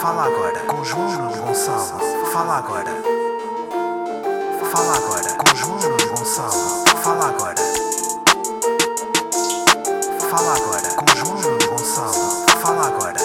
Fala 0.00 0.24
agora 0.24 0.58
com 0.66 0.84
João 0.84 1.28
Gonçalo. 1.28 2.00
Fala 2.32 2.58
agora. 2.58 2.90
Fala 4.70 4.96
agora 4.96 5.34
com 5.34 5.56
João 5.56 5.78
Gonçalo. 5.78 6.84
Fala 7.02 7.28
agora. 7.28 7.54
Fala 10.30 10.54
agora 10.56 10.88
com 10.96 11.16
João 11.16 11.58
Gonçalo. 11.68 12.46
Fala 12.60 12.86
agora. 12.86 13.20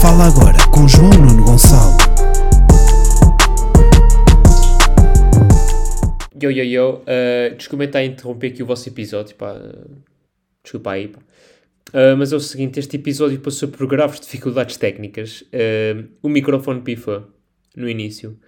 Fala 0.00 0.26
agora 0.26 0.58
com 0.70 0.88
João 0.88 1.10
Nuno 1.10 1.44
Gonçalo. 1.44 1.96
Yo, 6.42 6.50
yo, 6.50 6.64
yo, 6.64 7.02
uh, 7.02 7.54
desculpem 7.56 7.86
estar 7.86 8.00
a 8.00 8.04
interromper 8.04 8.48
aqui 8.52 8.62
o 8.62 8.66
vosso 8.66 8.88
episódio, 8.88 9.34
pá. 9.36 9.52
uh, 9.52 9.96
Desculpa 10.62 10.90
aí, 10.92 11.08
pá. 11.08 11.20
Uh, 11.90 12.16
mas 12.18 12.32
é 12.32 12.36
o 12.36 12.40
seguinte, 12.40 12.80
este 12.80 12.96
episódio 12.96 13.38
passou 13.40 13.68
por 13.68 13.86
graves 13.86 14.20
dificuldades 14.20 14.76
técnicas. 14.76 15.42
Uh, 15.42 16.08
o 16.22 16.28
microfone 16.28 16.80
pifou 16.82 17.26
no 17.76 17.88
início. 17.88 18.38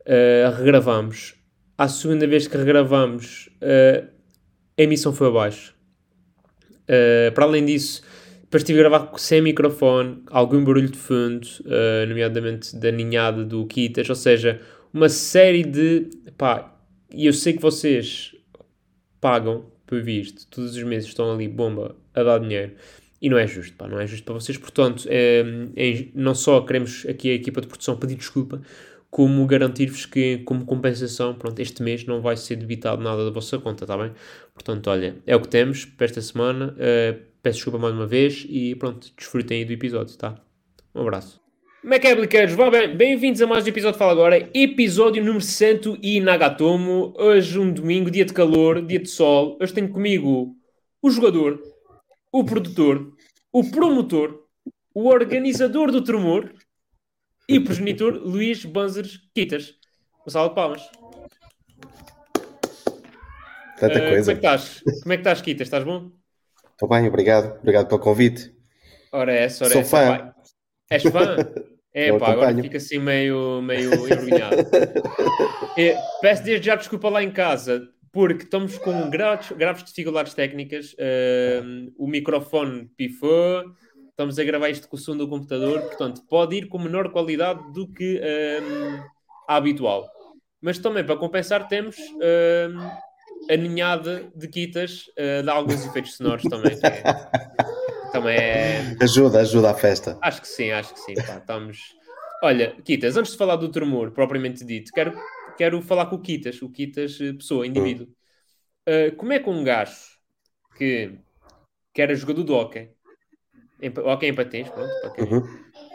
Uh, 0.00 0.54
regravamos. 0.56 1.34
À 1.78 1.88
segunda 1.88 2.26
vez 2.26 2.46
que 2.46 2.56
regravamos, 2.56 3.48
uh, 3.62 4.06
a 4.78 4.82
emissão 4.82 5.12
foi 5.12 5.28
abaixo. 5.28 5.74
Para 7.34 7.44
além 7.44 7.64
disso, 7.64 8.02
depois 8.42 8.62
estive 8.62 8.80
a 8.80 8.82
gravar 8.82 9.18
sem 9.18 9.40
microfone, 9.40 10.22
algum 10.26 10.62
barulho 10.62 10.90
de 10.90 10.98
fundo, 10.98 11.46
nomeadamente 12.06 12.76
da 12.76 12.90
ninhada 12.90 13.46
do 13.46 13.64
Kitas, 13.66 14.10
ou 14.10 14.14
seja, 14.14 14.60
uma 14.92 15.08
série 15.08 15.62
de. 15.62 16.10
pá, 16.36 16.76
e 17.10 17.24
eu 17.24 17.32
sei 17.32 17.54
que 17.54 17.62
vocês 17.62 18.36
pagam 19.20 19.64
por 19.86 20.02
visto, 20.02 20.46
todos 20.48 20.76
os 20.76 20.82
meses 20.82 21.08
estão 21.08 21.32
ali, 21.32 21.48
bomba, 21.48 21.96
a 22.14 22.22
dar 22.22 22.38
dinheiro. 22.38 22.72
E 23.20 23.28
não 23.30 23.38
é 23.38 23.46
justo, 23.46 23.76
pá, 23.76 23.86
não 23.86 24.00
é 24.00 24.06
justo 24.06 24.24
para 24.24 24.34
vocês. 24.34 24.58
Portanto, 24.58 25.04
é, 25.08 25.44
é- 25.76 26.08
não 26.14 26.34
só 26.34 26.60
queremos 26.62 27.06
aqui 27.08 27.30
a 27.30 27.34
equipa 27.34 27.60
de 27.60 27.68
produção 27.68 27.96
pedir 27.96 28.16
desculpa, 28.16 28.60
como 29.10 29.46
garantir-vos 29.46 30.06
que, 30.06 30.38
como 30.38 30.64
compensação, 30.64 31.34
pronto, 31.34 31.60
este 31.60 31.82
mês 31.82 32.04
não 32.06 32.20
vai 32.22 32.36
ser 32.36 32.56
debitado 32.56 33.02
nada 33.02 33.24
da 33.24 33.30
vossa 33.30 33.58
conta, 33.58 33.84
está 33.84 33.96
bem? 33.96 34.12
Portanto, 34.54 34.88
olha, 34.88 35.16
é 35.26 35.36
o 35.36 35.40
que 35.40 35.48
temos 35.48 35.84
para 35.84 36.06
esta 36.06 36.20
semana. 36.20 36.74
eh, 36.78 37.16
peço 37.42 37.56
desculpa 37.56 37.78
mais 37.78 37.94
uma 37.94 38.06
vez 38.06 38.46
e 38.48 38.74
pronto, 38.76 39.12
desfrutem 39.16 39.58
aí 39.58 39.64
do 39.64 39.72
episódio, 39.72 40.16
tá? 40.16 40.40
Um 40.94 41.02
abraço. 41.02 41.40
Como 41.82 41.94
é 41.94 41.96
é, 41.96 42.70
bem, 42.70 42.96
bem-vindos 42.96 43.42
a 43.42 43.46
mais 43.46 43.64
um 43.64 43.68
episódio 43.68 43.94
de 43.94 43.98
Fala 43.98 44.12
Agora, 44.12 44.48
episódio 44.54 45.22
número 45.22 45.44
100 45.44 45.98
e 46.00 46.20
Nagatomo. 46.20 47.12
Hoje 47.18 47.58
um 47.58 47.72
domingo, 47.72 48.10
dia 48.10 48.24
de 48.24 48.32
calor, 48.32 48.80
dia 48.86 49.00
de 49.00 49.08
sol. 49.08 49.58
Hoje 49.60 49.74
tenho 49.74 49.88
comigo 49.88 50.54
o 51.02 51.10
jogador, 51.10 51.60
o 52.32 52.44
produtor, 52.44 53.12
o 53.52 53.70
promotor, 53.70 54.46
o 54.94 55.08
organizador 55.08 55.90
do 55.92 56.02
tremor 56.02 56.52
e 57.48 57.58
o 57.58 57.64
progenitor 57.64 58.14
Luís 58.14 58.64
Banzers 58.64 59.20
Quitas. 59.34 59.74
Uma 60.24 60.30
salva 60.30 60.48
de 60.50 60.54
palmas. 60.54 60.82
Tanta 63.78 63.94
Eh, 63.94 63.98
Como 63.98 64.06
é 64.06 64.10
coisa. 64.10 64.32
que 64.34 64.38
estás? 64.38 64.82
Como 65.02 65.12
é 65.12 65.16
que 65.16 65.20
estás, 65.20 65.40
Quitas? 65.40 65.66
Estás 65.66 65.84
bom? 65.84 66.10
Estou 66.72 66.88
bem, 66.88 67.06
obrigado. 67.08 67.58
Obrigado 67.58 67.88
pelo 67.88 68.00
convite. 68.00 68.54
Ora 69.12 69.32
é 69.32 69.44
essa, 69.44 69.64
ora 69.64 69.72
Sou 69.72 69.82
essa. 69.82 69.90
fã. 69.96 70.08
vai. 70.08 70.32
És 70.90 71.02
fã? 71.02 71.36
É 71.94 72.08
Eu 72.08 72.18
pá, 72.18 72.28
agora 72.30 72.46
acompanho. 72.46 72.64
fica 72.64 72.78
assim 72.78 72.98
meio, 72.98 73.60
meio 73.60 73.92
envergonhado. 73.92 74.56
É, 75.76 75.94
peço 76.22 76.42
desde 76.42 76.64
já 76.64 76.74
desculpa 76.74 77.10
lá 77.10 77.22
em 77.22 77.30
casa, 77.30 77.86
porque 78.12 78.44
estamos 78.44 78.76
com 78.78 79.08
graves, 79.08 79.50
graves 79.52 79.84
dificuldades 79.84 80.34
técnicas. 80.34 80.94
Ahm, 80.98 81.88
o 81.96 82.06
microfone 82.06 82.90
pifou, 82.96 83.64
estamos 84.10 84.38
a 84.38 84.44
gravar 84.44 84.68
isto 84.68 84.88
com 84.88 84.96
o 84.96 84.98
som 84.98 85.16
do 85.16 85.26
computador, 85.26 85.80
portanto, 85.80 86.22
pode 86.28 86.56
ir 86.56 86.68
com 86.68 86.78
menor 86.78 87.10
qualidade 87.10 87.72
do 87.72 87.88
que 87.88 88.20
ahm, 88.20 89.02
a 89.48 89.56
habitual. 89.56 90.06
Mas 90.60 90.78
também, 90.78 91.02
para 91.04 91.16
compensar, 91.16 91.66
temos 91.66 91.96
ahm, 91.96 92.78
a 93.50 93.56
ninhada 93.56 94.30
de 94.36 94.46
quitas 94.46 95.10
ah, 95.18 95.42
de 95.42 95.50
alguns 95.50 95.84
efeitos 95.86 96.16
sonoros 96.16 96.44
também. 96.44 96.78
É, 96.82 98.12
também 98.12 98.36
é. 98.36 98.96
Ajuda, 99.00 99.40
ajuda 99.40 99.70
à 99.70 99.74
festa. 99.74 100.18
Acho 100.20 100.42
que 100.42 100.48
sim, 100.48 100.70
acho 100.70 100.92
que 100.94 101.00
sim. 101.00 101.14
Pá, 101.14 101.38
estamos... 101.38 101.78
Olha, 102.44 102.76
Kitas, 102.84 103.16
antes 103.16 103.32
de 103.32 103.38
falar 103.38 103.56
do 103.56 103.70
tremor 103.70 104.10
propriamente 104.10 104.64
dito, 104.64 104.92
quero, 104.92 105.16
quero 105.56 105.80
falar 105.82 106.06
com 106.06 106.16
o 106.16 106.20
Kitas, 106.20 106.60
o 106.62 106.70
Kitas, 106.70 107.18
eh, 107.20 107.32
pessoa, 107.32 107.66
indivíduo. 107.66 108.08
Uh, 108.88 109.14
como 109.16 109.32
é 109.32 109.38
que 109.38 109.48
um 109.48 109.62
gajo 109.62 109.94
que, 110.76 111.12
que 111.94 112.02
era 112.02 112.14
jogador 112.14 112.42
do 112.42 112.54
hockey, 112.54 112.90
em, 113.80 113.90
hockey 113.96 114.26
em 114.28 114.34
patins, 114.34 114.68
pronto, 114.68 114.90
para 115.00 115.10
quem, 115.10 115.24
Uhum. 115.24 115.42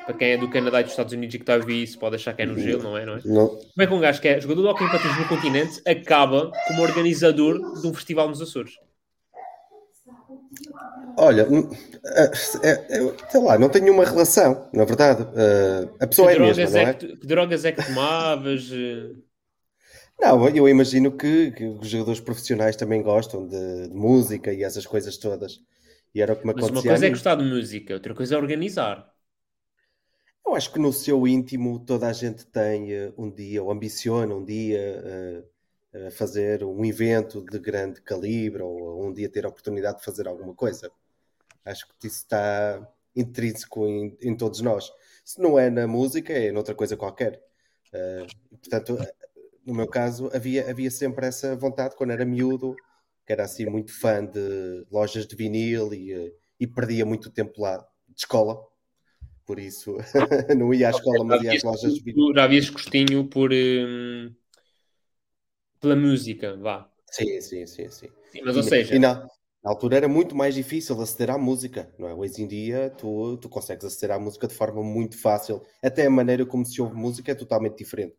para 0.05 0.13
quem 0.13 0.31
é 0.31 0.37
do 0.37 0.49
Canadá 0.49 0.79
e 0.79 0.83
dos 0.83 0.93
Estados 0.93 1.13
Unidos 1.13 1.35
e 1.35 1.37
que 1.37 1.43
está 1.43 1.55
a 1.55 1.57
ouvir 1.57 1.83
isso, 1.83 1.99
pode 1.99 2.15
achar 2.15 2.33
que 2.33 2.41
é 2.41 2.45
no 2.45 2.57
gelo, 2.57 2.83
não 2.83 2.97
é? 2.97 3.05
Não 3.05 3.15
é? 3.17 3.21
Não- 3.25 3.47
Como 3.49 3.71
é 3.81 3.87
que 3.87 3.93
um 3.93 3.99
gajo 3.99 4.21
que 4.21 4.27
é 4.27 4.39
jogador 4.39 4.61
de 4.61 4.67
hockey 4.69 4.83
em 4.85 4.89
patins 4.91 5.17
no 5.17 5.27
continente 5.27 5.81
acaba 5.85 6.51
como 6.67 6.81
organizador 6.81 7.81
de 7.81 7.87
um 7.87 7.93
festival 7.93 8.29
nos 8.29 8.41
Açores? 8.41 8.73
Olha, 11.17 11.47
hum, 11.49 11.69
é- 12.05 12.31
é- 12.69 12.97
é- 12.99 13.29
sei 13.29 13.41
lá, 13.41 13.57
não 13.57 13.69
tenho 13.69 13.85
nenhuma 13.85 14.05
relação, 14.05 14.69
na 14.71 14.85
verdade. 14.85 15.23
A 15.99 16.07
pessoa 16.07 16.27
Que 16.29 16.35
é 16.35 16.37
a 16.37 16.39
mesma, 16.41 16.53
drogas 16.63 16.73
não 16.73 16.79
é 16.79 16.83
é? 16.83 16.93
que, 16.93 17.17
que 17.17 17.27
drogas 17.27 17.65
é 17.65 17.71
que 17.71 17.83
tomavas? 17.85 18.71
Não, 20.19 20.47
eu 20.49 20.67
imagino 20.67 21.11
que, 21.15 21.51
que 21.51 21.65
os 21.65 21.87
jogadores 21.87 22.19
profissionais 22.19 22.75
também 22.75 23.01
gostam 23.01 23.47
de, 23.47 23.87
de 23.87 23.93
música 23.95 24.51
e 24.53 24.63
essas 24.63 24.85
coisas 24.85 25.17
todas. 25.17 25.61
E 26.13 26.21
era 26.21 26.33
o 26.33 26.35
que 26.35 26.45
me 26.45 26.53
Mas 26.53 26.69
uma 26.69 26.81
acontecia. 26.81 26.89
coisa 26.91 27.05
é 27.05 27.09
gostar 27.09 27.35
de 27.35 27.43
música, 27.43 27.93
outra 27.93 28.13
coisa 28.15 28.35
é 28.35 28.37
organizar. 28.37 29.13
Eu 30.45 30.55
acho 30.55 30.71
que 30.71 30.79
no 30.79 30.93
seu 30.93 31.27
íntimo 31.27 31.79
toda 31.79 32.07
a 32.07 32.13
gente 32.13 32.45
tem 32.45 32.91
eh, 32.93 33.13
um 33.17 33.29
dia, 33.29 33.61
ou 33.61 33.71
ambiciona 33.71 34.33
um 34.33 34.43
dia 34.45 34.79
eh, 34.79 35.43
eh, 35.93 36.11
fazer 36.11 36.63
um 36.63 36.85
evento 36.85 37.41
de 37.41 37.59
grande 37.59 38.01
calibre, 38.01 38.61
ou 38.63 39.05
um 39.05 39.13
dia 39.13 39.29
ter 39.29 39.45
a 39.45 39.49
oportunidade 39.49 39.99
de 39.99 40.05
fazer 40.05 40.27
alguma 40.27 40.53
coisa. 40.55 40.89
Acho 41.65 41.87
que 41.99 42.07
isso 42.07 42.17
está 42.17 42.87
intrínseco 43.15 43.85
em, 43.87 44.17
em 44.21 44.35
todos 44.37 44.61
nós. 44.61 44.91
Se 45.25 45.41
não 45.41 45.59
é 45.59 45.69
na 45.69 45.87
música, 45.87 46.33
é 46.33 46.51
noutra 46.51 46.73
coisa 46.75 46.95
qualquer. 46.97 47.41
Portanto, 48.61 48.97
no 49.67 49.73
meu 49.73 49.85
caso, 49.85 50.31
havia, 50.33 50.69
havia 50.69 50.89
sempre 50.89 51.25
essa 51.27 51.53
vontade, 51.57 51.95
quando 51.97 52.11
era 52.11 52.23
miúdo, 52.23 52.73
que 53.25 53.33
era 53.33 53.43
assim 53.43 53.65
muito 53.65 53.91
fã 53.91 54.25
de 54.25 54.87
lojas 54.89 55.27
de 55.27 55.35
vinil 55.35 55.93
e, 55.93 56.13
eh, 56.13 56.33
e 56.57 56.65
perdia 56.65 57.05
muito 57.05 57.29
tempo 57.29 57.61
lá 57.61 57.77
de 58.07 58.19
escola. 58.21 58.57
Por 59.45 59.59
isso, 59.59 59.97
não 60.57 60.73
ia 60.73 60.87
à 60.87 60.91
escola, 60.91 61.23
mas 61.25 61.43
ia 61.43 61.51
às 61.51 61.63
lojas 61.63 61.95
de 61.95 62.01
vinil. 62.01 62.27
Tu 62.27 62.33
já 62.33 62.43
havias 62.45 62.69
gostinho 62.69 63.27
por 63.27 63.51
hum, 63.51 64.33
pela 65.81 65.95
música, 65.97 66.55
vá. 66.55 66.89
Sim, 67.11 67.41
sim, 67.41 67.65
sim, 67.67 67.89
sim. 67.89 68.09
Sim, 68.31 68.41
mas 68.45 68.55
ou 68.55 68.63
seja, 68.63 68.95
e 68.95 68.99
na, 68.99 69.21
na 69.61 69.71
altura 69.71 69.97
era 69.97 70.07
muito 70.07 70.33
mais 70.33 70.55
difícil 70.55 70.99
aceder 71.01 71.29
à 71.29 71.37
música, 71.37 71.93
não 71.99 72.07
é? 72.07 72.13
Hoje 72.13 72.41
em 72.41 72.47
dia 72.47 72.89
tu, 72.97 73.35
tu 73.37 73.49
consegues 73.49 73.83
aceder 73.83 74.15
à 74.15 74.19
música 74.19 74.47
de 74.47 74.55
forma 74.55 74.81
muito 74.81 75.19
fácil. 75.19 75.61
Até 75.83 76.05
a 76.05 76.09
maneira 76.09 76.45
como 76.45 76.65
se 76.65 76.81
ouve 76.81 76.95
música 76.95 77.33
é 77.33 77.35
totalmente 77.35 77.77
diferente. 77.77 78.15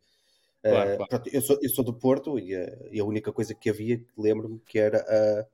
Claro, 0.69 0.91
Eh, 0.91 0.97
claro. 0.97 1.11
pronto, 1.11 1.29
eu, 1.33 1.41
sou, 1.43 1.59
eu 1.63 1.71
sou 1.71 1.85
do 1.85 1.95
Porto 1.95 2.39
e, 2.39 2.55
a- 2.55 2.79
e 2.93 3.01
a 3.01 3.05
única 3.05 3.33
coisa 3.33 3.55
que 3.55 3.71
havia, 3.71 4.01
lembro-me, 4.17 4.61
que 4.61 4.79
era 4.79 4.99
a. 5.01 5.47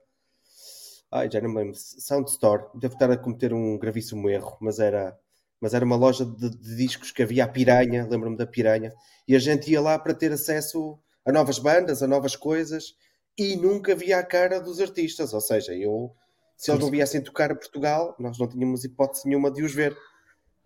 Ai, 1.11 1.31
já 1.31 1.41
não 1.41 1.51
me 1.51 1.57
lembro. 1.57 1.75
Sound 1.77 2.31
Store. 2.31 2.65
Devo 2.75 2.95
estar 2.95 3.11
a 3.11 3.17
cometer 3.17 3.53
um 3.53 3.79
gravíssimo 3.79 4.29
erro, 4.29 4.57
mas 4.61 4.79
era, 4.79 5.17
mas 5.61 5.75
era 5.75 5.85
uma 5.85 5.97
loja 5.97 6.25
de, 6.25 6.51
de 6.51 6.77
discos 6.77 7.13
que 7.13 7.23
havia 7.23 7.45
a 7.45 7.49
Piranha, 7.49 8.07
lembro-me 8.11 8.37
da 8.37 8.47
Piranha, 8.47 8.93
e 9.27 9.37
a 9.37 9.39
gente 9.39 9.71
ia 9.71 9.81
lá 9.81 9.99
para 9.99 10.15
ter 10.15 10.33
acesso 10.33 10.99
a 11.25 11.33
novas 11.33 11.59
bandas, 11.59 12.03
a 12.03 12.07
novas 12.07 12.37
coisas, 12.37 12.95
e 13.39 13.57
nunca 13.57 13.95
via 13.95 14.19
a 14.19 14.25
cara 14.27 14.61
dos 14.61 14.81
artistas. 14.81 15.33
Ou 15.33 15.41
seja, 15.41 15.75
eu, 15.75 16.13
se 16.57 16.71
eles 16.71 16.81
não 16.81 16.91
viessem 16.91 17.23
tocar 17.23 17.51
a 17.53 17.57
Portugal, 17.57 18.15
nós 18.19 18.39
não 18.39 18.49
tínhamos 18.49 18.85
hipótese 18.85 19.27
nenhuma 19.29 19.51
de 19.51 19.63
os 19.63 19.73
ver. 19.73 19.97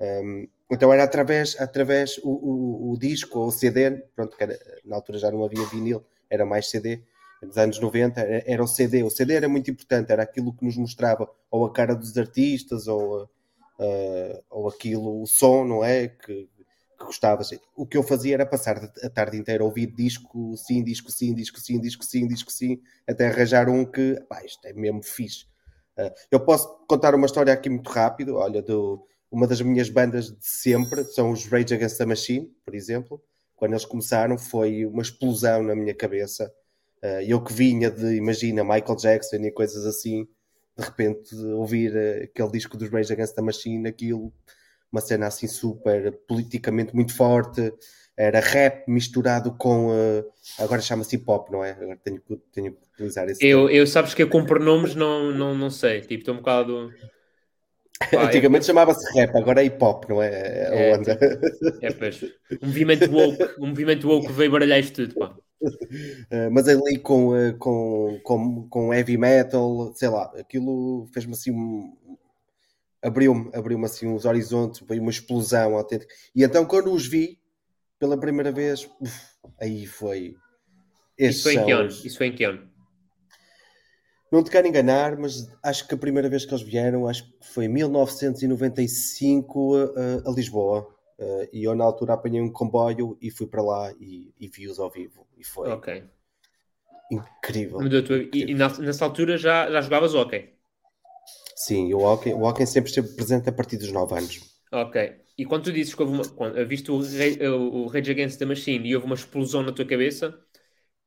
Um, 0.00 0.46
então 0.70 0.92
era 0.92 1.04
através, 1.04 1.58
através 1.60 2.18
o, 2.18 2.30
o, 2.30 2.92
o 2.92 2.98
disco 2.98 3.38
ou 3.38 3.48
o 3.48 3.52
CD, 3.52 3.90
pronto, 4.14 4.36
era- 4.38 4.58
na 4.84 4.96
altura 4.96 5.18
já 5.18 5.30
não 5.30 5.44
havia 5.44 5.64
vinil, 5.66 6.04
era 6.30 6.44
mais 6.46 6.68
CD. 6.70 7.02
Nos 7.42 7.56
anos 7.56 7.78
90 7.80 8.20
era, 8.20 8.42
era 8.46 8.62
o 8.62 8.66
CD. 8.66 9.02
O 9.02 9.10
CD 9.10 9.34
era 9.34 9.48
muito 9.48 9.70
importante, 9.70 10.12
era 10.12 10.22
aquilo 10.22 10.52
que 10.52 10.64
nos 10.64 10.76
mostrava 10.76 11.28
ou 11.50 11.64
a 11.66 11.72
cara 11.72 11.94
dos 11.94 12.16
artistas 12.18 12.86
ou, 12.88 13.24
uh, 13.24 14.42
ou 14.50 14.68
aquilo, 14.68 15.22
o 15.22 15.26
som, 15.26 15.64
não 15.64 15.84
é? 15.84 16.08
Que, 16.08 16.48
que 16.98 17.04
gostavas. 17.04 17.50
O 17.76 17.86
que 17.86 17.96
eu 17.96 18.02
fazia 18.02 18.34
era 18.34 18.46
passar 18.46 18.76
a 19.02 19.10
tarde 19.10 19.36
inteira 19.36 19.62
a 19.62 19.66
ouvir 19.66 19.86
disco 19.94 20.56
sim, 20.56 20.82
disco 20.82 21.10
sim, 21.10 21.32
disco 21.34 21.60
sim, 21.60 21.80
disco 21.80 22.04
sim, 22.04 22.26
disco 22.26 22.50
sim, 22.50 22.80
até 23.06 23.28
arranjar 23.28 23.68
um 23.68 23.84
que, 23.84 24.16
pá, 24.28 24.44
isto 24.44 24.64
é 24.66 24.72
mesmo 24.72 25.02
fixe. 25.02 25.44
Uh, 25.96 26.10
eu 26.30 26.40
posso 26.40 26.68
contar 26.88 27.14
uma 27.14 27.26
história 27.26 27.52
aqui 27.52 27.68
muito 27.70 27.88
rápido, 27.90 28.36
olha, 28.36 28.62
do, 28.62 29.04
uma 29.30 29.46
das 29.46 29.60
minhas 29.60 29.88
bandas 29.90 30.30
de 30.30 30.36
sempre, 30.46 31.04
são 31.04 31.30
os 31.30 31.46
Rage 31.46 31.74
Against 31.74 31.98
the 31.98 32.06
Machine, 32.06 32.50
por 32.64 32.74
exemplo. 32.74 33.22
Quando 33.56 33.72
eles 33.72 33.84
começaram 33.84 34.38
foi 34.38 34.86
uma 34.86 35.02
explosão 35.02 35.62
na 35.62 35.74
minha 35.74 35.94
cabeça. 35.94 36.52
Uh, 37.02 37.22
eu 37.26 37.42
que 37.42 37.52
vinha 37.52 37.90
de, 37.90 38.16
imagina, 38.16 38.62
Michael 38.64 38.96
Jackson 38.96 39.36
e 39.36 39.50
coisas 39.50 39.84
assim, 39.86 40.26
de 40.76 40.84
repente 40.84 41.34
ouvir 41.34 41.94
eh, 41.96 42.24
aquele 42.24 42.50
disco 42.52 42.76
dos 42.76 42.88
Rage 42.88 43.12
Against 43.12 43.34
the 43.34 43.42
Machine, 43.42 43.88
aquilo, 43.88 44.32
uma 44.90 45.00
cena 45.00 45.26
assim 45.26 45.46
super 45.46 46.12
politicamente 46.26 46.94
muito 46.94 47.14
forte, 47.14 47.72
era 48.16 48.40
rap 48.40 48.88
misturado 48.88 49.52
com. 49.56 49.88
Uh, 49.90 50.24
agora 50.58 50.80
chama-se 50.80 51.14
hip 51.14 51.24
hop, 51.28 51.50
não 51.50 51.64
é? 51.64 51.70
Agora 51.72 51.96
tenho, 52.02 52.20
que- 52.20 52.36
tenho 52.52 52.72
que 52.72 52.78
utilizar 52.94 53.28
esse 53.28 53.46
Eu, 53.46 53.70
eu 53.70 53.86
sabes 53.86 54.12
que 54.12 54.22
eu 54.22 54.28
com 54.28 54.44
pronomes 54.44 54.96
não, 54.96 55.30
não, 55.30 55.54
não 55.54 55.70
sei. 55.70 56.00
Tipo, 56.00 56.14
estou 56.14 56.34
um 56.34 56.38
bocado. 56.38 56.90
Pá, 57.98 58.24
Antigamente 58.24 58.64
chamava-se 58.64 59.04
rap, 59.18 59.36
agora 59.36 59.62
é 59.62 59.66
hip 59.66 59.82
hop, 59.82 60.04
não 60.08 60.22
é? 60.22 60.28
É 60.30 60.90
É, 60.90 60.96
onda. 60.96 61.18
É, 61.82 61.92
pois. 61.92 62.22
Um 62.62 62.66
movimento 62.66 63.10
woke, 63.10 63.60
um 63.60 63.66
movimento 63.66 64.08
woke 64.08 64.32
veio 64.32 64.50
baralhar 64.50 64.78
isto 64.78 65.06
tudo, 65.06 65.14
pá. 65.16 65.36
Uh, 65.60 66.50
mas 66.52 66.68
ali 66.68 66.98
com, 66.98 67.30
uh, 67.30 67.56
com, 67.58 68.20
com, 68.22 68.68
com 68.68 68.94
heavy 68.94 69.18
metal, 69.18 69.92
sei 69.94 70.08
lá, 70.08 70.32
aquilo 70.38 71.08
fez-me 71.12 71.32
assim 71.32 71.50
um. 71.50 71.92
abriu-me 73.02 73.50
abriu 73.52 73.84
assim 73.84 74.14
os 74.14 74.24
horizontes, 74.24 74.80
foi 74.86 75.00
uma 75.00 75.10
explosão 75.10 75.76
autêntica. 75.76 76.14
E 76.34 76.44
então 76.44 76.64
quando 76.64 76.92
os 76.92 77.06
vi 77.06 77.40
pela 77.98 78.18
primeira 78.18 78.52
vez, 78.52 78.88
uf, 79.00 79.20
aí 79.60 79.84
foi. 79.86 80.36
Isso 81.18 81.42
foi 81.42 81.54
em 81.54 81.64
que 81.64 81.72
são 81.72 81.86
Isso 81.86 82.16
foi 82.16 82.26
em 82.28 82.34
que 82.34 82.44
ano? 82.44 82.67
Não 84.30 84.44
te 84.44 84.50
quero 84.50 84.66
enganar, 84.66 85.16
mas 85.16 85.50
acho 85.62 85.88
que 85.88 85.94
a 85.94 85.98
primeira 85.98 86.28
vez 86.28 86.44
que 86.44 86.52
eles 86.52 86.62
vieram, 86.62 87.08
acho 87.08 87.24
que 87.24 87.46
foi 87.46 87.64
em 87.64 87.68
1995 87.68 89.74
a, 89.76 90.28
a 90.28 90.32
Lisboa. 90.32 90.86
Uh, 91.18 91.48
e 91.52 91.64
eu 91.64 91.74
na 91.74 91.84
altura 91.84 92.12
apanhei 92.14 92.40
um 92.40 92.52
comboio 92.52 93.18
e 93.20 93.30
fui 93.30 93.46
para 93.46 93.62
lá 93.62 93.92
e, 93.98 94.32
e 94.38 94.46
vi-os 94.46 94.78
ao 94.78 94.90
vivo. 94.90 95.26
E 95.36 95.42
foi 95.44 95.68
Ok. 95.70 96.04
incrível. 97.10 97.80
A 97.80 98.02
tua- 98.02 98.18
E, 98.32 98.50
e 98.50 98.54
nessa 98.54 99.04
altura 99.04 99.36
já, 99.36 99.70
já 99.70 99.80
jogavas 99.80 100.14
hockey? 100.14 100.54
Sim, 101.56 101.92
o 101.92 101.98
Walken, 101.98 102.34
o 102.34 102.40
Walken 102.40 102.66
sempre 102.66 102.90
esteve 102.90 103.08
presente 103.14 103.48
a 103.48 103.52
partir 103.52 103.78
dos 103.78 103.90
9 103.90 104.16
anos. 104.16 104.40
Ok. 104.70 105.16
E 105.36 105.44
quando 105.44 105.64
tu 105.64 105.72
dizes 105.72 105.94
que 105.94 106.02
houve 106.02 106.14
uma. 106.14 106.28
Quando, 106.28 106.64
viste 106.66 106.90
o, 106.90 106.96
o 106.96 107.86
Rage 107.88 108.10
Against 108.10 108.38
the 108.38 108.44
Machine 108.44 108.88
e 108.88 108.94
houve 108.94 109.06
uma 109.06 109.14
explosão 109.14 109.62
na 109.62 109.72
tua 109.72 109.86
cabeça, 109.86 110.38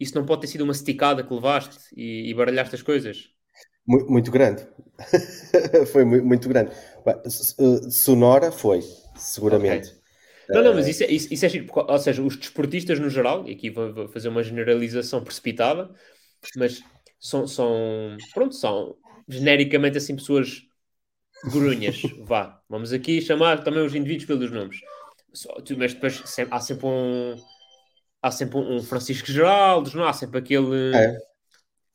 isso 0.01 0.15
não 0.15 0.25
pode 0.25 0.41
ter 0.41 0.47
sido 0.47 0.63
uma 0.63 0.73
esticada 0.73 1.23
que 1.23 1.33
levaste 1.33 1.77
e, 1.95 2.29
e 2.29 2.33
baralhaste 2.33 2.75
as 2.75 2.81
coisas? 2.81 3.29
Mu- 3.85 4.05
Muito, 4.09 4.31
grande. 4.31 4.67
foi 5.91 6.03
mu- 6.05 6.23
muito 6.23 6.47
grande. 6.47 6.71
S- 7.25 7.55
Sonora 7.91 8.51
foi, 8.51 8.81
seguramente. 9.15 9.91
Não, 10.53 10.63
não, 10.63 10.73
mas 10.73 10.87
isso, 10.87 11.03
é- 11.03 11.07
isso, 11.11 11.33
isso 11.33 11.45
é 11.45 11.49
ou 11.75 11.99
seja, 11.99 12.21
os 12.21 12.35
desportistas 12.37 12.99
no 12.99 13.09
geral, 13.09 13.47
e 13.47 13.53
aqui 13.53 13.69
vou, 13.69 13.93
vou 13.93 14.07
fazer 14.09 14.27
uma 14.29 14.43
generalização 14.43 15.23
precipitada, 15.23 15.93
mas 16.55 16.85
são, 17.19 17.47
são, 17.47 18.21
pronto, 18.33 18.55
são 18.55 18.97
genericamente 19.27 19.97
assim 19.97 20.15
pessoas 20.15 20.63
grunhas, 21.43 22.13
vá. 22.17 22.61
Vamos 22.69 22.93
aqui 22.93 23.21
chamar 23.21 23.63
também 23.63 23.83
os 23.85 23.95
indivíduos 23.95 24.25
pelos 24.27 24.51
nomes. 24.51 24.83
Mas 25.77 25.93
depois 25.93 26.23
há 26.51 26.59
sempre 26.59 26.85
um 26.87 27.35
há 28.21 28.31
sempre 28.31 28.57
um, 28.59 28.81
Francisco 28.83 29.27
Geraldo, 29.31 29.95
não 29.95 30.05
há 30.05 30.13
sempre 30.13 30.39
aquele 30.39 30.67
É. 30.93 31.21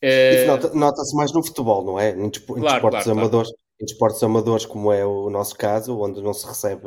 eh, 0.02 0.10
Isso 0.28 0.46
nota- 0.46 0.72
nota-se 0.74 1.14
mais 1.16 1.32
no 1.32 1.44
futebol, 1.44 1.84
não 1.84 1.98
é? 2.00 2.10
Em, 2.10 2.28
despo- 2.30 2.58
em 2.58 2.62
Claro, 2.62 2.64
desportos 2.64 3.06
claro, 3.06 3.10
claro. 3.12 3.32
amadores, 3.34 3.50
em 3.80 3.84
desportos 3.84 4.22
amadores, 4.22 4.66
como 4.66 4.92
é 4.92 5.04
o 5.06 5.30
nosso 5.30 5.56
caso, 5.56 5.98
onde 5.98 6.20
não 6.22 6.32
se 6.34 6.46
recebe 6.46 6.86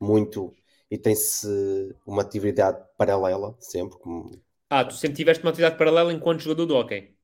muito 0.00 0.54
e 0.90 0.98
tem-se 0.98 1.46
uma 2.06 2.22
atividade 2.22 2.82
paralela, 2.98 3.56
sempre. 3.60 3.98
Como... 3.98 4.30
Ah, 4.68 4.84
tu 4.84 4.94
sempre 4.96 5.16
tiveste 5.18 5.42
uma 5.44 5.50
atividade 5.50 5.76
paralela 5.78 6.12
enquanto 6.12 6.40
jogador 6.42 6.66
de 6.66 6.72
hóquei. 6.72 7.16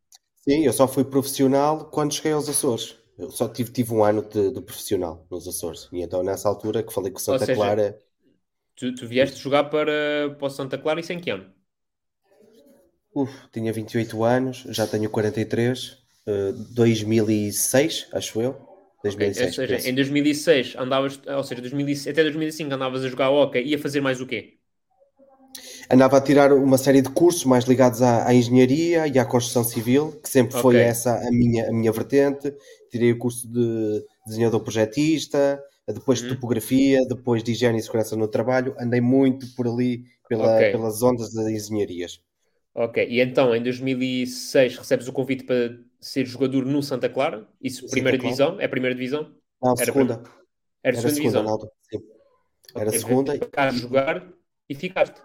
Sim, 0.48 0.64
eu 0.64 0.72
só 0.72 0.86
fui 0.86 1.04
profissional 1.04 1.90
quando 1.90 2.14
cheguei 2.14 2.32
aos 2.32 2.48
Açores. 2.48 2.96
Eu 3.18 3.30
só 3.30 3.48
tive, 3.48 3.72
tive 3.72 3.92
um 3.92 4.04
ano 4.04 4.22
de, 4.22 4.50
de 4.52 4.60
profissional 4.60 5.26
nos 5.30 5.46
Açores. 5.48 5.88
E 5.92 6.02
então, 6.02 6.22
nessa 6.22 6.48
altura, 6.48 6.82
que 6.82 6.92
falei 6.92 7.10
com 7.10 7.18
Santa 7.18 7.46
seja, 7.46 7.48
Clara, 7.48 7.98
Tu, 8.76 8.94
tu 8.94 9.06
vieste 9.06 9.38
jogar 9.40 9.64
para, 9.64 10.34
para 10.38 10.46
o 10.46 10.50
Santa 10.50 10.78
Clara 10.78 11.00
e 11.00 11.02
sem 11.04 11.20
que 11.20 11.30
ano? 11.30 11.52
uf, 13.14 13.32
tinha 13.52 13.72
28 13.72 14.22
anos, 14.24 14.64
já 14.68 14.86
tenho 14.86 15.10
43, 15.10 15.98
eh, 16.26 16.52
2006, 16.74 18.08
acho 18.12 18.40
eu. 18.40 18.56
Ok, 19.02 19.20
2006, 19.22 19.44
Ou 19.44 19.48
seja, 19.58 19.76
em 19.88 19.94
2006 19.94 20.74
andavas, 20.76 21.14
ou 21.38 21.44
seja, 21.44 21.60
2000 21.62 21.86
até 22.10 22.22
2005 22.22 22.74
andavas 22.74 23.04
a 23.04 23.08
jogar 23.08 23.30
hóquei 23.30 23.64
e 23.66 23.74
a 23.74 23.78
fazer 23.78 24.00
mais 24.00 24.20
o 24.20 24.26
quê? 24.26 24.58
Andava 25.90 26.16
a 26.18 26.20
tirar 26.20 26.52
uma 26.52 26.78
série 26.78 27.00
de 27.02 27.08
cursos 27.10 27.44
mais 27.44 27.64
ligados 27.64 28.02
à, 28.02 28.26
à 28.26 28.34
engenharia 28.34 29.06
e 29.06 29.18
à 29.18 29.24
construção 29.24 29.64
civil, 29.64 30.12
que 30.22 30.28
sempre 30.28 30.54
foi 30.54 30.76
Ok. 30.76 30.76
essa 30.78 31.16
a 31.16 31.30
minha, 31.30 31.68
a 31.68 31.72
minha 31.72 31.92
vertente. 31.92 32.52
Tirei 32.90 33.12
o 33.12 33.18
curso 33.18 33.48
de 33.48 34.04
desenhador 34.26 34.60
projetista, 34.60 35.60
depois 35.92 36.18
de 36.20 36.26
Uhum. 36.28 36.34
topografia, 36.34 37.06
depois 37.06 37.42
de 37.42 37.52
higiene 37.52 37.78
e 37.78 37.82
segurança 37.82 38.16
no 38.16 38.28
trabalho. 38.28 38.74
Andei 38.78 39.00
muito 39.00 39.46
por 39.54 39.66
ali, 39.68 40.04
pela- 40.28 40.56
Ok. 40.56 40.72
pelas 40.72 41.02
ondas 41.02 41.32
das 41.32 41.46
engenharias. 41.46 42.20
Ok, 42.74 43.06
e 43.08 43.20
então 43.20 43.54
em 43.54 43.62
2006 43.62 44.76
recebes 44.76 45.08
o 45.08 45.12
convite 45.12 45.44
para 45.44 45.78
ser 46.00 46.26
jogador 46.26 46.66
no 46.66 46.82
Santa 46.82 47.08
Clara? 47.08 47.48
Isso, 47.62 47.80
Santa 47.82 47.92
primeira 47.92 48.18
Clara. 48.18 48.34
divisão? 48.34 48.60
É 48.60 48.64
a 48.64 48.68
primeira 48.68 48.94
divisão? 48.94 49.34
Não, 49.62 49.72
Era 49.74 49.84
segunda. 49.84 50.22
Era, 50.82 50.96
Era 50.98 51.08
segunda 51.08 51.14
segunda, 51.14 51.42
divisão. 51.42 51.70
Sim. 51.90 51.98
Era 52.74 52.88
Ok, 52.90 52.98
segunda 52.98 53.36
e- 53.36 53.38
Ficaste 53.38 53.76
a 53.76 53.80
jogar 53.80 54.28
e 54.68 54.74
ficaste. 54.74 55.22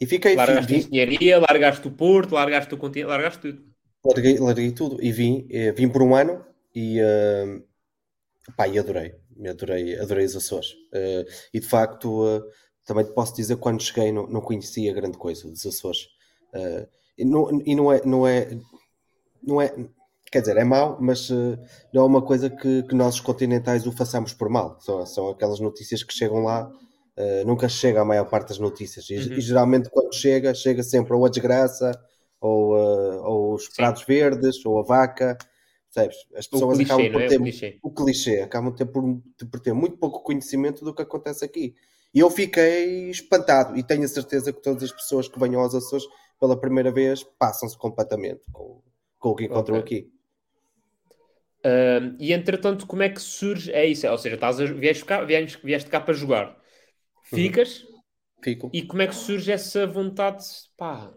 E 0.00 0.06
fiquei, 0.06 0.36
Largaste 0.36 0.74
a 0.74 0.76
engenharia, 0.78 1.38
largaste 1.40 1.88
o 1.88 1.90
Porto, 1.90 2.34
largaste 2.34 2.72
o 2.74 2.76
continente, 2.78 3.08
largaste 3.08 3.40
tudo. 3.40 3.64
larguei, 4.04 4.38
larguei 4.38 4.70
tudo 4.72 5.02
e 5.02 5.10
vim, 5.10 5.48
eh, 5.50 5.72
vim 5.72 5.88
por 5.88 6.02
um 6.02 6.14
ano 6.14 6.44
e, 6.74 7.00
eh, 7.00 7.60
pá, 8.56 8.68
e 8.68 8.78
adorei, 8.78 9.14
adorei, 9.48 9.98
adorei 9.98 10.24
os 10.24 10.36
Açores. 10.36 10.74
Eh, 10.92 11.26
e 11.52 11.60
de 11.60 11.66
facto, 11.66 12.26
eh, 12.26 12.40
também 12.86 13.04
te 13.04 13.12
posso 13.12 13.34
dizer 13.34 13.56
que 13.56 13.62
quando 13.62 13.82
cheguei 13.82 14.12
não, 14.12 14.26
não 14.26 14.40
conhecia 14.40 14.94
grande 14.94 15.18
coisa 15.18 15.48
dos 15.48 15.66
Açores. 15.66 16.08
Eh, 16.54 16.88
e 17.18 17.24
não, 17.24 17.62
e 17.64 17.74
não 17.74 17.92
é, 17.92 18.02
não 18.04 18.26
é, 18.26 18.58
não 19.42 19.60
é, 19.62 19.74
quer 20.30 20.40
dizer, 20.40 20.56
é 20.56 20.64
mau, 20.64 20.98
mas 21.00 21.30
não 21.92 22.02
é 22.02 22.06
uma 22.06 22.22
coisa 22.22 22.50
que, 22.50 22.82
que 22.82 22.94
nós 22.94 23.14
os 23.14 23.20
continentais 23.20 23.86
o 23.86 23.92
façamos 23.92 24.34
por 24.34 24.48
mal. 24.48 24.78
São, 24.80 25.04
são 25.06 25.28
aquelas 25.30 25.60
notícias 25.60 26.02
que 26.02 26.12
chegam 26.12 26.44
lá. 26.44 26.70
nunca 27.46 27.68
chega 27.68 28.02
a 28.02 28.04
maior 28.04 28.28
parte 28.28 28.48
das 28.50 28.58
notícias 28.58 29.08
e, 29.08 29.14
Uhum. 29.16 29.32
e 29.38 29.40
geralmente 29.40 29.88
quando 29.90 30.14
chega, 30.14 30.52
chega 30.54 30.82
sempre 30.82 31.14
ou 31.14 31.24
a 31.24 31.30
desgraça 31.30 31.92
ou, 32.40 32.74
ou 33.24 33.54
os 33.54 33.68
pratos 33.68 34.04
verdes, 34.04 34.64
ou 34.66 34.78
a 34.78 34.82
vaca, 34.82 35.38
percebes? 35.96 36.16
As 36.34 36.46
pessoas 36.46 36.78
clichê, 36.78 36.80
acabam 36.80 37.10
por 37.10 37.22
é? 37.22 37.26
ter 37.26 37.38
O 37.38 37.40
clichê. 37.40 37.70
o 37.82 37.90
clichê, 37.90 38.40
acabam 38.40 38.70
por 38.72 38.78
ter, 38.78 38.86
por, 38.86 39.04
por 39.50 39.60
ter 39.60 39.72
muito 39.72 39.96
pouco 39.98 40.20
conhecimento 40.22 40.84
do 40.84 40.94
que 40.94 41.02
acontece 41.02 41.44
aqui. 41.44 41.74
E 42.14 42.20
eu 42.20 42.30
fiquei 42.30 43.10
espantado, 43.10 43.76
e 43.76 43.82
tenho 43.82 44.04
a 44.04 44.08
certeza 44.08 44.52
que 44.52 44.62
todas 44.62 44.82
as 44.82 44.92
pessoas 44.92 45.28
que 45.28 45.38
venham 45.38 45.60
aos 45.60 45.74
Açores 45.74 46.06
pela 46.40 46.58
primeira 46.60 46.90
vez 46.92 47.22
passam-se 47.38 47.76
completamente 47.78 48.42
com, 48.52 48.82
com 49.18 49.28
o 49.30 49.34
que 49.36 49.44
encontram 49.44 49.76
Ok. 49.76 49.78
aqui. 49.78 50.10
Ahm, 51.64 52.16
e 52.20 52.32
entretanto, 52.32 52.86
como 52.86 53.02
é 53.02 53.08
que 53.08 53.20
surge? 53.20 53.72
É 53.72 53.84
isso, 53.86 54.06
ou 54.08 54.18
seja, 54.18 54.36
estás 54.36 54.60
a, 54.60 54.64
vieste, 54.66 55.04
cá, 55.04 55.24
vieste, 55.24 55.58
vieste 55.64 55.90
cá 55.90 56.00
para 56.00 56.14
jogar, 56.14 56.56
ficas 57.22 57.84
Fico. 58.42 58.70
e 58.72 58.82
como 58.86 59.02
é 59.02 59.08
que 59.08 59.14
surge 59.14 59.52
essa 59.52 59.86
vontade? 59.86 60.38
de, 60.44 60.70
Pá, 60.76 61.14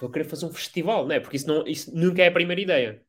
vou 0.00 0.10
querer 0.10 0.24
fazer 0.26 0.46
um 0.46 0.52
festival, 0.52 1.06
não 1.06 1.14
é? 1.14 1.20
Porque 1.20 1.36
isso, 1.36 1.48
não, 1.48 1.66
isso 1.66 1.94
nunca 1.96 2.22
é 2.22 2.28
a 2.28 2.32
primeira 2.32 2.60
ideia. 2.62 3.06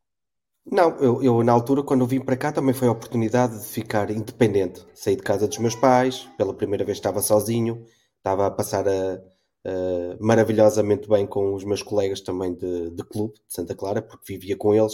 Não, 0.66 0.98
eu, 1.00 1.22
eu, 1.22 1.44
na 1.44 1.52
altura, 1.52 1.84
quando 1.84 2.08
vim 2.08 2.22
para 2.22 2.38
cá, 2.38 2.52
também 2.52 2.74
foi 2.74 2.88
a 2.88 2.92
oportunidade 2.92 3.60
de 3.60 3.66
ficar 3.66 4.10
independente. 4.10 4.86
Saí 4.94 5.16
de 5.16 5.22
casa 5.22 5.48
dos 5.48 5.58
meus 5.58 5.76
pais, 5.76 6.28
pela 6.38 6.54
primeira 6.54 6.86
vez 6.86 6.98
estava 6.98 7.22
sozinho, 7.22 7.86
estava 8.18 8.48
a 8.48 8.52
passar 8.52 8.88
a, 8.88 8.92
a- 9.66 10.18
maravilhosamente 10.20 11.08
bem 11.08 11.28
com 11.28 11.54
os 11.54 11.64
meus 11.66 11.84
colegas 11.84 12.22
também 12.22 12.54
de, 12.56 12.90
de 12.92 13.04
clube 13.04 13.34
de 13.36 13.54
Santa 13.54 13.76
Clara, 13.76 14.02
porque 14.02 14.24
vivia 14.34 14.56
com 14.58 14.74
eles 14.74 14.94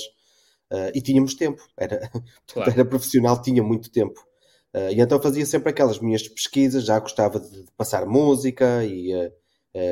ah, 0.71 0.91
e 0.93 1.01
tínhamos 1.01 1.35
tempo. 1.35 1.61
Era, 1.77 2.09
Claro. 2.47 2.75
era 2.75 2.85
profissional, 2.85 3.41
tinha 3.41 3.63
muito 3.63 3.91
tempo. 3.91 4.19
Ah, 4.73 4.91
e 4.91 4.99
então 5.01 5.21
fazia 5.21 5.45
sempre 5.45 5.69
aquelas 5.69 5.99
minhas 5.99 6.27
pesquisas, 6.27 6.85
já 6.85 6.99
gostava 6.99 7.39
de, 7.39 7.65
de 7.65 7.71
passar 7.77 8.05
música 8.07 8.83
e, 8.85 9.13
ah, 9.13 9.31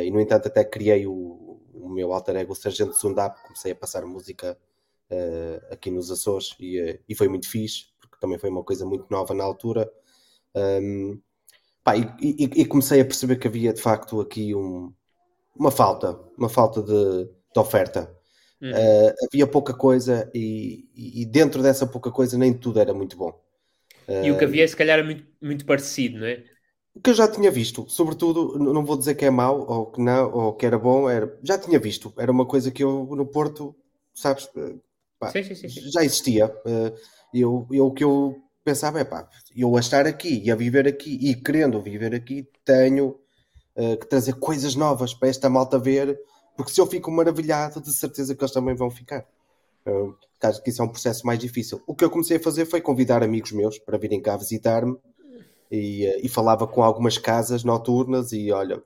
e, 0.04 0.12
no 0.12 0.20
entanto, 0.20 0.48
até 0.48 0.64
criei 0.64 1.06
o, 1.08 1.62
o 1.74 1.90
meu 1.90 2.12
alter 2.14 2.36
ego, 2.38 2.54
o 2.54 2.56
Sargento 2.56 2.94
Sundap, 2.94 3.42
comecei 3.44 3.72
a 3.72 3.76
passar 3.76 4.06
música 4.06 4.58
eh, 5.10 5.62
aqui 5.72 5.92
nos 5.92 6.12
Açores 6.12 6.56
e, 6.60 6.80
eh, 6.80 7.00
e 7.08 7.16
foi 7.16 7.28
muito 7.28 7.50
fixe, 7.50 7.86
porque 8.02 8.18
também 8.20 8.38
foi 8.40 8.50
uma 8.50 8.64
coisa 8.64 8.86
muito 8.86 9.06
nova 9.10 9.34
na 9.34 9.44
altura. 9.44 9.92
Um, 10.56 11.20
pá, 11.84 11.98
e, 11.98 12.04
e- 12.22 12.62
e 12.62 12.66
comecei 12.66 13.02
a 13.02 13.06
perceber 13.06 13.38
que 13.38 13.48
havia 13.48 13.74
de 13.74 13.82
facto 13.82 14.22
aqui 14.22 14.56
um- 14.56 14.94
uma 15.56 15.72
falta, 15.72 16.20
uma 16.38 16.50
falta 16.50 16.82
de, 16.84 17.26
de 17.26 17.60
oferta. 17.60 18.14
Uhum. 18.62 18.74
Eh, 18.74 19.16
havia 19.26 19.48
pouca 19.48 19.74
coisa 19.74 20.30
e, 20.36 21.26
dentro 21.28 21.64
dessa 21.64 21.88
pouca 21.88 22.12
coisa 22.12 22.38
nem 22.38 22.54
tudo 22.54 22.80
era 22.80 22.94
muito 22.94 23.18
bom. 23.18 23.34
E 24.22 24.32
o 24.32 24.38
que 24.38 24.46
havia, 24.46 24.68
se 24.68 24.76
calhar, 24.76 25.00
é 25.00 25.04
muito, 25.04 25.26
muito 25.42 25.66
parecido, 25.66 26.20
não 26.20 26.28
é? 26.28 26.44
O 26.94 27.00
que 27.00 27.12
eu 27.12 27.14
já 27.14 27.28
tinha 27.28 27.52
visto, 27.52 27.88
sobretudo, 27.90 28.58
não 28.58 28.84
vou 28.84 28.98
dizer 28.98 29.14
que 29.16 29.24
é 29.26 29.30
mau 29.30 29.66
ou 29.70 29.86
que 29.92 30.02
não, 30.02 30.32
ou 30.34 30.54
que 30.54 30.66
era 30.66 30.80
bom, 30.80 31.08
era, 31.10 31.38
já 31.44 31.58
tinha 31.58 31.80
visto. 31.80 32.12
Era 32.18 32.32
uma 32.32 32.46
coisa 32.46 32.72
que 32.72 32.84
eu 32.84 33.06
no 33.16 33.26
Porto, 33.26 33.76
sabes, 34.14 34.50
pá, 35.20 35.32
Sim, 35.32 35.44
sim, 35.44 35.56
sim, 35.56 35.92
já 35.92 36.04
existia. 36.04 36.54
Eh, 36.66 36.94
eu, 37.34 37.68
eu, 37.72 37.88
o 37.88 37.94
que 37.94 38.04
eu 38.04 38.36
pensava 38.64 39.00
é 39.00 39.04
pá, 39.04 39.28
eu 39.56 39.76
a 39.76 39.80
estar 39.80 40.06
aqui 40.06 40.44
e 40.44 40.52
a 40.52 40.56
viver 40.56 40.88
aqui 40.88 41.18
e 41.22 41.36
querendo 41.36 41.82
viver 41.82 42.14
aqui, 42.14 42.48
tenho 42.66 43.20
eh, 43.76 43.96
que 43.96 44.08
trazer 44.08 44.34
coisas 44.34 44.76
novas 44.76 45.14
para 45.14 45.30
esta 45.30 45.50
malta 45.50 45.78
ver, 45.78 46.20
porque 46.56 46.72
se 46.72 46.82
eu 46.82 46.88
fico 46.88 47.12
maravilhado, 47.12 47.80
de 47.80 47.94
certeza 47.94 48.36
que 48.36 48.44
eles 48.44 48.54
também 48.54 48.76
vão 48.76 48.90
ficar. 48.90 49.26
Uh, 49.86 50.14
acho 50.42 50.62
que 50.62 50.70
isso 50.70 50.82
é 50.82 50.86
um 50.86 50.90
processo 50.90 51.26
mais 51.26 51.40
difícil. 51.40 51.82
O 51.88 51.96
que 51.96 52.04
eu 52.04 52.10
comecei 52.10 52.38
a 52.38 52.40
fazer 52.40 52.66
foi 52.66 52.82
convidar 52.82 53.24
amigos 53.24 53.54
meus 53.54 53.80
para 53.80 53.98
virem 53.98 54.22
cá 54.22 54.36
visitar-me 54.36 54.98
e, 55.72 56.06
eh, 56.06 56.20
e 56.24 56.28
falava 56.28 56.68
com 56.68 56.84
algumas 56.84 57.18
casas 57.18 57.64
noturnas 57.64 58.32
e 58.34 58.52
olha, 58.52 58.84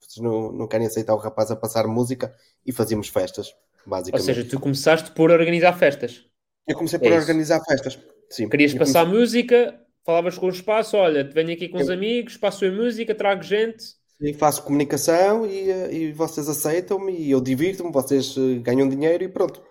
vocês 0.00 0.22
não, 0.22 0.52
não 0.52 0.66
querem 0.66 0.86
aceitar 0.86 1.14
o 1.14 1.18
rapaz 1.18 1.50
a 1.50 1.56
passar 1.56 1.86
música 1.86 2.34
e 2.66 2.72
fazíamos 2.72 3.08
festas, 3.08 3.54
Ou 3.84 3.90
basicamente. 3.90 4.24
seja, 4.24 4.44
tu 4.48 4.58
começaste 4.60 5.10
por 5.12 5.30
organizar 5.30 5.72
festas. 5.78 6.24
eu 6.66 6.74
comecei 6.76 6.96
é 6.96 7.00
por 7.00 7.08
isso. 7.08 7.18
organizar 7.18 7.60
festas. 7.64 7.98
Sim. 8.30 8.48
Querias 8.48 8.72
Eu 8.72 8.78
passar 8.78 9.04
música, 9.06 9.78
falavas 10.04 10.38
com 10.38 10.46
o 10.46 10.50
espaço, 10.50 10.96
olha, 10.96 11.24
venho 11.24 11.52
aqui 11.52 11.68
com 11.68 11.78
os 11.78 11.88
Eu- 11.88 11.94
amigos, 11.94 12.36
passo 12.36 12.64
a 12.64 12.70
música, 12.70 13.14
trago 13.14 13.42
gente. 13.42 13.82
Sim, 14.20 14.32
faço 14.34 14.62
comunicação 14.62 15.44
e, 15.46 15.70
eh, 15.70 15.92
e 15.92 16.12
vocês 16.12 16.48
aceitam-me 16.48 17.12
e 17.12 17.30
eu 17.30 17.40
divirto-me, 17.40 17.92
vocês 17.92 18.34
eh, 18.38 18.58
ganham 18.60 18.88
dinheiro 18.88 19.24
e 19.24 19.28
pronto. 19.28 19.62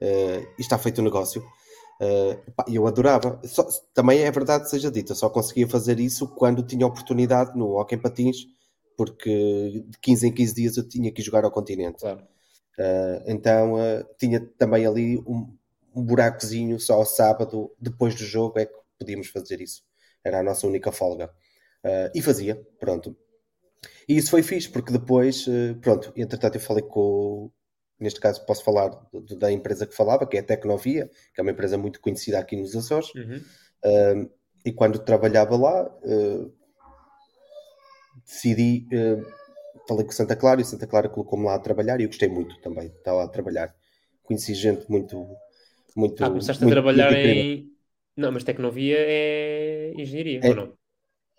Eh, 0.00 0.42
e 0.58 0.60
está 0.60 0.76
feito 0.78 0.98
o 0.98 1.04
negócio. 1.04 1.42
Pá, 2.56 2.64
eu 2.68 2.84
adorava. 2.88 3.40
Só- 3.44 3.68
também 3.94 4.22
é 4.24 4.30
verdade, 4.32 4.68
seja 4.68 4.90
dito, 4.90 5.12
eu 5.12 5.16
só 5.16 5.30
conseguia 5.30 5.68
fazer 5.68 6.00
isso 6.00 6.26
quando 6.26 6.60
tinha 6.64 6.84
oportunidade 6.84 7.56
no 7.56 7.78
Hockey 7.78 7.96
Patins, 7.96 8.38
porque 8.96 9.84
de 9.86 9.98
15 10.00 10.26
em 10.26 10.32
15 10.32 10.52
dias 10.52 10.76
eu 10.76 10.88
tinha 10.88 11.12
que 11.12 11.22
jogar 11.22 11.44
ao 11.44 11.50
continente. 11.52 12.00
Claro. 12.00 12.26
Eh, 12.78 13.22
então 13.26 13.78
eh, 13.80 14.04
tinha 14.18 14.40
também 14.58 14.86
ali 14.86 15.18
um, 15.26 15.56
um 15.94 16.02
buracozinho 16.04 16.78
só 16.80 16.94
ao 16.94 17.04
sábado, 17.06 17.70
depois 17.80 18.14
do 18.14 18.24
jogo, 18.24 18.58
é 18.58 18.66
que 18.66 18.74
podíamos 18.98 19.28
fazer 19.28 19.60
isso. 19.60 19.82
Era 20.24 20.40
a 20.40 20.42
nossa 20.42 20.66
única 20.66 20.90
folga. 20.92 21.30
Eh, 21.84 22.12
e 22.16 22.22
fazia, 22.22 22.56
pronto. 22.78 23.16
E 24.08 24.16
isso 24.16 24.30
foi 24.30 24.42
fixe, 24.42 24.68
porque 24.68 24.92
depois, 24.92 25.46
pronto, 25.80 26.12
entretanto 26.16 26.54
eu 26.56 26.60
falei 26.60 26.82
com, 26.84 27.50
neste 27.98 28.20
caso 28.20 28.44
posso 28.46 28.62
falar 28.64 28.88
do- 29.12 29.36
da 29.36 29.50
empresa 29.50 29.86
que 29.86 29.94
falava, 29.94 30.26
que 30.26 30.36
é 30.36 30.40
a 30.40 30.42
Tecnovia, 30.44 31.10
que 31.34 31.40
é 31.40 31.42
uma 31.42 31.50
empresa 31.50 31.76
muito 31.76 32.00
conhecida 32.00 32.38
aqui 32.38 32.56
nos 32.56 32.76
Açores, 32.76 33.12
Uhum. 33.14 33.40
Um, 33.84 34.30
e 34.64 34.72
quando 34.72 35.00
trabalhava 35.00 35.56
lá, 35.56 35.84
uh, 36.04 36.54
decidi, 38.24 38.86
uh, 38.94 39.24
falei 39.88 40.04
com 40.04 40.12
Santa 40.12 40.36
Clara 40.36 40.60
e 40.60 40.64
Santa 40.64 40.86
Clara 40.86 41.08
colocou-me 41.08 41.44
lá 41.46 41.54
a 41.54 41.58
trabalhar 41.58 42.00
e 42.00 42.04
eu 42.04 42.08
gostei 42.08 42.28
muito 42.28 42.60
também 42.60 42.88
de 42.88 42.96
estar 42.96 43.12
lá 43.14 43.24
a 43.24 43.28
trabalhar. 43.28 43.74
Conheci 44.22 44.54
gente 44.54 44.88
muito, 44.90 45.26
muito. 45.96 46.24
Ah, 46.24 46.28
começaste 46.28 46.62
a 46.62 46.66
muito- 46.66 46.74
trabalhar 46.74 47.12
muito 47.12 47.20
incrível. 47.20 47.42
em. 47.44 47.72
Não, 48.16 48.30
mas 48.32 48.44
Tecnovia 48.44 48.96
é 48.98 49.92
engenharia, 49.96 50.40
É. 50.42 50.48
ou 50.50 50.54
não? 50.56 50.72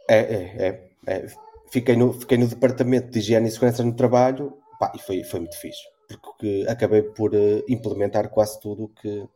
É, 0.09 0.17
é, 0.19 0.67
é, 0.67 1.15
é. 1.15 1.27
Fiquei, 1.71 1.95
no, 1.95 2.13
fiquei 2.13 2.37
no 2.37 2.47
departamento 2.47 3.09
de 3.11 3.19
higiene 3.19 3.47
e 3.47 3.51
segurança 3.51 3.83
no 3.83 3.95
trabalho 3.95 4.57
pá, 4.79 4.91
e 4.95 4.99
foi, 4.99 5.23
foi 5.23 5.39
muito 5.39 5.57
fixe, 5.59 5.81
porque 6.21 6.65
acabei 6.69 7.01
por 7.01 7.33
uh, 7.33 7.63
implementar 7.67 8.29
quase 8.29 8.59
tudo 8.59 8.83
o 8.85 8.89
que, 8.89 9.27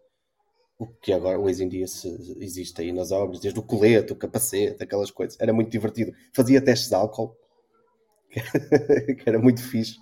o 0.80 0.88
que 0.88 1.12
agora 1.14 1.40
hoje 1.40 1.64
em 1.64 1.70
dia 1.70 1.88
se, 1.88 2.08
existe 2.40 2.82
aí 2.82 2.92
nas 2.92 3.12
obras, 3.12 3.40
desde 3.40 3.60
o 3.60 3.64
colete, 3.64 4.14
o 4.14 4.16
capacete, 4.16 4.84
aquelas 4.84 5.10
coisas. 5.12 5.40
Era 5.40 5.54
muito 5.54 5.72
divertido. 5.72 6.12
Fazia 6.34 6.62
testes 6.64 6.90
de 6.90 6.96
álcool, 6.96 7.36
que 9.18 9.24
era 9.26 9.40
muito 9.40 9.62
fixe. 9.62 9.98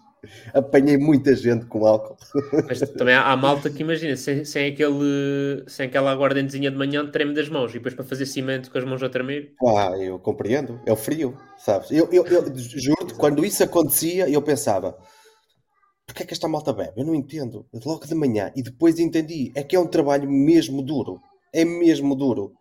Apanhei 0.53 0.97
muita 0.97 1.35
gente 1.35 1.65
com 1.65 1.85
álcool. 1.85 2.17
Mas 2.67 2.79
também 2.91 3.15
há, 3.15 3.31
há 3.31 3.37
malta 3.37 3.69
que 3.69 3.81
imagina, 3.81 4.15
sem, 4.15 4.43
sem, 4.43 4.71
aquele, 4.71 5.63
sem 5.67 5.87
aquela 5.87 6.11
aguardentezinha 6.11 6.71
de 6.71 6.77
manhã, 6.77 7.05
treme 7.05 7.33
das 7.33 7.49
mãos 7.49 7.71
e 7.71 7.75
depois 7.75 7.93
para 7.93 8.03
fazer 8.03 8.25
cimento 8.25 8.71
com 8.71 8.77
as 8.77 8.83
mãos 8.83 9.01
a 9.03 9.09
tremer. 9.09 9.53
Ah, 9.65 9.91
eu 9.99 10.19
compreendo. 10.19 10.79
É 10.85 10.91
o 10.91 10.95
frio, 10.95 11.37
sabes? 11.57 11.91
Eu, 11.91 12.09
eu, 12.11 12.25
eu 12.25 12.55
juro-te, 12.55 13.13
quando 13.15 13.45
isso 13.45 13.63
acontecia, 13.63 14.29
eu 14.29 14.41
pensava: 14.41 14.97
porquê 16.05 16.23
é 16.23 16.25
que 16.25 16.33
esta 16.33 16.47
malta 16.47 16.73
bebe? 16.73 16.93
Eu 16.97 17.05
não 17.05 17.15
entendo. 17.15 17.65
Logo 17.85 18.05
de 18.05 18.15
manhã. 18.15 18.51
E 18.55 18.63
depois 18.63 18.99
entendi: 18.99 19.51
é 19.55 19.63
que 19.63 19.75
é 19.75 19.79
um 19.79 19.87
trabalho 19.87 20.29
mesmo 20.29 20.81
duro. 20.81 21.19
É 21.53 21.63
mesmo 21.63 22.15
duro. 22.15 22.53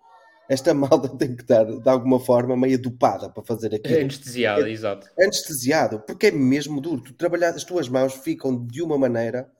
Esta 0.48 0.72
malta 0.74 1.08
tem 1.08 1.34
que 1.34 1.42
estar, 1.42 1.64
de 1.64 1.88
alguma 1.88 2.20
forma, 2.20 2.56
meio 2.56 2.80
dopada 2.80 3.28
para 3.28 3.42
fazer 3.42 3.74
aquilo. 3.74 4.00
Anestesiada, 4.00 4.68
exato. 4.68 5.08
Anestesiado, 5.18 6.00
porque 6.00 6.26
é 6.26 6.30
mesmo 6.30 6.80
duro. 6.80 7.02
Tu 7.02 7.14
trabalhar, 7.14 7.50
as 7.50 7.64
tuas 7.64 7.88
mãos 7.88 8.14
ficam 8.14 8.64
de 8.66 8.82
uma 8.82 8.98
maneira, 8.98 9.50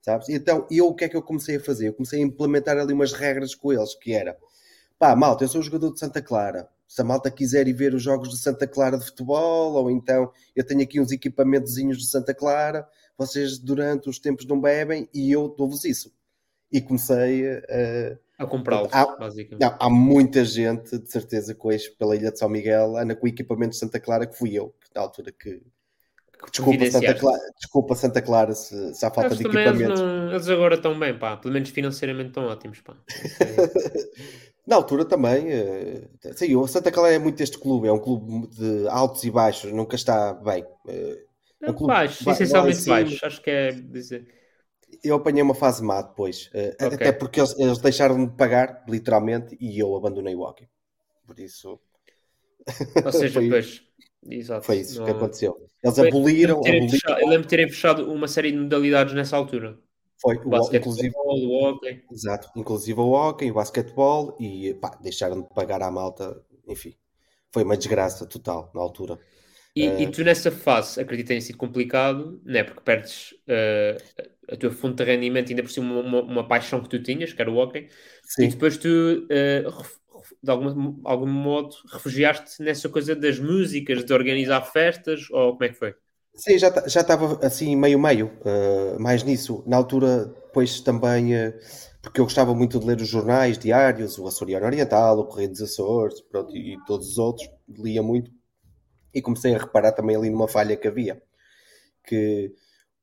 sabes? 0.00 0.28
Então, 0.28 0.66
eu 0.70 0.88
o 0.88 0.94
que 0.94 1.04
é 1.04 1.08
que 1.08 1.16
eu 1.16 1.22
comecei 1.22 1.56
a 1.56 1.60
fazer? 1.60 1.88
Eu 1.88 1.94
comecei 1.94 2.20
a 2.20 2.24
implementar 2.24 2.76
ali 2.78 2.92
umas 2.92 3.12
regras 3.12 3.54
com 3.54 3.72
eles, 3.72 3.94
que 3.94 4.12
era 4.12 4.36
pá, 5.00 5.16
malta, 5.16 5.44
eu 5.44 5.48
sou 5.48 5.62
jogador 5.62 5.94
de 5.94 5.98
Santa 5.98 6.20
Clara. 6.20 6.68
Se 6.86 7.00
a 7.00 7.04
malta 7.04 7.30
quiser 7.30 7.66
ir 7.66 7.72
ver 7.72 7.94
os 7.94 8.02
jogos 8.02 8.28
de 8.28 8.36
Santa 8.36 8.66
Clara 8.66 8.98
de 8.98 9.06
futebol, 9.06 9.72
ou 9.72 9.90
então 9.90 10.30
eu 10.54 10.62
tenho 10.62 10.82
aqui 10.82 11.00
uns 11.00 11.10
equipamentozinhos 11.10 11.96
de 11.96 12.06
Santa 12.06 12.34
Clara, 12.34 12.86
vocês 13.16 13.58
durante 13.58 14.10
os 14.10 14.18
tempos 14.18 14.46
não 14.46 14.60
bebem 14.60 15.08
e 15.14 15.32
eu 15.32 15.48
dou-vos 15.48 15.84
isso. 15.86 16.12
E 16.70 16.82
comecei 16.82 17.48
a. 17.48 18.18
A 18.40 18.46
comprá-los, 18.46 18.90
Há- 18.92 19.16
basicamente. 19.16 19.60
Não, 19.62 19.76
há 19.78 19.90
muita 19.90 20.44
gente, 20.44 20.98
de 20.98 21.10
certeza, 21.12 21.54
que 21.54 21.66
hoje 21.66 21.90
pela 21.98 22.16
Ilha 22.16 22.32
de 22.32 22.38
São 22.38 22.48
Miguel 22.48 22.96
anda 22.96 23.14
com 23.14 23.28
equipamento 23.28 23.72
de 23.72 23.76
Santa 23.76 24.00
Clara 24.00 24.26
que 24.26 24.36
fui 24.36 24.54
eu, 24.58 24.74
na 24.94 25.02
altura 25.02 25.30
que. 25.30 25.62
Desculpa, 26.50 26.86
Santa. 26.90 27.14
Clara, 27.14 27.42
desculpa, 27.58 27.94
Santa 27.94 28.22
Clara, 28.22 28.54
se, 28.54 28.94
se 28.94 29.04
há 29.04 29.10
falta 29.10 29.36
de 29.36 29.42
equipamentos. 29.46 30.00
não- 30.00 30.30
eles 30.30 30.48
agora 30.48 30.76
estão 30.76 30.98
bem, 30.98 31.18
pá. 31.18 31.36
Pelo 31.36 31.52
menos 31.52 31.68
financeiramente 31.68 32.28
estão 32.28 32.46
ótimos, 32.46 32.80
pá. 32.80 32.96
Na 34.66 34.76
altura 34.76 35.04
também, 35.04 35.50
eh, 35.50 36.08
sim, 36.34 36.54
o 36.56 36.66
Santa 36.66 36.90
Clara 36.90 37.14
é 37.14 37.18
muito 37.18 37.42
este 37.42 37.58
clube, 37.58 37.88
é 37.88 37.92
um 37.92 37.98
clube 37.98 38.46
de 38.48 38.88
altos 38.88 39.22
e 39.24 39.30
baixos, 39.30 39.70
nunca 39.72 39.96
está 39.96 40.32
bem. 40.32 40.64
Eh, 40.88 41.18
Não, 41.60 41.70
um 41.70 41.74
clube 41.74 41.92
baixo, 41.92 42.24
ba- 42.24 42.32
essencialmente 42.32 42.84
baixo. 42.86 43.26
Acho 43.26 43.42
que 43.42 43.50
é 43.50 43.72
dizer. 43.72 44.26
Eu 45.02 45.16
apanhei 45.16 45.42
uma 45.42 45.54
fase 45.54 45.82
má 45.82 46.02
depois, 46.02 46.50
eh, 46.52 46.76
Ok. 46.80 46.94
até 46.94 47.12
porque 47.12 47.40
eles, 47.40 47.58
eles 47.58 47.78
deixaram 47.78 48.26
de 48.26 48.32
pagar, 48.36 48.84
literalmente, 48.88 49.56
e 49.60 49.78
eu 49.78 49.94
abandonei 49.96 50.34
o 50.34 50.40
hockey. 50.40 50.68
Por 51.26 51.38
isso, 51.40 51.70
Ou 51.70 51.78
seja, 53.12 53.34
Foi- 53.34 53.44
depois. 53.44 53.82
Exato. 54.28 54.66
foi 54.66 54.76
isso 54.80 55.02
que 55.02 55.10
Não- 55.10 55.16
aconteceu. 55.16 55.56
Eles 55.82 55.96
Foi- 55.96 56.08
aboliram, 56.08 56.60
eu 56.64 56.72
lembro 56.72 56.86
de 56.88 57.48
terem 57.48 57.68
fechado- 57.70 57.96
terem 57.96 58.14
uma 58.14 58.28
série 58.28 58.52
de 58.52 58.58
modalidades 58.58 59.14
nessa 59.14 59.36
altura. 59.36 59.78
foi, 60.20 60.36
O 60.36 60.50
o, 60.50 60.76
inclusive, 60.76 61.14
o 61.16 61.64
hockey. 61.64 62.04
Exato, 62.12 62.50
inclusive 62.54 63.00
o 63.00 63.12
hockey, 63.12 63.50
o 63.50 63.54
basquetebol 63.54 64.36
e 64.38 64.74
pá, 64.74 64.90
deixaram 65.00 65.40
de 65.40 65.48
pagar 65.54 65.80
à 65.82 65.90
malta, 65.90 66.38
enfim, 66.68 66.94
foi 67.50 67.62
uma 67.64 67.74
desgraça 67.78 68.26
total 68.26 68.70
na 68.74 68.82
altura. 68.82 69.18
E, 69.74 69.86
Eh, 69.86 70.02
e 70.02 70.10
tu 70.10 70.22
nessa 70.22 70.50
fase, 70.52 71.00
acredito 71.00 71.24
que 71.26 71.28
tenha 71.28 71.40
sido 71.40 71.56
complicado, 71.56 72.38
né? 72.44 72.62
porque 72.62 72.82
perdes 72.82 73.32
eh, 73.48 73.96
a 74.50 74.56
tua 74.56 74.70
fonte 74.70 74.96
de 74.96 75.04
rendimento, 75.04 75.50
ainda 75.50 75.62
por 75.62 75.70
cima 75.70 76.00
uma, 76.00 76.22
uma 76.22 76.48
paixão 76.48 76.82
que 76.82 76.88
tu 76.88 77.02
tinhas, 77.02 77.32
que 77.32 77.40
era 77.42 77.50
o 77.50 77.56
hockey, 77.56 77.88
e 78.40 78.46
Sim, 78.46 78.48
depois 78.48 78.76
tu, 78.78 78.88
ref- 79.30 79.98
de 80.42 80.50
algum, 80.50 81.00
algum 81.04 81.26
modo, 81.26 81.74
refugiaste 81.92 82.62
nessa 82.62 82.88
coisa 82.88 83.14
das 83.16 83.38
músicas, 83.38 84.04
de 84.04 84.12
organizar 84.12 84.62
festas, 84.62 85.28
ou 85.30 85.52
como 85.52 85.64
é 85.64 85.68
que 85.70 85.74
foi? 85.74 85.94
sim, 86.34 86.58
já 86.58 86.70
ta- 86.70 86.88
já 86.88 87.00
estava 87.00 87.44
assim 87.46 87.76
meio-meio, 87.76 88.30
eh, 88.44 88.98
mais 88.98 89.22
nisso. 89.22 89.62
Na 89.66 89.76
altura, 89.76 90.26
depois 90.26 90.80
também, 90.80 91.34
eh, 91.34 91.58
porque 92.02 92.20
eu 92.20 92.24
gostava 92.24 92.54
muito 92.54 92.78
de 92.78 92.86
ler 92.86 93.00
os 93.00 93.08
jornais 93.08 93.58
diários, 93.58 94.18
o 94.18 94.26
Açoriano 94.26 94.66
Oriental, 94.66 95.18
o 95.18 95.26
Correio 95.26 95.50
dos 95.50 95.62
Açores, 95.62 96.20
pronto, 96.22 96.56
e, 96.56 96.74
e 96.74 96.84
todos 96.86 97.08
os 97.08 97.18
outros, 97.18 97.48
lia 97.68 98.02
muito, 98.02 98.30
e 99.14 99.22
comecei 99.22 99.54
a 99.54 99.58
reparar 99.58 99.92
também 99.92 100.16
ali 100.16 100.30
numa 100.30 100.48
falha 100.48 100.76
que 100.76 100.88
havia, 100.88 101.22
que 102.04 102.52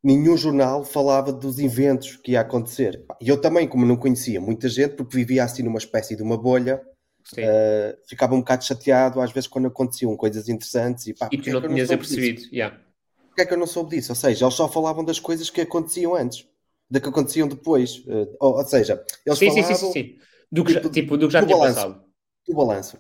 nenhum 0.04 0.38
jornal 0.38 0.84
falava 0.84 1.32
dos 1.34 1.60
eventos 1.60 2.16
que 2.18 2.32
ia 2.34 2.42
acontecer. 2.42 3.04
E 3.22 3.28
eu 3.30 3.40
também, 3.40 3.68
como 3.68 3.86
não 3.86 3.98
conhecia 3.98 4.40
muita 4.40 4.70
gente, 4.70 4.96
porque 4.96 5.16
vivia 5.18 5.44
assim 5.44 5.64
numa 5.64 5.78
espécie 5.80 6.16
de 6.16 6.24
uma 6.24 6.38
bolha, 6.38 6.82
Sim. 7.24 7.42
eh, 7.42 7.98
ficava 8.08 8.34
um 8.36 8.40
bocado 8.40 8.64
chateado 8.66 9.20
às 9.22 9.32
vezes 9.32 9.48
quando 9.48 9.68
aconteciam 9.68 10.16
coisas 10.16 10.48
interessantes 10.48 11.08
e 11.08 11.14
pá, 11.14 11.30
e 11.32 11.38
porque 11.38 11.50
tu 11.52 11.54
não 11.54 11.60
é 11.60 11.62
que 11.62 11.68
eu 11.68 11.72
tinhas 11.74 11.92
apercebido. 11.92 12.42
Yeah. 12.54 12.80
Porquê 13.28 13.42
é 13.42 13.46
que 13.46 13.54
eu 13.54 13.58
não 13.58 13.68
soube 13.68 13.96
disso? 13.96 14.12
Ou 14.12 14.16
seja, 14.16 14.46
eles 14.46 14.54
só 14.56 14.68
falavam 14.70 15.04
das 15.04 15.20
coisas 15.20 15.50
que 15.50 15.62
aconteciam 15.62 16.16
antes, 16.16 16.48
da 16.90 17.00
que 17.00 17.10
aconteciam 17.10 17.48
depois. 17.48 18.04
Eh, 18.08 18.28
ou, 18.40 18.56
ou 18.58 18.66
seja, 18.66 19.04
eles 19.26 19.40
Sim, 19.40 19.52
sim, 19.52 19.62
falavam 19.64 19.78
sim, 19.78 19.92
sim, 19.94 19.94
sim. 19.94 20.20
Do 20.52 20.64
que 20.64 20.74
tipo, 20.74 20.90
tipo, 20.90 21.18
do 21.18 21.28
que 21.28 21.34
já 21.34 21.42
do 21.42 21.48
tinha 21.48 21.58
balanço. 21.58 21.76
passado. 21.76 22.04
do 22.48 22.56
balanço. 22.56 22.98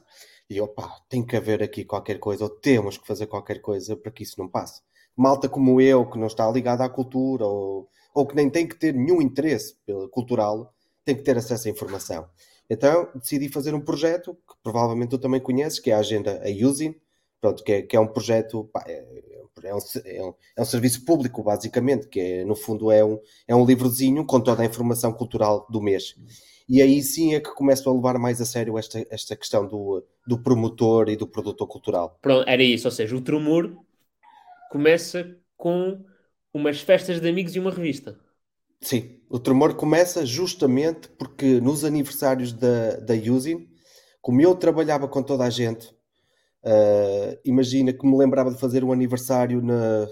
E 0.50 0.58
eu, 0.58 0.68
pá, 0.68 1.00
tem 1.10 1.26
que 1.26 1.36
haver 1.36 1.62
aqui 1.64 1.84
qualquer 1.86 2.20
coisa, 2.20 2.44
ou 2.44 2.50
temos 2.50 2.98
que 2.98 3.08
fazer 3.08 3.28
qualquer 3.28 3.60
coisa 3.62 3.96
para 3.98 4.12
que 4.12 4.24
isso 4.24 4.36
não 4.40 4.48
passe. 4.50 4.82
Malta 5.18 5.50
como 5.50 5.82
eu, 5.82 6.06
que 6.06 6.20
não 6.20 6.28
está 6.28 6.50
ligada 6.52 6.84
à 6.84 6.90
cultura, 6.90 7.46
ou, 7.46 7.90
ou 8.14 8.28
que 8.28 8.36
nem 8.36 8.50
tem 8.50 8.68
que 8.68 8.76
ter 8.76 8.94
nenhum 8.94 9.20
interesse 9.22 9.76
cultural, 10.12 10.72
tem 11.04 11.16
que 11.16 11.24
ter 11.24 11.36
acesso 11.36 11.68
à 11.68 11.72
informação. 11.72 12.28
Então, 12.70 13.10
decidi 13.16 13.50
fazer 13.50 13.74
um 13.74 13.82
projeto, 13.82 14.36
que 14.36 14.56
provavelmente 14.62 15.10
tu 15.10 15.18
também 15.18 15.40
conheces, 15.40 15.80
que 15.80 15.90
é 15.90 15.96
a 15.96 16.00
agenda 16.00 16.42
A 16.44 16.66
Using, 16.68 16.96
pronto, 17.42 17.64
que, 17.64 17.72
é, 17.72 17.82
que 17.82 17.96
é 17.96 18.00
um 18.00 18.08
projeto, 18.08 18.70
pá, 18.72 18.84
é, 18.88 19.06
é, 19.64 19.74
um, 19.74 19.80
é, 20.06 20.24
um, 20.24 20.34
é 20.58 20.62
um 20.62 20.66
serviço 20.66 21.04
público, 21.06 21.42
basicamente, 21.42 22.08
que 22.08 22.20
é, 22.20 22.46
no 22.46 22.56
fundo 22.56 22.92
é 22.92 23.04
um, 23.04 23.20
é 23.48 23.56
um 23.56 23.66
livrozinho 23.66 24.26
com 24.26 24.40
toda 24.40 24.62
a 24.62 24.66
informação 24.66 25.14
cultural 25.14 25.66
do 25.70 25.82
mês. 25.82 26.16
E 26.70 26.82
aí 26.82 27.02
sim 27.02 27.34
é 27.34 27.40
que 27.40 27.56
começo 27.56 27.90
a 27.90 27.94
levar 27.94 28.20
mais 28.20 28.42
a 28.42 28.46
sério 28.46 28.78
esta, 28.78 29.06
esta 29.10 29.38
questão 29.38 29.66
do, 29.66 30.04
do 30.28 30.38
promotor 30.38 31.08
e 31.08 31.16
do 31.16 31.26
produtor 31.26 31.66
cultural. 31.66 32.20
Pronto, 32.22 32.48
era 32.48 32.62
isso, 32.62 32.88
ou 32.88 32.92
seja, 32.92 33.16
o 33.16 33.22
Tremor 33.22 33.74
começa 34.70 35.36
com 35.56 36.04
umas 36.54 36.82
festas 36.82 37.20
de 37.20 37.28
amigos 37.28 37.56
e 37.56 37.60
uma 37.60 37.72
revista. 37.72 38.18
Sim, 38.82 39.20
o 39.30 39.40
tremor 39.40 39.76
começa 39.76 40.26
justamente 40.26 41.10
porque 41.10 41.60
nos 41.60 41.84
aniversários 41.84 42.54
da, 42.54 42.98
da 42.98 43.14
Using, 43.14 43.68
como 44.22 44.42
eu 44.42 44.56
trabalhava 44.56 45.08
com 45.08 45.24
toda 45.24 45.44
a 45.44 45.50
gente, 45.50 45.88
uh, 46.64 47.40
imagina 47.44 47.92
que 47.92 48.06
me 48.06 48.18
lembrava 48.18 48.52
de 48.52 48.60
fazer 48.60 48.84
um 48.84 48.92
aniversário 48.92 49.62
na, 49.62 50.08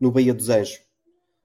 no 0.00 0.10
Baía 0.10 0.32
dos 0.32 0.48
Anjos. 0.48 0.80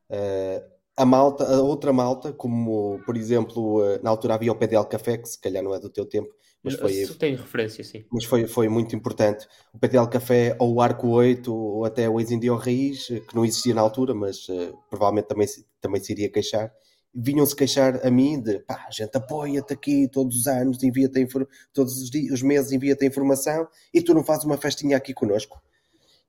Uh, 0.10 0.64
a 0.96 1.06
malta, 1.06 1.44
a 1.44 1.62
outra 1.62 1.92
malta, 1.92 2.32
como 2.32 3.00
por 3.06 3.18
exemplo, 3.18 3.82
uh, 3.82 4.00
na 4.02 4.10
altura 4.10 4.36
havia 4.36 4.52
o 4.52 4.56
PDL 4.56 4.86
Café, 4.86 5.18
que 5.18 5.28
se 5.28 5.40
calhar 5.40 5.64
não 5.64 5.76
é 5.76 5.80
do 5.80 5.90
teu 5.90 6.06
tempo, 6.06 6.30
mas 6.74 7.08
foi, 7.08 7.16
tem 7.18 7.36
referência, 7.36 7.84
sim. 7.84 8.06
Mas 8.12 8.24
foi, 8.24 8.48
foi 8.48 8.68
muito 8.68 8.96
importante. 8.96 9.48
O 9.74 9.80
PTL 9.80 10.08
Café 10.10 10.56
ou 10.60 10.76
o 10.76 10.82
Arco 10.82 11.08
8 11.08 11.54
ou 11.54 11.86
até 11.86 12.10
o 12.10 12.20
Ex-Indio 12.20 12.56
Raiz, 12.56 13.08
que 13.08 13.36
não 13.36 13.46
existia 13.46 13.74
na 13.74 13.82
altura, 13.82 14.14
mas 14.14 14.48
uh, 14.50 14.78
provavelmente 14.90 15.28
também, 15.28 15.48
também 15.82 16.02
se 16.02 16.12
iria 16.12 16.30
queixar. 16.30 16.72
Vinham-se 17.14 17.56
queixar 17.56 18.06
a 18.06 18.12
mim 18.12 18.40
de 18.40 18.60
pá, 18.60 18.86
a 18.88 18.92
gente 18.92 19.16
apoia-te 19.16 19.74
aqui 19.74 20.08
todos 20.08 20.38
os 20.38 20.48
anos, 20.48 20.84
envia-te 20.84 21.26
todos 21.74 22.02
os, 22.02 22.10
dias, 22.12 22.32
os 22.34 22.42
meses 22.44 22.72
envia-te 22.72 23.06
a 23.06 23.08
informação 23.08 23.68
e 23.94 24.02
tu 24.02 24.14
não 24.14 24.24
fazes 24.24 24.46
uma 24.46 24.58
festinha 24.58 24.98
aqui 24.98 25.14
connosco. 25.14 25.60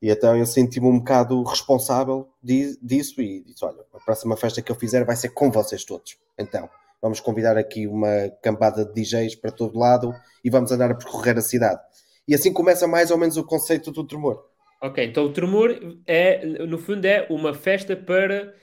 E 0.01 0.11
então 0.11 0.37
eu 0.37 0.47
senti-me 0.47 0.87
um 0.87 0.99
bocado 0.99 1.43
responsável 1.43 2.29
disso 2.43 3.21
e 3.21 3.43
disse: 3.45 3.65
olha, 3.65 3.85
a 3.93 3.99
próxima 3.99 4.37
festa 4.37 4.63
que 4.63 4.71
eu 4.71 4.77
fizer 4.77 5.05
vai 5.05 5.17
ser 5.17 5.31
com 5.31 5.51
vocês 5.51 5.85
todos. 5.85 6.17
Então, 6.39 6.71
vamos 7.01 7.21
convidar 7.21 7.57
aqui 7.57 7.87
uma 7.87 8.31
campada 8.43 8.85
de 8.85 8.93
DJs 8.93 9.37
para 9.37 9.51
todo 9.51 9.79
lado 9.79 10.13
e 10.45 10.51
vamos 10.51 10.71
andar 10.73 10.91
a 10.91 10.95
percorrer 10.95 11.39
a 11.39 11.43
cidade. 11.43 11.81
E 12.27 12.35
assim 12.35 12.53
começa 12.53 12.87
mais 12.87 13.11
ou 13.11 13.19
menos 13.19 13.37
o 13.37 13.45
conceito 13.45 13.91
do 13.91 14.07
tremor. 14.07 14.45
Ok, 14.81 15.05
então 15.05 15.25
o 15.25 15.33
tremor 15.33 15.99
é, 16.07 16.45
no 16.45 16.79
fundo, 16.79 17.05
é 17.05 17.27
uma 17.31 17.53
festa 17.53 17.97
para, 17.97 18.55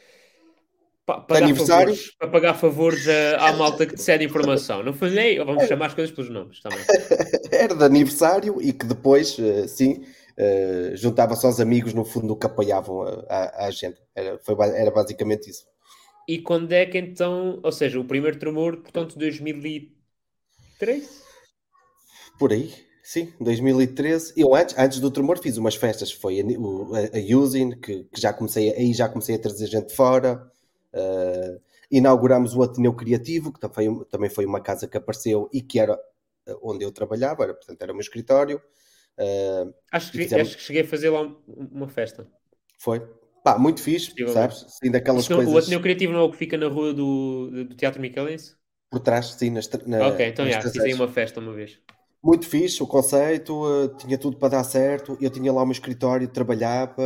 para 1.06 1.22
pagar 1.22 1.44
aniversário. 1.44 1.94
favores, 1.94 2.16
para 2.18 2.28
pagar 2.30 2.54
favores 2.54 3.08
à, 3.08 3.50
à 3.50 3.54
malta 3.54 3.86
que 3.86 3.96
te 3.96 4.02
cede 4.02 4.24
informação. 4.24 4.82
No 4.82 4.94
fundo, 4.94 5.18
é, 5.18 5.44
vamos 5.44 5.66
chamar 5.66 5.88
as 5.88 5.94
coisas 5.94 6.16
pelos 6.16 6.30
nomes 6.30 6.62
também. 6.62 6.80
Era 7.52 7.76
de 7.76 7.84
aniversário 7.84 8.62
e 8.62 8.72
que 8.72 8.86
depois, 8.86 9.38
eh, 9.40 9.68
sim, 9.68 10.04
uh, 10.38 10.96
juntava-se 10.96 11.46
aos 11.46 11.60
amigos 11.60 11.94
no 11.94 12.06
fundo 12.06 12.36
que 12.36 12.46
apoiavam 12.46 13.02
a, 13.02 13.26
a, 13.30 13.66
a 13.66 13.72
gente. 13.72 13.98
Era, 14.16 14.40
foi, 14.40 14.56
era 14.60 14.92
basicamente 14.92 15.50
isso. 15.50 15.66
E 16.28 16.42
quando 16.42 16.72
é 16.72 16.84
que 16.86 16.98
então, 16.98 17.60
ou 17.64 17.72
seja, 17.72 18.00
o 18.00 18.06
primeiro 18.06 18.40
tremor, 18.40 18.78
portanto, 18.78 19.16
2003? 19.18 21.24
Por 22.40 22.52
aí, 22.52 22.74
sim, 23.04 23.32
2013. 23.40 24.34
Eu 24.36 24.56
antes, 24.56 24.76
antes 24.78 25.00
do 25.00 25.12
tremor 25.12 25.38
fiz 25.40 25.58
umas 25.58 25.76
festas, 25.76 26.12
foi 26.12 26.42
a, 26.42 26.44
a, 26.44 27.18
a 27.18 27.38
Using, 27.38 27.80
que, 27.80 28.06
que, 28.06 28.20
já 28.20 28.34
comecei, 28.34 28.74
aí 28.74 28.92
já 28.94 29.08
comecei 29.08 29.36
a 29.36 29.40
trazer 29.40 29.68
gente 29.68 29.94
fora. 29.94 30.52
Uh, 30.94 31.62
inauguramos 31.92 32.56
o 32.56 32.64
Ateneu 32.64 32.94
Criativo, 32.94 33.54
que 33.54 33.60
também, 33.60 34.04
também 34.06 34.30
foi 34.30 34.46
uma 34.46 34.62
casa 34.62 34.88
que 34.88 34.98
apareceu 34.98 35.50
e 35.54 35.62
que 35.62 35.80
era 35.80 36.00
onde 36.62 36.84
eu 36.84 36.92
trabalhava, 36.92 37.44
era, 37.44 37.54
portanto 37.54 37.82
era 37.82 37.92
o 37.92 37.96
meu 37.96 38.02
escritório. 38.02 38.62
Uh, 39.18 39.74
acho, 39.92 40.12
que, 40.12 40.18
fizemos... 40.18 40.48
acho 40.48 40.58
que 40.58 40.64
cheguei 40.64 40.82
a 40.82 40.88
fazer 40.88 41.10
lá 41.10 41.22
uma 41.48 41.88
festa. 41.88 42.28
Foi, 42.78 43.02
Pá, 43.46 43.60
muito 43.60 43.80
fixe, 43.80 44.12
sabes? 44.34 44.66
Sim, 44.84 44.90
daquelas 44.90 45.28
coisas... 45.28 45.54
O 45.54 45.58
Ateneu 45.60 45.80
Criativo 45.80 46.12
não 46.12 46.22
é 46.22 46.24
o 46.24 46.32
que 46.32 46.38
fica 46.38 46.58
na 46.58 46.68
rua 46.68 46.92
do, 46.92 47.52
do 47.52 47.76
Teatro 47.76 48.02
Michelense? 48.02 48.56
Por 48.90 49.00
trás, 49.00 49.36
sim. 49.38 49.52
Nas, 49.52 49.70
na, 49.86 50.08
ok, 50.08 50.28
então 50.28 50.50
já, 50.50 50.60
fiz 50.60 50.76
aí 50.80 50.96
uma 50.96 51.08
festa 51.08 51.40
uma 51.40 51.54
vez. 51.54 51.78
Muito 52.24 52.48
fixe, 52.48 52.82
o 52.82 52.88
conceito, 52.88 53.54
uh, 53.54 53.96
tinha 53.98 54.18
tudo 54.18 54.38
para 54.38 54.50
dar 54.50 54.64
certo. 54.64 55.16
Eu 55.22 55.30
tinha 55.30 55.54
lá 55.54 55.62
o 55.62 55.66
meu 55.68 55.74
escritório, 55.74 56.28
trabalhava, 56.28 57.04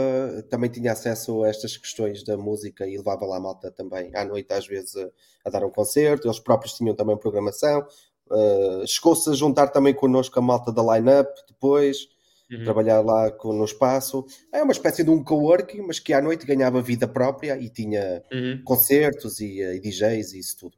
também 0.50 0.70
tinha 0.70 0.94
acesso 0.94 1.44
a 1.44 1.50
estas 1.50 1.76
questões 1.76 2.24
da 2.24 2.38
música 2.38 2.88
e 2.88 2.96
levava 2.96 3.26
lá 3.26 3.36
a 3.36 3.42
malta 3.42 3.70
também 3.70 4.10
à 4.16 4.24
noite, 4.24 4.54
às 4.54 4.66
vezes, 4.66 4.96
a, 4.96 5.10
a 5.44 5.50
dar 5.50 5.66
um 5.66 5.70
concerto. 5.70 6.26
Eles 6.26 6.40
próprios 6.40 6.74
tinham 6.74 6.96
também 6.96 7.18
programação. 7.18 7.86
Uh, 8.32 8.88
Chegou-se 8.88 9.30
a 9.30 9.34
juntar 9.34 9.68
também 9.68 9.94
connosco 9.94 10.40
a 10.40 10.42
malta 10.42 10.72
da 10.72 10.82
line-up 10.96 11.30
depois 11.50 12.08
uhum. 12.52 12.64
trabalhar 12.64 13.02
lá 13.02 13.32
com, 13.32 13.54
no 13.54 13.66
espaço. 13.66 14.26
É 14.52 14.62
uma 14.62 14.72
espécie 14.72 15.04
de 15.04 15.10
um 15.10 15.24
coworking, 15.24 15.82
mas 15.82 16.00
que 16.00 16.14
à 16.14 16.22
noite 16.22 16.46
ganhava 16.46 16.82
vida 16.82 17.08
própria 17.08 17.58
e 17.58 17.70
tinha 17.70 18.24
uhum. 18.32 18.62
concertos 18.64 19.40
e, 19.40 19.62
eh, 19.62 19.76
e, 19.76 19.80
DJs 19.80 20.34
e 20.34 20.40
isso 20.40 20.58
tudo. 20.60 20.78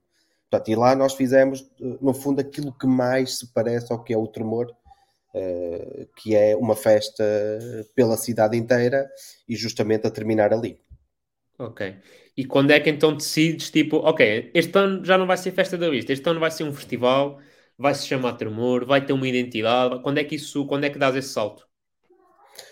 Portanto, 0.50 0.70
e 0.70 0.76
lá 0.76 0.96
nós 0.96 1.14
fizemos, 1.14 1.62
eh, 1.62 1.98
no 2.02 2.14
fundo, 2.14 2.42
aquilo 2.42 2.74
que 2.74 2.88
mais 2.88 3.40
se 3.40 3.54
parece 3.54 3.92
ao 3.92 4.04
que 4.04 4.14
é 4.14 4.18
o 4.18 4.28
Tremor, 4.28 4.68
uh, 5.34 6.08
que 6.18 6.36
é 6.36 6.56
uma 6.56 6.76
festa 6.76 7.24
pela 7.96 8.18
cidade 8.18 8.58
inteira 8.58 9.10
e 9.48 9.56
justamente 9.56 10.06
a 10.06 10.12
terminar 10.12 10.54
ali. 10.54 10.78
Ok. 11.58 11.96
E 12.36 12.46
quando 12.46 12.72
é 12.72 12.80
que 12.80 12.90
então 12.90 13.16
decides, 13.16 13.70
tipo, 13.70 13.98
ok, 13.98 14.52
este 14.54 14.78
ano 14.78 15.06
já 15.06 15.18
não 15.18 15.28
vai 15.28 15.38
ser 15.38 15.52
festa 15.52 15.78
da 15.78 15.88
lista, 15.88 16.12
este 16.12 16.28
ano 16.28 16.40
vai 16.40 16.50
ser 16.50 16.64
um 16.64 16.74
festival, 16.74 17.40
vai 17.78 17.94
se 17.96 18.08
chamar 18.08 18.34
Tremor, 18.34 18.86
vai 18.86 19.06
ter 19.06 19.14
uma 19.14 19.28
identidade. 19.28 20.02
Quando 20.02 20.18
é 20.18 20.24
que 20.24 20.36
isso, 20.36 20.66
quando 20.66 20.84
é 20.84 20.90
que 20.90 21.00
dás 21.00 21.16
esse 21.16 21.30
salto? 21.30 21.68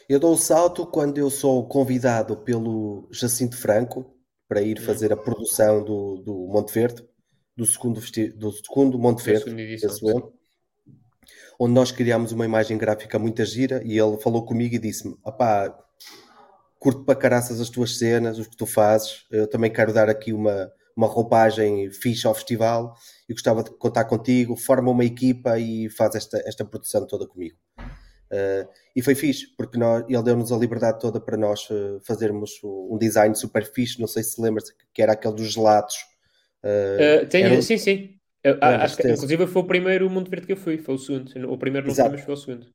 Eu 0.08 0.20
dou 0.20 0.34
o 0.34 0.38
salto 0.38 0.86
quando 0.86 1.18
eu 1.18 1.30
sou 1.30 1.68
convidado 1.68 2.38
pelo 2.38 3.08
Jacinto 3.12 3.56
Franco 3.58 4.16
para 4.48 4.62
ir 4.62 4.80
hum. 4.80 4.84
fazer 4.84 5.14
a 5.14 5.18
produção 5.18 5.84
do, 5.84 6.18
do 6.18 6.48
Monte 6.48 6.74
Verde, 6.74 7.08
do 7.56 7.66
segundo, 7.66 8.02
do 8.36 8.52
segundo 8.52 8.98
Monte 8.98 9.24
Verde, 9.24 9.50
edição, 9.50 10.32
onde 11.60 11.74
nós 11.74 11.92
criámos 11.92 12.32
uma 12.32 12.46
imagem 12.46 12.78
gráfica 12.78 13.20
muito 13.20 13.44
gira 13.46 13.82
e 13.86 14.00
ele 14.00 14.18
falou 14.18 14.46
comigo 14.46 14.76
e 14.76 14.80
disse-me: 14.80 15.16
opá, 15.24 15.78
curto 16.80 17.04
para 17.04 17.20
caraças 17.20 17.60
as 17.60 17.70
tuas 17.70 17.98
cenas, 17.98 18.40
o 18.40 18.50
que 18.50 18.56
tu 18.56 18.66
fazes, 18.66 19.26
eu 19.30 19.48
também 19.48 19.72
quero 19.72 19.94
dar 19.94 20.10
aqui 20.10 20.34
uma, 20.34 20.72
uma 21.00 21.08
roupagem 21.08 21.90
fixe 21.92 22.28
ao 22.28 22.36
festival 22.36 22.94
e 23.28 23.32
gostava 23.32 23.64
de 23.64 23.72
contar 23.72 24.04
contigo, 24.04 24.58
forma 24.58 24.92
uma 24.92 25.06
equipa 25.06 25.58
e 25.58 25.90
faz 25.90 26.14
esta, 26.14 26.38
esta 26.46 26.66
produção 26.66 27.08
toda 27.08 27.26
comigo. 27.26 27.56
Uh, 27.80 28.68
e 28.94 29.02
foi 29.02 29.16
fixe, 29.16 29.48
porque 29.58 29.78
nós, 29.78 30.04
ele 30.10 30.22
deu-nos 30.22 30.52
a 30.52 30.58
liberdade 30.58 31.00
toda 31.00 31.20
para 31.20 31.38
nós 31.38 31.68
uh, 31.70 32.02
fazermos 32.06 32.52
um 32.64 32.98
design 33.00 33.34
super 33.34 33.64
fixe, 33.66 34.00
não 34.00 34.08
sei 34.08 34.24
se 34.24 34.42
lembras 34.42 34.66
que 34.94 35.02
era 35.02 35.14
aquele 35.14 35.36
dos 35.36 35.54
gelados. 35.54 35.96
Uh, 36.64 37.26
tenho, 37.28 37.48
era... 37.48 37.62
Sim, 37.62 37.78
sim. 37.78 38.16
Eu, 38.44 38.58
acho 38.62 38.98
que, 38.98 39.10
inclusive 39.10 39.48
foi 39.48 39.62
o 39.62 39.66
primeiro 39.66 40.10
Mundo 40.10 40.30
Verde 40.30 40.48
que 40.48 40.54
eu 40.54 40.58
fui, 40.58 40.78
foi 40.78 40.96
o 40.96 40.98
segundo. 40.98 41.52
O 41.52 41.58
primeiro 41.58 41.88
não 41.88 41.96
foi, 41.96 42.10
mas 42.10 42.22
foi 42.22 42.34
o 42.34 42.38
segundo. 42.38 42.66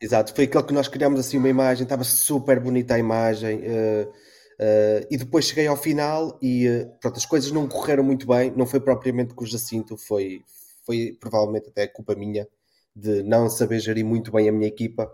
Exato, 0.00 0.34
foi 0.34 0.44
aquele 0.44 0.64
que 0.64 0.74
nós 0.74 0.88
criámos 0.88 1.20
assim 1.20 1.38
uma 1.38 1.48
imagem, 1.48 1.84
estava 1.84 2.04
super 2.04 2.58
bonita 2.58 2.94
a 2.94 2.98
imagem. 2.98 3.60
Uh, 3.60 4.12
Uh, 4.60 5.06
e 5.08 5.16
depois 5.16 5.44
cheguei 5.44 5.68
ao 5.68 5.76
final 5.76 6.36
e 6.42 6.68
uh, 6.68 6.90
pronto, 7.00 7.16
as 7.16 7.24
coisas 7.24 7.52
não 7.52 7.68
correram 7.68 8.02
muito 8.02 8.26
bem. 8.26 8.52
Não 8.56 8.66
foi 8.66 8.80
propriamente 8.80 9.32
com 9.32 9.44
o 9.44 9.46
Jacinto, 9.46 9.96
foi, 9.96 10.42
foi 10.84 11.16
provavelmente 11.20 11.68
até 11.68 11.86
culpa 11.86 12.14
minha 12.16 12.48
de 12.94 13.22
não 13.22 13.48
saber 13.48 13.78
gerir 13.78 14.04
muito 14.04 14.32
bem 14.32 14.48
a 14.48 14.52
minha 14.52 14.66
equipa. 14.66 15.10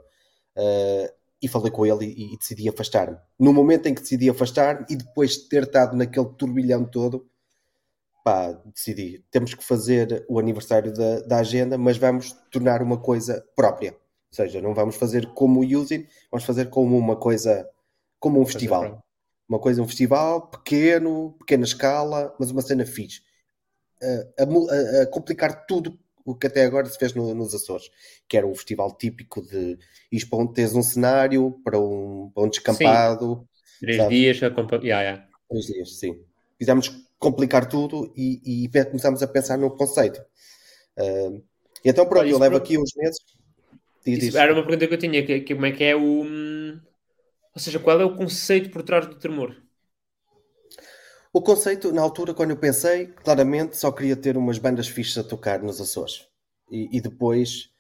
Uh, 0.57 1.13
e 1.43 1.49
falei 1.49 1.71
com 1.71 1.85
ele 1.85 2.07
e, 2.07 2.33
e 2.33 2.39
decidi 2.39 2.67
afastar-me. 2.71 3.19
No 3.39 3.53
momento 3.53 3.87
em 3.87 3.95
que 3.95 4.01
decidi 4.01 4.31
afastar-me 4.31 4.87
e 4.89 4.97
depois 4.97 5.33
de 5.33 5.49
ter 5.49 5.65
estado 5.65 5.95
naquele 5.95 6.31
turbilhão 6.39 6.87
todo, 6.87 7.29
pá, 8.25 8.53
decidi: 8.75 9.23
temos 9.31 9.53
que 9.53 9.63
fazer 9.63 10.25
o 10.27 10.39
aniversário 10.39 10.91
da, 10.91 11.21
da 11.21 11.39
agenda, 11.41 11.77
mas 11.77 11.99
vamos 11.99 12.33
tornar 12.51 12.81
uma 12.81 12.97
coisa 12.97 13.45
própria. 13.55 13.93
Ou 13.93 14.37
seja, 14.37 14.63
não 14.63 14.73
vamos 14.73 14.97
fazer 14.97 15.35
como 15.35 15.61
o 15.61 15.65
Using, 15.65 16.07
vamos 16.31 16.47
fazer 16.47 16.71
como 16.71 16.97
uma 16.97 17.15
coisa, 17.15 17.69
como 18.19 18.41
um 18.41 18.47
festival 18.47 19.04
uma 19.49 19.59
coisa, 19.59 19.83
um 19.83 19.87
festival 19.87 20.49
pequeno, 20.49 21.37
pequena 21.39 21.65
escala, 21.65 22.35
mas 22.39 22.51
uma 22.51 22.63
cena 22.63 22.85
fixe. 22.87 23.23
A, 24.39 24.43
a, 24.43 25.03
a 25.03 25.07
complicar 25.07 25.67
tudo 25.67 25.99
o 26.25 26.35
que 26.35 26.47
até 26.47 26.65
agora 26.65 26.87
se 26.87 26.99
fez 26.99 27.13
no, 27.15 27.35
nos 27.35 27.55
Açores, 27.55 27.91
que 28.27 28.37
era 28.37 28.47
um 28.47 28.55
festival 28.55 28.97
típico 28.97 29.43
de 29.43 29.79
ir 30.11 30.27
para 30.27 30.39
onde 30.39 30.55
tens 30.55 30.75
um 30.75 30.83
cenário, 30.83 31.61
para 31.63 31.79
um, 31.79 32.31
para 32.35 32.45
um 32.45 32.49
descampado. 32.49 33.47
Sim. 33.65 33.79
Três 33.81 33.97
sabe? 33.99 34.15
dias 34.15 34.43
a 34.43 34.51
compa... 34.51 34.77
yeah, 34.77 35.03
yeah. 35.03 35.29
Três 35.49 35.67
dias, 35.67 35.99
sim. 35.99 36.19
Quisemos 36.59 37.05
complicar 37.19 37.69
tudo 37.69 38.13
e, 38.17 38.65
e 38.65 38.85
começámos 38.87 39.23
a 39.23 39.27
pensar 39.27 39.59
no 39.59 39.71
conceito. 39.71 40.21
Uh, 40.99 41.43
então 41.85 42.07
pronto, 42.07 42.23
Olha, 42.23 42.31
eu 42.31 42.39
levo 42.39 42.57
aqui 42.57 42.79
uns 42.79 42.93
meses. 42.97 43.19
Diz, 44.05 44.35
era 44.35 44.53
uma 44.53 44.63
pergunta 44.63 44.87
que 44.87 44.95
eu 44.95 44.99
tinha, 44.99 45.25
que, 45.25 45.41
que, 45.41 45.55
como 45.55 45.67
é 45.67 45.73
que 45.73 45.85
é 45.85 45.97
o 45.97 46.23
hum, 46.23 46.79
ou 47.55 47.61
seja, 47.61 47.79
qual 47.79 48.01
é 48.01 48.05
o 48.05 48.17
conceito 48.17 48.71
por 48.71 48.83
trás 48.83 49.07
do 49.07 49.15
tremor? 49.15 49.57
O 51.33 51.43
conceito, 51.43 51.93
na 51.93 52.03
altura, 52.03 52.33
quando 52.33 52.51
eu 52.51 52.57
pensei, 52.57 53.09
claramente 53.09 53.77
só 53.77 53.91
queria 53.91 54.17
ter 54.17 54.37
umas 54.37 54.59
bandas 54.59 54.89
fixas 54.89 55.25
a 55.25 55.29
tocar 55.29 55.63
nos 55.63 55.81
Açores. 55.81 56.29
E, 56.71 56.97
e 56.97 57.01
depois 57.01 57.75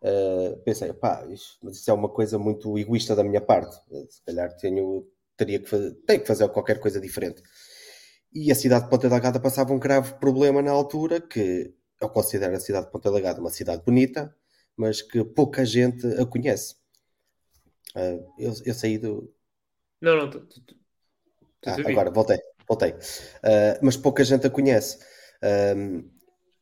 Uh, 0.00 0.56
pensei, 0.58 0.92
pá, 0.92 1.26
isto, 1.28 1.58
mas 1.60 1.76
isso 1.76 1.90
é 1.90 1.94
uma 1.94 2.08
coisa 2.08 2.38
muito 2.38 2.78
egoísta 2.78 3.16
da 3.16 3.24
minha 3.24 3.40
parte. 3.40 3.76
Se 4.08 4.22
calhar 4.24 4.56
tenho, 4.56 5.06
teria 5.36 5.58
que 5.58 5.68
fazer, 5.68 5.92
tenho 6.06 6.20
que 6.20 6.26
fazer 6.26 6.48
qualquer 6.50 6.78
coisa 6.78 7.00
diferente. 7.00 7.42
E 8.32 8.52
a 8.52 8.54
cidade 8.54 8.84
de 8.84 8.90
Ponta 8.90 9.08
Delgada 9.08 9.40
passava 9.40 9.72
um 9.72 9.78
grave 9.78 10.14
problema 10.14 10.62
na 10.62 10.70
altura, 10.70 11.20
que 11.20 11.74
eu 12.00 12.08
considero 12.10 12.54
a 12.54 12.60
cidade 12.60 12.86
de 12.86 12.92
Ponta 12.92 13.10
Delgada 13.10 13.40
uma 13.40 13.50
cidade 13.50 13.82
bonita, 13.84 14.32
mas 14.76 15.02
que 15.02 15.24
pouca 15.24 15.64
gente 15.64 16.06
a 16.06 16.24
conhece. 16.24 16.76
Uh, 17.96 18.24
eu, 18.38 18.52
eu 18.64 18.74
saí 18.74 18.98
do. 18.98 19.32
Não, 20.00 20.16
não, 20.16 20.30
tu, 20.30 20.40
tu, 20.40 20.60
tu, 20.60 20.76
ah, 21.66 21.76
agora 21.86 22.10
voltei, 22.10 22.38
voltei. 22.68 22.90
Uh, 22.92 23.78
mas 23.82 23.96
pouca 23.96 24.24
gente 24.24 24.46
a 24.46 24.50
conhece. 24.50 24.98
Um, 25.76 26.08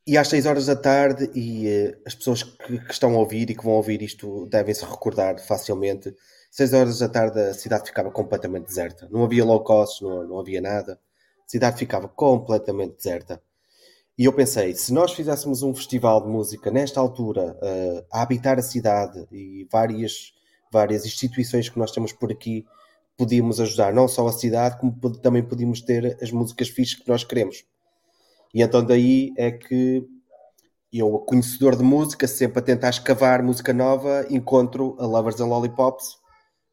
e 0.06 0.16
às 0.16 0.28
6 0.28 0.46
horas 0.46 0.66
da 0.66 0.76
tarde, 0.76 1.28
e 1.34 1.66
uh, 1.68 2.00
as 2.06 2.14
pessoas 2.14 2.42
que, 2.42 2.78
que, 2.78 2.92
estão 2.92 3.14
a 3.14 3.18
ouvir 3.18 3.50
e 3.50 3.54
que 3.54 3.64
vão 3.64 3.74
ouvir 3.74 4.02
isto 4.02 4.46
devem 4.46 4.72
se 4.72 4.84
recordar 4.84 5.38
facilmente. 5.40 6.14
6 6.50 6.72
horas 6.72 6.98
da 7.00 7.08
tarde 7.08 7.40
a 7.40 7.54
cidade 7.54 7.88
ficava 7.88 8.10
completamente 8.10 8.66
deserta. 8.66 9.08
Não 9.10 9.24
havia 9.24 9.44
low 9.44 9.62
cost, 9.64 10.02
não, 10.02 10.26
não 10.26 10.40
havia 10.40 10.60
nada. 10.60 11.00
A 11.44 11.48
cidade 11.48 11.78
ficava 11.78 12.08
completamente 12.08 12.96
deserta. 12.96 13.42
E 14.18 14.24
eu 14.24 14.32
pensei, 14.32 14.74
se 14.74 14.92
nós 14.94 15.12
fizéssemos 15.12 15.62
um 15.62 15.74
festival 15.74 16.22
de 16.22 16.28
música 16.28 16.70
nesta 16.70 16.98
altura, 16.98 17.54
uh, 17.62 18.06
a 18.10 18.22
habitar 18.22 18.58
a 18.58 18.62
cidade 18.62 19.26
e 19.30 19.68
várias, 19.70 20.32
várias 20.72 21.05
instituições 21.05 21.68
que 21.68 21.79
nós 21.79 21.90
temos 21.90 22.12
por 22.12 22.31
aqui, 22.31 22.66
podíamos 23.16 23.61
ajudar 23.61 23.92
não 23.92 24.07
só 24.07 24.26
a 24.26 24.33
cidade, 24.33 24.79
como 24.79 24.92
também 25.18 25.42
podíamos 25.42 25.81
ter 25.81 26.18
as 26.22 26.31
músicas 26.31 26.68
fixas 26.68 27.00
que 27.00 27.09
nós 27.09 27.24
queremos. 27.24 27.64
E 28.55 28.62
então 28.62 28.85
daí 28.85 29.33
é 29.37 29.50
que 29.50 30.07
eu, 30.92 31.18
conhecedor 31.20 31.76
de 31.76 31.83
música, 31.83 32.26
sempre 32.26 32.59
a 32.61 32.62
tentar 32.62 32.90
escavar 32.90 33.42
música 33.42 33.72
nova, 33.72 34.26
encontro 34.31 34.96
a 34.98 35.07
Lovers 35.07 35.40
and 35.40 35.46
Lollipops, 35.46 36.14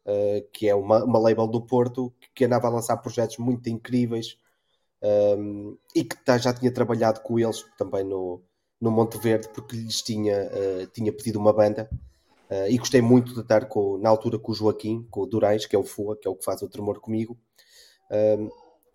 uh, 0.06 0.46
que 0.52 0.68
é 0.68 0.74
uma, 0.74 1.04
uma 1.04 1.18
label 1.18 1.46
do 1.46 1.60
Porto, 1.60 2.12
que 2.34 2.44
andava 2.44 2.68
a 2.68 2.70
lançar 2.70 2.96
projetos 2.98 3.38
muito 3.38 3.68
incríveis 3.68 4.38
um, 5.02 5.76
e 5.94 6.04
que 6.04 6.16
tá, 6.24 6.38
já 6.38 6.52
tinha 6.52 6.72
trabalhado 6.72 7.20
com 7.20 7.38
eles 7.38 7.64
também 7.76 8.04
no, 8.04 8.42
no 8.80 8.90
Monte 8.90 9.18
Verde, 9.18 9.48
porque 9.54 9.76
lhes 9.76 10.00
tinha, 10.00 10.48
uh, 10.50 10.86
tinha 10.86 11.12
pedido 11.12 11.38
uma 11.38 11.52
banda. 11.52 11.88
Uh, 12.54 12.70
e 12.70 12.78
gostei 12.78 13.00
muito 13.00 13.34
de 13.34 13.40
estar 13.40 13.66
com, 13.66 13.98
na 13.98 14.08
altura 14.08 14.38
com 14.38 14.52
o 14.52 14.54
Joaquim, 14.54 15.06
com 15.10 15.22
o 15.22 15.26
Durães, 15.26 15.66
que 15.66 15.74
é 15.74 15.78
o 15.78 15.82
FUA, 15.82 16.16
que 16.16 16.28
é 16.28 16.30
o 16.30 16.36
que 16.36 16.44
faz 16.44 16.62
o 16.62 16.68
tremor 16.68 17.00
comigo. 17.00 17.36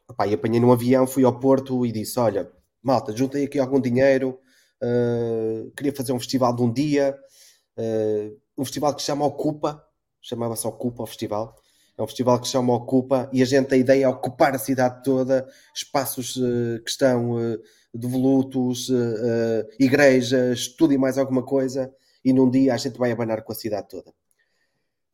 Opá, 0.10 0.26
e 0.26 0.34
apanhei 0.34 0.60
num 0.60 0.72
avião, 0.72 1.06
fui 1.06 1.24
ao 1.24 1.40
Porto 1.40 1.86
e 1.86 1.92
disse: 1.92 2.20
Olha, 2.20 2.52
malta, 2.82 3.16
juntei 3.16 3.46
aqui 3.46 3.60
algum 3.60 3.80
dinheiro, 3.80 4.40
uh, 4.82 5.72
queria 5.78 5.94
fazer 5.94 6.14
um 6.14 6.20
festival 6.20 6.56
de 6.56 6.64
um 6.64 6.74
dia, 6.74 7.16
uh, 7.78 8.38
um 8.58 8.66
festival 8.66 8.96
que 8.96 9.02
se 9.02 9.06
chama 9.06 9.26
Ocupa, 9.26 9.84
chamava-se 10.20 10.66
Ocupa 10.66 11.04
o 11.04 11.06
festival, 11.06 11.56
é 11.96 12.02
um 12.02 12.08
festival 12.08 12.40
que 12.40 12.48
se 12.48 12.54
chama 12.54 12.74
Ocupa 12.74 13.30
e 13.32 13.44
a 13.44 13.46
gente 13.46 13.72
a 13.72 13.78
ideia 13.78 14.06
é 14.06 14.08
ocupar 14.08 14.56
a 14.56 14.60
cidade 14.60 15.04
toda, 15.04 15.48
espaços 15.76 16.36
uh, 16.38 16.82
que 16.84 16.90
estão 16.90 17.36
devolutos, 17.94 18.88
igrejas, 19.80 20.68
tudo 20.68 20.94
e 20.94 20.98
mais 20.98 21.18
alguma 21.18 21.42
coisa, 21.42 21.92
e 22.24 22.34
num 22.34 22.50
dia 22.50 22.74
a 22.74 22.78
gente 22.78 22.98
vai 22.98 23.12
abanar 23.12 23.44
com 23.44 23.52
a 23.52 23.56
cidade 23.56 23.88
toda. 23.90 24.14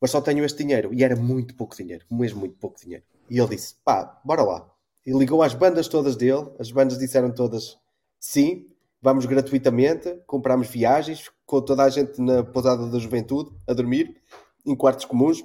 Mas 0.00 0.10
só 0.10 0.20
tenho 0.20 0.44
este 0.44 0.58
dinheiro, 0.58 0.92
e 0.92 1.02
era 1.02 1.16
muito 1.16 1.54
pouco 1.54 1.76
dinheiro, 1.76 2.04
mesmo 2.10 2.40
muito 2.40 2.56
pouco 2.56 2.80
dinheiro. 2.80 3.04
E 3.30 3.38
ele 3.38 3.48
disse: 3.48 3.76
pá, 3.84 4.20
bora 4.24 4.42
lá 4.42 4.76
e 5.06 5.12
ligou 5.12 5.42
às 5.42 5.54
bandas 5.54 5.86
todas 5.86 6.16
dele. 6.16 6.50
As 6.58 6.70
bandas 6.72 6.98
disseram 6.98 7.32
todas 7.32 7.78
sim, 8.18 8.66
vamos 9.00 9.24
gratuitamente. 9.24 10.20
Comprámos 10.26 10.68
viagens 10.68 11.30
com 11.46 11.62
toda 11.62 11.84
a 11.84 11.88
gente 11.88 12.20
na 12.20 12.42
pousada 12.42 12.90
da 12.90 12.98
juventude 12.98 13.50
a 13.68 13.72
dormir 13.72 14.20
em 14.66 14.74
quartos 14.74 15.04
comuns. 15.04 15.44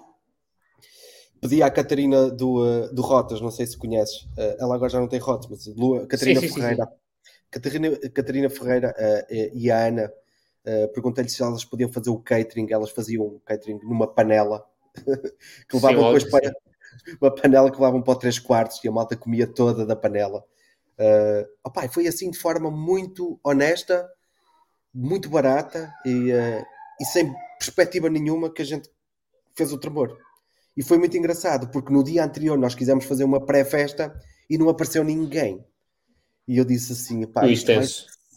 Pedi 1.40 1.62
à 1.62 1.70
Catarina 1.70 2.30
do, 2.30 2.64
uh, 2.64 2.94
do 2.94 3.02
Rotas, 3.02 3.42
não 3.42 3.50
sei 3.50 3.66
se 3.66 3.76
conheces, 3.76 4.24
uh, 4.38 4.58
ela 4.60 4.76
agora 4.76 4.92
já 4.92 5.00
não 5.00 5.08
tem 5.08 5.20
Rotas, 5.20 5.50
mas 5.50 5.76
Lua, 5.76 6.06
Catarina 6.06 6.40
sim, 6.40 6.48
sim, 6.48 6.54
Ferreira, 6.54 6.86
sim, 6.86 7.32
Catarina, 7.50 7.98
Catarina 8.10 8.50
Ferreira 8.52 8.96
uh, 8.96 9.58
e 9.58 9.72
a 9.72 9.88
Ana, 9.88 10.14
perguntei-lhe 10.94 11.30
se 11.30 11.42
elas 11.42 11.66
podiam 11.66 11.92
fazer 11.92 12.10
o 12.10 12.20
catering, 12.20 12.68
elas 12.72 12.92
faziam 12.92 13.24
o 13.24 13.40
catering 13.40 13.80
numa 13.84 14.08
panela 14.08 14.64
que 15.68 15.76
levavam 15.76 16.04
depois 16.04 16.24
para, 16.26 16.52
uma 17.20 17.34
panela 17.34 17.70
que 17.70 17.78
levavam 17.78 18.02
para 18.02 18.14
o 18.14 18.16
3 18.16 18.40
quartos 18.40 18.84
e 18.84 18.88
a 18.88 18.92
malta 18.92 19.16
comia 19.16 19.48
toda 19.48 19.86
da 19.86 19.96
panela. 19.96 20.44
Uh, 21.00 21.48
opa, 21.64 21.88
foi 21.90 22.08
assim 22.08 22.30
de 22.30 22.38
forma 22.38 22.70
muito 22.70 23.40
honesta, 23.44 24.08
muito 24.94 25.30
barata 25.30 25.92
e, 26.06 26.32
uh, 26.32 26.66
e 27.00 27.06
sem 27.06 27.34
perspectiva 27.58 28.10
nenhuma 28.10 28.52
que 28.52 28.62
a 28.62 28.66
gente 28.66 28.90
fez 29.56 29.72
o 29.72 29.78
tremor. 29.78 30.16
E 30.76 30.84
foi 30.84 30.98
muito 30.98 31.18
engraçado, 31.18 31.70
porque 31.70 31.92
no 31.92 32.04
dia 32.04 32.24
anterior 32.24 32.58
nós 32.58 32.76
quisemos 32.76 33.06
fazer 33.06 33.24
uma 33.24 33.44
pré-festa 33.46 34.14
e 34.50 34.58
não 34.58 34.70
apareceu 34.70 35.04
ninguém. 35.04 35.66
E 36.48 36.58
eu 36.58 36.66
disse 36.66 36.94
assim: 36.94 37.26
pá, 37.26 37.48
isto 37.48 37.74
vai 37.74 37.86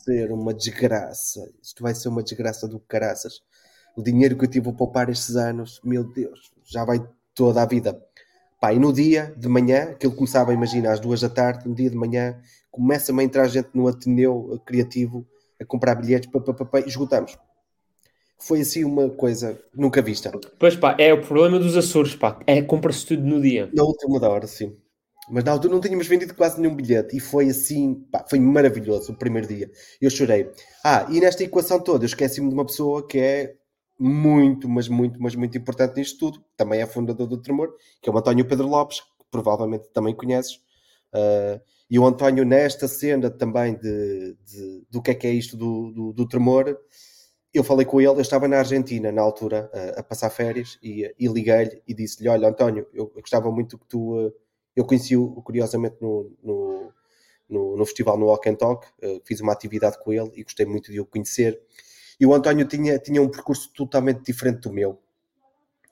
ser 0.04 0.30
uma 0.30 0.52
desgraça. 0.52 1.50
Isto 1.62 1.82
vai 1.82 1.94
ser 1.94 2.08
uma 2.08 2.22
desgraça 2.22 2.68
do 2.68 2.78
caraças. 2.78 3.40
O 3.96 4.02
dinheiro 4.02 4.36
que 4.36 4.44
eu 4.44 4.50
tive 4.50 4.68
a 4.68 4.72
poupar 4.72 5.08
estes 5.08 5.36
anos, 5.36 5.80
meu 5.82 6.04
Deus, 6.04 6.52
já 6.64 6.84
vai 6.84 7.02
toda 7.34 7.62
a 7.62 7.66
vida. 7.66 8.00
Pá, 8.60 8.72
e 8.72 8.78
no 8.78 8.92
dia 8.92 9.34
de 9.36 9.48
manhã, 9.48 9.90
aquilo 9.90 10.14
começava, 10.14 10.52
imagina, 10.52 10.92
às 10.92 11.00
duas 11.00 11.20
da 11.20 11.28
tarde, 11.28 11.68
no 11.68 11.74
dia 11.74 11.90
de 11.90 11.96
manhã, 11.96 12.40
começa-me 12.70 13.20
a 13.20 13.24
entrar 13.24 13.46
gente 13.48 13.70
no 13.74 13.88
Ateneu 13.88 14.60
Criativo 14.64 15.26
a 15.60 15.64
comprar 15.64 15.94
bilhetes, 15.94 16.30
pá, 16.30 16.40
pá, 16.40 16.52
pá, 16.64 16.80
e 16.80 16.88
esgotamos. 16.88 17.36
Foi 18.38 18.60
assim 18.60 18.84
uma 18.84 19.08
coisa 19.08 19.58
nunca 19.74 20.02
vista. 20.02 20.32
Pois 20.58 20.76
pá, 20.76 20.96
é 20.98 21.12
o 21.12 21.20
problema 21.20 21.58
dos 21.58 21.76
Açores, 21.76 22.14
pá, 22.14 22.40
é 22.46 22.60
compra-se 22.62 23.06
tudo 23.06 23.22
no 23.22 23.40
dia. 23.40 23.70
Na 23.72 23.84
última 23.84 24.18
da 24.18 24.28
hora, 24.28 24.46
sim. 24.46 24.76
Mas 25.28 25.44
na 25.44 25.52
altura 25.52 25.72
não 25.72 25.80
tínhamos 25.80 26.06
vendido 26.06 26.34
quase 26.34 26.60
nenhum 26.60 26.74
bilhete 26.74 27.16
e 27.16 27.20
foi 27.20 27.48
assim, 27.48 27.94
pá, 28.12 28.24
foi 28.28 28.38
maravilhoso 28.38 29.12
o 29.12 29.16
primeiro 29.16 29.48
dia. 29.48 29.70
Eu 30.00 30.10
chorei. 30.10 30.50
Ah, 30.84 31.06
e 31.10 31.20
nesta 31.20 31.42
equação 31.42 31.80
toda 31.80 32.04
eu 32.04 32.06
esqueci-me 32.06 32.48
de 32.48 32.54
uma 32.54 32.66
pessoa 32.66 33.06
que 33.06 33.18
é 33.18 33.54
muito, 33.98 34.68
mas 34.68 34.88
muito, 34.88 35.20
mas 35.20 35.34
muito 35.34 35.56
importante 35.56 35.96
nisto 35.96 36.18
tudo, 36.18 36.44
também 36.56 36.80
é 36.80 36.86
fundador 36.86 37.26
do 37.26 37.40
Tremor, 37.40 37.74
que 38.02 38.10
é 38.10 38.12
o 38.12 38.18
António 38.18 38.44
Pedro 38.46 38.68
Lopes, 38.68 39.00
que 39.00 39.24
provavelmente 39.30 39.88
também 39.92 40.14
conheces. 40.14 40.56
Uh, 41.14 41.60
e 41.88 41.98
o 41.98 42.06
António, 42.06 42.44
nesta 42.44 42.88
cena 42.88 43.30
também 43.30 43.74
de, 43.74 44.36
de, 44.44 44.84
do 44.90 45.00
que 45.00 45.12
é 45.12 45.14
que 45.14 45.26
é 45.26 45.30
isto 45.30 45.56
do, 45.56 45.92
do, 45.92 46.12
do, 46.12 46.28
Tremor, 46.28 46.76
eu 47.52 47.62
falei 47.62 47.86
com 47.86 48.00
ele, 48.00 48.10
eu 48.10 48.20
estava 48.20 48.48
na 48.48 48.58
Argentina 48.58 49.12
na 49.12 49.22
altura 49.22 49.70
uh, 49.72 50.00
a 50.00 50.02
passar 50.02 50.28
férias 50.30 50.76
e, 50.82 51.14
e 51.18 51.28
liguei-lhe 51.28 51.80
e 51.86 51.94
disse-lhe: 51.94 52.28
Olha, 52.28 52.48
António, 52.48 52.86
eu, 52.92 53.12
gostava 53.14 53.50
muito 53.50 53.78
que 53.78 53.86
tu. 53.86 54.26
Uh, 54.26 54.32
eu 54.74 54.84
conheci-o 54.84 55.42
curiosamente 55.42 55.96
no, 56.00 56.32
no, 56.42 56.92
no, 57.48 57.76
no, 57.76 57.86
festival 57.86 58.18
no 58.18 58.26
Walk 58.26 58.48
and 58.48 58.56
Talk, 58.56 58.86
fiz 59.24 59.40
uma 59.40 59.52
atividade 59.52 59.98
com 59.98 60.12
ele 60.12 60.30
e 60.34 60.42
gostei 60.42 60.66
muito 60.66 60.90
de 60.90 61.00
o 61.00 61.06
conhecer 61.06 61.60
e 62.18 62.26
o 62.26 62.34
António 62.34 62.66
tinha, 62.66 62.98
tinha 62.98 63.20
um 63.20 63.28
percurso 63.28 63.70
totalmente 63.72 64.22
diferente 64.24 64.60
do 64.60 64.72
meu, 64.72 65.00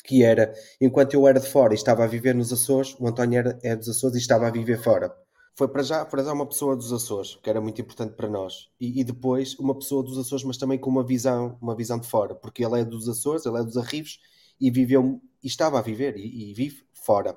que 0.05 0.23
era, 0.23 0.53
enquanto 0.81 1.15
eu 1.15 1.27
era 1.27 1.41
de 1.41 1.49
fora 1.49 1.73
e 1.73 1.77
estava 1.77 2.05
a 2.05 2.07
viver 2.07 2.35
nos 2.35 2.53
Açores, 2.53 2.97
o 2.99 3.07
António 3.07 3.39
era, 3.39 3.59
é 3.63 3.75
dos 3.75 3.89
Açores 3.89 4.17
e 4.17 4.21
estava 4.21 4.47
a 4.47 4.51
viver 4.51 4.81
fora. 4.81 5.15
Foi 5.55 5.69
para 5.69 5.83
já, 5.83 6.05
para 6.05 6.25
já 6.25 6.33
uma 6.33 6.47
pessoa 6.47 6.75
dos 6.75 6.93
Açores, 6.93 7.37
que 7.43 7.51
era 7.51 7.61
muito 7.61 7.81
importante 7.81 8.15
para 8.15 8.29
nós. 8.29 8.71
E, 8.81 9.01
e, 9.01 9.05
depois 9.05 9.59
uma 9.59 9.75
pessoa 9.75 10.03
dos 10.03 10.17
Açores, 10.17 10.45
mas 10.45 10.57
também 10.57 10.79
com 10.79 10.89
uma 10.89 11.05
visão, 11.05 11.59
uma 11.61 11.77
visão 11.77 11.99
de 11.99 12.09
fora, 12.09 12.35
porque 12.35 12.65
ele 12.65 12.81
é 12.81 12.85
dos 12.85 13.09
Açores, 13.09 13.45
ele 13.45 13.59
é 13.59 13.63
dos 13.63 13.77
Arribes 13.77 14.19
e 14.61 14.71
viveu 14.71 15.21
e 15.43 15.47
estava 15.47 15.79
a 15.79 15.83
viver 15.83 16.17
e, 16.17 16.51
e 16.51 16.55
vive 16.55 16.85
fora. 16.93 17.37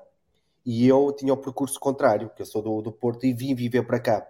E 0.66 0.88
eu 0.88 1.14
tinha 1.18 1.34
o 1.34 1.38
percurso 1.38 1.80
contrário, 1.80 2.32
que 2.36 2.42
eu 2.42 2.46
sou 2.46 2.62
do, 2.62 2.82
do 2.82 2.92
Porto 2.92 3.26
e 3.26 3.34
vim 3.34 3.54
viver 3.54 3.84
para 3.84 4.00
cá. 4.00 4.28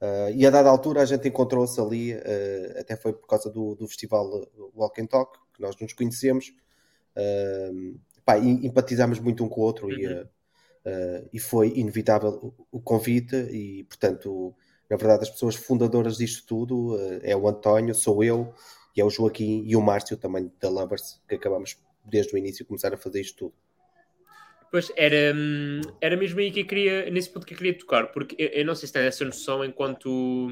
Uh, 0.00 0.30
e 0.34 0.46
a 0.46 0.50
dada 0.50 0.68
altura 0.68 1.00
a 1.00 1.04
gente 1.04 1.26
encontrou-se 1.28 1.80
ali, 1.80 2.14
uh, 2.14 2.78
até 2.78 2.94
foi 2.94 3.12
por 3.12 3.26
causa 3.26 3.50
do, 3.50 3.74
do 3.74 3.88
festival 3.88 4.46
Walk 4.74 5.00
and 5.00 5.06
Talk, 5.06 5.38
que 5.54 5.62
nós 5.62 5.76
nos 5.80 5.92
conhecemos, 5.94 6.52
uh, 7.16 7.98
pá, 8.24 8.38
e 8.38 8.66
empatizámos 8.66 9.18
muito 9.18 9.42
um 9.42 9.48
com 9.48 9.62
o 9.62 9.64
outro 9.64 9.86
uhum. 9.86 9.94
e, 9.94 10.28
e 11.32 11.38
foi 11.38 11.72
inevitável 11.76 12.54
o, 12.70 12.78
o, 12.78 12.80
convite 12.80 13.34
e, 13.34 13.84
portanto, 13.84 14.54
na 14.90 14.96
verdade 14.96 15.22
as 15.22 15.30
pessoas 15.30 15.54
fundadoras 15.54 16.18
disto 16.18 16.44
tudo 16.46 16.98
é 17.22 17.34
o 17.34 17.48
António, 17.48 17.94
sou 17.94 18.22
eu, 18.22 18.52
e 18.94 19.00
é 19.00 19.04
o 19.04 19.10
Joaquim 19.10 19.64
e 19.66 19.74
o 19.74 19.80
Márcio 19.80 20.16
também 20.16 20.52
da 20.60 20.68
Lovers, 20.68 21.20
que 21.26 21.36
acabamos 21.36 21.78
desde 22.04 22.34
o 22.34 22.38
início 22.38 22.66
começar 22.66 22.92
a 22.92 22.98
fazer 22.98 23.20
isto 23.20 23.36
tudo. 23.36 23.54
Pois 24.74 24.90
era, 24.96 25.32
hum, 25.32 25.82
era 26.00 26.16
mesmo 26.16 26.40
aí 26.40 26.50
que 26.50 26.62
eu 26.62 26.66
queria, 26.66 27.08
nesse 27.08 27.30
ponto 27.30 27.46
que 27.46 27.54
eu 27.54 27.58
queria 27.58 27.78
tocar, 27.78 28.08
porque 28.08 28.34
eu, 28.36 28.48
eu 28.48 28.64
não 28.66 28.74
sei 28.74 28.88
se 28.88 28.92
tem 28.92 29.04
essa 29.04 29.24
noção 29.24 29.64
enquanto, 29.64 30.50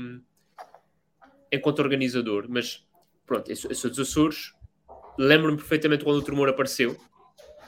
enquanto 1.50 1.80
organizador, 1.80 2.46
mas 2.48 2.86
pronto, 3.26 3.50
eu 3.50 3.56
sou, 3.56 3.68
eu 3.72 3.74
sou 3.74 3.90
dos 3.90 3.98
Açores, 3.98 4.54
lembro-me 5.18 5.56
perfeitamente 5.56 6.04
quando 6.04 6.18
o 6.18 6.22
tremor 6.22 6.48
apareceu, 6.48 6.96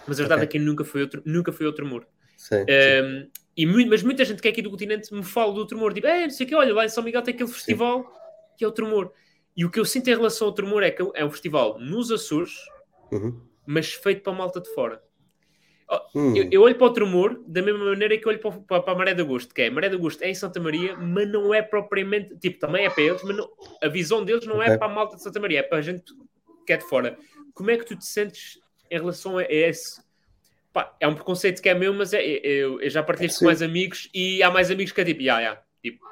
mas 0.06 0.20
a 0.20 0.22
verdade 0.22 0.44
okay. 0.44 0.60
é 0.60 0.60
que 0.60 0.64
nunca 0.64 0.84
foi 0.84 1.00
outro, 1.00 1.22
nunca 1.26 1.50
foi 1.50 1.66
outro 1.66 1.82
tremor. 1.84 2.06
Sim, 2.36 2.62
um, 2.62 3.22
sim. 3.22 3.30
E 3.56 3.66
muito, 3.66 3.90
mas 3.90 4.04
muita 4.04 4.24
gente 4.24 4.40
que 4.40 4.46
é 4.46 4.52
aqui 4.52 4.62
do 4.62 4.70
continente 4.70 5.12
me 5.12 5.24
fala 5.24 5.52
do 5.52 5.66
tremor, 5.66 5.92
tipo, 5.92 6.06
é, 6.06 6.22
não 6.22 6.30
sei 6.30 6.46
o 6.46 6.48
que, 6.48 6.54
olha, 6.54 6.72
lá 6.72 6.84
em 6.84 6.88
São 6.88 7.02
Miguel 7.02 7.22
tem 7.22 7.34
aquele 7.34 7.50
festival 7.50 8.04
sim. 8.04 8.10
que 8.58 8.64
é 8.64 8.68
o 8.68 8.70
tremor. 8.70 9.12
E 9.56 9.64
o 9.64 9.70
que 9.72 9.80
eu 9.80 9.84
sinto 9.84 10.06
em 10.06 10.14
relação 10.14 10.46
ao 10.46 10.54
Tremor 10.54 10.84
é 10.84 10.92
que 10.92 11.02
é 11.14 11.24
um 11.24 11.30
festival 11.30 11.80
nos 11.80 12.12
Açores, 12.12 12.54
Uhum. 13.10 13.40
mas 13.66 13.92
feito 13.92 14.22
para 14.22 14.32
a 14.32 14.36
malta 14.36 14.60
de 14.60 14.72
fora. 14.72 15.02
Hum. 16.14 16.36
Eu, 16.36 16.48
eu 16.50 16.62
olho 16.62 16.74
para 16.76 16.86
o 16.86 16.92
Tremor 16.92 17.40
da 17.46 17.60
mesma 17.62 17.84
maneira 17.84 18.16
que 18.18 18.26
eu 18.26 18.30
olho 18.30 18.38
para, 18.40 18.50
para, 18.52 18.82
para 18.82 18.92
a 18.92 18.96
Maré 18.96 19.14
de 19.14 19.22
Agosto, 19.22 19.54
que 19.54 19.62
é, 19.62 19.70
Maré 19.70 19.88
de 19.88 19.96
Agosto 19.96 20.22
é 20.22 20.30
em 20.30 20.34
Santa 20.34 20.60
Maria, 20.60 20.96
mas 20.96 21.28
não 21.28 21.52
é 21.52 21.60
propriamente, 21.62 22.36
tipo, 22.38 22.58
também 22.58 22.84
é 22.86 22.90
para 22.90 23.02
eles, 23.02 23.22
mas 23.22 23.36
não- 23.36 23.50
a 23.82 23.88
visão 23.88 24.24
deles 24.24 24.46
não 24.46 24.62
é 24.62 24.76
para 24.78 24.86
a 24.86 24.94
malta 24.94 25.16
de 25.16 25.22
Santa 25.22 25.40
Maria, 25.40 25.60
é 25.60 25.62
para 25.62 25.78
a 25.78 25.82
gente 25.82 26.02
que 26.66 26.72
é 26.72 26.76
de 26.76 26.84
fora. 26.88 27.18
Como 27.52 27.70
é 27.70 27.76
que 27.76 27.84
tu 27.84 27.96
te 27.96 28.04
sentes 28.06 28.58
em 28.90 28.98
relação 28.98 29.38
a 29.38 29.44
esse? 29.44 30.02
Pá, 30.72 30.94
é 30.98 31.06
um 31.06 31.14
preconceito 31.14 31.62
que 31.62 31.68
é 31.68 31.74
meu, 31.74 31.92
mas 31.94 32.12
é, 32.12 32.20
eu, 32.24 32.80
eu 32.80 32.90
já 32.90 33.02
partilhei 33.02 33.28
isto 33.28 33.38
com 33.40 33.44
mais 33.44 33.62
amigos 33.62 34.08
e 34.12 34.42
há 34.42 34.50
mais 34.50 34.70
amigos 34.70 34.92
que 34.92 35.00
é 35.00 35.04
tipo, 35.04 35.22
ya, 35.22 35.38
ya, 35.40 35.62
tipo. 35.82 36.04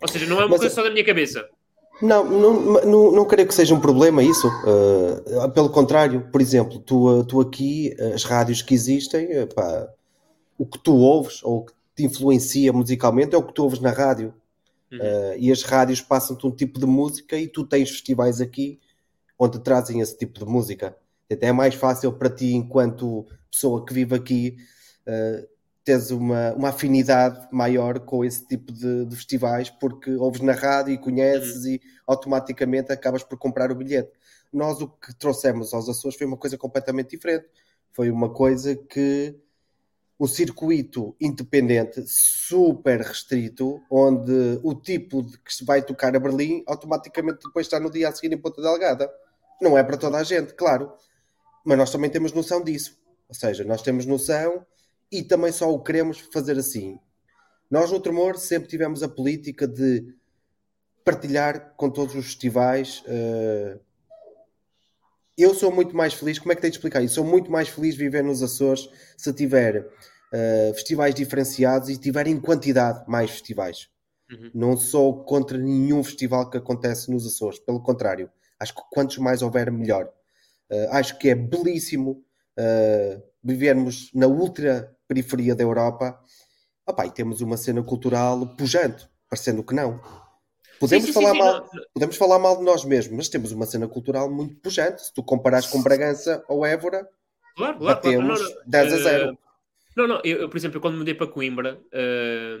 Ou 0.00 0.08
seja, 0.08 0.26
não 0.26 0.36
é 0.40 0.44
uma 0.44 0.48
Mas- 0.50 0.60
coisa 0.60 0.74
só 0.74 0.82
da 0.82 0.90
minha 0.90 1.04
cabeça. 1.04 1.48
Não, 2.02 2.24
não, 2.24 2.84
não, 2.84 3.12
não 3.12 3.24
creio 3.24 3.46
que 3.46 3.54
seja 3.54 3.74
um 3.74 3.80
problema 3.80 4.22
isso. 4.22 4.48
Uh, 4.48 5.50
pelo 5.50 5.70
contrário, 5.70 6.28
por 6.30 6.40
exemplo, 6.40 6.78
tu, 6.78 7.20
uh, 7.20 7.24
tu 7.24 7.40
aqui, 7.40 7.94
uh, 7.98 8.14
as 8.14 8.24
rádios 8.24 8.62
que 8.62 8.74
existem, 8.74 9.28
pá, 9.54 9.88
o 10.58 10.66
que 10.66 10.78
tu 10.78 10.94
ouves 10.94 11.42
ou 11.42 11.58
o 11.58 11.64
que 11.64 11.72
te 11.94 12.04
influencia 12.04 12.72
musicalmente 12.72 13.34
é 13.34 13.38
o 13.38 13.42
que 13.42 13.52
tu 13.52 13.62
ouves 13.62 13.80
na 13.80 13.90
rádio. 13.90 14.34
Uhum. 14.92 14.98
Uh, 14.98 15.38
e 15.38 15.50
as 15.50 15.62
rádios 15.62 16.00
passam-te 16.00 16.46
um 16.46 16.50
tipo 16.50 16.78
de 16.78 16.86
música 16.86 17.36
e 17.36 17.48
tu 17.48 17.64
tens 17.64 17.90
festivais 17.90 18.40
aqui 18.40 18.80
onde 19.38 19.58
trazem 19.60 20.00
esse 20.00 20.16
tipo 20.16 20.38
de 20.38 20.44
música. 20.44 20.96
Até 21.30 21.46
é 21.46 21.52
mais 21.52 21.74
fácil 21.74 22.12
para 22.12 22.30
ti, 22.30 22.54
enquanto 22.54 23.26
pessoa 23.50 23.84
que 23.84 23.92
vive 23.92 24.14
aqui, 24.14 24.56
uh, 25.06 25.46
teres 25.84 26.10
uma, 26.10 26.54
uma 26.54 26.70
afinidade 26.70 27.46
maior 27.52 28.00
com 28.00 28.24
esse 28.24 28.46
tipo 28.46 28.72
de, 28.72 29.04
de 29.04 29.14
festivais, 29.14 29.68
porque 29.68 30.10
ouves 30.12 30.40
na 30.40 30.52
rádio 30.52 30.94
e 30.94 30.98
conheces 30.98 31.64
e 31.66 31.80
automaticamente 32.06 32.90
acabas 32.90 33.22
por 33.22 33.38
comprar 33.38 33.70
o 33.70 33.74
bilhete. 33.74 34.10
Nós 34.52 34.80
o 34.80 34.88
que 34.88 35.14
trouxemos 35.14 35.74
aos 35.74 35.88
Açores 35.88 36.16
foi 36.16 36.26
uma 36.26 36.36
coisa 36.36 36.56
completamente 36.56 37.10
diferente. 37.10 37.46
Foi 37.92 38.10
uma 38.10 38.32
coisa 38.32 38.74
que 38.74 39.38
um 40.18 40.26
circuito 40.26 41.14
independente 41.20 42.02
super 42.06 43.00
restrito, 43.00 43.80
onde 43.90 44.60
o 44.62 44.74
tipo 44.74 45.22
de 45.22 45.38
que 45.38 45.52
se 45.52 45.64
vai 45.64 45.82
tocar 45.82 46.14
a 46.16 46.20
Berlim 46.20 46.62
automaticamente 46.66 47.40
depois 47.44 47.66
está 47.66 47.78
no 47.78 47.90
dia 47.90 48.08
a 48.08 48.12
seguir 48.12 48.32
em 48.32 48.38
Ponta 48.38 48.62
Delgada. 48.62 49.10
Não 49.60 49.76
é 49.76 49.82
para 49.82 49.96
toda 49.96 50.16
a 50.16 50.22
gente, 50.22 50.54
claro, 50.54 50.92
mas 51.64 51.76
nós 51.76 51.90
também 51.90 52.08
temos 52.10 52.32
noção 52.32 52.62
disso. 52.62 52.98
Ou 53.28 53.34
seja, 53.34 53.64
nós 53.64 53.82
temos 53.82 54.06
noção 54.06 54.64
e 55.18 55.22
também 55.22 55.52
só 55.52 55.72
o 55.72 55.82
queremos 55.82 56.18
fazer 56.32 56.58
assim. 56.58 56.98
Nós 57.70 57.90
no 57.90 58.00
Tremor 58.00 58.36
sempre 58.36 58.68
tivemos 58.68 59.02
a 59.02 59.08
política 59.08 59.66
de 59.66 60.14
partilhar 61.04 61.74
com 61.76 61.90
todos 61.90 62.14
os 62.14 62.26
festivais. 62.26 63.02
eh, 63.06 63.78
eu 65.36 65.54
sou 65.54 65.72
muito 65.72 65.96
mais 65.96 66.14
feliz, 66.14 66.38
como 66.38 66.52
é 66.52 66.54
que 66.54 66.60
tenho 66.60 66.70
de 66.70 66.78
explicar 66.78 67.02
isso? 67.02 67.16
Sou 67.16 67.24
muito 67.24 67.50
mais 67.50 67.68
feliz 67.68 67.96
viver 67.96 68.22
nos 68.22 68.42
Açores 68.42 68.88
se 69.16 69.32
tiver 69.32 69.86
eh, 70.32 70.72
festivais 70.74 71.14
diferenciados 71.14 71.88
e 71.88 71.96
tiver 71.96 72.26
em 72.26 72.40
quantidade 72.40 73.04
mais 73.08 73.30
festivais. 73.30 73.88
Uhum. 74.30 74.50
Não 74.54 74.76
sou 74.76 75.24
contra 75.24 75.58
nenhum 75.58 76.02
festival 76.02 76.48
que 76.48 76.56
acontece 76.56 77.10
nos 77.10 77.26
Açores, 77.26 77.58
pelo 77.58 77.82
contrário, 77.82 78.30
acho 78.58 78.74
que 78.74 78.82
quantos 78.90 79.18
mais 79.18 79.42
houver, 79.42 79.70
melhor. 79.70 80.10
Eh, 80.70 80.88
acho 80.90 81.18
que 81.18 81.28
é 81.28 81.34
belíssimo 81.34 82.24
eh, 82.56 83.20
vivermos 83.42 84.10
na 84.14 84.26
ultra 84.26 84.93
periferia 85.08 85.54
da 85.54 85.62
Europa 85.62 86.18
Opa, 86.86 87.06
e 87.06 87.10
temos 87.12 87.40
uma 87.40 87.56
cena 87.56 87.82
cultural 87.82 88.46
pujante, 88.56 89.08
parecendo 89.28 89.64
que 89.64 89.74
não. 89.74 90.00
Podemos, 90.80 91.06
Sim, 91.06 91.12
sim, 91.12 91.12
falar 91.12 91.30
sim, 91.30 91.38
mal, 91.38 91.62
não, 91.72 91.84
podemos 91.94 92.16
falar 92.16 92.38
mal 92.38 92.56
de 92.58 92.64
nós 92.64 92.84
mesmos, 92.84 93.16
mas 93.16 93.28
temos 93.28 93.52
uma 93.52 93.66
cena 93.66 93.88
cultural 93.88 94.30
muito 94.30 94.56
pujante. 94.60 95.02
Se 95.06 95.14
tu 95.14 95.22
comparares 95.22 95.68
com 95.68 95.82
Bragança 95.82 96.44
ou 96.48 96.66
Évora, 96.66 97.08
Claro, 97.56 97.78
claro, 97.80 98.00
claro. 98.00 98.16
Não, 98.18 98.26
batemos 98.26 98.40
não. 98.40 98.48
10 98.66 98.92
a 98.92 98.98
Eh, 98.98 98.98
0. 98.98 99.38
Não, 99.96 100.08
não, 100.08 100.20
eu, 100.24 100.42
eu, 100.42 100.50
por 100.50 100.56
exemplo, 100.56 100.80
quando 100.80 100.98
mudei 100.98 101.14
para 101.14 101.26
Coimbra, 101.28 101.82
eh, 101.92 102.60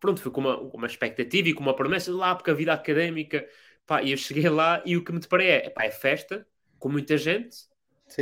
pronto, 0.00 0.20
fui 0.22 0.30
com 0.32 0.40
uma, 0.42 0.58
uma 0.60 0.86
expectativa 0.86 1.48
e 1.48 1.54
com 1.54 1.62
uma 1.62 1.76
promessa 1.76 2.10
de 2.12 2.16
lá, 2.18 2.34
porque 2.36 2.50
a 2.50 2.54
vida 2.54 2.72
académica, 2.74 3.48
pá, 3.86 4.02
e 4.02 4.12
eu 4.12 4.16
cheguei 4.18 4.48
lá 4.50 4.82
e 4.86 4.96
o 4.96 5.04
que 5.04 5.12
me 5.12 5.20
deparei 5.20 5.48
é, 5.50 5.70
pá, 5.70 5.84
é 5.84 5.90
festa, 5.92 6.46
com 6.78 6.88
muita 6.90 7.18
gente, 7.18 7.56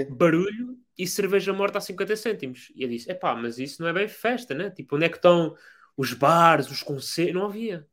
barulho 0.09 0.79
e 0.97 1.07
cerveja 1.07 1.53
morta 1.53 1.79
a 1.79 1.81
50 1.81 2.17
cêntimos. 2.17 2.73
E 2.75 2.83
eu 2.83 2.89
disse, 2.89 3.11
é 3.11 3.15
pá, 3.15 3.35
mas 3.35 3.59
isso 3.59 3.83
não 3.83 3.89
é 3.89 3.93
bem 3.93 4.09
festa, 4.09 4.55
né? 4.55 4.71
Tipo, 4.71 4.97
onde 4.97 5.07
é 5.07 5.09
que 5.09 5.17
estão 5.17 5.57
os 5.97 6.13
bares, 6.13 6.71
os 6.71 6.83
concertos? 6.83 7.35
Não 7.35 7.47
havia. 7.47 7.87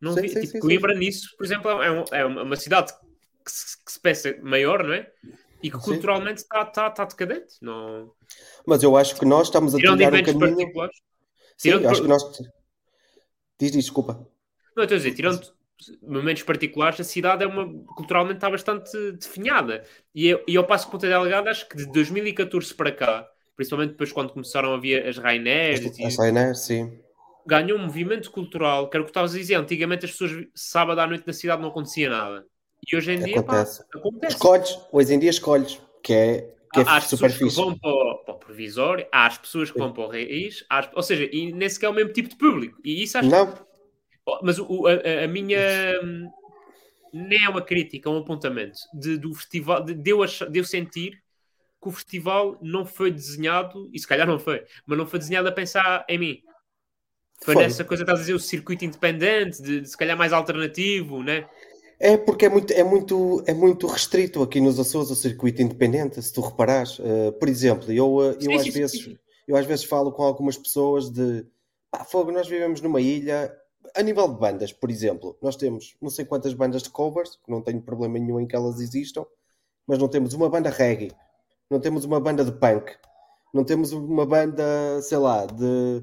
Não 0.00 0.12
Sim, 0.12 0.18
havia. 0.20 0.30
sim, 0.32 0.40
tipo, 0.40 0.52
sim, 0.52 0.58
Coimbra 0.58 0.94
nisso, 0.94 1.34
por 1.36 1.44
exemplo, 1.44 1.70
é, 1.70 1.90
um- 1.90 2.04
é 2.12 2.24
uma 2.24 2.56
cidade 2.56 2.92
que 3.44 3.50
se, 3.50 3.84
que 3.84 3.92
se 3.92 4.00
pensa 4.00 4.36
maior, 4.42 4.82
não 4.84 4.94
é? 4.94 5.10
E 5.62 5.70
que 5.70 5.78
culturalmente 5.78 6.42
está 6.42 6.64
tá, 6.64 6.90
tá 6.90 7.04
decadente. 7.04 7.54
Não... 7.62 8.12
Mas 8.66 8.82
eu 8.82 8.96
acho 8.96 9.18
que 9.18 9.24
nós 9.24 9.46
estamos 9.46 9.74
a 9.74 9.78
trilhar 9.78 10.12
um 10.12 10.22
caminho. 10.22 10.58
Sim, 11.56 11.70
tirando 11.70 11.88
acho 11.88 12.02
que 12.02 12.08
nós. 12.08 12.22
Diz, 13.58 13.70
diz, 13.70 13.84
desculpa. 13.84 14.28
Não, 14.76 14.82
estou 14.82 14.96
a 14.96 14.98
dizer, 14.98 15.14
tirando 15.14 15.53
momentos 16.02 16.42
particulares, 16.42 17.00
a 17.00 17.04
cidade 17.04 17.44
é 17.44 17.46
uma, 17.46 17.66
culturalmente 17.94 18.36
está 18.36 18.50
bastante 18.50 18.90
definhada. 19.12 19.84
E 20.14 20.26
eu, 20.28 20.44
e 20.48 20.54
eu 20.54 20.64
passo 20.66 20.86
que 20.86 20.92
Ponta 20.92 21.08
Delgada, 21.08 21.50
acho 21.50 21.68
que 21.68 21.76
de 21.76 21.86
2014 21.86 22.74
para 22.74 22.92
cá, 22.92 23.28
principalmente 23.56 23.90
depois 23.92 24.12
quando 24.12 24.32
começaram 24.32 24.74
a 24.74 24.78
vir 24.80 25.06
as 25.06 25.18
Rainers, 25.18 25.80
A 26.02 26.22
Rainer, 26.22 26.54
sim. 26.54 26.98
ganhou 27.46 27.78
um 27.78 27.82
movimento 27.84 28.30
cultural, 28.30 28.88
que 28.88 28.96
era 28.96 29.02
o 29.02 29.06
que 29.06 29.10
estavas 29.10 29.34
a 29.34 29.38
dizer, 29.38 29.54
antigamente 29.56 30.04
as 30.06 30.12
pessoas, 30.12 30.46
sábado 30.54 31.00
à 31.00 31.06
noite 31.06 31.26
na 31.26 31.32
cidade 31.32 31.62
não 31.62 31.68
acontecia 31.70 32.08
nada. 32.08 32.46
E 32.90 32.96
hoje 32.96 33.12
em 33.12 33.22
dia, 33.22 33.42
pá, 33.42 33.54
Acontece. 33.60 33.82
acontece. 33.94 34.36
Escolhes, 34.36 34.78
hoje 34.92 35.14
em 35.14 35.18
dia 35.18 35.30
escolhes, 35.30 35.80
que 36.02 36.12
é, 36.12 36.48
que 36.72 36.80
é 36.80 36.84
Há 36.86 36.96
as 36.96 37.06
pessoas 37.06 37.38
que 37.38 37.48
vão 37.48 37.78
para 37.78 37.88
o, 37.90 38.18
para 38.24 38.34
o 38.34 38.38
provisório, 38.38 39.06
há 39.12 39.26
as 39.26 39.38
pessoas 39.38 39.70
que 39.70 39.78
vão 39.78 39.92
para 39.92 40.02
o 40.02 40.08
raiz, 40.08 40.64
as- 40.68 40.90
ou 40.94 41.02
seja, 41.02 41.24
e 41.32 41.52
nem 41.52 41.68
sequer 41.68 41.86
é 41.86 41.88
o 41.90 41.92
mesmo 41.94 42.12
tipo 42.12 42.28
de 42.28 42.36
público. 42.36 42.80
E 42.84 43.02
isso 43.02 43.16
acho 43.18 43.30
Não, 43.30 43.46
Oh, 43.46 43.63
Mas 44.42 44.58
o- 44.58 44.86
a, 44.86 45.24
a- 45.24 45.28
minha 45.28 45.58
nem 47.12 47.44
é 47.44 47.48
uma 47.48 47.62
crítica, 47.62 48.08
é 48.08 48.12
um 48.12 48.18
apontamento 48.18 48.78
de, 48.92 49.16
do 49.16 49.32
festival, 49.34 49.84
de, 49.84 49.94
de, 49.94 50.10
eu 50.10 50.22
ach- 50.22 50.48
de 50.50 50.58
eu 50.58 50.64
sentir 50.64 51.22
que 51.80 51.88
o 51.88 51.92
festival 51.92 52.58
não 52.62 52.84
foi 52.84 53.10
desenhado, 53.10 53.88
e 53.92 53.98
se 53.98 54.06
calhar 54.06 54.26
não 54.26 54.38
foi, 54.38 54.64
mas 54.86 54.98
não 54.98 55.06
foi 55.06 55.18
desenhado 55.18 55.48
a 55.48 55.52
pensar 55.52 56.04
em 56.08 56.18
mim. 56.18 56.38
Foi, 57.42 57.54
Foi. 57.54 57.62
nessa 57.64 57.84
coisa, 57.84 58.02
estás 58.02 58.18
a 58.18 58.22
dizer, 58.22 58.34
o 58.34 58.40
circuito 58.40 58.84
independente, 58.84 59.62
de, 59.62 59.80
de 59.82 59.88
se 59.88 59.96
calhar 59.96 60.16
mais 60.16 60.32
alternativo, 60.32 61.22
né? 61.22 61.46
É 62.00 62.16
porque 62.16 62.46
é 62.46 62.48
muito, 62.48 62.72
é, 62.72 62.82
muito, 62.82 63.42
é 63.46 63.54
muito 63.54 63.86
restrito 63.86 64.42
aqui 64.42 64.60
nos 64.60 64.78
Açores 64.80 65.10
o 65.10 65.14
circuito 65.14 65.62
independente, 65.62 66.20
se 66.22 66.32
tu 66.32 66.40
reparares. 66.40 66.98
Uh, 66.98 67.32
por 67.38 67.48
exemplo, 67.48 67.92
eu, 67.92 68.16
uh, 68.16 68.36
eu, 68.40 68.58
às 68.58 68.66
vezes, 68.68 69.10
eu 69.46 69.56
às 69.56 69.66
vezes 69.66 69.84
falo 69.84 70.10
com 70.10 70.22
algumas 70.22 70.56
pessoas 70.56 71.10
de 71.10 71.46
pá, 71.90 72.04
fogo, 72.04 72.32
nós 72.32 72.48
vivemos 72.48 72.80
numa 72.80 73.00
ilha. 73.00 73.54
A 73.96 74.02
nível 74.02 74.28
de 74.28 74.38
bandas, 74.38 74.72
por 74.72 74.90
exemplo, 74.90 75.36
nós 75.42 75.56
temos 75.56 75.96
não 76.00 76.10
sei 76.10 76.24
quantas 76.24 76.54
bandas 76.54 76.82
de 76.82 76.90
covers, 76.90 77.36
que 77.36 77.50
não 77.50 77.62
tenho 77.62 77.82
problema 77.82 78.18
nenhum 78.18 78.40
em 78.40 78.46
que 78.46 78.56
elas 78.56 78.80
existam, 78.80 79.24
mas 79.86 79.98
não 79.98 80.08
temos 80.08 80.32
uma 80.34 80.48
banda 80.48 80.70
reggae, 80.70 81.12
não 81.70 81.78
temos 81.80 82.04
uma 82.04 82.20
banda 82.20 82.44
de 82.44 82.52
punk, 82.52 82.92
não 83.52 83.64
temos 83.64 83.92
uma 83.92 84.26
banda, 84.26 84.64
sei 85.02 85.18
lá, 85.18 85.46
de 85.46 86.02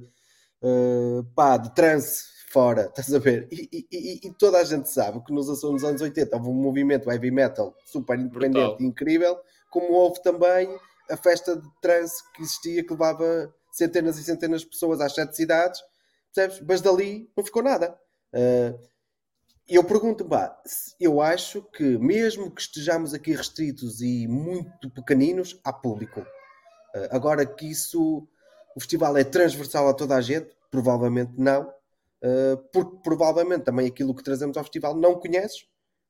uh, 0.62 1.24
pá, 1.36 1.58
de 1.58 1.74
trance 1.74 2.24
fora, 2.50 2.84
estás 2.96 3.14
a 3.14 3.20
ver? 3.20 3.48
E, 3.52 3.70
e- 3.92 4.28
e- 4.28 4.34
toda 4.34 4.60
a 4.60 4.64
gente 4.64 4.90
sabe 4.90 5.24
que 5.24 5.34
nos, 5.34 5.48
nos 5.48 5.84
anos 5.84 6.02
80 6.02 6.36
houve 6.38 6.50
um 6.50 6.54
movimento 6.54 7.12
heavy 7.12 7.32
metal 7.32 7.76
super 7.86 8.18
independente 8.18 8.54
Brutal. 8.54 8.78
e 8.80 8.86
incrível, 8.86 9.38
como 9.70 9.94
houve 9.94 10.22
também 10.22 10.70
a 11.10 11.18
festa 11.18 11.56
de 11.58 11.68
trance 11.82 12.24
que 12.34 12.42
existia, 12.42 12.84
que 12.86 12.92
levava 12.92 13.54
centenas 13.72 14.18
e 14.18 14.24
centenas 14.24 14.62
de 14.62 14.68
pessoas 14.68 15.02
às 15.02 15.14
sete 15.14 15.36
cidades, 15.36 15.82
percebes? 16.34 16.66
Mas 16.68 16.82
dali 16.82 17.30
não 17.36 17.44
ficou 17.44 17.64
nada. 17.64 17.98
Uh, 18.34 18.80
eu 19.68 19.84
pergunto, 19.84 20.26
pá, 20.26 20.62
eu 21.00 21.22
acho 21.22 21.62
que 21.62 21.98
mesmo 21.98 22.52
que 22.52 22.62
estejamos 22.62 23.14
aqui 23.14 23.32
restritos 23.32 24.02
e 24.02 24.28
muito 24.28 24.90
pequeninos, 24.90 25.60
há 25.64 25.72
público. 25.72 26.20
Uh, 26.20 27.08
agora 27.12 27.46
que 27.46 27.70
isso, 27.70 28.28
o 28.76 28.80
festival 28.80 29.16
é 29.18 29.24
transversal 29.24 29.88
a 29.88 29.94
toda 29.94 30.16
a 30.16 30.22
gente, 30.22 30.56
provavelmente 30.70 31.34
não, 31.38 31.70
uh, 31.70 32.58
porque 32.74 32.98
provavelmente 33.04 33.64
também 33.64 33.88
aquilo 33.88 34.16
que 34.16 34.24
trazemos 34.24 34.58
ao 34.58 34.64
festival 34.64 34.96
não 34.96 35.20
conheces, 35.20 35.66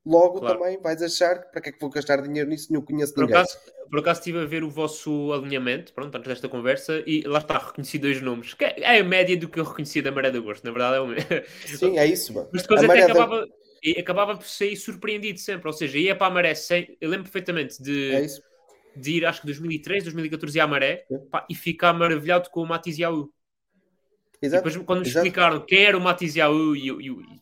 logo 0.06 0.40
Claro. 0.40 0.60
também 0.60 0.80
vais 0.82 1.02
achar 1.02 1.42
que 1.44 1.52
para 1.52 1.62
que 1.62 1.70
é 1.70 1.72
que 1.72 1.80
vou 1.80 1.90
gastar 1.90 2.22
dinheiro 2.22 2.50
nisso 2.50 2.72
não 2.74 2.82
conheço 2.82 3.14
Por 3.14 3.22
ninguém. 3.24 3.36
acaso, 3.36 3.58
por 3.90 4.00
acaso 4.00 4.20
estive 4.22 4.40
a 4.40 4.46
ver 4.46 4.64
o 4.64 4.70
vosso 4.70 5.32
alinhamento, 5.34 5.94
pronto, 5.94 6.16
antes 6.16 6.28
desta 6.28 6.50
conversa, 6.50 7.04
e 7.06 7.22
lá 7.24 7.40
está, 7.40 7.58
reconheci 7.58 8.00
dois 8.00 8.22
nomes, 8.22 8.54
que 8.54 8.66
é 8.66 8.76
é 8.80 9.00
a 9.00 9.04
média 9.04 9.38
do 9.38 9.50
que 9.50 9.60
eu 9.60 9.64
reconhecia 9.64 10.02
da 10.02 10.12
Maré 10.12 10.32
de 10.32 10.38
Agosto, 10.38 10.64
na 10.64 10.72
verdade 10.72 10.96
é 10.98 11.00
o 11.00 11.08
mesmo. 11.08 11.30
Sim, 11.66 11.98
é 11.98 12.06
isso, 12.06 12.34
mano. 12.34 12.50
Mas 12.52 12.62
depois 12.64 12.82
A 12.82 12.86
até 12.86 13.00
da- 13.02 13.06
acabava, 13.06 13.46
e 13.84 14.00
acabava 14.00 14.36
por 14.38 14.46
sair 14.46 14.76
surpreendido 14.76 15.40
sempre. 15.40 15.68
Ou 15.68 15.74
seja, 15.74 15.98
ia 15.98 16.16
para 16.16 16.28
a 16.28 16.30
maré 16.30 16.54
sem. 16.56 16.98
Eu 17.00 17.10
lembro 17.10 17.24
perfeitamente 17.26 17.82
de, 17.82 18.14
É 18.14 18.22
de 18.96 19.12
ir, 19.12 19.26
acho 19.26 19.42
que 19.42 19.48
2013, 19.48 20.04
2014 20.06 20.58
ia 20.58 20.64
à 20.64 20.68
maré 20.68 21.06
pá, 21.32 21.46
e 21.50 21.56
ficar 21.56 21.94
maravilhado 21.94 22.50
com 22.50 22.62
o 22.62 22.68
Matiz 22.68 22.98
Yaú. 24.42 24.44
E 24.44 24.46
Exato. 24.48 24.64
depois, 24.70 24.86
quando 24.86 25.00
nos 25.00 25.08
exato. 25.10 25.26
explicaram 25.26 25.66
quem 25.66 25.84
era 25.84 25.98
o 25.98 26.02
Matiz 26.02 26.36
Yahu, 26.36 26.74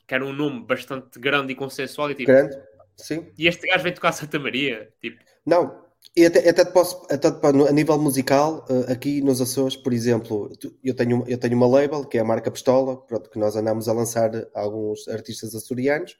que 0.07 0.13
era 0.15 0.25
um 0.25 0.33
nome 0.33 0.65
bastante 0.65 1.19
grande 1.19 1.53
e 1.53 1.55
consensual, 1.55 2.11
e, 2.11 2.15
tipo, 2.15 2.31
Grande. 2.31 2.55
Sim. 2.97 3.27
e 3.37 3.47
este 3.47 3.67
gajo 3.67 3.83
vem 3.83 3.93
tocar 3.93 4.11
Santa 4.11 4.37
Maria. 4.39 4.89
Tipo, 5.01 5.17
Não, 5.45 5.81
e 6.15 6.25
até, 6.25 6.49
até 6.49 6.65
te 6.65 6.71
posso, 6.73 7.05
até 7.09 7.27
a 7.29 7.71
nível 7.71 7.97
musical, 7.97 8.65
eh, 8.69 8.91
aqui 8.91 9.21
nos 9.21 9.39
Açores, 9.39 9.75
por 9.77 9.93
exemplo, 9.93 10.51
eu 10.83 10.93
tenho, 10.93 11.23
eu 11.27 11.37
tenho 11.37 11.55
uma 11.55 11.67
label, 11.67 12.03
que 12.05 12.17
é 12.17 12.21
a 12.21 12.25
marca 12.25 12.51
Pistola, 12.51 12.97
pronto, 13.05 13.29
que 13.29 13.39
nós 13.39 13.55
andamos 13.55 13.87
a 13.87 13.93
lançar 13.93 14.31
alguns 14.53 15.07
artistas 15.07 15.55
açorianos. 15.55 16.17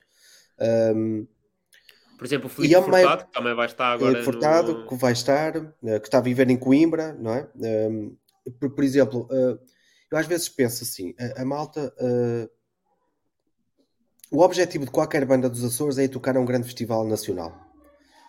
Um, 0.96 1.28
por 2.18 2.26
exemplo, 2.26 2.52
o 2.58 2.66
E 2.66 2.74
é 2.74 2.80
uma- 2.80 2.98
Furtado, 2.98 3.26
que 3.26 3.32
também 3.32 3.56
vai 3.56 3.66
estar 3.66 3.94
agora 3.94 4.12
Filipe 4.12 4.26
Furtado, 4.26 4.74
no... 4.80 4.88
que 4.88 4.96
vai 4.96 5.14
estar, 5.14 5.56
eh, 5.56 6.00
que 6.00 6.08
está 6.08 6.18
a 6.20 6.22
viver 6.22 6.50
em 6.50 6.58
Coimbra, 6.58 7.14
não 7.14 7.34
é? 7.34 7.48
Um, 7.56 8.16
por, 8.60 8.70
por 8.72 8.84
exemplo, 8.84 9.28
eh, 9.32 9.58
eu 10.12 10.18
às 10.18 10.26
vezes 10.28 10.50
penso 10.50 10.84
assim, 10.84 11.14
a, 11.20 11.42
a 11.42 11.46
malta, 11.46 11.94
eh, 12.00 12.50
o 14.32 14.42
objetivo 14.42 14.86
de 14.86 14.92
qualquer 14.92 15.26
banda 15.26 15.50
dos 15.50 15.64
Açores 15.64 15.98
é 15.98 16.04
ir 16.04 16.10
tocar 16.10 16.38
a 16.38 16.40
um 16.40 16.46
grande 16.46 16.66
festival 16.66 17.06
nacional. 17.08 17.54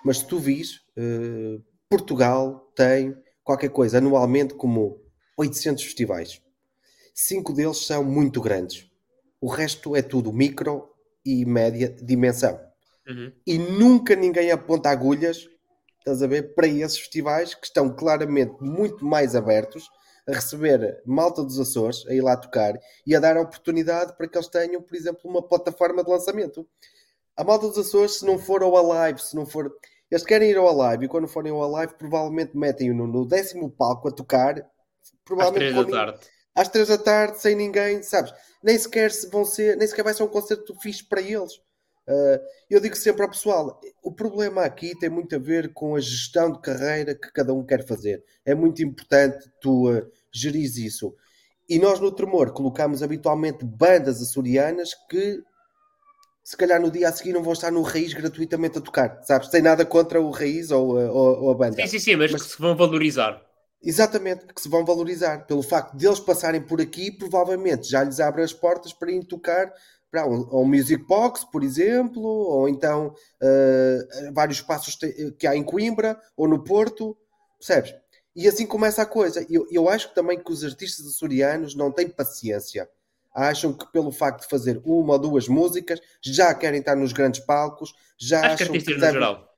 Mas 0.04 0.18
se 0.18 0.26
tu 0.26 0.38
vis, 0.38 0.80
eh, 0.96 1.58
Portugal 1.88 2.70
tem 2.74 3.14
qualquer 3.44 3.70
coisa 3.70 3.98
anualmente 3.98 4.54
como 4.54 4.98
800 5.36 5.84
festivais. 5.84 6.40
Cinco 7.14 7.52
deles 7.52 7.84
são 7.86 8.04
muito 8.04 8.40
grandes. 8.40 8.86
O 9.40 9.48
resto 9.48 9.96
é 9.96 10.02
tudo 10.02 10.32
micro 10.32 10.88
e 11.24 11.44
média 11.44 11.88
dimensão 12.02 12.58
Uhum. 13.08 13.32
e 13.46 13.58
nunca 13.58 14.14
ninguém 14.14 14.52
aponta 14.52 14.88
agulhas, 14.90 15.48
estás 15.98 16.22
a 16.22 16.26
ver, 16.26 16.54
para 16.54 16.68
esses 16.68 16.98
festivais 16.98 17.54
que 17.54 17.66
estão 17.66 17.94
claramente 17.94 18.54
muito 18.60 19.04
mais 19.04 19.34
abertos 19.34 19.88
a 20.30 20.34
receber 20.34 21.02
malta 21.04 21.42
dos 21.42 21.58
Açores, 21.58 22.06
a 22.06 22.14
ir 22.14 22.20
lá 22.20 22.36
tocar 22.36 22.78
e 23.06 23.14
a 23.14 23.20
dar 23.20 23.36
a 23.36 23.42
oportunidade 23.42 24.16
para 24.16 24.28
que 24.28 24.36
eles 24.38 24.48
tenham, 24.48 24.80
por 24.82 24.94
exemplo, 24.96 25.20
uma 25.24 25.42
plataforma 25.42 26.02
de 26.04 26.10
lançamento. 26.10 26.66
A 27.36 27.44
malta 27.44 27.68
dos 27.68 27.78
Açores, 27.78 28.18
se 28.18 28.24
não 28.26 28.38
for 28.38 28.62
ao 28.62 28.76
Alive, 28.76 29.20
se 29.20 29.34
não 29.34 29.46
for. 29.46 29.72
Eles 30.10 30.24
querem 30.24 30.50
ir 30.50 30.56
ao 30.56 30.68
Alive 30.68 31.04
e 31.04 31.08
quando 31.08 31.28
forem 31.28 31.52
ao 31.52 31.76
Alive, 31.76 31.94
provavelmente 31.94 32.56
metem-o 32.56 32.94
no, 32.94 33.06
no 33.06 33.26
décimo 33.26 33.70
palco 33.70 34.08
a 34.08 34.12
tocar. 34.12 34.58
Às 34.58 34.64
Provavelmente 35.24 35.72
três 35.72 35.74
da 35.74 35.84
tarde. 35.86 36.20
às 36.54 36.68
três 36.68 36.88
da 36.88 36.98
tarde, 36.98 37.40
sem 37.40 37.54
ninguém, 37.54 38.02
sabes? 38.02 38.32
Nem 38.62 38.78
sequer 38.78 39.10
se 39.10 39.28
vão 39.30 39.44
ser, 39.44 39.76
nem 39.76 39.86
sequer 39.86 40.02
vai 40.02 40.12
ser 40.14 40.22
um 40.22 40.28
concerto 40.28 40.74
fixe 40.80 41.04
para 41.04 41.20
eles. 41.20 41.52
Uh, 42.08 42.40
eu 42.68 42.80
digo 42.80 42.96
sempre 42.96 43.22
ao 43.22 43.30
pessoal: 43.30 43.80
o 44.02 44.12
problema 44.12 44.62
aqui 44.64 44.98
tem 44.98 45.08
muito 45.08 45.34
a 45.36 45.38
ver 45.38 45.72
com 45.72 45.94
a 45.94 46.00
gestão 46.00 46.50
de 46.52 46.60
carreira 46.60 47.14
que 47.14 47.30
cada 47.32 47.52
um 47.54 47.64
quer 47.64 47.86
fazer. 47.86 48.24
É 48.44 48.54
muito 48.54 48.82
importante 48.82 49.48
tu 49.60 49.90
uh, 49.90 50.06
gerires 50.32 50.76
isso. 50.76 51.14
E 51.68 51.78
nós 51.78 52.00
no 52.00 52.10
Tremor 52.10 52.52
colocamos 52.52 53.02
habitualmente 53.02 53.64
bandas 53.64 54.20
açorianas 54.20 54.90
que 55.08 55.40
se 56.42 56.56
calhar 56.56 56.80
no 56.80 56.90
dia 56.90 57.08
a 57.08 57.12
seguir 57.12 57.32
não 57.32 57.42
vão 57.42 57.52
estar 57.52 57.70
no 57.70 57.82
Raiz 57.82 58.12
gratuitamente 58.12 58.78
a 58.78 58.80
tocar, 58.80 59.22
sabes? 59.22 59.48
Sem 59.50 59.62
nada 59.62 59.84
contra 59.84 60.20
o 60.20 60.30
Raiz 60.30 60.70
ou, 60.70 60.96
uh, 60.98 61.10
ou- 61.12 61.42
ou 61.44 61.50
a 61.50 61.54
banda. 61.54 61.76
Sim, 61.82 61.86
sim, 61.86 61.98
sim, 61.98 62.16
mas, 62.16 62.32
Mas- 62.32 62.42
que 62.42 62.48
se 62.50 62.58
vão 62.58 62.74
valorizar. 62.76 63.40
Exatamente, 63.82 64.46
que 64.52 64.60
se 64.60 64.68
vão 64.68 64.84
valorizar. 64.84 65.46
Pelo 65.46 65.62
facto 65.62 65.96
de 65.96 66.06
eles 66.06 66.20
passarem 66.20 66.60
por 66.60 66.80
aqui, 66.80 67.10
provavelmente 67.10 67.88
já 67.88 68.02
lhes 68.04 68.20
abre 68.20 68.42
as 68.42 68.52
portas 68.52 68.92
para 68.92 69.10
ir 69.10 69.24
tocar 69.24 69.72
para 70.10 70.26
um, 70.26 70.46
um 70.52 70.64
Music 70.64 71.04
Box, 71.04 71.46
por 71.50 71.62
exemplo, 71.62 72.22
ou 72.22 72.68
então 72.68 73.14
uh, 73.42 74.32
vários 74.32 74.58
espaços 74.58 74.96
te- 74.96 75.32
que 75.38 75.46
há 75.46 75.54
em 75.54 75.62
Coimbra 75.62 76.20
ou 76.36 76.48
no 76.48 76.62
Porto, 76.64 77.16
percebes? 77.58 77.94
E 78.34 78.48
assim 78.48 78.66
começa 78.66 79.02
a 79.02 79.06
coisa. 79.06 79.44
Eu, 79.48 79.66
eu 79.70 79.88
acho 79.88 80.12
também 80.14 80.38
que 80.42 80.52
os 80.52 80.64
artistas 80.64 81.06
açorianos 81.06 81.74
não 81.74 81.90
têm 81.92 82.08
paciência. 82.08 82.88
Acham 83.34 83.72
que 83.72 83.86
pelo 83.92 84.10
facto 84.10 84.42
de 84.42 84.48
fazer 84.48 84.80
uma 84.84 85.12
ou 85.14 85.18
duas 85.18 85.46
músicas 85.46 86.00
já 86.20 86.52
querem 86.54 86.80
estar 86.80 86.96
nos 86.96 87.12
grandes 87.12 87.40
palcos, 87.40 87.92
já 88.18 88.38
Acho 88.40 88.56
que 88.56 88.62
acham 88.64 88.74
artistas 88.74 88.94
no 88.96 89.00
devem- 89.00 89.14
geral. 89.14 89.48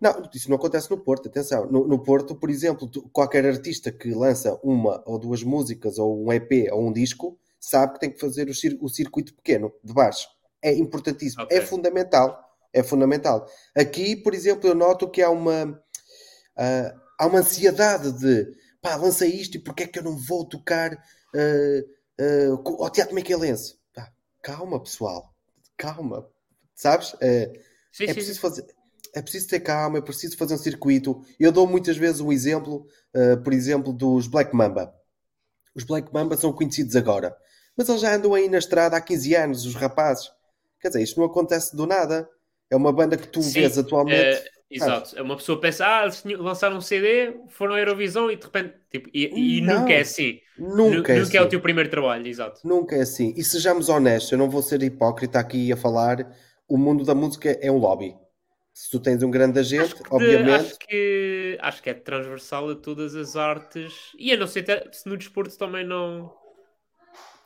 não, 0.00 0.28
isso 0.34 0.48
não 0.50 0.56
acontece 0.56 0.90
no 0.90 0.98
Porto, 0.98 1.28
atenção. 1.28 1.66
No, 1.70 1.86
no 1.86 1.98
Porto, 2.00 2.34
por 2.34 2.50
exemplo, 2.50 2.88
tu- 2.88 3.08
qualquer 3.12 3.46
artista 3.46 3.92
que 3.92 4.10
lança 4.12 4.58
uma 4.62 5.02
ou 5.06 5.18
duas 5.18 5.42
músicas, 5.42 5.98
ou 5.98 6.24
um 6.24 6.32
EP, 6.32 6.68
ou 6.72 6.86
um 6.88 6.92
disco, 6.92 7.38
sabe 7.60 7.94
que 7.94 8.00
tem 8.00 8.10
que 8.12 8.20
fazer 8.20 8.48
o, 8.48 8.54
cir- 8.54 8.78
o 8.80 8.88
circuito 8.88 9.34
pequeno, 9.34 9.72
de 9.82 9.92
baixo. 9.92 10.28
É 10.62 10.72
importantíssimo, 10.74 11.44
Ok. 11.44 11.50
é 11.50 11.60
fundamental. 11.60 12.42
É 12.72 12.82
fundamental. 12.82 13.46
Aqui, 13.76 14.16
por 14.16 14.34
exemplo, 14.34 14.68
eu 14.68 14.74
noto 14.74 15.10
que 15.10 15.22
há 15.22 15.30
uma, 15.30 15.80
ah, 16.56 16.94
há 17.18 17.26
uma 17.26 17.40
ansiedade 17.40 18.12
de 18.18 18.46
pá, 18.82 18.96
lança 18.96 19.26
isto 19.26 19.56
e 19.56 19.60
porque 19.60 19.84
é 19.84 19.86
que 19.86 19.98
eu 19.98 20.04
não 20.04 20.16
vou 20.16 20.46
tocar 20.48 20.92
ah, 21.34 22.56
co- 22.64 22.82
ao 22.82 22.90
Teatro 22.90 23.14
Miquelense? 23.14 23.76
Pá, 23.94 24.10
calma, 24.42 24.82
pessoal, 24.82 25.34
calma, 25.76 26.26
sabes? 26.74 27.14
Ah, 27.22 27.52
Sim, 27.92 28.06
é 28.06 28.14
sim, 28.14 28.14
preciso 28.14 28.40
sim. 28.40 28.40
fazer 28.40 28.66
é 29.14 29.22
preciso 29.22 29.48
ter 29.48 29.60
calma, 29.60 29.96
é 29.98 30.02
preciso 30.02 30.36
fazer 30.36 30.54
um 30.54 30.58
circuito. 30.58 31.22
Eu 31.40 31.50
dou 31.50 31.66
muitas 31.66 31.96
vezes 31.96 32.20
o 32.20 32.30
exemplo, 32.30 32.86
uh, 33.16 33.42
por 33.42 33.54
exemplo, 33.54 33.90
dos 33.90 34.26
Black 34.26 34.54
Mamba. 34.54 34.94
Os 35.76 35.84
Black 35.84 36.12
Mamba 36.12 36.36
são 36.36 36.52
conhecidos 36.52 36.96
agora, 36.96 37.36
mas 37.76 37.88
eles 37.88 38.00
já 38.02 38.14
andam 38.16 38.34
aí 38.34 38.48
na 38.48 38.58
estrada 38.58 38.96
há 38.96 39.00
15 39.00 39.34
anos, 39.36 39.66
os 39.66 39.74
rapazes. 39.74 40.30
Quer 40.80 40.88
dizer, 40.88 41.02
isto 41.02 41.20
não 41.20 41.26
acontece 41.26 41.76
do 41.76 41.86
nada. 41.86 42.28
É 42.70 42.76
uma 42.76 42.92
banda 42.92 43.16
que 43.18 43.28
tu 43.28 43.42
Sim, 43.42 43.50
vês 43.50 43.78
atualmente. 43.78 44.38
eh, 44.38 44.50
exato. 44.70 45.20
Uma 45.22 45.36
pessoa 45.36 45.60
pensa, 45.60 45.86
ah, 45.86 46.02
eles 46.02 46.22
lançaram 46.24 46.76
um 46.78 46.80
CD, 46.80 47.38
foram 47.50 47.74
à 47.74 47.78
Eurovisão 47.80 48.30
e 48.30 48.36
de 48.36 48.44
repente. 48.44 48.78
Tipo, 48.90 49.08
e, 49.12 49.58
e 49.58 49.60
nunca 49.60 49.92
é 49.92 50.00
assim. 50.00 50.40
nunca 50.56 51.12
é 51.12 51.16
Nu- 51.16 51.22
nunca 51.22 51.36
é 51.38 51.42
o 51.42 51.48
assim. 51.48 51.48
teu 51.48 51.60
primeiro 51.60 51.90
trabalho, 51.90 52.26
exato. 52.26 52.60
Nunca 52.62 52.94
é 52.96 53.00
assim. 53.00 53.32
E 53.36 53.42
sejamos 53.42 53.88
honestos, 53.88 54.30
eu 54.32 54.36
não 54.38 54.50
vou 54.50 54.62
ser 54.62 54.82
hipócrita 54.82 55.38
aqui 55.38 55.72
a 55.72 55.76
falar. 55.76 56.30
O 56.68 56.76
mundo 56.76 57.04
da 57.04 57.14
música 57.14 57.50
é 57.62 57.70
um 57.70 57.78
lobby. 57.78 58.14
Se 58.78 58.90
tu 58.90 59.00
tens 59.00 59.22
um 59.22 59.30
grande 59.30 59.58
agente, 59.58 59.94
De- 59.94 60.02
obviamente. 60.10 60.50
acho, 60.66 60.78
que, 60.80 61.58
acho 61.62 61.82
que 61.82 61.88
é 61.88 61.94
transversal 61.94 62.68
a 62.68 62.74
todas 62.74 63.14
as 63.14 63.34
artes. 63.34 63.94
E 64.18 64.30
a 64.30 64.36
não 64.36 64.46
ser 64.46 64.64
te- 64.64 64.94
se 64.94 65.08
no 65.08 65.16
desporto 65.16 65.56
também 65.56 65.82
não. 65.82 66.30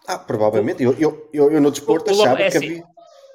Ah, 0.09 0.19
provavelmente. 0.19 0.83
Eu, 0.83 0.93
eu, 0.99 1.31
eu, 1.33 1.53
eu 1.53 1.61
no 1.61 1.71
desporto 1.71 2.11
O- 2.13 2.17
o 2.17 2.21
achava 2.23 2.43
é 2.43 2.51
que 2.51 2.57
assim. 2.57 2.67
havia. 2.67 2.83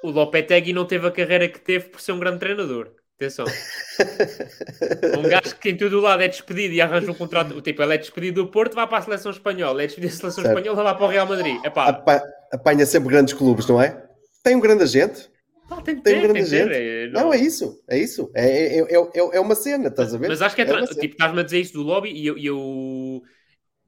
O 0.04 0.10
Lopetegui 0.10 0.74
não 0.74 0.84
teve 0.84 1.06
a 1.06 1.10
carreira 1.10 1.48
que 1.48 1.58
teve 1.58 1.88
por 1.88 1.98
ser 2.02 2.12
um 2.12 2.18
grande 2.18 2.38
treinador. 2.38 2.90
Atenção. 3.16 3.46
Um 5.18 5.22
gajo 5.22 5.56
que 5.56 5.70
em 5.70 5.76
todo 5.78 5.94
o 5.98 6.02
lado 6.02 6.22
é 6.22 6.28
despedido 6.28 6.74
e 6.74 6.82
arranja 6.82 7.10
um 7.10 7.14
contrato. 7.14 7.62
Tipo, 7.62 7.82
ele 7.82 7.94
é 7.94 7.98
despedido 7.98 8.44
do 8.44 8.50
Porto, 8.50 8.74
vai 8.74 8.86
para 8.86 8.98
a 8.98 9.02
seleção 9.02 9.32
espanhola. 9.32 9.82
É 9.82 9.86
despedido 9.86 10.12
da 10.12 10.18
seleção 10.20 10.44
Certo. 10.44 10.58
espanhola, 10.58 10.82
vai 10.82 10.94
para 10.96 11.04
o 11.06 11.08
Real 11.08 11.26
Madrid. 11.26 11.64
Epá, 11.64 11.86
Apa- 11.88 12.22
apanha 12.52 12.84
sempre 12.84 13.08
grandes 13.08 13.32
clubes, 13.32 13.66
não 13.66 13.80
é? 13.80 14.04
Tem 14.44 14.54
um 14.54 14.60
grande 14.60 14.82
agente. 14.82 15.30
Pá, 15.68 15.80
tem 15.82 16.00
tem 16.00 16.02
ter, 16.02 16.20
grande 16.22 16.32
tem 16.34 16.44
que 16.44 16.50
ter. 16.50 16.62
agente. 16.62 16.74
É, 16.74 17.08
Não, 17.08 17.32
é 17.32 17.36
isso. 17.38 17.82
É 17.88 17.98
isso. 17.98 18.30
É, 18.34 18.78
é, 18.78 18.80
é, 18.80 18.84
é- 18.94 19.36
é 19.36 19.40
uma 19.40 19.54
cena, 19.54 19.88
estás 19.88 20.14
a 20.14 20.18
ver? 20.18 20.28
Mas 20.28 20.42
acho 20.42 20.54
que 20.54 20.62
é, 20.62 20.64
É 20.64 20.68
tra- 20.68 20.86
tipo, 20.86 21.14
estás-me 21.14 21.40
a 21.40 21.42
dizer 21.42 21.60
isso 21.60 21.72
do 21.74 21.82
lobby 21.82 22.10
e 22.10 22.26
eu, 22.26 22.38
e 22.38 22.46
eu 22.46 23.22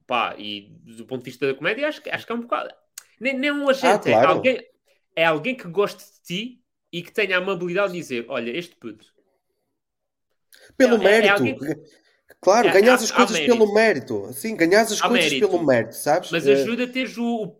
pá, 0.07 0.35
e 0.37 0.69
do 0.97 1.05
ponto 1.05 1.23
de 1.23 1.29
vista 1.31 1.47
da 1.47 1.53
comédia, 1.53 1.87
acho 1.87 2.01
que, 2.01 2.09
acho 2.09 2.25
que 2.25 2.31
é 2.31 2.35
um 2.35 2.41
bocado. 2.41 2.73
Nem, 3.19 3.37
nem 3.37 3.51
um 3.51 3.69
agente, 3.69 3.87
Ah, 3.87 3.99
claro. 3.99 4.27
é, 4.27 4.33
alguém, 4.33 4.67
é 5.15 5.25
alguém 5.25 5.55
que 5.55 5.67
goste 5.67 6.03
de 6.03 6.21
ti 6.23 6.63
e 6.91 7.01
que 7.03 7.11
tenha 7.11 7.37
a 7.37 7.41
amabilidade 7.41 7.93
de 7.93 7.99
dizer: 7.99 8.25
Olha, 8.29 8.49
este 8.57 8.75
puto, 8.75 9.05
Pelo 10.77 10.95
é- 10.95 10.95
é 10.95 11.03
mérito. 11.03 11.33
alguém- 11.33 11.57
Claro, 12.41 12.69
É, 12.69 12.71
ganhas 12.71 13.03
as 13.03 13.11
coisas 13.11 13.33
mérito. 13.37 13.57
pelo 13.57 13.73
mérito. 13.73 14.33
Sim, 14.33 14.55
ganhas 14.55 14.91
as 14.93 15.01
Há 15.01 15.07
coisas 15.09 15.29
mérito. 15.31 15.49
pelo 15.49 15.65
mérito, 15.65 15.95
sabes? 15.95 16.31
mas 16.31 16.47
ajuda 16.47 16.85
a 16.85 16.87
teres 16.87 17.17
o. 17.17 17.58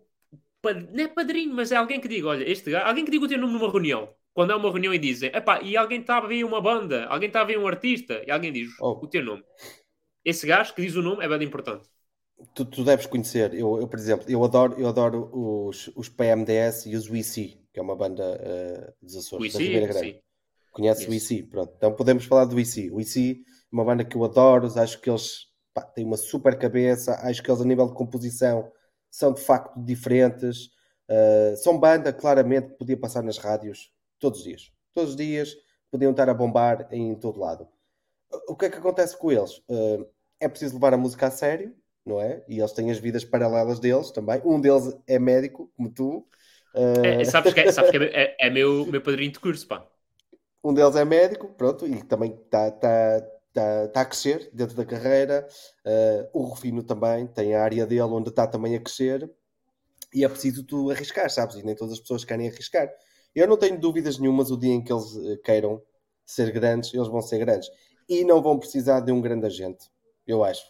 não 0.64 1.04
é 1.04 1.08
padrinho, 1.08 1.54
mas 1.56 1.72
é 1.72 1.76
alguém 1.76 2.00
que 2.02 2.08
diga: 2.08 2.28
Olha, 2.28 2.50
este 2.50 2.72
gajo, 2.72 2.86
alguém 2.86 3.06
que 3.06 3.12
diga 3.12 3.26
o 3.26 3.28
teu 3.28 3.38
nome 3.40 3.54
numa 3.54 3.72
reunião. 3.72 4.10
Quando 4.34 4.52
é 4.52 4.56
uma 4.56 4.70
reunião 4.72 4.94
e 4.94 5.00
dizem: 5.00 5.30
Epá, 5.34 5.62
e 5.62 5.76
alguém 5.78 6.02
está 6.02 6.18
a 6.18 6.22
ver 6.28 6.44
uma 6.44 6.62
banda, 6.62 7.06
alguém 7.08 7.28
está 7.28 7.42
a 7.42 7.44
ver 7.46 7.58
um 7.60 7.68
artista, 7.68 8.22
e 8.26 8.32
alguém 8.32 8.52
diz 8.52 8.70
Oh. 8.80 8.92
o 9.04 9.08
teu 9.08 9.24
nome. 9.24 9.44
Esse 10.24 10.46
gajo 10.48 10.74
que 10.76 10.82
diz 10.82 10.96
o 10.96 11.02
nome 11.02 11.24
é 11.26 11.28
bem 11.30 11.44
importante. 11.48 11.88
tu, 12.54 12.66
tu 12.66 12.84
deves 12.84 13.06
conhecer. 13.06 13.54
Eu, 13.54 13.78
eu, 13.80 13.88
por 13.88 14.00
exemplo, 14.00 14.26
eu 14.30 14.44
adoro, 14.44 14.76
eu 14.80 14.88
adoro 14.88 15.30
os, 15.34 15.90
os 15.96 16.10
PMDS 16.10 16.86
e 16.86 16.96
os 16.96 17.08
WC, 17.10 17.58
que 17.74 17.80
é 17.80 17.82
uma 17.82 17.96
banda 17.96 18.24
eh, 18.42 18.94
dos 19.02 19.16
Açores, 19.16 19.54
da 19.54 19.60
IC, 19.60 19.68
Ribeira 19.68 19.88
Grande. 19.94 20.12
sim. 20.14 20.20
Conhece 20.72 21.10
o. 21.10 21.14
IC, 21.14 21.44
pronto. 21.44 21.74
Então 21.76 21.94
podemos 21.94 22.26
falar 22.26 22.46
do 22.46 22.60
IC. 22.60 22.92
O 22.92 23.02
IC 23.02 23.42
é 23.44 23.76
uma 23.76 23.84
banda 23.86 24.04
que 24.06 24.16
eu 24.16 24.24
adoro, 24.24 24.68
acho 24.80 25.02
que 25.02 25.10
eles 25.10 25.48
pá, 25.74 25.82
têm 25.82 26.06
uma 26.06 26.18
super 26.18 26.58
cabeça, 26.58 27.16
acho 27.28 27.42
que 27.44 27.50
eles 27.52 27.62
a 27.62 27.66
nível 27.66 27.88
de 27.88 27.94
composição 27.96 28.72
são 29.12 29.34
de 29.34 29.42
facto 29.42 29.80
diferentes. 29.84 30.68
Uh, 31.10 31.56
são 31.58 31.80
banda, 31.80 32.14
claramente, 32.14 32.70
que 32.70 32.76
podia 32.78 32.98
passar 32.98 33.24
nas 33.24 33.38
rádios 33.38 33.92
todos 34.20 34.40
os 34.40 34.46
dias. 34.46 34.72
Todos 34.94 35.12
os 35.12 35.16
dias 35.16 35.56
podiam 35.92 36.12
estar 36.12 36.30
a 36.30 36.34
bombar 36.34 36.88
em 36.92 37.16
todo 37.16 37.40
lado. 37.40 37.68
O 38.48 38.56
que 38.56 38.66
é 38.66 38.70
que 38.70 38.78
acontece 38.78 39.18
com 39.18 39.32
eles? 39.32 39.58
Uh, 39.70 40.08
é 40.40 40.48
preciso 40.48 40.76
levar 40.76 40.94
a 40.94 40.98
música 40.98 41.28
a 41.28 41.32
sério, 41.32 41.76
não 42.06 42.22
é? 42.22 42.44
E 42.48 42.60
eles 42.60 42.72
têm 42.74 42.92
as 42.92 43.00
vidas 43.00 43.26
paralelas 43.26 43.80
deles 43.80 44.12
também. 44.12 44.42
Um 44.46 44.60
deles 44.62 44.96
é 45.08 45.20
médico, 45.20 45.72
como 45.76 45.90
tu. 45.92 46.28
Uh, 46.76 47.22
É, 47.22 47.24
sabes 47.26 47.54
que, 47.54 47.62
é, 47.62 47.68
sabes 47.70 47.90
que 47.92 47.98
é, 47.98 48.24
é- 48.24 48.36
é 48.48 48.50
meu, 48.50 48.86
meu 48.86 49.02
padrinho 49.02 49.32
de 49.32 49.40
curso, 49.40 49.68
pá. 49.68 49.86
um 50.64 50.74
deles 50.74 50.96
é 50.96 51.06
médico, 51.06 51.48
pronto, 51.56 51.88
e 51.88 52.04
também 52.04 52.32
está 52.34 52.72
tá, 52.72 53.22
tá, 53.22 53.28
tá 53.54 54.02
a 54.02 54.06
crescer 54.06 54.50
dentro 54.54 54.76
da 54.76 54.86
carreira. 54.86 55.48
Uh, 55.86 56.30
o 56.40 56.44
Rufino 56.44 56.84
também 56.84 57.28
tem 57.28 57.56
a 57.56 57.64
área 57.64 57.86
dele 57.86 58.02
onde 58.04 58.30
está 58.30 58.48
também 58.48 58.76
a 58.76 58.82
crescer. 58.82 59.30
E 60.14 60.24
é 60.24 60.30
preciso 60.30 60.64
tu 60.64 60.90
arriscar, 60.92 61.30
sabes? 61.30 61.56
E 61.58 61.64
nem 61.64 61.76
todas 61.76 61.94
as 61.94 62.00
pessoas 62.00 62.26
querem 62.26 62.48
arriscar. 62.50 62.90
Eu 63.36 63.48
não 63.48 63.58
tenho 63.58 63.80
dúvidas 63.80 64.18
nenhumas 64.20 64.52
o 64.52 64.58
dia 64.58 64.74
em 64.74 64.84
que 64.84 64.92
eles 64.92 65.16
eh, 65.18 65.38
queiram 65.44 65.82
ser 66.26 66.52
grandes, 66.52 66.94
eles 66.94 67.08
vão 67.08 67.22
ser 67.22 67.40
grandes. 67.40 67.70
E 68.08 68.24
não 68.24 68.42
vão 68.42 68.58
precisar 68.60 69.02
de 69.02 69.12
um 69.12 69.22
grande 69.22 69.46
agente, 69.46 69.88
eu 70.26 70.44
acho. 70.44 70.64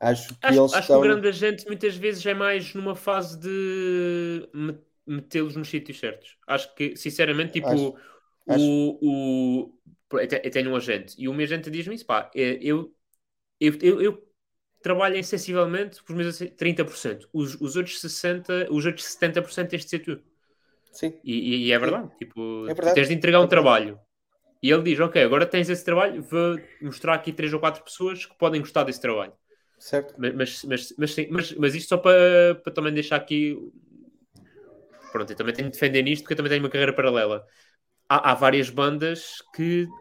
Acho 0.00 0.36
que 0.40 0.52
Acho, 0.52 0.60
eles 0.60 0.72
acho 0.72 0.90
estão... 0.90 0.90
que 0.90 0.96
o 0.96 1.00
grande 1.00 1.28
agente 1.28 1.66
muitas 1.66 1.94
vezes 1.96 2.24
é 2.26 2.34
mais 2.34 2.74
numa 2.74 2.96
fase 2.96 3.38
de 3.38 4.48
me- 4.52 4.78
metê-los 5.06 5.54
nos 5.56 5.68
sítios 5.68 5.98
certos. 6.00 6.36
Acho 6.46 6.74
que, 6.74 6.96
sinceramente, 6.96 7.52
tipo, 7.52 7.74
Acho- 7.74 7.92
o, 8.44 9.64
o, 9.66 9.72
eu 10.20 10.28
te- 10.28 10.40
eu 10.44 10.50
tenho 10.50 10.70
um 10.70 10.76
agente 10.76 11.14
e 11.18 11.28
o 11.28 11.34
meu 11.34 11.44
agente 11.44 11.70
diz-me 11.70 11.94
isso, 11.94 12.06
pá, 12.06 12.30
é, 12.34 12.58
eu, 12.62 12.94
eu, 13.60 13.74
eu, 13.82 14.02
eu 14.02 14.28
trabalho 14.82 15.22
sensivelmente 15.24 16.02
por 16.04 16.16
meus 16.16 16.38
30%. 16.58 17.28
Os, 17.32 17.56
os 17.60 17.76
outros 17.76 18.00
60%, 18.00 18.74
os 18.74 18.86
outros 18.86 19.06
70% 19.06 19.70
tens 19.70 19.84
de 19.84 19.90
ser 19.90 20.00
tu. 20.00 20.22
Sim, 20.92 21.12
E, 21.22 21.68
e- 21.68 21.72
é 21.72 21.78
verdade, 21.78 22.10
tipo, 22.18 22.70
É 22.70 22.74
verdade. 22.74 22.92
tens 22.92 23.08
de 23.08 23.14
entregar 23.14 23.40
um 23.40 23.46
É 23.46 23.48
trabalho. 23.48 23.98
E 24.62 24.70
ele 24.70 24.82
diz, 24.84 25.00
ok, 25.00 25.22
agora 25.22 25.46
tens 25.46 25.70
esse 25.70 25.84
trabalho, 25.84 26.22
vou 26.22 26.60
mostrar 26.80 27.14
aqui 27.14 27.32
três 27.32 27.52
ou 27.54 27.60
quatro 27.60 27.84
pessoas 27.84 28.26
que 28.26 28.36
podem 28.38 28.60
gostar 28.60 28.84
desse 28.84 29.00
trabalho. 29.00 29.34
certo? 29.78 30.14
Mas, 30.16 30.34
mas, 30.34 30.64
mas, 30.64 30.94
mas, 30.98 31.12
sim, 31.14 31.28
mas, 31.30 31.52
mas 31.54 31.74
isto 31.74 31.88
só 31.90 31.98
para, 31.98 32.56
para 32.56 32.72
também 32.74 32.94
deixar 32.94 33.16
aqui. 33.16 33.56
Pronto, 35.10 35.30
eu 35.30 35.36
também 35.36 35.54
tenho 35.54 35.68
de 35.68 35.72
defender 35.74 36.02
nisto 36.02 36.22
porque 36.22 36.32
eu 36.34 36.36
também 36.36 36.50
tenho 36.50 36.62
uma 36.64 36.70
carreira 36.70 36.94
paralela. 36.94 37.46
Há, 38.08 38.32
há 38.32 38.34
várias 38.34 38.70
bandas 38.70 39.42
que 39.54 39.92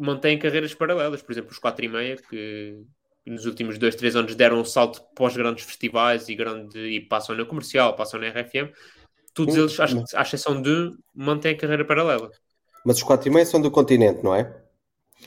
mantêm 0.00 0.38
carreiras 0.38 0.74
paralelas, 0.74 1.22
por 1.22 1.32
exemplo, 1.32 1.50
os 1.50 1.58
4 1.58 1.84
e 1.84 1.88
meia, 1.88 2.16
que 2.16 2.82
nos 3.26 3.44
últimos 3.44 3.78
2, 3.78 3.94
3 3.94 4.16
anos 4.16 4.34
deram 4.34 4.60
um 4.60 4.64
salto 4.64 5.02
para 5.14 5.26
os 5.26 5.36
grandes 5.36 5.64
festivais 5.64 6.28
e, 6.28 6.34
grande, 6.34 6.78
e 6.78 7.00
passam 7.00 7.36
na 7.36 7.44
comercial, 7.44 7.94
passam 7.94 8.18
na 8.18 8.28
RFM. 8.28 8.72
Todos 9.34 9.54
eles, 9.54 9.78
à 10.14 10.22
exceção 10.22 10.60
de, 10.60 10.90
mantêm 11.14 11.52
a 11.52 11.56
carreira 11.56 11.84
paralela. 11.84 12.30
Mas 12.84 12.96
os 12.96 13.02
4 13.02 13.28
e 13.28 13.30
meio 13.32 13.46
são 13.46 13.60
do 13.60 13.70
continente, 13.70 14.24
não 14.24 14.34
é? 14.34 14.60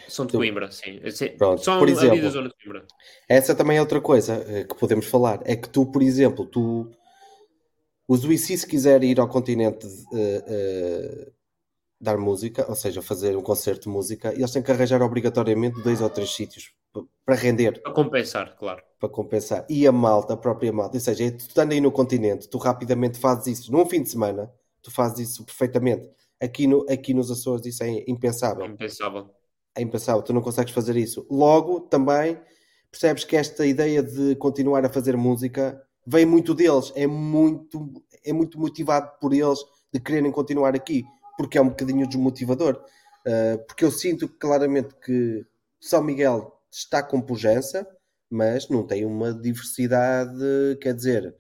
São 0.08 0.26
de 0.26 0.34
Coimbra, 0.34 0.72
sim. 0.72 1.00
Pronto, 1.38 1.64
São 1.64 1.78
por 1.78 1.88
ali 1.88 1.96
da 1.96 2.06
exemplo, 2.06 2.32
zona 2.32 2.50
de 2.50 2.56
Coimbra. 2.56 2.86
Essa 3.30 3.54
também 3.54 3.78
é 3.78 3.80
outra 3.80 4.02
coisa 4.02 4.44
eh, 4.48 4.64
que 4.64 4.76
podemos 4.76 5.06
falar. 5.06 5.40
É 5.46 5.56
que 5.56 5.70
tu, 5.70 5.86
por 5.86 6.02
exemplo, 6.02 6.46
tu. 6.46 6.90
Os 8.08 8.26
UIC, 8.26 8.58
se 8.58 8.68
quiser 8.68 9.04
ir 9.04 9.20
ao 9.20 9.30
continente 9.30 9.88
eh, 10.16 10.44
eh, 10.48 11.32
dar 12.04 12.18
música, 12.18 12.66
ou 12.70 12.76
seja, 12.76 13.02
fazer 13.02 13.36
um 13.38 13.42
concerto 13.42 13.84
de 13.84 13.90
música, 13.90 14.34
eles 14.34 14.52
têm 14.52 14.62
que 14.62 14.72
arranjar 14.72 15.02
obrigatoriamente 15.02 15.82
dois 15.82 16.02
ou 16.02 16.10
três 16.10 16.30
sítios 16.36 16.74
para 17.26 17.36
render, 17.36 17.82
Para 17.82 17.94
compensar, 17.94 18.56
claro. 18.58 18.84
para 19.00 19.10
compensar. 19.10 19.66
E 19.70 19.88
a 19.88 19.92
malta, 19.92 20.34
a 20.34 20.38
própria 20.38 20.72
malta, 20.72 20.98
ou 20.98 21.00
seja, 21.02 21.24
é 21.26 21.32
tu 21.32 21.40
estando 21.40 21.72
aí 21.72 21.82
no 21.82 21.92
continente, 21.92 22.48
tu 22.50 22.58
rapidamente 22.58 23.18
fazes 23.18 23.60
isso 23.60 23.72
num 23.72 23.86
fim 23.86 24.04
de 24.04 24.10
semana, 24.10 24.52
tu 24.82 24.92
fazes 24.92 25.30
isso 25.30 25.46
perfeitamente. 25.46 26.08
Aqui, 26.42 26.68
no, 26.68 26.86
aqui 26.90 27.14
nos 27.14 27.32
Açores 27.32 27.66
isso 27.66 27.84
é 27.84 28.04
impensável 28.06 28.68
Compensavam. 28.68 29.30
é 29.76 29.82
impensável, 29.82 30.22
tu 30.22 30.34
não 30.34 30.42
consegues 30.42 30.74
fazer 30.74 30.98
isso. 30.98 31.26
Logo, 31.32 31.80
também 31.80 32.38
percebes 32.92 33.24
que 33.24 33.36
esta 33.38 33.66
ideia 33.66 34.04
de 34.04 34.36
continuar 34.36 34.86
a 34.86 34.90
fazer 34.90 35.16
música 35.16 35.82
vem 36.06 36.26
muito 36.26 36.54
deles, 36.54 36.92
é 36.96 37.08
muito, 37.08 37.92
é 38.26 38.34
muito 38.34 38.60
motivado 38.60 39.10
por 39.22 39.34
eles 39.34 39.60
de 39.92 40.00
quererem 40.02 40.32
continuar 40.32 40.76
aqui, 40.76 41.06
porque 41.38 41.58
é 41.58 41.62
um 41.62 41.70
bocadinho 41.70 42.08
desmotivador. 42.08 42.84
Uh, 43.26 43.58
porque 43.68 43.86
eu 43.86 43.92
sinto 43.92 44.28
claramente 44.28 44.96
que 44.96 45.46
São 45.80 46.04
Miguel 46.04 46.60
está 46.72 47.02
com 47.02 47.22
pujança, 47.22 47.88
mas 48.30 48.68
não 48.70 48.86
tem 48.86 49.06
uma 49.06 49.34
diversidade, 49.34 50.78
quer 50.82 50.94
dizer, 50.94 51.36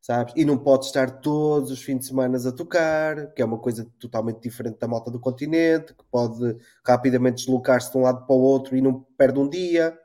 sabes? 0.00 0.34
E 0.36 0.44
não 0.44 0.58
pode 0.58 0.86
estar 0.86 1.20
todos 1.20 1.70
os 1.70 1.82
fins 1.82 2.00
de 2.00 2.06
semana 2.06 2.36
a 2.36 2.52
tocar, 2.52 3.32
que 3.32 3.42
é 3.42 3.44
uma 3.44 3.58
coisa 3.58 3.86
totalmente 3.98 4.40
diferente 4.40 4.78
da 4.78 4.88
malta 4.88 5.10
do 5.10 5.20
continente, 5.20 5.94
que 5.94 6.04
pode 6.10 6.56
rapidamente 6.84 7.36
deslocar-se 7.36 7.90
de 7.92 7.98
um 7.98 8.02
lado 8.02 8.26
para 8.26 8.34
o 8.36 8.40
outro 8.40 8.76
e 8.76 8.80
não 8.80 9.06
perde 9.16 9.38
um 9.38 9.48
dia. 9.48 9.96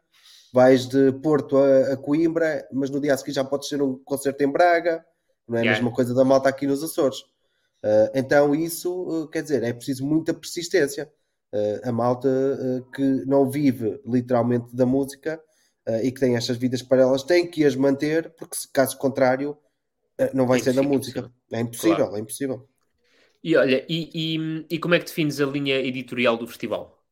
Vais 0.53 0.87
de 0.87 1.11
Porto 1.13 1.57
a, 1.57 1.93
a 1.93 1.97
Coimbra, 1.97 2.67
mas 2.71 2.89
no 2.89 2.99
dia 2.99 3.13
a 3.13 3.17
seguir 3.17 3.31
já 3.33 3.43
podes 3.43 3.69
ter 3.69 3.81
um 3.81 3.97
concerto 4.03 4.43
em 4.43 4.51
Braga, 4.51 5.05
não 5.47 5.57
é 5.57 5.61
a 5.61 5.63
Yeah. 5.63 5.81
mesma 5.81 5.95
coisa 5.95 6.13
da 6.13 6.23
malta 6.25 6.49
aqui 6.49 6.65
nos 6.67 6.83
Açores. 6.83 7.17
Uh, 7.83 8.11
então, 8.13 8.53
isso 8.55 9.23
uh, 9.23 9.27
quer 9.29 9.41
dizer, 9.43 9.63
é 9.63 9.73
preciso 9.73 10.05
muita 10.05 10.33
persistência. 10.33 11.11
Uh, 11.53 11.89
a 11.89 11.91
malta 11.91 12.29
que 12.93 13.01
não 13.25 13.49
vive 13.49 13.99
literalmente 14.05 14.75
da 14.75 14.85
música 14.85 15.41
e 16.03 16.11
que 16.11 16.19
tem 16.19 16.35
estas 16.35 16.57
vidas 16.57 16.83
paralelas 16.83 17.23
tem 17.23 17.49
que 17.49 17.65
as 17.65 17.75
manter, 17.75 18.29
porque 18.37 18.55
caso 18.71 18.95
contrário, 18.99 19.57
não 20.33 20.47
vai 20.47 20.57
É 20.57 20.59
ser 20.59 20.73
da 20.73 20.83
música. 20.83 21.31
É 21.51 21.59
impossível, 21.61 22.05
Claro. 22.05 22.17
é 22.17 22.19
impossível. 22.19 22.67
E 23.43 23.55
olha, 23.55 23.85
e, 23.89 24.09
e, 24.13 24.65
e 24.75 24.79
como 24.79 24.95
é 24.95 24.99
que 24.99 25.05
defines 25.05 25.39
a 25.41 25.45
linha 25.45 25.75
editorial 25.79 26.37
do 26.37 26.47
festival? 26.47 27.03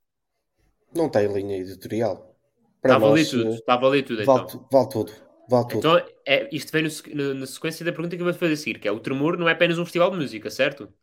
Não 0.93 1.09
tem 1.09 1.28
linha 1.32 1.57
editorial. 1.57 2.36
Para 2.82 2.93
Está 2.93 2.95
a 2.95 2.99
valer 2.99 3.28
nós, 3.30 3.34
tudo, 3.34 3.49
está 3.59 3.74
a 3.76 3.78
valer 3.78 4.03
tudo 4.03 4.24
então. 4.24 4.43
vale, 4.43 4.47
tu- 4.47 4.68
vale 4.72 4.89
tudo. 4.89 5.13
Vale 5.50 5.68
tudo. 5.68 5.89
Então, 5.89 5.98
é, 6.26 6.50
isto 6.56 6.72
vem 6.72 6.84
no 6.84 6.89
sequ- 6.89 7.14
na, 7.16 7.45
sequência 7.45 7.86
da 7.86 7.91
pergunta 7.91 8.16
que 8.16 8.22
eu 8.22 8.26
vou 8.26 8.34
fazer 8.34 8.54
a 8.54 8.58
seguir, 8.58 8.80
que 8.80 8.88
é 8.88 8.91
o 8.91 9.00
Tremor 9.00 9.38
não 9.38 9.50
é 9.50 9.54
apenas 9.54 9.78
um 9.80 9.86
festival 9.86 10.12
de 10.12 10.18
música, 10.18 10.50
certo? 10.50 10.93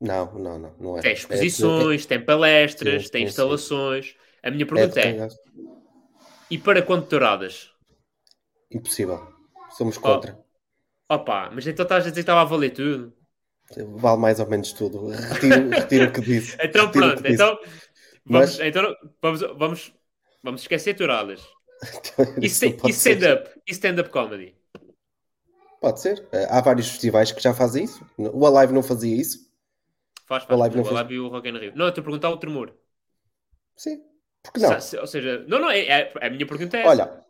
Não, 0.00 0.32
não, 0.38 0.58
não, 0.58 0.74
não 0.78 0.98
é. 0.98 1.00
Tem 1.00 1.12
É- 1.30 1.44
exposições, 1.44 2.04
tem 2.06 2.22
palestras, 2.24 3.08
Sim, 3.10 3.10
tem 3.10 3.24
sim, 3.24 3.24
instalações. 3.24 4.14
A 4.42 4.50
minha 4.50 4.66
é- 4.74 4.82
é 4.82 4.86
pergunta 4.86 5.00
é, 5.00 5.24
cangaço. 5.24 5.38
e 6.54 6.56
para 6.64 6.82
quanto 6.88 7.08
touradas? 7.10 7.54
Impossível. 8.70 9.18
Somos 9.76 9.98
contra. 9.98 10.32
Opa, 11.08 11.50
mas 11.52 11.66
então 11.66 11.82
estás 11.84 12.04
a 12.06 12.10
dizer 12.10 12.14
que 12.14 12.20
estava 12.20 12.42
a 12.42 12.44
valer 12.44 12.70
tudo? 12.72 13.12
Vale 14.02 14.18
mais 14.20 14.40
ou 14.40 14.48
menos 14.48 14.72
tudo. 14.72 15.08
Retiro, 15.08 15.60
retiro 15.80 16.06
o 16.06 16.12
que 16.12 16.20
disse. 16.20 16.58
Então 16.60 16.92
Retiro 16.92 16.92
pronto, 16.92 17.26
então 17.26 17.58
vamos, 18.26 18.58
Mas- 18.58 18.60
então 18.60 18.94
vamos, 19.22 19.40
vamos, 19.58 19.94
vamos 20.42 20.62
esquecer 20.62 20.94
touradas. 20.96 21.55
E, 22.40 22.48
pode 22.72 22.90
e 22.90 22.92
ser. 22.92 23.16
stand-up? 23.18 23.60
E 23.66 23.72
stand-up 23.72 24.10
comedy? 24.10 24.54
Pode 25.80 26.00
ser. 26.00 26.26
Eh, 26.32 26.46
Há 26.50 26.60
vários 26.60 26.88
festivais 26.88 27.32
que 27.32 27.40
já 27.42 27.54
fazem 27.54 27.84
isso. 27.84 28.04
O 28.16 28.46
Alive 28.46 28.72
não 28.72 28.82
fazia 28.82 29.14
isso. 29.14 29.46
Faz, 30.26 30.44
O 30.44 30.46
faz. 30.46 30.60
Alive 30.60 30.74
O 30.74 30.78
não 30.78 30.84
faz. 30.84 30.96
Alive 30.96 31.14
e 31.14 31.20
o 31.20 31.28
Rock 31.28 31.48
in 31.48 31.58
Rio. 31.58 31.72
Não, 31.76 31.86
eu 31.86 31.88
estou 31.90 32.02
a 32.02 32.04
perguntar 32.04 32.30
o 32.30 32.36
Tremor. 32.38 32.72
Sim. 33.76 34.00
Porque 34.42 34.60
não? 34.60 34.72
Ou 34.74 35.06
seja, 35.06 35.44
não, 35.48 35.58
não, 35.60 35.70
é, 35.70 35.80
é- 35.86 36.12
a 36.26 36.30
minha 36.30 36.46
pergunta 36.46 36.76
é 36.76 36.80
essa. 36.80 36.88
Olha, 36.90 37.24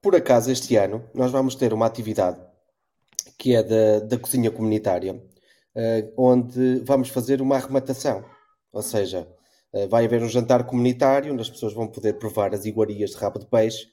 por 0.00 0.14
acaso 0.16 0.50
este 0.50 0.76
ano 0.76 1.08
nós 1.14 1.30
vamos 1.30 1.54
ter 1.54 1.72
uma 1.72 1.86
atividade 1.86 2.38
que 3.38 3.54
é 3.54 3.62
da, 3.62 4.00
da 4.00 4.18
cozinha 4.18 4.50
comunitária, 4.50 5.20
eh, 5.74 6.12
onde 6.16 6.80
vamos 6.80 7.08
fazer 7.08 7.40
uma 7.42 7.56
arrematação. 7.56 8.24
Ou 8.72 8.82
seja, 8.82 9.26
vai 9.88 10.04
haver 10.04 10.22
um 10.22 10.28
jantar 10.28 10.64
comunitário 10.66 11.32
onde 11.32 11.42
as 11.42 11.50
pessoas 11.50 11.72
vão 11.74 11.86
poder 11.88 12.14
provar 12.18 12.54
as 12.54 12.64
iguarias 12.64 13.10
de 13.10 13.16
rabo 13.16 13.38
de 13.38 13.46
peixe. 13.46 13.88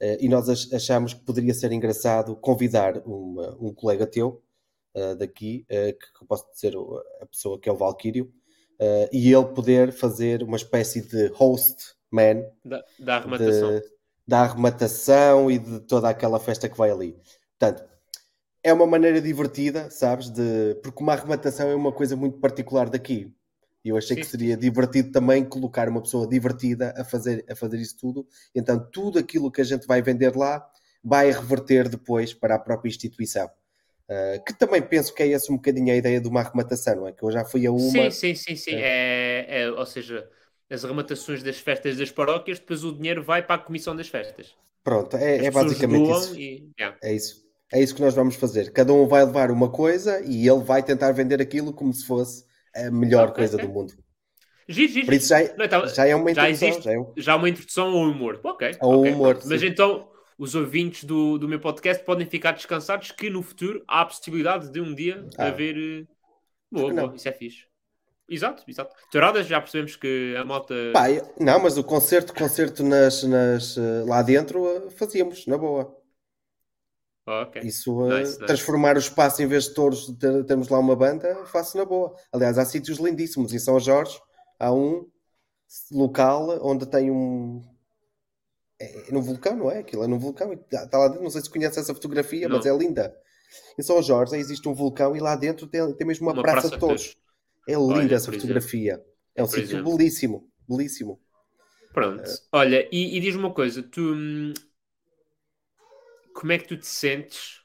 eh, 0.00 0.18
e 0.20 0.28
nós 0.28 0.48
ach- 0.48 0.72
achamos 0.74 1.14
que 1.14 1.20
poderia 1.24 1.54
ser 1.54 1.72
engraçado 1.72 2.34
convidar 2.36 2.98
uma- 3.06 3.56
um 3.60 3.72
colega 3.74 4.06
teu 4.06 4.42
eh, 4.94 5.14
daqui, 5.14 5.64
eh, 5.68 5.92
que 5.92 6.26
posso 6.26 6.46
dizer 6.52 6.74
a 7.20 7.26
pessoa 7.26 7.60
que 7.60 7.68
é 7.68 7.72
o 7.72 7.76
Valquírio, 7.76 8.32
eh, 8.78 9.08
e 9.12 9.32
ele 9.32 9.46
poder 9.46 9.92
fazer 9.92 10.42
uma 10.42 10.56
espécie 10.56 11.00
de 11.02 11.28
host 11.28 11.76
man 12.10 12.42
Da, 12.64 12.82
da 12.98 13.16
arrematação. 13.18 13.70
de- 13.72 13.82
da 14.26 14.40
arrematação 14.42 15.50
e 15.50 15.58
de 15.58 15.80
toda 15.80 16.08
aquela 16.08 16.40
festa 16.40 16.68
que 16.68 16.76
vai 16.78 16.90
ali. 16.90 17.16
Portanto, 17.58 17.84
é 18.62 18.72
uma 18.72 18.86
maneira 18.86 19.20
divertida, 19.20 19.90
sabes? 19.90 20.30
De... 20.30 20.74
Porque 20.82 21.02
uma 21.02 21.12
arrematação 21.14 21.68
é 21.68 21.74
uma 21.74 21.92
coisa 21.92 22.16
muito 22.16 22.38
particular 22.38 22.88
daqui. 22.90 23.34
E 23.84 23.88
eu 23.88 23.96
achei 23.96 24.16
Sim, 24.16 24.22
que 24.22 24.26
seria 24.26 24.56
divertido 24.56 25.10
também 25.10 25.44
colocar 25.44 25.88
uma 25.88 26.02
pessoa 26.02 26.28
divertida 26.28 26.94
a 26.96 27.04
fazer, 27.04 27.44
a 27.48 27.56
fazer 27.56 27.78
isso 27.78 27.96
tudo. 27.98 28.26
Então, 28.54 28.78
tudo 28.92 29.18
aquilo 29.18 29.50
que 29.50 29.60
a 29.60 29.64
gente 29.64 29.86
vai 29.86 30.02
vender 30.02 30.36
lá 30.36 30.66
vai 31.02 31.30
reverter 31.30 31.88
depois 31.88 32.34
para 32.34 32.56
a 32.56 32.58
própria 32.58 32.90
instituição. 32.90 33.50
Uh, 34.10 34.44
que 34.44 34.52
também 34.52 34.82
penso 34.82 35.14
que 35.14 35.22
é 35.22 35.32
essa 35.32 35.52
um 35.52 35.56
bocadinho 35.56 35.92
a 35.92 35.96
ideia 35.96 36.20
de 36.20 36.28
uma 36.28 36.40
arrematação, 36.40 36.96
não 36.96 37.08
é? 37.08 37.12
Que 37.12 37.22
eu 37.22 37.30
já 37.30 37.44
fui 37.44 37.64
a 37.64 37.70
uma. 37.70 37.80
Sim, 37.80 38.10
sim, 38.10 38.34
sim, 38.34 38.56
sim. 38.56 38.74
É, 38.74 39.46
é, 39.48 39.70
ou 39.70 39.86
seja, 39.86 40.28
as 40.68 40.84
arrematações 40.84 41.42
das 41.42 41.58
festas 41.58 41.96
das 41.96 42.10
paróquias, 42.10 42.58
depois 42.58 42.84
o 42.84 42.92
dinheiro 42.92 43.22
vai 43.22 43.42
para 43.42 43.54
a 43.54 43.64
comissão 43.64 43.94
das 43.94 44.08
festas. 44.08 44.54
Pronto, 44.82 45.16
é, 45.16 45.46
é 45.46 45.50
basicamente 45.50 46.10
isso. 46.10 46.36
E, 46.36 46.70
yeah. 46.78 46.98
É 47.02 47.14
isso. 47.14 47.48
É 47.72 47.80
isso 47.80 47.94
que 47.94 48.00
nós 48.00 48.14
vamos 48.14 48.34
fazer. 48.34 48.72
Cada 48.72 48.92
um 48.92 49.06
vai 49.06 49.24
levar 49.24 49.50
uma 49.50 49.70
coisa 49.70 50.20
e 50.26 50.48
ele 50.48 50.64
vai 50.64 50.82
tentar 50.82 51.12
vender 51.12 51.40
aquilo 51.40 51.72
como 51.72 51.92
se 51.92 52.04
fosse 52.04 52.44
a 52.74 52.90
melhor 52.90 53.28
Ok, 53.28 53.36
coisa 53.36 53.56
ok. 53.56 53.66
do 53.68 53.72
mundo. 53.72 53.92
Giro, 54.68 54.92
giro, 54.92 55.06
Por 55.06 55.14
isso 55.14 55.28
já, 55.28 55.42
é- 55.42 55.56
Não, 55.56 55.64
então, 55.64 55.86
já 55.88 56.06
é 56.06 56.14
uma 56.14 56.32
já 56.32 56.48
introdução. 56.50 56.68
existe- 56.68 56.84
Já 56.84 56.92
é 56.92 56.98
um- 56.98 57.12
já 57.16 57.32
há 57.32 57.36
uma 57.36 57.48
introdução 57.48 57.88
ao 57.88 58.02
humor. 58.10 58.40
Ok. 58.44 58.70
Ao 58.80 59.00
ok, 59.00 59.12
humor. 59.12 59.38
Mas 59.44 59.60
sim. 59.60 59.66
então 59.66 60.08
os 60.38 60.54
ouvintes 60.54 61.04
do, 61.04 61.38
do 61.38 61.48
meu 61.48 61.58
podcast 61.60 62.04
podem 62.04 62.26
ficar 62.26 62.52
descansados 62.52 63.10
que 63.10 63.28
no 63.28 63.42
futuro 63.42 63.82
há 63.88 64.02
a 64.02 64.06
possibilidade 64.06 64.70
de 64.70 64.80
um 64.80 64.94
dia 64.94 65.26
Ah. 65.36 65.46
haver. 65.48 65.76
eh, 65.76 66.06
Boa, 66.70 66.92
boa, 66.94 67.12
isso 67.16 67.28
é 67.28 67.32
fixe. 67.32 67.64
Exato, 68.28 68.62
exato. 68.68 68.94
Touradas 69.10 69.44
já 69.48 69.60
percebemos 69.60 69.96
que 69.96 70.36
a 70.38 70.44
malta. 70.44 70.72
Pá, 70.92 71.06
não, 71.40 71.58
mas 71.60 71.76
o 71.76 71.82
concerto, 71.82 72.32
concerto 72.32 72.84
nas, 72.84 73.24
nas, 73.24 73.76
eh, 73.76 74.04
lá 74.06 74.22
dentro 74.22 74.64
eh, 74.86 74.90
fazíamos, 74.90 75.46
na 75.48 75.58
boa. 75.58 75.99
Ok. 77.26 77.62
Isso, 77.62 77.92
uh, 77.94 78.08
Nice, 78.08 78.40
nice. 78.40 78.46
transformar 78.46 78.96
o 78.96 78.98
espaço 78.98 79.42
em 79.42 79.46
vez 79.46 79.64
de 79.64 79.74
touros, 79.74 80.06
termos 80.46 80.68
lá 80.68 80.78
uma 80.78 80.96
banda, 80.96 81.44
faço 81.46 81.76
na 81.76 81.84
boa. 81.84 82.14
Aliás, 82.32 82.58
há 82.58 82.64
sítios 82.64 82.98
lindíssimos. 82.98 83.52
Em 83.52 83.58
São 83.58 83.78
Jorge 83.78 84.18
há 84.58 84.72
um 84.72 85.06
local 85.92 86.58
onde 86.66 86.86
tem 86.86 87.10
um. 87.10 87.62
É 88.80 89.08
é 89.08 89.12
num 89.12 89.20
vulcão, 89.20 89.54
não 89.56 89.70
é? 89.70 89.78
Aquilo 89.80 90.02
é 90.02 90.06
num 90.06 90.18
vulcão. 90.18 90.52
Está 90.52 90.98
lá 90.98 91.08
dentro, 91.08 91.22
não 91.22 91.30
sei 91.30 91.42
se 91.42 91.50
conhece 91.50 91.78
essa 91.78 91.94
fotografia, 91.94 92.48
mas 92.48 92.64
é 92.66 92.70
Não. 92.70 92.78
linda. 92.78 93.14
Em 93.78 93.82
São 93.82 94.02
Jorge 94.02 94.36
existe 94.36 94.68
um 94.68 94.74
vulcão 94.74 95.14
e 95.14 95.20
lá 95.20 95.36
dentro 95.36 95.66
tem, 95.66 95.92
tem 95.94 96.06
mesmo 96.06 96.26
uma, 96.26 96.32
Uma 96.32 96.42
praça, 96.42 96.60
praça 96.62 96.74
de 96.74 96.80
touros. 96.80 97.16
É 97.68 97.74
linda 97.74 97.94
Olha, 97.94 98.14
essa 98.14 98.26
por 98.26 98.34
exemplo. 98.34 98.40
fotografia. 98.40 99.04
É 99.34 99.42
um 99.42 99.46
sítio 99.46 99.62
exemplo. 99.64 99.96
belíssimo. 99.96 100.48
Belíssimo. 100.68 101.20
Pronto. 101.92 102.22
Olha, 102.52 102.88
e, 102.90 103.16
e 103.16 103.20
diz-me 103.20 103.40
uma 103.40 103.52
coisa, 103.52 103.82
tu 103.82 104.00
hum, 104.00 104.52
como 106.32 106.52
é 106.52 106.58
que 106.58 106.68
tu 106.68 106.76
te 106.78 106.86
sentes? 106.86 107.60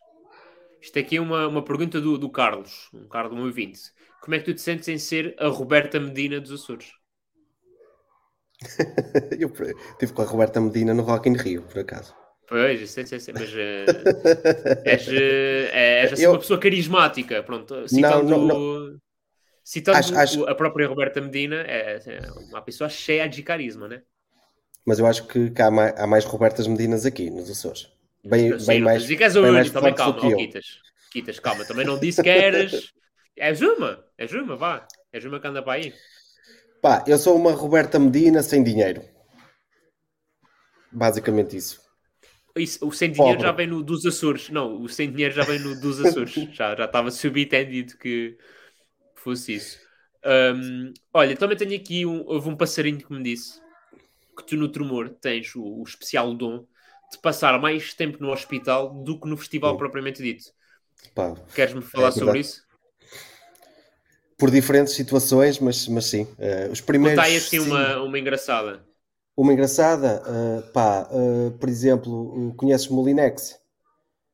Isto 0.81 0.99
aqui 0.99 1.17
é 1.17 1.21
uma, 1.21 1.47
uma 1.47 1.63
pergunta 1.65 2.01
do, 2.01 2.17
do 2.17 2.29
Carlos, 2.31 2.89
um 2.93 3.07
Carlos 3.07 3.35
120. 3.39 3.81
Como 4.21 4.35
é 4.35 4.39
que 4.39 4.45
tu 4.45 4.53
te 4.55 4.61
sentes 4.61 4.87
em 4.89 4.97
ser 4.99 5.35
a 5.39 5.47
Roberta 5.49 5.99
Medina 5.99 6.39
dos 6.41 6.51
Açores? 6.51 6.93
Eu 9.39 9.49
estive 9.93 10.13
com 10.13 10.21
a 10.21 10.25
Roberta 10.25 10.59
Medina 10.61 10.93
no 10.93 11.03
Rock 11.03 11.29
in 11.29 11.35
Rio, 11.35 11.61
por 11.63 11.79
acaso. 11.79 12.13
Pois, 12.47 12.89
sei, 12.91 13.05
sei, 13.07 13.19
sei, 13.19 13.33
mas 13.33 13.51
eh, 13.55 14.07
és, 14.83 15.07
eh, 15.09 16.01
és 16.03 16.13
assim 16.13 16.23
Eu- 16.23 16.33
uma 16.33 16.39
pessoa 16.39 16.59
carismática, 16.59 17.41
pronto. 17.43 17.87
Citando, 17.89 18.37
não, 18.37 18.99
citando 19.63 19.99
Acho- 19.99 20.15
acho- 20.15 20.43
a 20.47 20.55
própria 20.55 20.87
Roberta 20.87 21.21
Medina, 21.21 21.57
é, 21.63 21.97
é 21.97 22.31
uma 22.31 22.61
pessoa 22.61 22.89
cheia 22.89 23.27
de 23.29 23.43
carisma, 23.43 23.87
né? 23.87 24.03
Mas 24.83 24.97
eu 24.97 25.05
acho 25.05 25.27
que, 25.27 25.51
que 25.51 25.61
há, 25.61 25.69
mais, 25.69 25.93
há 25.99 26.07
mais 26.07 26.25
Robertas 26.25 26.65
Medinas 26.65 27.05
aqui, 27.05 27.29
nos 27.29 27.51
Açores. 27.51 27.91
Bem, 28.25 28.57
bem 28.57 28.79
não 28.79 28.85
mais. 28.85 29.09
és 29.09 29.35
a 29.37 29.41
bem 29.41 29.51
mais 29.51 29.69
também 29.69 29.93
calma, 29.93 30.31
eu. 30.31 30.37
Quitas. 30.37 30.65
Quitas, 31.11 31.39
calma, 31.39 31.63
também 31.63 31.85
não 31.85 31.99
disse 31.99 32.23
que 32.23 32.29
eras. 32.29 32.91
És 33.37 33.61
uma, 33.61 34.03
és 34.17 34.33
uma, 34.33 34.55
vá. 34.55 34.87
És 35.13 35.23
uma 35.23 35.39
que 35.39 35.47
anda 35.47 35.61
para 35.61 35.73
aí. 35.73 35.93
Pá, 36.81 37.03
eu 37.07 37.17
sou 37.17 37.35
uma 37.35 37.51
Roberta 37.51 37.99
Medina 37.99 38.41
sem 38.41 38.63
dinheiro. 38.63 39.03
Basicamente 40.91 41.55
isso. 41.55 41.81
Isso, 42.55 42.87
o 42.87 42.91
sem 42.91 43.11
dinheiro 43.11 43.37
Pobre. 43.37 43.47
já 43.47 43.51
vem 43.51 43.67
no 43.67 43.83
dos 43.83 44.05
Açores. 44.05 44.49
Não, 44.49 44.81
o 44.81 44.87
sem 44.87 45.11
dinheiro 45.11 45.33
já 45.33 45.43
vem 45.43 45.59
no 45.59 45.79
dos 45.79 46.03
Açores. 46.03 46.33
já 46.51 46.75
já 46.75 46.85
estava 46.85 47.11
subentendido 47.11 47.97
que 47.97 48.37
fosse 49.15 49.55
isso. 49.55 49.79
Hum, 50.25 50.93
olha, 51.13 51.35
também 51.35 51.57
tenho 51.57 51.75
aqui 51.75 52.05
um, 52.05 52.23
houve 52.25 52.49
um 52.49 52.55
passarinho 52.55 52.97
que 52.97 53.13
me 53.13 53.21
disse 53.21 53.59
que 54.35 54.45
tu 54.45 54.55
no 54.55 54.69
Tremor 54.69 55.09
tens 55.09 55.53
o, 55.55 55.63
o 55.63 55.83
especial 55.83 56.33
dom 56.33 56.65
de 57.11 57.17
passar 57.19 57.59
mais 57.59 57.93
tempo 57.93 58.17
no 58.21 58.31
hospital 58.31 58.93
do 59.03 59.19
que 59.19 59.27
no 59.27 59.37
festival 59.37 59.73
Sim. 59.73 59.77
propriamente 59.77 60.21
dito. 60.23 60.45
Queres-me 61.53 61.81
falar 61.81 62.07
É 62.09 62.11
sobre 62.11 62.39
isso? 62.39 62.63
por 64.37 64.51
diferentes 64.51 64.93
situações, 64.93 65.59
mas, 65.59 65.87
mas 65.87 66.05
sim. 66.05 66.27
Eh, 66.37 66.67
os 66.71 66.81
primeiros. 66.81 67.19
Conta 67.19 67.27
aí 67.27 67.37
assim 67.37 67.59
sim. 67.59 67.69
uma, 67.71 68.01
uma 68.01 68.19
engraçada. 68.19 68.85
Uma 69.37 69.53
engraçada, 69.53 70.21
eh, 70.27 70.61
pá, 70.73 71.07
eh, 71.11 71.49
por 71.59 71.69
exemplo, 71.69 72.53
conheces 72.57 72.87
Molinex, 72.89 73.59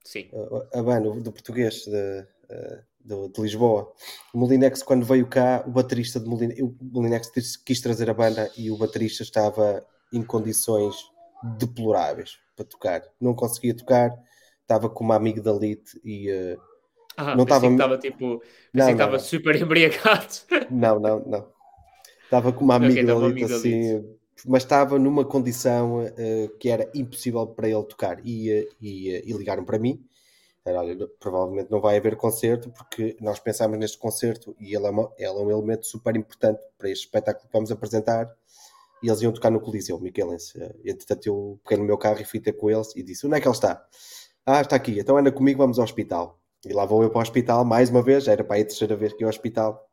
Sim. 0.04 0.32
a 0.74 0.80
a 0.80 0.84
banda 0.84 1.10
do 1.20 1.32
português 1.32 1.86
de, 1.86 2.26
do- 3.04 3.30
de 3.30 3.42
Lisboa. 3.42 3.92
O 4.34 4.38
Molinex, 4.38 4.84
quando 4.84 5.06
veio 5.06 5.28
cá, 5.28 5.64
o 5.68 5.72
baterista 5.72 6.20
de 6.20 6.28
Molinex, 6.28 6.62
o 6.62 6.76
Molinex 6.82 7.32
quis 7.66 7.82
trazer 7.82 8.10
a 8.10 8.14
banda 8.14 8.52
e 8.58 8.70
o 8.72 8.78
baterista 8.78 9.24
estava 9.24 9.86
em 10.14 10.24
condições 10.24 10.96
deploráveis 11.60 12.38
para 12.62 12.70
tocar. 12.70 13.04
Não 13.20 13.34
conseguia 13.34 13.76
tocar, 13.76 14.12
estava 14.62 14.90
com 14.90 15.04
uma 15.04 15.16
amigdalite 15.16 16.00
e. 16.04 16.30
eh, 16.30 16.58
Ah, 17.18 17.36
Não 17.36 17.46
pensei 17.46 17.48
tava- 17.48 17.68
que 17.68 17.74
estava 17.74 17.98
tipo. 17.98 18.26
Não, 18.74 18.86
não, 18.86 18.92
estava 18.92 19.12
não. 19.14 19.20
super 19.20 19.56
embriagado. 19.62 20.28
Não, 20.72 21.00
não, 21.00 21.20
não. 21.26 21.48
Estava 22.24 22.54
com 22.54 22.64
uma 22.64 22.76
amiga 22.76 23.02
estava 23.02 23.26
ali 23.26 23.44
assim, 23.44 24.04
mas 24.46 24.64
estava 24.64 24.98
numa 24.98 25.26
condição 25.26 26.02
eh, 26.18 26.50
que 26.60 26.70
era 26.70 26.90
impossível 26.96 27.46
para 27.48 27.68
ele 27.68 27.84
tocar. 27.84 28.26
E, 28.26 28.50
eh, 28.50 28.68
e, 28.82 29.10
e 29.30 29.34
ligaram 29.34 29.66
para 29.66 29.78
mim. 29.78 30.02
Olha, 30.64 30.96
provavelmente 31.20 31.70
não 31.72 31.82
vai 31.82 31.98
haver 31.98 32.16
concerto, 32.16 32.70
porque 32.72 33.18
nós 33.20 33.40
pensámos 33.40 33.78
neste 33.80 33.98
concerto 33.98 34.56
e 34.60 34.74
ele 34.76 34.86
é, 34.86 34.90
uma- 34.92 35.12
ele 35.18 35.28
é 35.28 35.32
um 35.44 35.52
elemento 35.52 35.86
super 35.88 36.16
importante 36.16 36.62
para 36.78 36.90
este 36.90 37.06
espetáculo 37.06 37.48
que 37.48 37.54
vamos 37.54 37.72
apresentar. 37.72 38.28
E 39.04 39.08
eles 39.08 39.22
iam 39.22 39.32
tocar 39.32 39.50
no 39.50 39.60
Coliseu, 39.60 40.00
Michelense. 40.00 40.62
Eh, 40.62 40.76
Entretanto, 40.86 41.26
eu 41.28 41.60
peguei 41.64 41.78
no 41.80 41.86
meu 41.86 41.98
carro 41.98 42.22
e 42.22 42.26
fui 42.26 42.40
ter 42.40 42.54
com 42.54 42.70
eles 42.70 42.96
e 42.96 43.04
disse: 43.04 43.26
Onde 43.26 43.38
é 43.38 43.42
que 43.42 43.48
ele 43.48 43.56
está? 43.56 43.84
Ah, 44.46 44.62
está 44.62 44.76
aqui, 44.76 45.00
então 45.00 45.18
anda 45.18 45.32
comigo, 45.32 45.60
vamos 45.60 45.80
ao 45.80 45.86
hospital. 45.86 46.40
E 46.66 46.74
lá 46.74 46.86
vou 46.86 47.04
eu 47.04 47.10
para 47.10 47.20
o 47.20 47.22
hospital, 47.22 47.66
mais 47.66 47.90
uma 47.90 48.02
vez, 48.02 48.28
era 48.28 48.44
para 48.44 48.62
a 48.62 48.66
terceira 48.66 48.96
vez 48.96 49.14
que 49.14 49.24
ia 49.24 49.28
ao 49.28 49.30
hospital. 49.30 49.88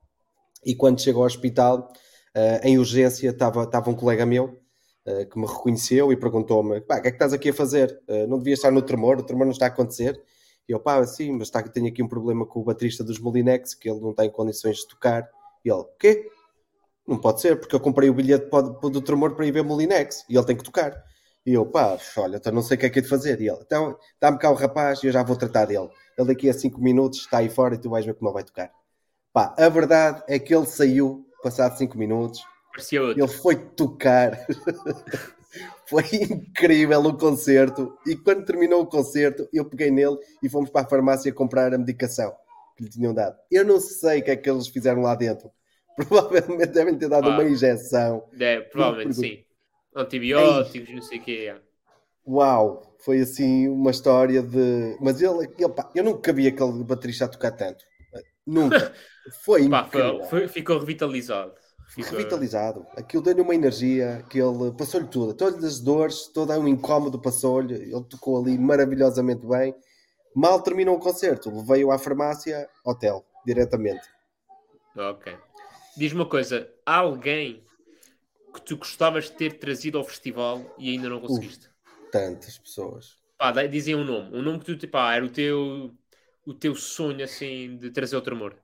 E 0.65 0.75
quando 0.75 1.01
chego 1.01 1.21
ao 1.21 1.27
hospital, 1.27 1.91
eh, 2.35 2.61
em 2.65 2.79
urgência, 2.79 3.31
estava 3.31 3.65
estava 3.65 3.91
um 3.91 3.95
colega 3.95 4.27
meu 4.27 4.59
eh, 5.07 5.25
que 5.25 5.39
me 5.39 5.47
reconheceu 5.47 6.13
e 6.13 6.17
perguntou-me: 6.17 6.79
o 6.79 6.83
que 6.83 6.93
é 6.93 7.01
que 7.01 7.09
estás 7.09 7.33
aqui 7.33 7.51
a 7.51 7.55
fazer? 7.55 7.99
Eh, 8.09 8.27
não 8.27 8.39
devias 8.39 8.59
estar 8.59 8.71
no 8.71 8.83
tremor, 8.83 9.19
o 9.19 9.23
tremor 9.23 9.47
não 9.47 9.53
está 9.53 9.67
a 9.67 9.69
acontecer. 9.69 10.21
E 10.69 10.73
eu, 10.73 10.81
pá, 10.81 11.05
sim, 11.07 11.33
mas 11.33 11.49
está, 11.49 11.63
tenho 11.63 11.89
aqui 11.89 12.03
um 12.03 12.09
problema 12.09 12.45
com 12.47 12.61
o 12.61 12.65
baterista 12.65 13.03
dos 13.03 13.19
Molinex, 13.19 13.75
que 13.75 13.89
ele 13.89 14.01
não 14.01 14.13
tem 14.15 14.31
condições 14.31 14.79
de 14.79 14.89
tocar. 14.89 15.29
E 15.65 15.71
ele, 15.71 15.85
quê? 15.99 16.29
Não 17.09 17.17
pode 17.17 17.41
ser, 17.41 17.59
porque 17.59 17.75
eu 17.75 17.81
comprei 17.81 18.11
o 18.11 18.15
bilhete 18.15 18.51
do 18.51 19.01
tremor 19.01 19.35
para 19.35 19.47
ir 19.47 19.51
ver 19.51 19.65
Molinex 19.65 20.27
e 20.29 20.37
ele 20.37 20.45
tem 20.45 20.55
que 20.55 20.63
tocar. 20.63 20.93
E 21.47 21.55
eu, 21.55 21.65
pá, 21.65 21.97
olha, 22.19 22.37
então 22.37 22.53
não 22.53 22.61
sei 22.61 22.77
o 22.77 22.81
que 22.81 22.85
é 22.85 22.91
que 22.91 22.99
é 22.99 23.03
de 23.03 23.09
fazer. 23.09 23.41
E 23.41 23.49
ele, 23.49 23.59
então 23.63 23.99
dá-me 24.21 24.39
cá 24.39 24.51
o 24.51 24.55
rapaz 24.55 25.03
e 25.03 25.07
eu 25.07 25.13
já 25.13 25.23
vou 25.23 25.35
tratar 25.35 25.65
dele. 25.65 25.89
Ele 26.19 26.29
daqui 26.29 26.51
a 26.51 26.53
5 26.53 26.79
minutos 26.79 27.21
está 27.21 27.39
aí 27.39 27.49
fora 27.49 27.77
e 27.77 27.79
tu 27.79 27.89
vais 27.89 28.05
ver 28.05 28.13
como 28.13 28.29
ele 28.29 28.35
vai 28.35 28.45
tocar. 28.45 28.71
Pá, 29.33 29.55
a 29.57 29.69
verdade 29.71 30.23
é 30.29 30.39
que 30.39 30.55
ele 30.55 30.67
saiu, 30.67 31.27
passado 31.43 31.79
5 31.79 31.97
minutos, 31.97 32.45
ele 33.17 33.29
foi 33.29 33.57
tocar. 33.57 34.47
foi 35.89 36.05
incrível 36.13 37.01
o 37.01 37.17
concerto. 37.17 37.97
E 38.07 38.17
quando 38.17 38.45
terminou 38.45 38.83
o 38.83 38.87
concerto, 38.87 39.49
eu 39.51 39.65
peguei 39.65 39.91
nele 39.91 40.19
e 40.43 40.49
fomos 40.51 40.69
para 40.69 40.83
a 40.83 40.89
farmácia 40.89 41.33
comprar 41.33 41.73
a 41.73 41.79
medicação 41.79 42.35
que 42.77 42.85
lhe 42.85 42.91
tinham 42.91 43.15
dado. 43.15 43.35
Eu 43.51 43.65
não 43.65 43.81
sei 43.81 44.21
o 44.21 44.25
que 44.25 44.31
é 44.31 44.37
que 44.37 44.51
eles 44.51 44.69
fizeram 44.69 45.01
lá 45.01 45.15
dentro. 45.15 45.51
Provavelmente 46.07 46.67
devem 46.73 46.97
ter 46.97 47.09
dado 47.09 47.29
Ah. 47.29 47.35
uma 47.35 47.45
injeção. 47.45 48.25
É, 48.39 48.61
provavelmente 48.61 49.15
sim. 49.17 49.45
Antibióticos, 49.95 50.95
não 50.95 51.03
sei 51.03 51.19
o 51.19 51.23
quê. 51.23 51.55
Uau! 52.27 52.83
Foi 53.05 53.21
assim 53.21 53.69
uma 53.69 53.91
história 53.91 54.43
de. 54.43 54.97
Mas 55.01 55.21
ele, 55.21 55.49
ele 55.59 55.69
pá, 55.71 55.91
eu 55.95 56.05
nunca 56.05 56.33
vi 56.33 56.47
aquele 56.47 56.85
baterista 56.85 57.25
a 57.25 57.29
tocar 57.29 57.53
tanto. 57.53 57.85
Nunca. 58.47 58.93
Foi 59.45 59.69
Pá, 59.69 59.83
incrível. 59.87 60.25
foi- 60.25 60.49
ficou 60.49 60.79
revitalizado. 60.79 61.53
Ficou- 61.95 62.13
revitalizado. 62.17 62.87
Aquilo 62.97 63.23
deu-lhe 63.23 63.43
uma 63.43 63.55
energia 63.55 64.25
que 64.31 64.39
ele 64.41 64.73
passou-lhe 64.73 65.07
tudo, 65.07 65.35
todas 65.35 65.63
as 65.63 65.81
dores, 65.81 66.29
todo 66.29 66.51
um 66.55 66.67
incómodo 66.67 67.21
passou-lhe. 67.21 67.75
Ele 67.75 68.05
tocou 68.09 68.41
ali 68.41 68.57
maravilhosamente 68.57 69.47
bem. 69.47 69.75
Mal 70.35 70.63
terminou 70.63 70.97
o 70.97 70.99
concerto, 70.99 71.51
levei-o 71.55 71.91
à 71.91 71.99
farmácia, 71.99 72.67
hotel, 72.87 73.23
diretamente. 73.45 74.01
Ok. 74.97 75.37
Diz-me 75.99 76.21
uma 76.21 76.29
coisa: 76.29 76.71
há 76.87 76.99
alguém 76.99 77.61
que 78.55 78.63
tu 78.63 78.77
gostavas 78.77 79.25
de 79.25 79.33
ter 79.33 79.59
trazido 79.59 79.99
ao 79.99 80.05
festival 80.05 80.63
e 80.79 80.91
ainda 80.91 81.09
não 81.09 81.21
conseguiste? 81.21 81.69
Tantas 82.13 82.57
pessoas. 82.57 83.17
Pá, 83.37 83.51
dizem 83.67 83.97
um 83.97 84.05
nome. 84.05 84.37
Um 84.37 84.41
nome 84.41 84.61
que 84.61 84.67
tu, 84.67 84.77
tipo, 84.77 84.97
ah, 84.97 85.15
era 85.15 85.25
o 85.25 85.29
teu, 85.29 85.91
o 86.47 86.55
teu 86.55 86.77
sonho, 86.77 87.25
assim, 87.25 87.77
de 87.77 87.91
trazer 87.91 88.15
outro 88.15 88.37
amor. 88.37 88.57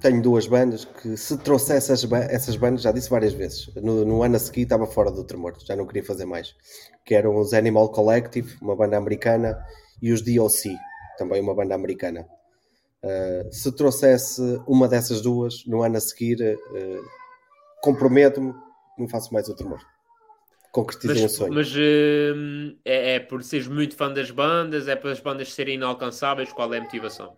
Tenho 0.00 0.22
duas 0.22 0.46
bandas 0.46 0.86
que, 0.86 1.18
se 1.18 1.36
trouxesse 1.36 1.92
essas, 1.92 2.10
essas 2.30 2.56
bandas, 2.56 2.80
já 2.80 2.92
disse 2.92 3.10
várias 3.10 3.34
vezes, 3.34 3.74
no, 3.76 4.02
no 4.02 4.22
ano 4.22 4.36
a 4.36 4.38
seguir 4.38 4.62
estava 4.62 4.86
fora 4.86 5.10
do 5.10 5.22
tremor, 5.22 5.54
já 5.62 5.76
não 5.76 5.86
queria 5.86 6.02
fazer 6.02 6.24
mais. 6.24 6.54
Que 7.04 7.14
eram 7.14 7.36
os 7.36 7.52
Animal 7.52 7.90
Collective, 7.92 8.56
uma 8.62 8.74
banda 8.74 8.96
americana, 8.96 9.62
e 10.00 10.12
os 10.12 10.22
DOC, 10.22 10.74
também 11.18 11.42
uma 11.42 11.54
banda 11.54 11.74
americana. 11.74 12.26
Uh, 13.04 13.52
se 13.52 13.70
trouxesse 13.70 14.40
uma 14.66 14.88
dessas 14.88 15.20
duas, 15.20 15.66
no 15.66 15.82
ano 15.82 15.98
a 15.98 16.00
seguir, 16.00 16.40
uh, 16.40 17.04
comprometo-me, 17.82 18.54
não 18.98 19.06
faço 19.06 19.34
mais 19.34 19.46
o 19.46 19.54
tremor. 19.54 19.78
Concretizei 20.72 21.18
um 21.18 21.22
Mas, 21.22 21.32
sonho. 21.32 21.52
mas 21.52 21.72
hum, 21.76 22.76
é, 22.82 23.16
é 23.16 23.20
por 23.20 23.44
seres 23.44 23.68
muito 23.68 23.94
fã 23.94 24.10
das 24.10 24.30
bandas? 24.30 24.88
É 24.88 24.96
para 24.96 25.12
as 25.12 25.20
bandas 25.20 25.52
serem 25.52 25.74
inalcançáveis? 25.74 26.50
Qual 26.50 26.72
é 26.72 26.78
a 26.78 26.80
motivação? 26.80 27.36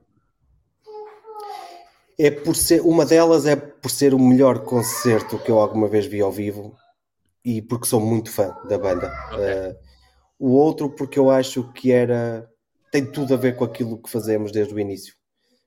É 2.18 2.30
por 2.30 2.54
ser, 2.54 2.80
uma 2.80 3.04
delas 3.04 3.44
é 3.44 3.56
por 3.56 3.90
ser 3.90 4.14
o 4.14 4.18
melhor 4.18 4.60
concerto 4.60 5.38
que 5.38 5.50
eu 5.50 5.58
alguma 5.58 5.88
vez 5.88 6.06
vi 6.06 6.20
ao 6.22 6.32
vivo 6.32 6.76
e 7.44 7.60
porque 7.60 7.86
sou 7.86 8.00
muito 8.00 8.30
fã 8.30 8.56
da 8.68 8.78
banda. 8.78 9.12
Ok. 9.32 9.44
Uh, 9.44 9.76
o 10.38 10.52
outro 10.52 10.88
porque 10.88 11.18
eu 11.18 11.28
acho 11.28 11.70
que 11.72 11.90
era 11.90 12.48
tem 12.90 13.04
tudo 13.04 13.34
a 13.34 13.36
ver 13.36 13.56
com 13.56 13.64
aquilo 13.64 14.00
que 14.00 14.08
fazemos 14.08 14.52
desde 14.52 14.72
o 14.72 14.80
início. 14.80 15.14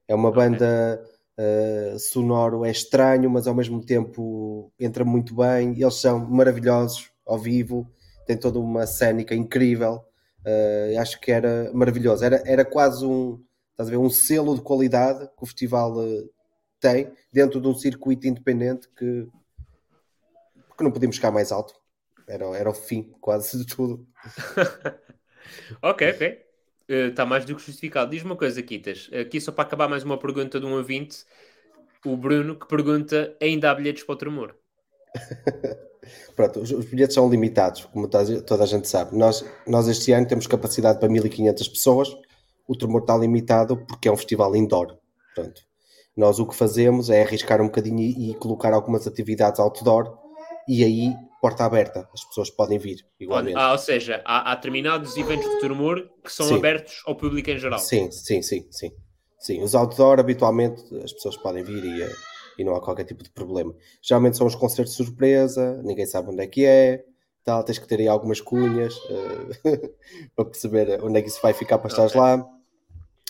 É 0.09 0.15
uma 0.15 0.29
Ok. 0.29 0.41
banda 0.41 1.05
uh, 1.37 1.99
sonoro, 1.99 2.65
é 2.65 2.71
estranho, 2.71 3.29
mas 3.29 3.45
ao 3.45 3.53
mesmo 3.53 3.79
tempo 3.85 4.73
entra 4.79 5.05
muito 5.05 5.35
bem. 5.35 5.79
Eles 5.79 6.01
são 6.01 6.19
maravilhosos 6.27 7.11
ao 7.23 7.37
vivo, 7.37 7.87
tem 8.25 8.35
toda 8.35 8.57
uma 8.57 8.87
cénica 8.87 9.35
incrível. 9.35 10.03
Uh, 10.43 10.99
acho 10.99 11.21
que 11.21 11.31
era 11.31 11.71
maravilhoso. 11.75 12.25
Era, 12.25 12.41
era 12.43 12.65
quase 12.65 13.05
um, 13.05 13.39
estás 13.69 13.87
a 13.87 13.91
ver, 13.91 13.97
um 13.97 14.09
selo 14.09 14.55
de 14.55 14.61
qualidade 14.61 15.27
que 15.27 15.43
o 15.43 15.45
festival 15.45 15.95
uh, 15.95 16.29
tem 16.79 17.13
dentro 17.31 17.61
de 17.61 17.67
um 17.67 17.75
circuito 17.75 18.25
independente 18.25 18.89
que, 18.97 19.27
que 20.75 20.83
não 20.83 20.91
podíamos 20.91 21.17
ficar 21.17 21.29
mais 21.29 21.51
alto. 21.51 21.75
Era, 22.27 22.45
era 22.57 22.69
o 22.71 22.73
fim 22.73 23.13
quase 23.21 23.59
de 23.59 23.67
tudo. 23.67 24.07
ok, 25.83 26.11
ok. 26.13 26.48
Está 26.89 27.23
uh, 27.23 27.27
mais 27.27 27.45
do 27.45 27.55
que 27.55 27.61
justificado. 27.61 28.09
Diz-me 28.09 28.31
uma 28.31 28.35
coisa, 28.35 28.63
Quitas. 28.63 29.09
Aqui 29.13 29.39
só 29.39 29.51
para 29.51 29.63
acabar 29.63 29.87
mais 29.87 30.03
uma 30.03 30.17
pergunta 30.17 30.59
de 30.59 30.65
um 30.65 30.73
ouvinte. 30.73 31.23
O 32.03 32.17
Bruno 32.17 32.55
que 32.55 32.67
pergunta: 32.67 33.35
ainda 33.39 33.69
há 33.69 33.75
bilhetes 33.75 34.03
para 34.03 34.13
o 34.13 34.17
tremor? 34.17 34.55
Pronto, 36.35 36.61
os, 36.61 36.71
bilhetes 36.85 37.13
são 37.13 37.29
limitados, 37.29 37.85
como 37.85 38.07
toda 38.07 38.63
a 38.63 38.67
gente 38.67 38.87
sabe. 38.87 39.15
Nós, 39.15 39.45
nós 39.67 39.87
este 39.87 40.11
ano 40.11 40.27
temos 40.27 40.47
capacidade 40.47 40.99
para 40.99 41.07
1500 41.07 41.67
pessoas. 41.67 42.09
O 42.67 42.75
tremor 42.75 43.01
está 43.01 43.15
limitado 43.15 43.77
porque 43.85 44.07
é 44.07 44.11
um 44.11 44.17
festival 44.17 44.55
indoor. 44.55 44.97
Pronto. 45.35 45.61
Nós 46.17 46.39
o 46.39 46.47
que 46.47 46.55
fazemos 46.55 47.09
é 47.09 47.21
arriscar 47.21 47.61
um 47.61 47.65
bocadinho 47.65 47.99
e, 47.99 48.31
e 48.31 48.33
colocar 48.35 48.73
algumas 48.73 49.05
atividades 49.05 49.59
outdoor 49.59 50.17
e 50.67 50.83
aí 50.83 51.15
porta 51.41 51.63
aberta, 51.63 52.07
as 52.13 52.23
pessoas 52.25 52.49
podem 52.49 52.77
vir 52.77 53.05
igualmente. 53.19 53.57
Ah, 53.57 53.71
ou 53.71 53.77
seja, 53.77 54.21
há, 54.25 54.51
há 54.51 54.55
determinados 54.55 55.15
eventos 55.17 55.49
de 55.49 55.59
tremor 55.59 56.09
que 56.23 56.31
são 56.31 56.47
sim. 56.47 56.55
abertos 56.55 57.01
ao 57.05 57.15
público 57.15 57.49
em 57.49 57.57
geral. 57.57 57.79
Sim, 57.79 58.11
sim, 58.11 58.41
sim, 58.41 58.65
sim. 58.69 58.91
Sim, 59.39 59.63
os 59.63 59.73
outdoor 59.73 60.19
habitualmente 60.19 60.83
as 61.01 61.13
pessoas 61.13 61.37
podem 61.37 61.63
vir 61.63 61.83
e, 61.85 62.61
e 62.61 62.63
não 62.65 62.75
há 62.75 62.81
qualquer 62.81 63.05
tipo 63.05 63.23
de 63.23 63.29
problema. 63.29 63.73
Geralmente 64.01 64.37
são 64.37 64.45
os 64.45 64.55
concertos 64.55 64.95
de 64.95 65.03
surpresa, 65.03 65.81
ninguém 65.81 66.05
sabe 66.05 66.29
onde 66.29 66.43
é 66.43 66.47
que 66.47 66.65
é, 66.65 67.05
tal, 67.43 67.63
tens 67.63 67.79
que 67.79 67.87
ter 67.87 67.99
aí 67.99 68.07
algumas 68.07 68.41
cunhas 68.41 68.93
uh, 68.97 69.95
para 70.35 70.45
perceber 70.45 71.01
onde 71.01 71.19
é 71.19 71.21
que 71.21 71.29
isso 71.29 71.41
vai 71.41 71.53
ficar 71.53 71.77
para 71.77 71.91
okay. 71.91 72.19
lá, 72.19 72.45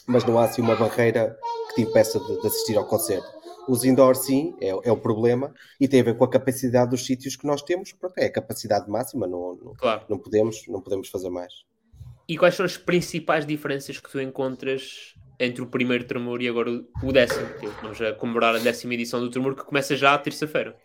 mas 0.08 0.26
não 0.26 0.40
há 0.40 0.46
assim 0.46 0.64
uma 0.64 0.76
barreira 0.76 1.38
que 1.70 1.76
te 1.76 1.82
impeça 1.88 2.20
de, 2.20 2.42
de 2.42 2.48
assistir 2.48 2.76
ao 2.76 2.86
concerto. 2.86 3.39
Os 3.68 3.84
indoor, 3.84 4.16
sim, 4.16 4.56
é, 4.62 4.70
é, 4.70 4.92
o 4.92 4.98
problema 4.98 5.54
e 5.80 5.88
tem 5.88 6.02
a 6.02 6.04
ver 6.04 6.18
com 6.18 6.24
a 6.24 6.30
capacidade 6.30 6.90
dos 6.90 7.06
sítios 7.06 7.36
que 7.36 7.46
nós 7.46 7.62
temos. 7.62 7.92
Pronto, 7.94 8.18
é 8.18 8.26
a 8.26 8.32
capacidade 8.32 8.90
máxima, 8.90 9.28
não, 9.28 9.56
não, 9.56 9.74
claro. 9.76 10.06
não, 10.10 10.18
podemos, 10.18 10.68
não 10.68 10.82
podemos 10.82 11.10
fazer 11.10 11.30
mais. 11.30 11.54
E 12.28 12.38
quais 12.38 12.56
são 12.56 12.66
as 12.66 12.78
principais 12.78 13.46
diferenças 13.46 14.00
que 14.00 14.10
tu 14.10 14.20
encontras 14.20 15.16
entre 15.40 15.62
o 15.62 15.68
primeiro 15.68 16.04
Tremor 16.04 16.42
e 16.42 16.48
agora 16.48 16.70
o 17.04 17.12
décimo? 17.12 17.48
Vamos 17.82 18.02
a 18.02 18.14
comemorar 18.14 18.56
a 18.56 18.60
décima 18.60 18.94
edição 18.94 19.20
do 19.20 19.30
Tremor 19.30 19.56
que 19.56 19.64
começa 19.64 19.96
já 19.96 20.14
à 20.14 20.18
terça-feira. 20.18 20.76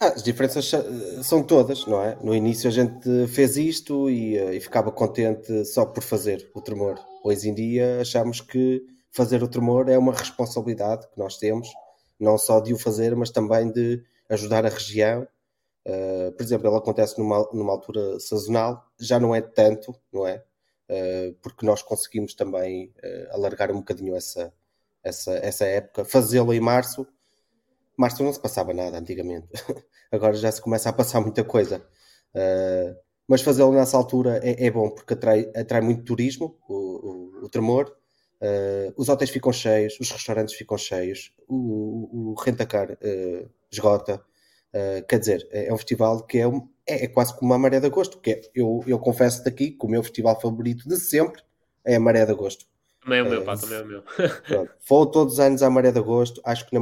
Ah, 0.00 0.08
as 0.08 0.22
diferenças 0.22 0.70
são 1.22 1.42
todas, 1.42 1.86
não 1.86 2.02
é? 2.02 2.18
No 2.22 2.34
início 2.34 2.68
a 2.68 2.72
gente 2.72 3.26
fez 3.28 3.56
isto 3.56 4.10
e, 4.10 4.36
eh, 4.36 4.56
e 4.56 4.60
ficava 4.60 4.90
contente 4.90 5.64
só 5.64 5.86
por 5.86 6.02
fazer 6.02 6.50
o 6.54 6.60
Tremor. 6.60 6.98
Hoje 7.22 7.48
em 7.48 7.54
dia 7.54 8.00
achamos 8.00 8.40
que 8.40 8.82
fazer 9.14 9.42
o 9.42 9.48
tremor 9.48 9.88
é 9.88 9.96
uma 9.96 10.12
responsabilidade 10.12 11.06
que 11.08 11.18
nós 11.18 11.38
temos, 11.38 11.68
não 12.18 12.36
só 12.36 12.58
de 12.58 12.74
o 12.74 12.78
fazer, 12.78 13.14
mas 13.14 13.30
também 13.30 13.70
de 13.70 14.02
ajudar 14.28 14.66
a 14.66 14.68
região. 14.68 15.26
Uh, 15.86 16.32
por 16.32 16.42
exemplo, 16.42 16.68
ele 16.68 16.76
acontece 16.76 17.18
numa, 17.18 17.48
numa 17.52 17.72
altura 17.72 18.18
sazonal, 18.18 18.84
já 18.98 19.20
não 19.20 19.34
é 19.34 19.40
tanto, 19.40 19.94
não 20.12 20.26
é? 20.26 20.42
Uh, 20.90 21.34
porque 21.42 21.64
nós 21.64 21.80
conseguimos 21.82 22.34
também 22.34 22.92
uh, 23.04 23.34
alargar 23.34 23.70
um 23.70 23.76
bocadinho 23.76 24.16
essa, 24.16 24.52
essa, 25.02 25.32
essa 25.34 25.64
época. 25.64 26.04
Fazê-lo 26.04 26.52
em 26.52 26.60
março, 26.60 27.06
março 27.96 28.22
não 28.24 28.32
se 28.32 28.40
passava 28.40 28.74
nada 28.74 28.98
antigamente, 28.98 29.48
agora 30.10 30.34
já 30.34 30.50
se 30.50 30.60
começa 30.60 30.88
a 30.88 30.92
passar 30.92 31.20
muita 31.20 31.44
coisa. 31.44 31.86
mas 33.28 33.42
fazê-lo 33.42 33.72
nessa 33.72 33.96
altura 33.96 34.40
é, 34.42 34.66
é, 34.66 34.70
bom 34.70 34.90
porque 34.90 35.14
atrai, 35.14 35.52
atrai 35.54 35.80
muito 35.80 36.04
turismo, 36.04 36.58
o, 36.68 36.74
o, 36.74 37.44
o 37.44 37.48
tremor, 37.48 37.94
Uh, 38.44 38.92
os 38.98 39.08
hotéis 39.08 39.30
ficam 39.30 39.50
cheios, 39.50 39.98
os 39.98 40.10
restaurantes 40.10 40.54
ficam 40.54 40.76
cheios, 40.76 41.32
o, 41.48 42.32
o 42.32 42.34
rentacar 42.34 42.90
uh, 42.90 43.50
esgota. 43.72 44.22
Uh, 44.68 45.06
quer 45.08 45.18
dizer, 45.18 45.48
é, 45.50 45.68
é, 45.68 45.72
um 45.72 45.78
festival 45.78 46.22
que 46.26 46.38
é, 46.38 46.46
um, 46.46 46.68
é, 46.86 47.04
é, 47.04 47.08
quase 47.08 47.34
como 47.34 47.52
uma 47.52 47.58
maré 47.58 47.80
de 47.80 47.86
agosto, 47.86 48.18
que 48.20 48.32
é, 48.32 48.42
eu, 48.54 48.84
eu 48.86 48.98
confesso 48.98 49.42
daqui 49.42 49.70
que 49.70 49.86
o 49.86 49.88
meu 49.88 50.02
festival 50.02 50.38
favorito 50.38 50.86
de 50.86 50.96
sempre 50.96 51.42
é 51.86 51.94
a 51.94 52.00
maré 52.00 52.26
de 52.26 52.32
agosto. 52.32 52.66
Também 53.02 53.20
é 53.20 53.22
o 53.22 53.30
meu, 53.30 53.44
pá, 53.44 53.56
também 53.56 53.78
é 53.78 53.82
o 53.82 53.86
meu. 53.86 54.04
Vou 54.86 55.06
todos 55.06 55.34
os 55.34 55.40
anos 55.40 55.62
à 55.62 55.70
maré 55.70 55.90
de 55.90 55.98
agosto, 55.98 56.42
acho 56.44 56.68
que 56.68 56.76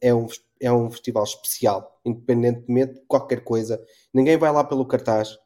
é, 0.00 0.12
um, 0.12 0.26
é 0.60 0.72
um 0.72 0.90
festival 0.90 1.24
especial, 1.24 1.98
independentemente 2.04 2.94
de 2.94 3.00
qualquer 3.06 3.42
coisa. 3.42 3.82
Ninguém 4.12 4.36
vai 4.36 4.52
lá 4.52 4.64
pelo 4.64 4.84
cartaz, 4.84 5.38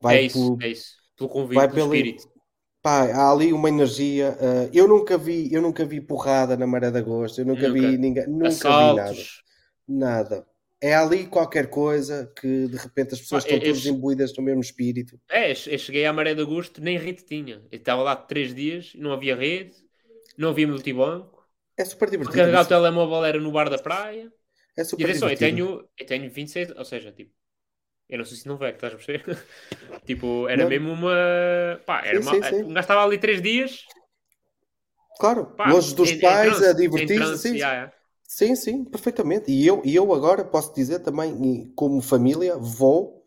vai 0.00 0.18
é 0.18 0.22
isso, 0.22 0.56
por, 0.56 0.62
é 0.62 0.68
isso. 0.68 0.94
pelo 1.16 1.30
convite, 1.30 1.54
vai 1.54 1.68
pelo 1.68 1.94
espírito 1.94 2.35
pá, 2.86 3.10
há 3.12 3.32
ali 3.32 3.52
uma 3.52 3.68
energia. 3.68 4.38
Uh, 4.40 4.70
eu 4.72 4.86
nunca 4.86 5.18
vi, 5.18 5.52
eu 5.52 5.60
nunca 5.60 5.84
vi 5.84 6.00
porrada 6.00 6.56
na 6.56 6.68
Maré 6.68 6.88
de 6.88 6.98
Agosto, 6.98 7.40
eu 7.40 7.44
nunca, 7.44 7.68
nunca. 7.68 7.80
vi 7.80 7.98
ninguém, 7.98 8.28
nunca 8.28 8.46
Assaltos. 8.46 9.42
vi 9.88 9.92
nada. 9.98 10.36
Nada. 10.36 10.46
É 10.80 10.94
ali 10.94 11.26
qualquer 11.26 11.68
coisa 11.68 12.32
que 12.40 12.68
de 12.68 12.76
repente 12.76 13.14
as 13.14 13.20
pessoas 13.20 13.44
ah, 13.44 13.48
estão 13.48 13.66
todas 13.66 13.86
imbuídas 13.86 14.36
no 14.36 14.44
mesmo 14.44 14.60
espírito. 14.60 15.18
É, 15.28 15.50
eu 15.50 15.78
cheguei 15.78 16.06
à 16.06 16.12
Maré 16.12 16.32
de 16.32 16.42
Agosto, 16.42 16.80
nem 16.80 16.96
rede 16.96 17.24
tinha. 17.24 17.60
Eu 17.72 17.78
estava 17.78 18.02
lá 18.02 18.14
três 18.14 18.54
dias, 18.54 18.92
não 18.94 19.12
havia 19.12 19.34
rede, 19.34 19.74
não 20.38 20.50
havia 20.50 20.68
multibanco. 20.68 21.44
É 21.76 21.84
super 21.84 22.08
divertido. 22.08 22.38
Carregar 22.38 22.62
o 22.62 22.68
telemóvel 22.68 23.24
era 23.24 23.40
no 23.40 23.50
bar 23.50 23.68
da 23.68 23.78
praia. 23.78 24.30
É 24.76 24.84
super 24.84 25.02
e 25.02 25.10
atenção, 25.10 25.28
divertido. 25.28 25.60
eu 25.60 25.66
tenho, 25.66 25.88
eu 25.98 26.06
tenho 26.06 26.30
26, 26.30 26.70
ou 26.76 26.84
seja, 26.84 27.10
tipo, 27.10 27.32
eu 28.08 28.18
não 28.18 28.24
sei 28.24 28.36
se 28.36 28.46
não 28.46 28.56
vai, 28.56 28.70
que 28.70 28.76
estás 28.76 28.94
a 28.94 28.96
perceber? 28.96 29.38
tipo, 30.06 30.48
era 30.48 30.62
não. 30.62 30.70
mesmo 30.70 30.92
uma. 30.92 31.80
Pá, 31.84 32.02
era 32.04 32.22
sim, 32.22 32.28
uma... 32.28 32.34
Sim, 32.34 32.56
sim. 32.56 32.62
Um 32.62 32.68
gajo 32.68 32.80
estava 32.80 33.04
ali 33.04 33.18
três 33.18 33.42
dias. 33.42 33.84
Claro, 35.18 35.46
Pá, 35.46 35.70
longe 35.70 35.94
dos 35.94 36.10
em, 36.10 36.20
pais, 36.20 36.60
em 36.60 36.66
a 36.66 36.72
divertir-se. 36.72 37.38
Sim, 37.38 37.54
yeah. 37.54 37.92
sim, 38.22 38.54
sim, 38.54 38.84
perfeitamente. 38.84 39.50
E 39.50 39.66
eu, 39.66 39.82
eu 39.84 40.12
agora 40.14 40.44
posso 40.44 40.74
dizer 40.74 41.00
também, 41.00 41.72
como 41.74 42.00
família, 42.00 42.56
vou 42.56 43.24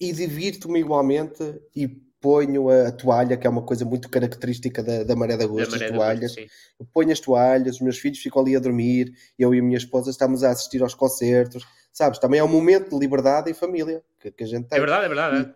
e 0.00 0.12
divirto-me 0.12 0.80
igualmente 0.80 1.60
e 1.74 1.86
ponho 2.20 2.68
a, 2.68 2.88
a, 2.88 2.92
toalha, 2.92 3.36
que 3.36 3.46
é 3.46 3.50
uma 3.50 3.62
coisa 3.62 3.84
muito 3.84 4.08
característica 4.08 4.82
da, 4.82 5.04
da 5.04 5.14
Maré 5.14 5.36
de 5.36 5.44
Agosto, 5.44 5.74
as 5.74 5.90
toalhas. 5.90 6.34
eu 6.36 6.86
ponho 6.92 7.12
as 7.12 7.20
toalhas, 7.20 7.76
os 7.76 7.80
meus 7.80 7.98
filhos 7.98 8.18
ficam 8.18 8.42
ali 8.42 8.56
a 8.56 8.58
dormir, 8.58 9.12
eu 9.38 9.54
e 9.54 9.60
a 9.60 9.62
minha 9.62 9.76
esposa 9.76 10.10
estamos 10.10 10.42
a 10.42 10.50
assistir 10.50 10.82
aos 10.82 10.94
concertos 10.94 11.64
sabes, 11.96 12.18
também 12.18 12.38
é 12.38 12.44
um 12.44 12.48
momento 12.48 12.90
de 12.90 12.98
liberdade 12.98 13.50
e 13.50 13.54
família 13.54 14.02
que, 14.20 14.30
que 14.30 14.44
a 14.44 14.46
gente 14.46 14.68
tem. 14.68 14.76
É 14.76 14.80
verdade, 14.80 15.06
é 15.06 15.08
verdade. 15.08 15.36
É. 15.36 15.54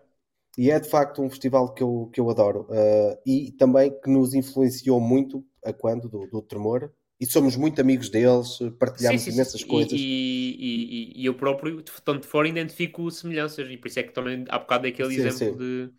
E, 0.57 0.65
e 0.65 0.71
é 0.71 0.79
de 0.79 0.89
facto 0.89 1.21
um 1.21 1.29
festival 1.29 1.71
que 1.71 1.83
eu, 1.83 2.09
que 2.11 2.19
eu 2.19 2.27
adoro 2.31 2.61
uh, 2.61 3.17
e 3.23 3.51
também 3.51 3.91
que 3.91 4.09
nos 4.09 4.33
influenciou 4.33 4.99
muito 4.99 5.45
a 5.63 5.71
quando 5.71 6.09
do, 6.09 6.25
do 6.25 6.41
Tremor 6.41 6.91
e 7.19 7.27
somos 7.27 7.55
muito 7.55 7.79
amigos 7.79 8.09
deles, 8.09 8.57
partilhamos 8.79 9.21
sim, 9.21 9.29
sim, 9.29 9.35
imensas 9.35 9.61
sim. 9.61 9.67
coisas. 9.67 9.93
E, 9.93 10.57
e, 10.59 11.21
e, 11.21 11.25
eu 11.27 11.35
próprio, 11.35 11.83
tanto 12.03 12.25
fora, 12.25 12.47
identifico 12.47 13.09
semelhanças 13.11 13.69
e 13.69 13.77
por 13.77 13.87
isso 13.87 13.99
é 13.99 14.03
que 14.03 14.11
também 14.11 14.43
há 14.49 14.57
bocado 14.57 14.87
aquele 14.87 15.13
exemplo 15.13 15.55
de. 15.59 15.91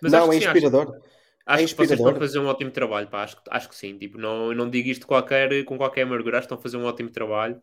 Mas 0.00 0.12
não, 0.12 0.32
é 0.32 0.36
inspirador. 0.36 1.00
Acho, 1.44 1.64
é 1.64 1.66
que 1.66 1.74
vocês 1.74 1.90
estão 1.98 2.12
a 2.12 2.14
fazer 2.14 2.38
um 2.38 2.46
ótimo 2.46 2.70
trabalho, 2.70 3.08
pá. 3.08 3.24
Acho, 3.24 3.36
acho 3.50 3.68
que 3.68 3.74
sim. 3.74 3.98
Tipo, 3.98 4.16
não, 4.16 4.54
não 4.54 4.70
digo 4.70 4.88
isto 4.88 5.04
qualquer, 5.08 5.64
com 5.64 5.76
qualquer 5.76 6.02
amargura, 6.02 6.38
acho 6.38 6.46
que 6.46 6.54
estão 6.54 6.58
a 6.58 6.62
fazer 6.62 6.76
um 6.76 6.84
ótimo 6.84 7.10
trabalho 7.10 7.60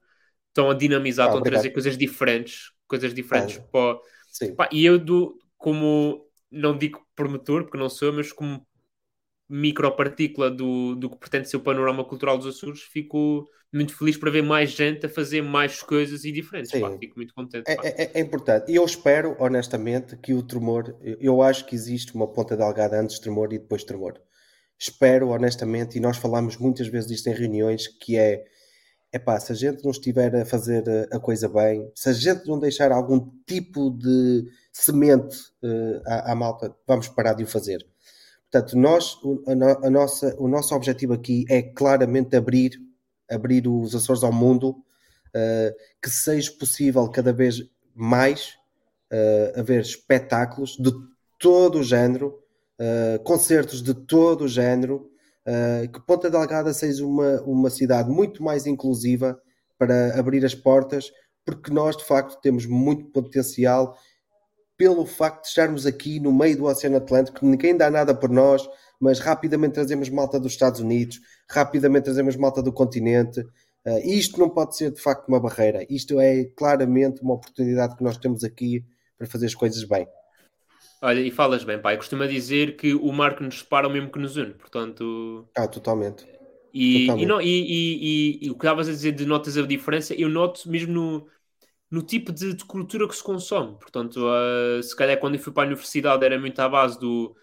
estão 0.60 0.70
a 0.70 0.74
dinamizar, 0.74 1.28
ah, 1.28 1.30
estão 1.30 1.42
a 1.42 1.44
trazer 1.44 1.70
coisas 1.72 1.98
diferentes, 1.98 2.72
coisas 2.88 3.14
diferentes 3.14 3.58
ah, 3.58 3.64
para... 3.72 4.70
E 4.72 4.86
eu 4.86 5.00
do, 5.00 5.38
como 5.58 6.26
não 6.52 6.78
digo 6.78 7.06
promotor, 7.16 7.64
porque 7.64 7.78
não 7.78 7.90
sou, 7.90 8.12
mas 8.12 8.32
como 8.32 8.66
micropartícula 9.48 10.52
do, 10.52 10.96
do 10.96 11.10
que 11.10 11.18
pretende 11.18 11.50
ser 11.50 11.58
o 11.58 11.62
panorama 11.62 12.04
cultural 12.04 12.38
dos 12.38 12.56
Açores, 12.56 12.82
fico 12.82 13.48
muito 13.74 13.96
feliz 13.98 14.18
para 14.18 14.32
ver 14.32 14.44
mais 14.44 14.72
gente 14.72 15.06
a 15.06 15.10
fazer 15.10 15.42
mais 15.42 15.82
coisas 15.82 16.24
e 16.24 16.32
diferentes. 16.32 16.72
Pá, 16.72 16.96
fico 16.98 17.16
muito 17.18 17.34
contente. 17.34 17.70
É, 17.70 18.04
é, 18.04 18.12
é, 18.16 18.20
importante. 18.20 18.72
E 18.72 18.76
eu 18.76 18.86
espero, 18.86 19.36
honestamente, 19.40 20.18
que 20.18 20.34
o 20.34 20.44
tremor, 20.44 20.96
eu 21.02 21.42
acho 21.42 21.66
que 21.66 21.76
existe 21.76 22.14
uma 22.14 22.28
ponta 22.28 22.56
delgada 22.56 23.00
antes 23.00 23.16
de 23.16 23.22
tremor 23.22 23.52
e 23.54 23.60
depois 23.60 23.82
de 23.82 23.88
tremor. 23.88 24.20
Espero, 24.78 25.30
honestamente, 25.30 25.98
e 25.98 26.02
nós 26.02 26.18
falamos 26.18 26.58
muitas 26.58 26.88
vezes 26.88 27.08
disto 27.08 27.28
em 27.28 27.34
reuniões, 27.34 27.88
que 27.88 28.18
é 28.18 28.46
epá, 29.12 29.40
se 29.40 29.52
a 29.52 29.56
gente 29.56 29.84
não 29.84 29.92
estiver 29.92 30.36
a 30.36 30.46
fazer 30.46 30.84
a 31.12 31.20
coisa 31.20 31.50
bem, 31.50 31.92
se 31.96 32.10
a 32.10 32.14
gente 32.14 32.48
não 32.48 32.60
deixar 32.60 32.92
algum 32.92 33.30
tipo 33.46 33.90
de 33.90 34.48
semente 34.72 35.38
uh, 35.64 36.02
à, 36.06 36.32
à, 36.32 36.36
malta, 36.36 36.76
vamos 36.88 37.08
parar 37.08 37.34
de 37.34 37.44
o 37.44 37.48
fazer. 37.48 37.86
Portanto, 38.52 38.78
nós, 38.78 39.18
a, 39.48 39.88
a, 39.88 39.90
nossa, 39.90 40.36
o 40.40 40.48
nosso 40.48 40.76
objetivo 40.76 41.14
aqui 41.14 41.46
é 41.50 41.62
claramente 41.62 42.36
abrir, 42.36 42.72
abrir 43.30 43.68
os 43.68 43.94
Açores 43.96 44.24
ao 44.24 44.32
mundo, 44.32 44.70
uh, 44.70 45.76
que 46.02 46.10
seja 46.10 46.52
possível 46.52 47.08
cada 47.10 47.34
vez 47.34 47.64
mais 47.96 48.56
uh, 49.12 49.60
haver 49.60 49.82
espetáculos 49.82 50.78
de 50.80 50.92
todo 51.40 51.80
o 51.80 51.84
género, 51.84 52.38
concertos 53.24 53.82
de 53.82 53.94
todo 53.94 54.46
o 54.46 54.48
género, 54.48 55.09
uh, 55.50 55.92
que 55.92 56.00
Ponta 56.02 56.30
Delgada 56.30 56.74
seja 56.74 57.06
uma, 57.06 57.42
uma 57.42 57.70
cidade 57.70 58.10
muito 58.10 58.44
mais 58.44 58.68
inclusiva 58.68 59.40
para 59.78 60.18
abrir 60.20 60.46
as 60.46 60.54
portas, 60.54 61.12
porque 61.44 61.74
nós 61.74 61.98
de 61.98 62.04
facto 62.04 62.40
temos 62.42 62.66
muito 62.66 63.06
potencial 63.06 63.98
pelo 64.78 65.06
facto 65.06 65.42
de 65.42 65.48
estarmos 65.50 65.86
aqui 65.86 66.20
no 66.20 66.32
meio 66.32 66.58
do 66.58 66.66
Oceano 66.66 66.98
Atlântico, 66.98 67.46
ninguém 67.46 67.76
dá 67.76 67.90
nada 67.90 68.16
por 68.16 68.30
nós, 68.30 68.66
mas 69.00 69.20
rapidamente 69.20 69.74
trazemos 69.74 70.10
malta 70.10 70.40
dos 70.40 70.54
Estados 70.54 70.80
Unidos, 70.80 71.20
rapidamente 71.50 72.06
trazemos 72.06 72.36
malta 72.36 72.62
do 72.62 72.72
continente. 72.72 73.42
Uh, 73.86 74.00
isto 74.04 74.40
não 74.40 74.50
pode 74.50 74.78
ser 74.78 74.92
de 74.92 75.02
facto 75.02 75.28
uma 75.28 75.40
barreira, 75.40 75.86
isto 75.90 76.20
é 76.20 76.46
claramente 76.46 77.22
uma 77.22 77.34
oportunidade 77.34 77.96
que 77.96 78.04
nós 78.04 78.18
temos 78.18 78.44
aqui 78.44 78.86
para 79.18 79.28
fazer 79.28 79.48
as 79.48 79.56
coisas 79.56 79.84
bem. 79.84 80.08
Olha, 81.02 81.20
e 81.20 81.32
falas 81.32 81.64
bem, 81.64 81.80
pai. 81.80 81.96
Costuma 81.96 82.28
dizer 82.28 82.76
que 82.76 82.94
o 82.94 83.12
marco 83.12 83.44
nos 83.44 83.60
separa 83.60 83.88
o 83.88 83.92
mesmo 83.92 84.12
que 84.12 84.20
nos 84.20 84.36
une, 84.36 84.54
portanto. 84.54 85.48
Ah, 85.56 85.68
totalmente. 85.68 86.28
E, 86.74 87.02
totalmente. 87.02 87.24
e, 87.24 87.26
não, 87.26 87.42
e, 87.42 87.48
e, 87.48 88.46
e, 88.46 88.50
o 88.50 88.54
que 88.54 88.66
estavas 88.66 88.88
a 88.88 88.92
dizer 88.92 89.14
de 89.14 89.26
notas 89.26 89.58
a 89.58 89.62
diferença, 89.66 90.14
eu 90.14 90.30
noto 90.30 90.70
mesmo 90.70 90.94
no, 90.94 91.28
no 91.90 92.04
tipo 92.04 92.32
de, 92.32 92.54
de 92.54 92.66
cultura 92.66 93.08
que 93.08 93.16
se 93.16 93.24
consome. 93.24 93.78
Portanto, 93.80 94.18
uh, 94.18 94.84
se 94.84 94.96
calhar 94.96 95.18
quando 95.20 95.36
eu 95.36 95.42
fui 95.42 95.54
para 95.54 95.64
a 95.64 95.68
universidade 95.68 96.26
era 96.26 96.38
muito 96.38 96.60
à 96.60 96.68
base 96.68 97.00
do, 97.00 97.36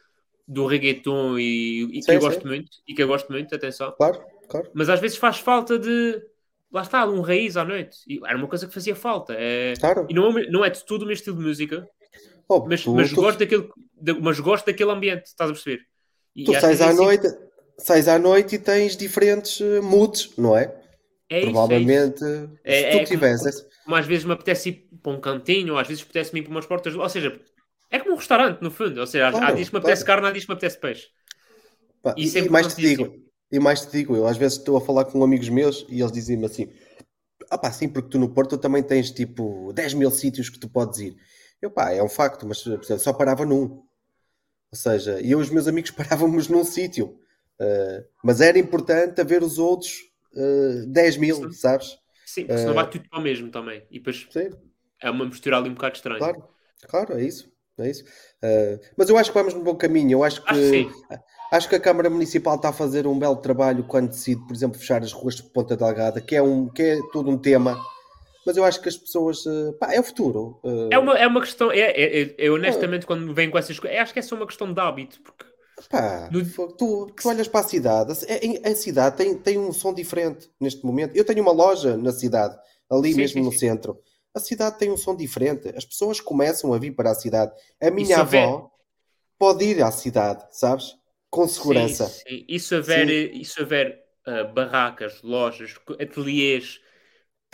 do 0.46 0.66
reggaeton 0.66 1.38
e, 1.38 1.98
e 1.98 2.02
sim, 2.02 2.10
que 2.10 2.10
eu 2.12 2.20
sim. 2.20 2.26
gosto 2.26 2.46
muito, 2.46 2.70
e 2.86 2.94
que 2.94 3.02
eu 3.02 3.08
gosto 3.08 3.32
muito, 3.32 3.54
atenção. 3.54 3.92
Claro, 3.96 4.20
claro. 4.48 4.70
Mas 4.74 4.88
às 4.88 5.00
vezes 5.00 5.16
faz 5.16 5.38
falta 5.38 5.78
de. 5.78 6.22
Lá 6.70 6.82
está, 6.82 7.06
um 7.06 7.20
raiz 7.20 7.56
à 7.56 7.64
noite. 7.64 7.98
E 8.06 8.20
era 8.24 8.36
uma 8.36 8.48
coisa 8.48 8.66
que 8.66 8.74
fazia 8.74 8.94
falta. 8.94 9.34
É, 9.36 9.72
claro. 9.80 10.06
E 10.08 10.14
não, 10.14 10.38
é 10.38 10.50
não 10.50 10.64
é 10.64 10.68
de 10.70 10.84
tudo 10.84 11.02
o 11.02 11.06
meu 11.06 11.14
estilo 11.14 11.38
de 11.38 11.44
música, 11.44 11.88
Oh, 12.48 12.64
mas, 12.66 12.82
tu, 12.82 12.94
mas, 12.94 13.10
tu, 13.10 13.16
gosto 13.16 13.38
daquele, 13.38 13.68
mas 14.20 14.40
gosto 14.40 14.66
daquele 14.66 14.90
ambiente, 14.90 15.26
estás 15.26 15.50
a 15.50 15.52
perceber? 15.52 15.82
E 16.34 16.44
tu 16.44 16.52
sais 16.52 16.80
à, 16.80 16.92
noite, 16.92 17.26
sais 17.78 18.08
à 18.08 18.18
noite 18.18 18.54
e 18.54 18.58
tens 18.58 18.96
diferentes 18.96 19.58
uh, 19.60 19.82
moods, 19.82 20.30
não 20.36 20.56
é? 20.56 20.72
é 21.28 21.40
Provavelmente, 21.42 22.22
isso, 22.22 22.58
é 22.64 22.80
isso. 22.80 22.90
se 22.90 22.96
é, 22.96 22.98
tu 22.98 23.04
tivesses. 23.06 23.60
Como, 23.60 23.70
como, 23.84 23.96
às 23.96 24.06
vezes 24.06 24.24
me 24.24 24.32
apetece 24.32 24.68
ir 24.68 24.88
para 25.02 25.12
um 25.12 25.20
cantinho, 25.20 25.72
ou 25.72 25.78
às 25.78 25.88
vezes 25.88 26.02
apetece-me 26.02 26.40
ir 26.40 26.42
para 26.44 26.52
umas 26.52 26.66
portas, 26.66 26.94
ou 26.94 27.08
seja, 27.08 27.40
é 27.90 27.98
como 27.98 28.12
um 28.12 28.16
restaurante, 28.16 28.60
no 28.62 28.70
fundo. 28.70 29.00
Ou 29.00 29.06
seja, 29.06 29.30
claro, 29.30 29.46
há 29.46 29.52
dias 29.52 29.68
que 29.68 29.74
me 29.74 29.78
apetece 29.78 30.04
claro. 30.04 30.22
carne, 30.22 30.28
há 30.28 30.32
dias 30.32 30.44
que 30.44 30.50
me 30.50 30.54
apetece 30.54 30.78
peixe. 30.78 31.06
Pá, 32.02 32.14
e, 32.16 32.38
e, 32.38 32.48
mais 32.48 32.74
te 32.74 32.80
digo, 32.80 33.16
e 33.50 33.58
mais 33.58 33.80
te 33.80 33.90
digo, 33.90 34.14
eu 34.14 34.26
às 34.26 34.36
vezes 34.36 34.58
estou 34.58 34.76
a 34.76 34.80
falar 34.80 35.04
com 35.06 35.24
amigos 35.24 35.48
meus 35.48 35.84
e 35.88 36.00
eles 36.00 36.12
dizem-me 36.12 36.46
assim: 36.46 36.68
ah 37.50 37.58
pá, 37.58 37.72
sim, 37.72 37.88
porque 37.88 38.10
tu 38.10 38.18
no 38.18 38.28
Porto 38.28 38.58
também 38.58 38.82
tens 38.82 39.10
tipo 39.10 39.72
10 39.72 39.94
mil 39.94 40.10
sítios 40.10 40.48
que 40.48 40.58
tu 40.58 40.68
podes 40.68 41.00
ir. 41.00 41.16
Eu, 41.60 41.70
pá, 41.70 41.92
é 41.92 42.02
um 42.02 42.08
facto, 42.08 42.46
mas 42.46 42.64
só 43.02 43.12
parava 43.12 43.44
num. 43.44 43.82
Ou 44.70 44.78
seja, 44.78 45.20
eu 45.20 45.38
e 45.38 45.42
os 45.42 45.50
meus 45.50 45.66
amigos 45.66 45.90
parávamos 45.92 46.48
num 46.48 46.64
sítio. 46.64 47.18
Uh, 47.60 48.04
mas 48.22 48.40
era 48.40 48.58
importante 48.58 49.20
haver 49.20 49.42
os 49.42 49.58
outros 49.58 49.94
uh, 50.34 50.86
10 50.86 51.16
mil, 51.16 51.36
Sim. 51.36 51.52
sabes? 51.52 51.96
Sim, 52.26 52.44
porque 52.44 52.58
senão 52.58 52.72
uh, 52.72 52.76
vai 52.76 52.90
tudo 52.90 53.08
para 53.08 53.18
o 53.18 53.22
mesmo 53.22 53.50
também. 53.50 53.86
E 53.90 53.98
depois 53.98 54.26
Sim. 54.30 54.50
é 55.00 55.10
uma 55.10 55.24
mistura 55.24 55.56
ali 55.56 55.70
um 55.70 55.74
bocado 55.74 55.96
estranha. 55.96 56.18
Claro, 56.18 56.48
claro, 56.86 57.18
é 57.18 57.24
isso. 57.24 57.50
É 57.78 57.90
isso. 57.90 58.04
Uh, 58.04 58.80
mas 58.96 59.08
eu 59.08 59.18
acho 59.18 59.30
que 59.30 59.38
vamos 59.38 59.54
no 59.54 59.62
bom 59.62 59.74
caminho. 59.74 60.12
Eu 60.12 60.24
acho 60.24 60.42
que, 60.42 60.50
acho, 60.50 61.20
acho, 61.52 61.68
que 61.68 61.74
a 61.74 61.80
Câmara 61.80 62.08
Municipal 62.08 62.56
está 62.56 62.70
a 62.70 62.72
fazer 62.72 63.06
um 63.06 63.18
belo 63.18 63.36
trabalho 63.36 63.84
quando 63.84 64.08
decide, 64.08 64.40
por 64.46 64.54
exemplo, 64.54 64.78
fechar 64.78 65.02
as 65.02 65.12
ruas 65.12 65.36
de 65.36 65.42
Ponta 65.42 65.76
Delgada, 65.76 66.20
que 66.20 66.34
é, 66.34 66.42
um, 66.42 66.68
que 66.68 66.82
é 66.82 66.98
todo 67.12 67.30
um 67.30 67.36
tema 67.36 67.78
mas 68.46 68.56
eu 68.56 68.64
acho 68.64 68.80
que 68.80 68.88
as 68.88 68.96
pessoas. 68.96 69.44
Uh, 69.44 69.72
pá, 69.72 69.92
é 69.92 69.98
o 69.98 70.04
futuro. 70.04 70.60
Uh... 70.62 70.88
É, 70.92 70.98
uma, 70.98 71.18
é 71.18 71.26
uma 71.26 71.40
questão. 71.40 71.72
É, 71.72 71.80
é, 71.80 72.22
é, 72.22 72.34
é 72.38 72.50
honestamente, 72.50 73.02
é. 73.02 73.06
quando 73.06 73.34
vem 73.34 73.50
com 73.50 73.58
essas 73.58 73.78
coisas, 73.78 73.98
acho 73.98 74.12
que 74.12 74.20
é 74.20 74.22
só 74.22 74.36
uma 74.36 74.46
questão 74.46 74.72
de 74.72 74.80
hábito. 74.80 75.20
Porque... 75.20 75.44
Pá, 75.90 76.30
no... 76.30 76.44
tu, 76.74 77.08
tu 77.08 77.28
olhas 77.28 77.48
para 77.48 77.60
a 77.60 77.68
cidade, 77.68 78.12
a, 78.12 78.70
a, 78.70 78.74
cidade 78.74 79.16
tem, 79.16 79.36
tem 79.36 79.58
um 79.58 79.72
som 79.72 79.92
diferente 79.92 80.48
neste 80.60 80.86
momento. 80.86 81.16
Eu 81.16 81.24
tenho 81.24 81.42
uma 81.42 81.52
loja 81.52 81.96
na 81.96 82.12
cidade, 82.12 82.56
ali 82.88 83.12
sim, 83.12 83.18
mesmo 83.18 83.40
sim, 83.40 83.44
no 83.44 83.52
sim. 83.52 83.58
centro. 83.58 83.98
A 84.32 84.38
cidade 84.38 84.78
tem 84.78 84.92
um 84.92 84.96
som 84.96 85.16
diferente. 85.16 85.68
As 85.76 85.84
pessoas 85.84 86.20
começam 86.20 86.72
a 86.72 86.78
vir 86.78 86.92
para 86.92 87.10
a 87.10 87.14
cidade. 87.14 87.52
A 87.82 87.90
minha 87.90 88.20
avó 88.20 88.70
pode 89.36 89.64
ir 89.64 89.82
à 89.82 89.90
cidade, 89.90 90.44
sabes? 90.52 90.94
Com 91.28 91.48
segurança. 91.48 92.06
Sim, 92.06 92.22
sim. 92.28 92.44
Isso 92.48 92.76
haver, 92.76 93.34
isso 93.34 93.60
haver 93.60 93.98
uh, 94.26 94.52
barracas, 94.54 95.20
lojas, 95.22 95.74
ateliês 96.00 96.80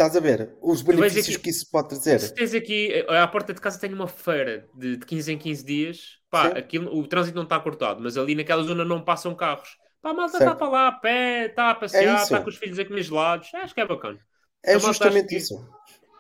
Estás 0.03 0.17
a 0.17 0.21
ver 0.21 0.51
os 0.61 0.83
benefícios 0.83 1.37
aqui, 1.37 1.45
que 1.45 1.51
isso 1.51 1.71
pode 1.71 1.91
trazer? 1.91 2.19
Se 2.19 2.35
tens 2.35 2.53
aqui, 2.53 3.07
à 3.09 3.27
porta 3.29 3.55
de 3.55 3.61
casa 3.61 3.79
tem 3.79 3.93
uma 3.95 4.09
feira 4.09 4.67
de, 4.75 4.97
de 4.97 5.07
15 5.07 5.33
em 5.33 5.39
15 5.39 5.65
dias, 5.65 6.19
pá, 6.29 6.49
aquilo, 6.49 6.93
o 6.99 7.07
trânsito 7.07 7.37
não 7.37 7.45
está 7.45 7.61
cortado, 7.61 8.01
mas 8.03 8.19
ali 8.19 8.35
naquela 8.35 8.65
zona 8.65 8.85
não 8.85 9.01
passam 9.01 9.33
carros. 9.33 9.77
Pá, 10.03 10.11
a 10.11 10.15
malta 10.15 10.39
está 10.39 10.57
para 10.57 10.69
lá 10.69 10.89
a 10.89 10.93
pé, 10.93 11.47
está 11.47 11.71
a 11.71 11.75
passear, 11.77 12.19
é 12.19 12.23
está 12.23 12.41
com 12.41 12.49
os 12.49 12.57
filhos 12.57 12.81
a 12.81 12.85
comer 12.85 13.03
gelados. 13.03 13.55
Acho 13.55 13.73
que 13.73 13.81
é 13.81 13.87
bacana. 13.87 14.19
É 14.65 14.77
justamente 14.77 15.37
isso. 15.37 15.55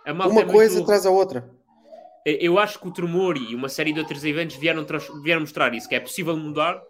Uma 0.07 0.43
é 0.43 0.45
coisa 0.45 0.75
muito... 0.75 0.87
traz 0.87 1.05
a 1.05 1.11
outra. 1.11 1.51
Eu 2.25 2.61
acho 2.61 2.79
que 2.79 2.87
o 2.87 2.93
Tremor 2.93 3.37
e 3.37 3.53
uma 3.53 3.69
série 3.69 3.93
de 3.93 3.99
outros 3.99 4.25
eventos 4.25 4.55
vieram, 4.55 4.87
vieram 5.25 5.41
mostrar 5.41 5.75
isso, 5.75 5.89
que 5.89 5.97
é 5.97 6.01
possível 6.01 6.37
mudar 6.37 6.81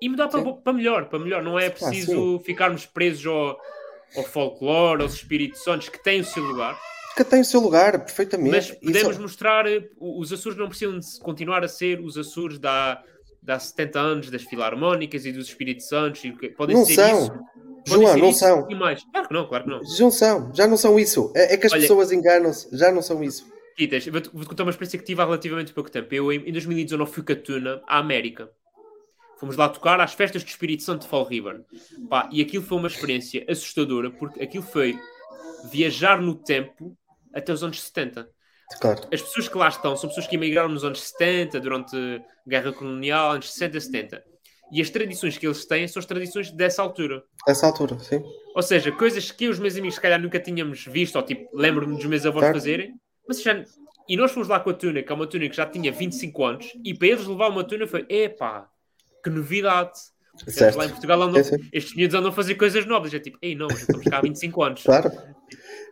e 0.00 0.08
mudar 0.08 0.26
para, 0.26 0.42
para, 0.42 0.72
melhor, 0.72 1.08
para 1.08 1.20
melhor. 1.20 1.40
Não 1.40 1.56
é 1.56 1.70
preciso 1.70 2.38
ah, 2.40 2.44
ficarmos 2.44 2.84
presos 2.84 3.24
ao 3.26 3.56
ao 4.16 4.22
folclore, 4.24 5.02
aos 5.02 5.14
espíritos 5.14 5.62
santos 5.62 5.88
que 5.88 6.02
têm 6.02 6.20
o 6.20 6.24
seu 6.24 6.42
lugar. 6.42 6.78
Que 7.16 7.24
têm 7.24 7.40
o 7.40 7.44
seu 7.44 7.60
lugar, 7.60 7.98
perfeitamente. 8.04 8.50
Mas 8.50 8.70
podemos 8.70 9.12
Isso... 9.12 9.20
mostrar, 9.20 9.66
eh, 9.66 9.88
os 10.00 10.32
Açores 10.32 10.58
não 10.58 10.68
precisam 10.68 10.98
de 10.98 11.06
continuar 11.20 11.62
a 11.62 11.68
ser 11.68 12.00
os 12.00 12.16
Açores 12.16 12.58
da, 12.58 13.02
da 13.42 13.58
70 13.58 14.00
anos 14.00 14.30
das 14.30 14.42
Filarmónicas 14.42 15.26
e 15.26 15.32
dos 15.32 15.48
Espíritos 15.48 15.88
Santos. 15.88 16.24
E 16.24 16.32
podem 16.50 16.76
não 16.76 16.86
ser 16.86 16.94
são. 16.94 17.24
Isso. 17.24 17.32
João, 17.86 18.16
não 18.16 18.32
são. 18.32 18.70
E 18.70 18.74
mais. 18.74 19.02
Claro 19.04 19.28
que 19.28 19.34
não, 19.34 19.46
claro 19.46 19.64
que 19.64 19.70
não. 19.70 19.80
Não 19.80 20.10
são, 20.10 20.54
já 20.54 20.66
não 20.66 20.76
são 20.76 20.98
isso. 20.98 21.32
É, 21.34 21.54
é 21.54 21.56
que 21.56 21.66
as 21.66 21.72
Olha, 21.72 21.82
pessoas 21.82 22.12
enganam-se, 22.12 22.68
já 22.76 22.92
não 22.92 23.02
são 23.02 23.22
isso. 23.22 23.46
Quitas, 23.76 24.06
vou-te 24.06 24.30
contar 24.30 24.62
uma 24.62 24.70
experiência 24.70 24.98
que 24.98 25.04
tive 25.04 25.20
há 25.20 25.24
relativamente 25.24 25.72
pouco 25.72 25.90
tempo. 25.90 26.14
Eu, 26.14 26.32
em 26.32 26.52
2019, 26.52 27.10
fui 27.10 27.24
a 27.28 27.36
Tuna, 27.36 27.82
à 27.86 27.98
América. 27.98 28.50
Fomos 29.42 29.56
lá 29.56 29.68
tocar 29.68 30.00
às 30.00 30.14
festas 30.14 30.44
do 30.44 30.46
Espírito 30.46 30.84
Santo 30.84 31.02
de 31.02 31.08
Fall 31.08 31.24
River. 31.24 31.64
Pá, 32.08 32.28
e 32.30 32.40
aquilo 32.40 32.62
foi 32.62 32.78
uma 32.78 32.86
experiência 32.86 33.44
assustadora, 33.48 34.08
porque 34.08 34.40
aquilo 34.40 34.62
foi 34.62 34.96
viajar 35.68 36.22
no 36.22 36.36
tempo 36.36 36.96
até 37.34 37.52
os 37.52 37.64
anos 37.64 37.82
70. 37.82 38.28
Claro. 38.80 39.00
As 39.12 39.20
pessoas 39.20 39.48
que 39.48 39.58
lá 39.58 39.66
estão 39.66 39.96
são 39.96 40.08
pessoas 40.08 40.28
que 40.28 40.36
emigraram 40.36 40.68
nos 40.68 40.84
anos 40.84 41.02
70, 41.02 41.58
durante 41.58 41.96
a 41.96 42.48
Guerra 42.48 42.72
Colonial, 42.72 43.32
anos 43.32 43.52
60 43.52 43.80
70. 43.80 44.24
E 44.70 44.80
as 44.80 44.90
tradições 44.90 45.36
que 45.36 45.44
eles 45.44 45.66
têm 45.66 45.88
são 45.88 45.98
as 45.98 46.06
tradições 46.06 46.52
dessa 46.52 46.80
altura. 46.80 47.24
Dessa 47.44 47.66
altura, 47.66 47.98
sim. 47.98 48.22
Ou 48.54 48.62
seja, 48.62 48.92
coisas 48.92 49.32
que 49.32 49.46
eu 49.46 49.48
e 49.48 49.52
os 49.54 49.58
meus 49.58 49.74
amigos, 49.74 49.96
se 49.96 50.00
calhar, 50.00 50.20
nunca 50.22 50.38
tínhamos 50.38 50.84
visto, 50.84 51.16
ou 51.16 51.22
tipo, 51.24 51.50
lembro-me 51.52 51.96
dos 51.96 52.06
meus 52.06 52.24
avós 52.24 52.42
claro. 52.42 52.54
fazerem, 52.54 52.94
mas 53.26 53.42
já. 53.42 53.60
E 54.08 54.16
nós 54.16 54.30
fomos 54.30 54.46
lá 54.46 54.60
com 54.60 54.70
a 54.70 54.74
tuna, 54.74 55.02
que 55.02 55.10
é 55.10 55.14
uma 55.16 55.26
tuna 55.26 55.48
que 55.48 55.56
já 55.56 55.66
tinha 55.66 55.90
25 55.90 56.44
anos, 56.44 56.72
e 56.84 56.94
para 56.94 57.08
eles 57.08 57.26
levar 57.26 57.48
uma 57.48 57.64
tuna 57.64 57.88
foi, 57.88 58.06
epá, 58.08 58.71
que 59.22 59.30
novidade. 59.30 59.92
Certo. 60.48 60.78
Lá 60.78 60.86
em 60.86 60.88
Portugal 60.88 61.22
andam, 61.22 61.40
é, 61.40 61.58
estes 61.72 61.94
miúdos 61.94 62.14
andam 62.14 62.30
a 62.30 62.34
fazer 62.34 62.54
coisas 62.54 62.86
novas. 62.86 63.12
É 63.12 63.18
tipo, 63.18 63.38
ei, 63.42 63.54
não, 63.54 63.68
já 63.68 63.76
estamos 63.76 64.04
cá 64.06 64.18
há 64.18 64.22
25 64.22 64.62
anos. 64.62 64.82
Claro. 64.82 65.12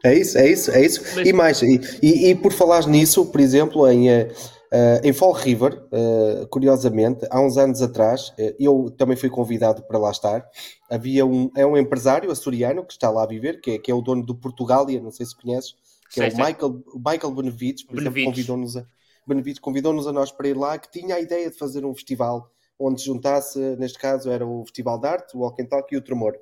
É 0.02 0.14
isso, 0.14 0.38
é 0.38 0.48
isso, 0.48 0.70
é 0.70 0.84
isso. 0.84 1.02
Mas... 1.14 1.28
E 1.28 1.32
mais, 1.32 1.62
e, 1.62 1.80
e, 2.02 2.30
e, 2.30 2.34
por 2.34 2.52
falar 2.52 2.86
nisso, 2.86 3.26
por 3.26 3.38
exemplo, 3.38 3.86
em, 3.86 4.10
uh, 4.10 5.00
em 5.04 5.12
Fall 5.12 5.32
River, 5.32 5.74
uh, 5.74 6.46
curiosamente, 6.48 7.26
há 7.30 7.40
uns 7.40 7.58
anos 7.58 7.82
atrás, 7.82 8.30
uh, 8.30 8.54
eu 8.58 8.90
também 8.96 9.16
fui 9.16 9.28
convidado 9.28 9.82
para 9.82 9.98
lá 9.98 10.10
estar. 10.10 10.42
Havia 10.90 11.26
um, 11.26 11.50
é 11.54 11.66
um 11.66 11.76
empresário 11.76 12.30
açoriano 12.30 12.84
que 12.84 12.92
está 12.92 13.10
lá 13.10 13.24
a 13.24 13.26
viver, 13.26 13.60
que 13.60 13.72
é, 13.72 13.78
que 13.78 13.90
é 13.90 13.94
o 13.94 14.00
dono 14.00 14.24
do 14.24 14.34
Portugália, 14.34 15.00
não 15.00 15.10
sei 15.10 15.26
se 15.26 15.36
conheces, 15.36 15.74
que 16.08 16.14
sei, 16.14 16.28
é 16.28 16.32
o 16.32 16.36
Michael, 16.36 16.82
Michael 16.94 17.34
Benevides, 17.34 17.84
por 17.84 17.96
Benevides. 17.96 18.22
exemplo, 18.22 18.32
convidou-nos 18.32 18.76
a, 18.78 18.86
Benevides 19.26 19.60
convidou-nos 19.60 20.06
a 20.06 20.12
nós 20.12 20.32
para 20.32 20.48
ir 20.48 20.56
lá, 20.56 20.78
que 20.78 20.90
tinha 20.90 21.16
a 21.16 21.20
ideia 21.20 21.50
de 21.50 21.58
fazer 21.58 21.84
um 21.84 21.94
festival 21.94 22.50
onde 22.80 23.04
juntasse, 23.04 23.58
neste 23.76 23.98
caso 23.98 24.30
era 24.30 24.46
o 24.46 24.64
Festival 24.64 24.98
de 24.98 25.06
Arte, 25.06 25.36
o 25.36 25.40
Walk 25.40 25.62
and 25.62 25.66
Talk 25.66 25.94
e 25.94 25.98
o 25.98 26.02
Tremor. 26.02 26.34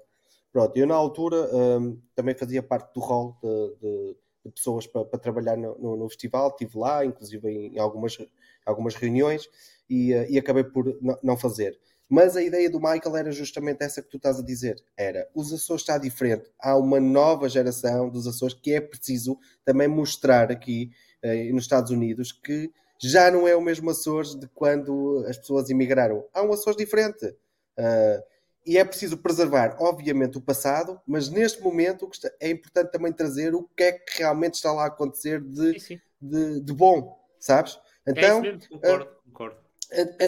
Pronto, 0.53 0.77
eu 0.77 0.87
na 0.87 0.95
altura 0.95 1.51
um, 1.53 2.01
também 2.15 2.35
fazia 2.35 2.63
parte 2.63 2.95
do 2.95 3.01
rol 3.01 3.37
de, 3.43 3.77
de, 3.81 4.17
de 4.47 4.53
pessoas 4.53 4.87
para, 4.87 5.05
para 5.05 5.19
trabalhar 5.19 5.57
no, 5.57 5.77
no, 5.79 5.97
no, 5.97 6.09
festival, 6.09 6.51
estive 6.51 6.79
lá, 6.79 7.05
inclusive 7.05 7.51
em 7.51 7.79
algumas, 7.79 8.17
algumas 8.65 8.95
reuniões, 8.95 9.49
e, 9.91 10.15
uh, 10.15 10.27
e 10.31 10.39
acabei 10.39 10.63
por 10.63 10.97
não 11.23 11.37
fazer. 11.37 11.79
Mas 12.09 12.37
a 12.37 12.43
ideia 12.43 12.71
do 12.71 12.81
Michael 12.81 13.17
era 13.17 13.33
justamente 13.33 13.83
essa 13.83 14.01
que 14.01 14.09
tu 14.09 14.17
estás 14.17 14.39
a 14.39 14.43
dizer. 14.43 14.83
Era, 14.97 15.29
os 15.35 15.53
Açores 15.53 15.83
está 15.83 15.99
diferente. 15.99 16.51
Há 16.59 16.75
uma 16.77 16.99
nova 16.99 17.49
geração 17.49 18.09
dos 18.09 18.27
Açores 18.27 18.55
que 18.55 18.73
é 18.73 18.81
preciso 18.81 19.39
também 19.65 19.89
mostrar 19.89 20.51
aqui 20.51 20.91
uh, 21.23 21.53
nos 21.53 21.65
Estados 21.65 21.91
Unidos 21.91 22.33
que 22.33 22.73
já 22.99 23.31
não 23.31 23.47
é 23.47 23.55
o 23.55 23.61
mesmo 23.61 23.91
Açores 23.91 24.35
de 24.35 24.49
quando 24.49 25.25
as 25.29 25.39
pessoas 25.39 25.71
emigraram. 25.71 26.25
Há 26.33 26.43
um 26.43 26.53
Açores 26.53 26.77
diferente. 26.77 27.27
Uh, 27.27 28.23
e 28.67 28.77
é 28.77 28.85
preciso 28.85 29.17
preservar, 29.17 29.77
obviamente, 29.81 30.37
o 30.37 30.43
passado, 30.43 31.01
mas 31.07 31.31
neste 31.31 31.63
momento 31.63 32.11
é 32.39 32.51
importante 32.51 32.91
também 32.91 33.13
trazer 33.13 33.55
o 33.55 33.63
que 33.75 33.83
é 33.83 33.93
que 33.93 34.19
realmente 34.19 34.55
está 34.55 34.73
lá 34.73 34.85
a 34.85 34.89
acontecer 34.89 35.41
de, 35.41 35.81
sim, 35.81 35.97
sim. 35.97 36.01
de, 36.21 36.61
de, 36.61 36.73
bom, 36.75 37.19
sabes? 37.41 37.79
Então, 38.07 38.45
é 38.45 38.59
concordo, 38.69 39.05
uh, 39.05 39.23
concordo. 39.25 39.57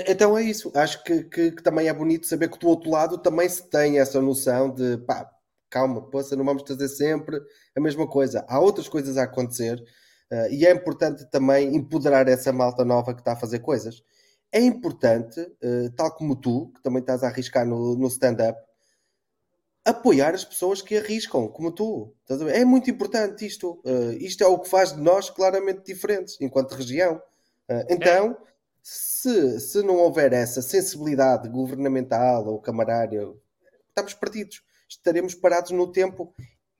Então 0.08 0.38
é 0.38 0.42
isso. 0.42 0.72
Acho 0.74 1.04
que, 1.04 1.24
que, 1.24 1.50
que, 1.52 1.62
também 1.62 1.88
é 1.88 1.92
bonito 1.92 2.26
saber 2.26 2.48
que 2.48 2.58
do 2.58 2.68
outro 2.68 2.90
lado 2.90 3.18
também 3.18 3.46
se 3.46 3.68
tem 3.68 3.98
essa 3.98 4.20
noção 4.22 4.70
de 4.70 4.96
pá, 4.98 5.30
calma, 5.68 6.02
poça, 6.08 6.34
não 6.34 6.44
vamos 6.44 6.62
trazer 6.62 6.88
sempre 6.88 7.38
a 7.76 7.80
mesma 7.80 8.06
coisa. 8.06 8.44
Há 8.48 8.58
outras 8.58 8.88
coisas 8.88 9.18
a 9.18 9.24
acontecer 9.24 9.82
Uh, 10.30 10.48
e 10.52 10.64
é 10.64 10.70
importante 10.70 11.28
também 11.28 11.74
empoderar 11.74 12.28
essa 12.28 12.52
malta 12.52 12.84
nova 12.84 13.12
que 13.12 13.20
está 13.20 13.32
a 13.32 13.36
fazer 13.36 13.58
coisas. 13.58 14.02
É 14.52 14.60
importante, 14.60 15.40
uh, 15.40 15.90
tal 15.96 16.14
como 16.14 16.36
tu, 16.36 16.72
que 16.74 16.82
também 16.82 17.00
estás 17.00 17.24
a 17.24 17.28
arriscar 17.28 17.66
no, 17.66 17.96
no 17.96 18.06
stand-up, 18.06 18.60
apoiar 19.84 20.34
as 20.34 20.44
pessoas 20.44 20.80
que 20.80 20.96
arriscam, 20.96 21.48
como 21.48 21.72
tu. 21.72 22.14
É 22.52 22.64
muito 22.64 22.88
importante 22.88 23.44
isto. 23.44 23.80
Uh, 23.84 24.12
isto 24.20 24.44
é 24.44 24.46
o 24.46 24.58
que 24.60 24.68
faz 24.68 24.94
de 24.94 25.00
nós 25.00 25.28
claramente 25.30 25.82
diferentes, 25.84 26.36
enquanto 26.40 26.72
região. 26.72 27.20
então, 27.88 28.32
é. 28.32 28.36
se, 28.82 29.58
se 29.58 29.82
não 29.82 29.96
houver 29.96 30.32
essa 30.32 30.62
sensibilidade 30.62 31.48
governamental 31.48 32.46
ou 32.46 32.60
camarária, 32.60 33.28
estamos 33.88 34.14
perdidos. 34.14 34.62
Estaremos 34.88 35.34
parados 35.34 35.70
no 35.70 35.90
tempo 35.90 36.34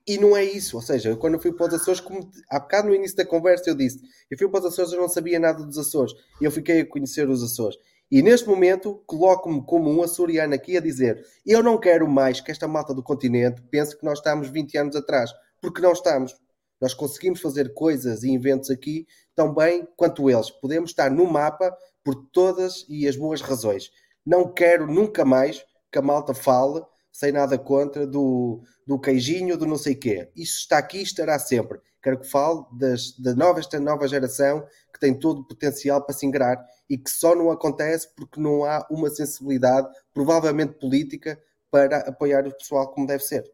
e 0.07 0.19
não 0.19 0.37
é 0.37 0.45
isso, 0.45 0.77
ou 0.77 0.83
seja, 0.83 1.15
quando 1.17 1.35
eu 1.35 1.41
fui 1.41 1.53
para 1.53 1.69
os 1.69 1.75
Açores, 1.75 2.01
como 2.01 2.31
há 2.51 2.59
bocado 2.59 2.89
no 2.89 2.95
início 2.95 3.17
da 3.17 3.25
conversa 3.25 3.71
eu 3.71 3.75
disse, 3.75 4.01
eu 4.31 4.39
fui 4.39 4.49
para 4.49 4.61
os 4.61 4.67
Açores, 4.67 4.93
eu 4.93 5.01
não 5.01 5.09
sabia 5.09 5.39
nada 5.39 5.65
dos 5.65 5.79
Açores, 5.79 6.15
e 6.41 6.45
eu 6.45 6.51
fiquei 6.51 6.81
a 6.81 6.87
conhecer 6.87 7.29
os 7.29 7.43
Açores. 7.43 7.77
E 8.11 8.23
neste 8.23 8.49
momento 8.49 9.03
coloco-me 9.07 9.63
como 9.65 9.89
um 9.89 10.03
açoriano 10.03 10.53
aqui 10.53 10.77
a 10.77 10.81
dizer, 10.81 11.25
eu 11.47 11.63
não 11.63 11.79
quero 11.79 12.09
mais 12.09 12.41
que 12.41 12.51
esta 12.51 12.67
malta 12.67 12.93
do 12.93 13.05
continente 13.05 13.63
pense 13.71 13.97
que 13.97 14.05
nós 14.05 14.19
estamos 14.19 14.49
20 14.49 14.79
anos 14.79 14.97
atrás, 14.97 15.31
porque 15.61 15.81
não 15.81 15.93
estamos. 15.93 16.35
Nós 16.81 16.93
conseguimos 16.93 17.41
fazer 17.41 17.73
coisas 17.73 18.25
e 18.25 18.31
inventos 18.31 18.69
aqui 18.69 19.07
tão 19.33 19.55
bem 19.55 19.87
quanto 19.97 20.29
eles. 20.29 20.51
Podemos 20.51 20.91
estar 20.91 21.09
no 21.09 21.25
mapa 21.25 21.73
por 22.03 22.17
todas 22.33 22.85
e 22.89 23.07
as 23.07 23.15
boas 23.15 23.41
razões. 23.41 23.93
Não 24.27 24.53
quero 24.53 24.93
nunca 24.93 25.25
mais 25.25 25.65
que 25.93 25.99
a 25.99 26.03
malta 26.03 26.35
fale 26.35 26.83
sem 27.13 27.33
nada 27.33 27.59
contra, 27.59 28.07
do, 28.07 28.63
do 28.87 28.99
queijinho, 28.99 29.57
do 29.57 29.67
não 29.67 29.77
sei 29.77 29.95
quê. 29.95 30.31
Isso 30.37 30.59
está 30.61 30.79
aqui 30.79 31.03
estará 31.03 31.39
sempre. 31.39 31.79
Quero 32.03 32.21
que 32.21 32.31
fale 32.31 32.63
das, 32.73 33.13
da 33.19 33.35
nova, 33.35 33.61
esta 33.61 33.79
nova 33.79 34.09
geração 34.09 34.65
que 34.93 34.99
tem 34.99 35.19
todo 35.19 35.41
o 35.41 35.47
potencial 35.47 36.03
para 36.05 36.15
se 36.15 36.25
ingrar 36.25 36.57
e 36.89 36.97
que 36.97 37.11
só 37.11 37.35
não 37.35 37.51
acontece 37.51 38.09
porque 38.17 38.41
não 38.41 38.65
há 38.65 38.87
uma 38.91 39.11
sensibilidade, 39.11 39.89
provavelmente 40.15 40.79
política, 40.79 41.39
para 41.71 41.99
apoiar 41.99 42.47
o 42.47 42.57
pessoal 42.57 42.91
como 42.93 43.07
deve 43.07 43.23
ser. 43.23 43.45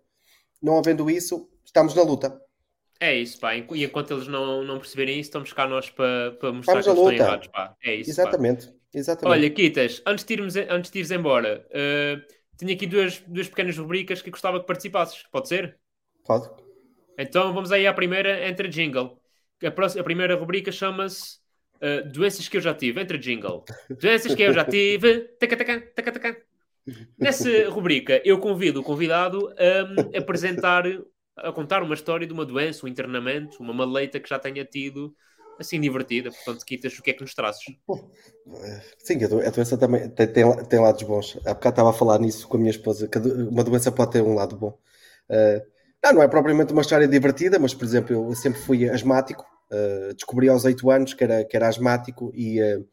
Não 0.62 0.78
havendo 0.78 1.10
isso, 1.10 1.48
estamos 1.64 1.94
na 1.94 2.02
luta. 2.02 2.40
É 2.98 3.14
isso, 3.14 3.38
pá. 3.38 3.54
E 3.54 3.84
enquanto 3.84 4.14
eles 4.14 4.26
não, 4.26 4.62
não 4.62 4.78
perceberem 4.78 5.20
isso, 5.20 5.28
estamos 5.28 5.52
cá 5.52 5.66
nós 5.66 5.90
para, 5.90 6.32
para 6.32 6.52
mostrar 6.52 6.80
estamos 6.80 6.98
que 6.98 7.04
eles 7.04 7.12
estão 7.12 7.26
errados, 7.26 7.48
pá. 7.48 7.76
É 7.84 7.94
isso, 7.94 8.10
Exatamente. 8.10 8.66
Pá. 8.68 8.72
Exatamente. 8.94 9.38
Olha, 9.38 9.50
Kitas, 9.50 10.02
antes 10.06 10.24
de 10.24 10.32
irmos, 10.32 10.56
antes 10.56 10.90
de 10.90 10.98
ires 10.98 11.10
embora, 11.10 11.66
uh, 11.68 12.22
tenho 12.56 12.72
aqui 12.72 12.86
duas, 12.86 13.18
duas 13.26 13.48
pequenas 13.48 13.76
rubricas 13.76 14.22
que 14.22 14.30
gostava 14.30 14.60
que 14.60 14.66
participasses. 14.66 15.24
Pode 15.30 15.48
ser? 15.48 15.78
Pode. 16.24 16.48
Então 17.18 17.52
vamos 17.52 17.72
aí 17.72 17.86
à 17.86 17.92
primeira, 17.92 18.46
entre 18.48 18.68
jingle. 18.68 19.20
A, 19.64 19.70
próxima, 19.70 20.00
a 20.00 20.04
primeira 20.04 20.34
rubrica 20.36 20.70
chama-se 20.70 21.38
uh, 21.76 22.08
Doenças 22.10 22.48
que 22.48 22.56
eu 22.56 22.60
já 22.60 22.74
tive. 22.74 23.00
Entre 23.00 23.18
jingle. 23.18 23.64
Doenças 23.90 24.34
que 24.34 24.42
eu 24.42 24.52
já 24.52 24.64
tive. 24.64 25.20
Taca, 25.38 25.56
taca, 25.56 25.80
taca, 25.94 26.12
taca. 26.12 26.42
Nessa 27.18 27.68
rubrica, 27.68 28.22
eu 28.24 28.38
convido 28.38 28.80
o 28.80 28.82
convidado 28.82 29.52
a 29.58 30.18
apresentar, 30.18 30.84
a 31.36 31.50
contar 31.50 31.82
uma 31.82 31.94
história 31.94 32.26
de 32.26 32.32
uma 32.32 32.44
doença, 32.44 32.86
um 32.86 32.88
internamento, 32.88 33.60
uma 33.60 33.72
maleita 33.72 34.20
que 34.20 34.28
já 34.28 34.38
tenha 34.38 34.64
tido 34.64 35.12
assim 35.58 35.80
divertida. 35.80 36.30
Portanto, 36.30 36.64
quitas, 36.64 36.98
o 36.98 37.02
que 37.02 37.10
é 37.10 37.14
que 37.14 37.22
nos 37.22 37.34
trazes? 37.34 37.62
Sim, 38.98 39.24
a 39.24 39.50
doença 39.50 39.76
também 39.76 40.08
tem, 40.10 40.26
tem, 40.26 40.64
tem 40.64 40.80
lados 40.80 41.02
bons. 41.02 41.38
Há 41.44 41.54
bocado 41.54 41.72
estava 41.72 41.90
a 41.90 41.92
falar 41.92 42.18
nisso 42.18 42.48
com 42.48 42.56
a 42.56 42.60
minha 42.60 42.70
esposa, 42.70 43.08
que 43.08 43.18
uma 43.18 43.64
doença 43.64 43.90
pode 43.90 44.12
ter 44.12 44.22
um 44.22 44.34
lado 44.34 44.56
bom. 44.56 44.78
Uh, 45.30 45.60
não, 46.02 46.14
não 46.14 46.22
é 46.22 46.28
propriamente 46.28 46.72
uma 46.72 46.82
história 46.82 47.08
divertida, 47.08 47.58
mas, 47.58 47.74
por 47.74 47.84
exemplo, 47.84 48.14
eu 48.14 48.34
sempre 48.34 48.60
fui 48.60 48.88
asmático. 48.88 49.44
Uh, 49.70 50.14
descobri 50.14 50.48
aos 50.48 50.64
8 50.64 50.90
anos 50.90 51.14
que 51.14 51.24
era, 51.24 51.44
que 51.44 51.56
era 51.56 51.68
asmático 51.68 52.30
e, 52.34 52.60
uh, 52.62 52.86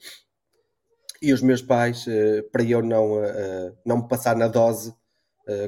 e 1.22 1.32
os 1.32 1.42
meus 1.42 1.62
pais, 1.62 2.06
para 2.52 2.64
eu 2.64 2.82
não, 2.82 3.22
não 3.86 3.98
me 4.02 4.08
passar 4.10 4.36
na 4.36 4.50
dose, 4.50 4.94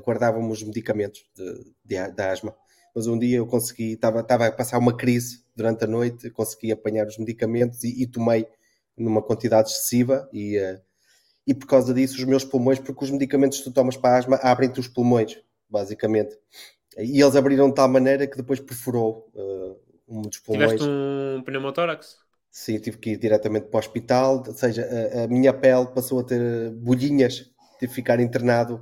guardavam-me 0.05 0.51
os 0.51 0.61
medicamentos 0.61 1.21
de, 1.33 1.63
de, 1.85 2.11
de 2.11 2.21
asma 2.21 2.53
mas 2.95 3.07
um 3.07 3.19
dia 3.19 3.37
eu 3.37 3.45
consegui, 3.45 3.93
estava, 3.93 4.21
estava 4.21 4.47
a 4.47 4.51
passar 4.51 4.77
uma 4.77 4.95
crise 4.95 5.43
durante 5.53 5.83
a 5.83 5.87
noite, 5.87 6.29
consegui 6.29 6.71
apanhar 6.71 7.05
os 7.05 7.17
medicamentos 7.17 7.83
e, 7.83 8.03
e 8.03 8.07
tomei 8.07 8.47
numa 8.97 9.21
quantidade 9.21 9.69
excessiva 9.69 10.29
e, 10.31 10.57
uh, 10.57 10.81
e 11.45 11.53
por 11.53 11.67
causa 11.67 11.93
disso 11.93 12.15
os 12.15 12.23
meus 12.23 12.45
pulmões, 12.45 12.79
porque 12.79 13.03
os 13.03 13.11
medicamentos 13.11 13.57
que 13.57 13.65
tu 13.65 13.73
tomas 13.73 13.97
para 13.97 14.17
asma 14.17 14.37
abrem-te 14.37 14.79
os 14.79 14.87
pulmões, 14.87 15.37
basicamente. 15.69 16.37
E 16.97 17.21
eles 17.21 17.35
abriram 17.35 17.67
de 17.67 17.75
tal 17.75 17.89
maneira 17.89 18.25
que 18.25 18.37
depois 18.37 18.61
perfurou 18.61 19.29
uh, 19.35 19.77
um 20.07 20.21
dos 20.21 20.39
pulmões. 20.39 20.71
Tiveste 20.71 20.89
um 20.89 21.43
pneumotórax? 21.43 22.15
Sim, 22.49 22.79
tive 22.79 22.97
que 22.97 23.09
ir 23.11 23.17
diretamente 23.17 23.67
para 23.67 23.75
o 23.75 23.79
hospital, 23.79 24.41
ou 24.47 24.53
seja, 24.53 24.87
a, 25.13 25.23
a 25.25 25.27
minha 25.27 25.51
pele 25.51 25.87
passou 25.87 26.21
a 26.21 26.23
ter 26.23 26.71
bolhinhas, 26.71 27.51
tive 27.77 27.87
que 27.89 27.95
ficar 27.95 28.21
internado. 28.21 28.75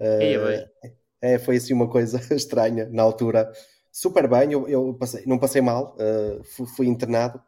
Uh, 0.00 0.98
é, 1.24 1.38
foi 1.38 1.56
assim 1.56 1.72
uma 1.72 1.88
coisa 1.88 2.20
estranha 2.36 2.86
na 2.92 3.02
altura. 3.02 3.50
Super 3.90 4.28
bem, 4.28 4.52
eu, 4.52 4.68
eu 4.68 4.92
passei, 4.94 5.24
não 5.26 5.38
passei 5.38 5.62
mal, 5.62 5.96
uh, 5.96 6.44
fui, 6.44 6.66
fui, 6.66 6.86
internado. 6.86 7.40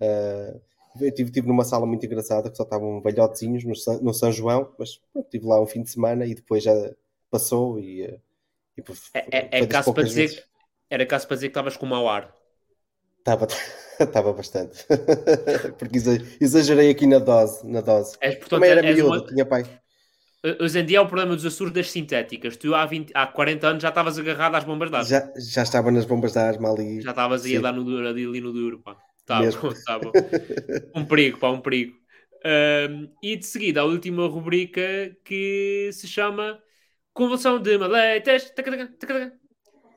Uh, 0.00 0.60
eu 1.00 1.08
estive, 1.08 1.30
estive 1.30 1.48
numa 1.48 1.64
sala 1.64 1.84
muito 1.84 2.06
engraçada 2.06 2.48
que 2.48 2.56
só 2.56 2.62
estavam 2.62 3.00
velhotezinhos 3.00 3.64
no, 3.64 3.72
no 4.00 4.14
São 4.14 4.30
João, 4.30 4.72
mas 4.78 5.00
estive 5.16 5.46
lá 5.46 5.60
um 5.60 5.66
fim 5.66 5.82
de 5.82 5.90
semana 5.90 6.24
e 6.24 6.34
depois 6.34 6.62
já 6.62 6.72
passou 7.30 7.80
e, 7.80 8.04
uh, 8.04 8.20
e 8.76 8.84
é, 9.14 9.58
é, 9.58 9.60
é 9.62 9.66
caso 9.66 9.92
para 9.92 10.04
dizer, 10.04 10.44
era 10.88 11.04
caso 11.04 11.26
para 11.26 11.36
dizer 11.36 11.48
que 11.48 11.50
estavas 11.50 11.76
com 11.76 11.86
mau 11.86 12.08
ar. 12.08 12.32
Estava, 13.18 13.48
estava 13.98 14.30
bastante. 14.34 14.86
Porque 15.78 15.98
exagerei 16.40 16.90
aqui 16.90 17.06
na 17.06 17.18
dose. 17.18 17.66
Na 17.66 17.80
dose. 17.80 18.16
É, 18.20 18.30
portanto, 18.30 18.50
Também 18.50 18.70
era 18.70 18.82
miúdo, 18.82 19.08
uma... 19.08 19.26
tinha 19.26 19.46
pai. 19.46 19.64
Hoje 20.60 20.78
em 20.78 20.84
dia 20.84 20.98
é 20.98 21.00
o 21.00 21.06
problema 21.06 21.34
dos 21.34 21.46
Açores 21.46 21.72
das 21.72 21.90
sintéticas. 21.90 22.54
Tu 22.58 22.74
há, 22.74 22.84
20, 22.84 23.12
há 23.14 23.26
40 23.26 23.66
anos 23.66 23.82
já 23.82 23.88
estavas 23.88 24.18
agarrado 24.18 24.56
às 24.56 24.64
bombas 24.64 24.90
de 24.90 24.96
asma. 24.96 25.08
Já, 25.08 25.32
já 25.38 25.62
estava 25.62 25.90
nas 25.90 26.04
bombas 26.04 26.32
de 26.32 26.38
asma 26.38 26.70
ali. 26.70 27.00
Já 27.00 27.10
estavas 27.10 27.46
aí 27.46 27.56
a 27.56 27.60
dar 27.62 27.72
no 27.72 27.82
duro, 27.82 28.06
ali, 28.06 28.40
no 28.42 28.52
duro, 28.52 28.78
pá. 28.80 28.94
Tá 29.24 29.40
bom, 29.40 29.72
tá 29.86 29.98
bom. 29.98 30.12
um 30.94 31.04
perigo, 31.06 31.38
pá, 31.38 31.48
um 31.48 31.60
perigo. 31.60 31.96
Um, 32.44 33.08
e 33.22 33.36
de 33.36 33.46
seguida, 33.46 33.80
a 33.80 33.84
última 33.84 34.26
rubrica 34.26 35.16
que 35.24 35.88
se 35.94 36.06
chama 36.06 36.62
Convulsão 37.14 37.58
de 37.58 37.78
Maleitas. 37.78 38.52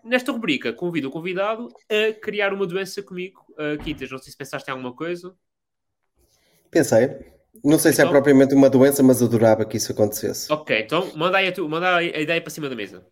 Nesta 0.01 0.31
rubrica, 0.31 0.71
convido 0.71 1.09
o 1.09 1.11
convidado 1.11 1.67
a 1.89 2.13
criar 2.21 2.53
uma 2.53 2.65
doença 2.65 3.03
comigo. 3.03 3.45
Uh, 3.51 3.83
Quitas, 3.83 4.09
não 4.09 4.17
sei 4.17 4.31
se 4.31 4.37
pensaste 4.37 4.69
em 4.69 4.71
alguma 4.71 4.95
coisa. 4.95 5.35
Pensei. 6.71 7.36
Não 7.63 7.79
sei 7.79 7.93
se 7.93 8.01
é 8.01 8.03
então, 8.03 8.11
propriamente 8.11 8.53
uma 8.53 8.69
doença, 8.69 9.01
mas 9.03 9.21
adorava 9.21 9.65
que 9.65 9.77
isso 9.77 9.91
acontecesse. 9.91 10.51
Ok, 10.51 10.79
então 10.79 11.11
manda 11.15 11.37
aí 11.37 11.47
a, 11.47 11.51
tu, 11.51 11.67
manda 11.67 11.97
a 11.97 12.03
ideia 12.03 12.41
para 12.41 12.49
cima 12.49 12.69
da 12.69 12.75
mesa. 12.75 13.05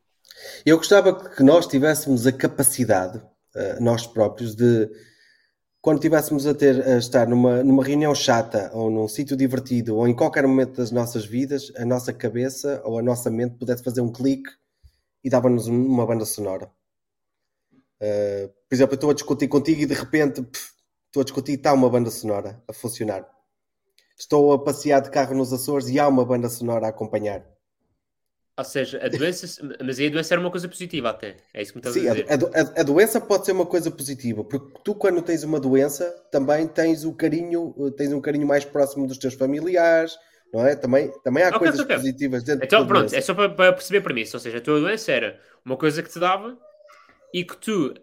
Eu 0.66 0.78
gostava 0.78 1.14
que 1.30 1.44
nós 1.44 1.68
tivéssemos 1.68 2.28
a 2.28 2.32
capacidade, 2.32 3.18
uh, 3.18 3.82
nós 3.82 4.06
próprios, 4.06 4.56
de 4.56 4.90
quando 5.82 6.00
tivéssemos 6.00 6.48
a 6.48 6.54
ter 6.54 6.82
a 6.88 6.98
estar 6.98 7.28
numa, 7.28 7.64
numa 7.64 7.84
reunião 7.84 8.14
chata 8.16 8.72
ou 8.74 8.90
num 8.90 9.08
sítio 9.08 9.38
divertido 9.38 9.96
ou 9.96 10.08
em 10.08 10.16
qualquer 10.16 10.46
momento 10.48 10.78
das 10.78 10.92
nossas 10.92 11.26
vidas, 11.26 11.72
a 11.78 11.86
nossa 11.86 12.12
cabeça 12.12 12.82
ou 12.84 12.98
a 12.98 13.02
nossa 13.02 13.30
mente 13.30 13.56
pudesse 13.58 13.84
fazer 13.84 14.02
um 14.02 14.12
clique 14.12 14.50
e 15.24 15.30
dava-nos 15.30 15.68
uma 15.68 16.06
banda 16.06 16.26
sonora. 16.26 16.70
Uh, 18.02 18.48
por 18.68 18.76
exemplo, 18.76 18.94
eu 18.94 18.96
estou 18.96 19.10
a 19.12 19.14
discutir 19.14 19.48
contigo 19.48 19.82
e 19.82 19.86
de 19.86 19.94
repente 19.94 20.42
pff, 20.42 20.72
estou 21.08 21.22
a 21.22 21.24
discutir 21.24 21.52
e 21.54 21.56
está 21.56 21.72
uma 21.72 21.90
banda 21.90 22.10
sonora 22.10 22.62
a 22.68 22.74
funcionar 22.74 23.35
estou 24.18 24.54
a 24.54 24.64
passear 24.64 25.02
de 25.02 25.10
carro 25.10 25.36
nos 25.36 25.52
Açores 25.52 25.90
e 25.90 26.00
há 26.00 26.08
uma 26.08 26.26
banda 26.26 26.50
sonora 26.50 26.88
a 26.88 26.90
acompanhar. 26.90 27.46
Ou 28.58 28.64
seja, 28.64 29.04
a 29.04 29.10
doença, 29.10 29.62
mas 29.84 30.00
aí 30.00 30.08
a 30.08 30.10
doença 30.10 30.34
era 30.34 30.40
uma 30.40 30.50
coisa 30.50 30.70
positiva 30.70 31.10
até. 31.10 31.36
É 31.54 31.62
isso 31.62 31.74
que 31.74 31.78
me 31.78 31.82
estás 31.82 31.94
Sim, 31.94 32.08
a 32.08 32.14
dizer. 32.14 32.28
A, 32.32 32.80
a, 32.80 32.82
a, 32.82 32.84
doença 32.84 33.20
pode 33.20 33.46
ser 33.46 33.52
uma 33.52 33.66
coisa 33.66 33.92
positiva, 33.92 34.46
porque 34.46 34.80
tu 34.82 34.96
quando 34.96 35.22
tens 35.22 35.44
uma 35.44 35.60
doença 35.60 36.10
também 36.32 36.66
tens 36.66 37.04
o 37.04 37.14
carinho, 37.14 37.76
tens 37.98 38.14
um 38.14 38.22
carinho 38.22 38.48
mais 38.48 38.64
próximo 38.64 39.08
dos 39.08 39.18
teus 39.18 39.34
familiares, 39.34 40.18
não 40.54 40.66
é? 40.66 40.74
Também, 40.74 41.12
também 41.22 41.44
há 41.44 41.50
okay, 41.50 41.60
coisas 41.60 41.80
okay. 41.82 41.98
positivas 41.98 42.44
dentro 42.44 42.64
Então 42.64 42.88
pronto, 42.88 43.02
doença. 43.02 43.18
é 43.18 43.22
só 43.22 43.34
para, 43.34 43.50
para, 43.50 43.74
perceber 43.74 43.98
a 43.98 44.02
premissa, 44.02 44.38
ou 44.38 44.42
seja, 44.42 44.60
a 44.60 44.62
tua 44.62 44.80
doença 44.80 45.12
era 45.12 45.38
uma 45.66 45.76
coisa 45.76 46.02
que 46.02 46.10
te 46.10 46.18
dava 46.18 46.58
e 47.34 47.44
que 47.44 47.58
tu 47.58 47.94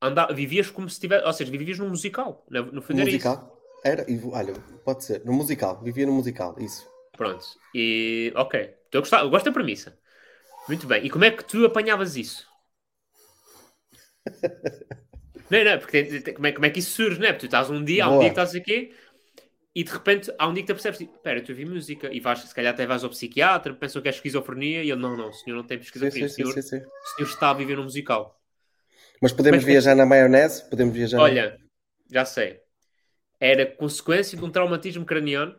andava, 0.00 0.32
vivias 0.32 0.70
como 0.70 0.88
se 0.88 0.98
tivesse, 0.98 1.26
ou 1.26 1.32
seja, 1.34 1.50
vivias 1.50 1.78
num 1.78 1.90
musical, 1.90 2.46
no, 2.48 2.72
no 2.72 2.80
fundo 2.80 3.02
musical. 3.02 3.57
Era, 3.84 4.04
olha, 4.32 4.52
pode 4.84 5.04
ser, 5.04 5.24
no 5.24 5.32
musical, 5.32 5.80
vivia 5.82 6.06
no 6.06 6.12
musical, 6.12 6.56
isso. 6.58 6.88
Pronto, 7.16 7.44
e 7.74 8.32
ok, 8.34 8.60
estou 8.84 8.98
a 8.98 9.02
gostar, 9.02 9.20
eu 9.22 9.30
gosto 9.30 9.46
da 9.46 9.52
premissa. 9.52 9.98
Muito 10.68 10.86
bem, 10.86 11.04
e 11.04 11.10
como 11.10 11.24
é 11.24 11.30
que 11.30 11.44
tu 11.44 11.64
apanhavas 11.64 12.16
isso? 12.16 12.46
não, 15.50 15.64
não, 15.64 15.78
porque 15.78 16.22
como 16.32 16.46
é, 16.46 16.52
como 16.52 16.66
é 16.66 16.70
que 16.70 16.80
isso 16.80 16.90
surge, 16.90 17.18
não 17.18 17.26
é? 17.26 17.32
Porque 17.32 17.46
tu 17.46 17.46
estás 17.46 17.70
um 17.70 17.82
dia, 17.82 18.04
há 18.04 18.10
um 18.10 18.18
dia 18.18 18.28
que 18.28 18.32
estás 18.32 18.54
aqui 18.54 18.94
e 19.74 19.84
de 19.84 19.92
repente 19.92 20.32
há 20.38 20.48
um 20.48 20.52
dia 20.52 20.62
que 20.62 20.66
te 20.66 20.74
percebes, 20.74 21.00
espera, 21.00 21.40
tu 21.40 21.52
ouvi 21.52 21.64
música 21.64 22.12
e 22.12 22.20
vais, 22.20 22.40
se 22.40 22.54
calhar 22.54 22.74
até 22.74 22.84
vais 22.86 23.04
ao 23.04 23.10
psiquiatra, 23.10 23.72
pensam 23.74 24.02
que 24.02 24.08
é 24.08 24.10
esquizofrenia 24.10 24.82
e 24.82 24.90
ele, 24.90 25.00
não, 25.00 25.16
não, 25.16 25.28
o 25.28 25.32
senhor 25.32 25.56
não 25.56 25.64
tem 25.64 25.78
esquizofrenia, 25.78 26.28
sim, 26.28 26.34
sim, 26.34 26.42
o, 26.42 26.52
senhor, 26.52 26.62
sim, 26.62 26.76
o 26.78 27.16
senhor 27.16 27.28
está 27.28 27.50
a 27.50 27.54
viver 27.54 27.76
num 27.76 27.84
musical. 27.84 28.38
Mas 29.22 29.32
podemos 29.32 29.58
Mas, 29.58 29.64
viajar 29.64 29.94
na 29.94 30.04
maionese? 30.04 30.68
Podemos 30.68 30.94
viajar 30.94 31.20
Olha, 31.20 31.58
já 32.10 32.24
sei. 32.24 32.60
Era 33.40 33.66
consequência 33.66 34.36
de 34.36 34.44
um 34.44 34.50
traumatismo 34.50 35.04
craniano 35.04 35.54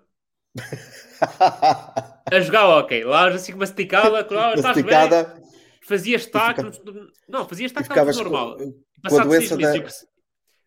a 2.32 2.40
jogar 2.42 2.68
hockey. 2.68 3.04
Lá 3.04 3.28
assim 3.30 3.52
com 3.52 3.60
uma 3.60 3.64
esticada, 3.66 4.24
claro, 4.24 4.56
estás 4.56 4.76
bem. 4.76 4.86
Masticada, 4.86 5.40
Fazia 5.82 6.16
estaque. 6.18 6.64
fica- 6.64 6.92
no- 6.92 7.08
Não, 7.28 7.48
fazia 7.48 7.70
com, 7.70 8.24
normal. 8.24 8.58
com 8.58 8.64
a 8.64 9.10
Passado 9.10 9.32
seis 9.32 9.52
meses, 9.52 9.72
da... 9.72 9.76
eu 9.78 9.82
perce- 9.82 10.08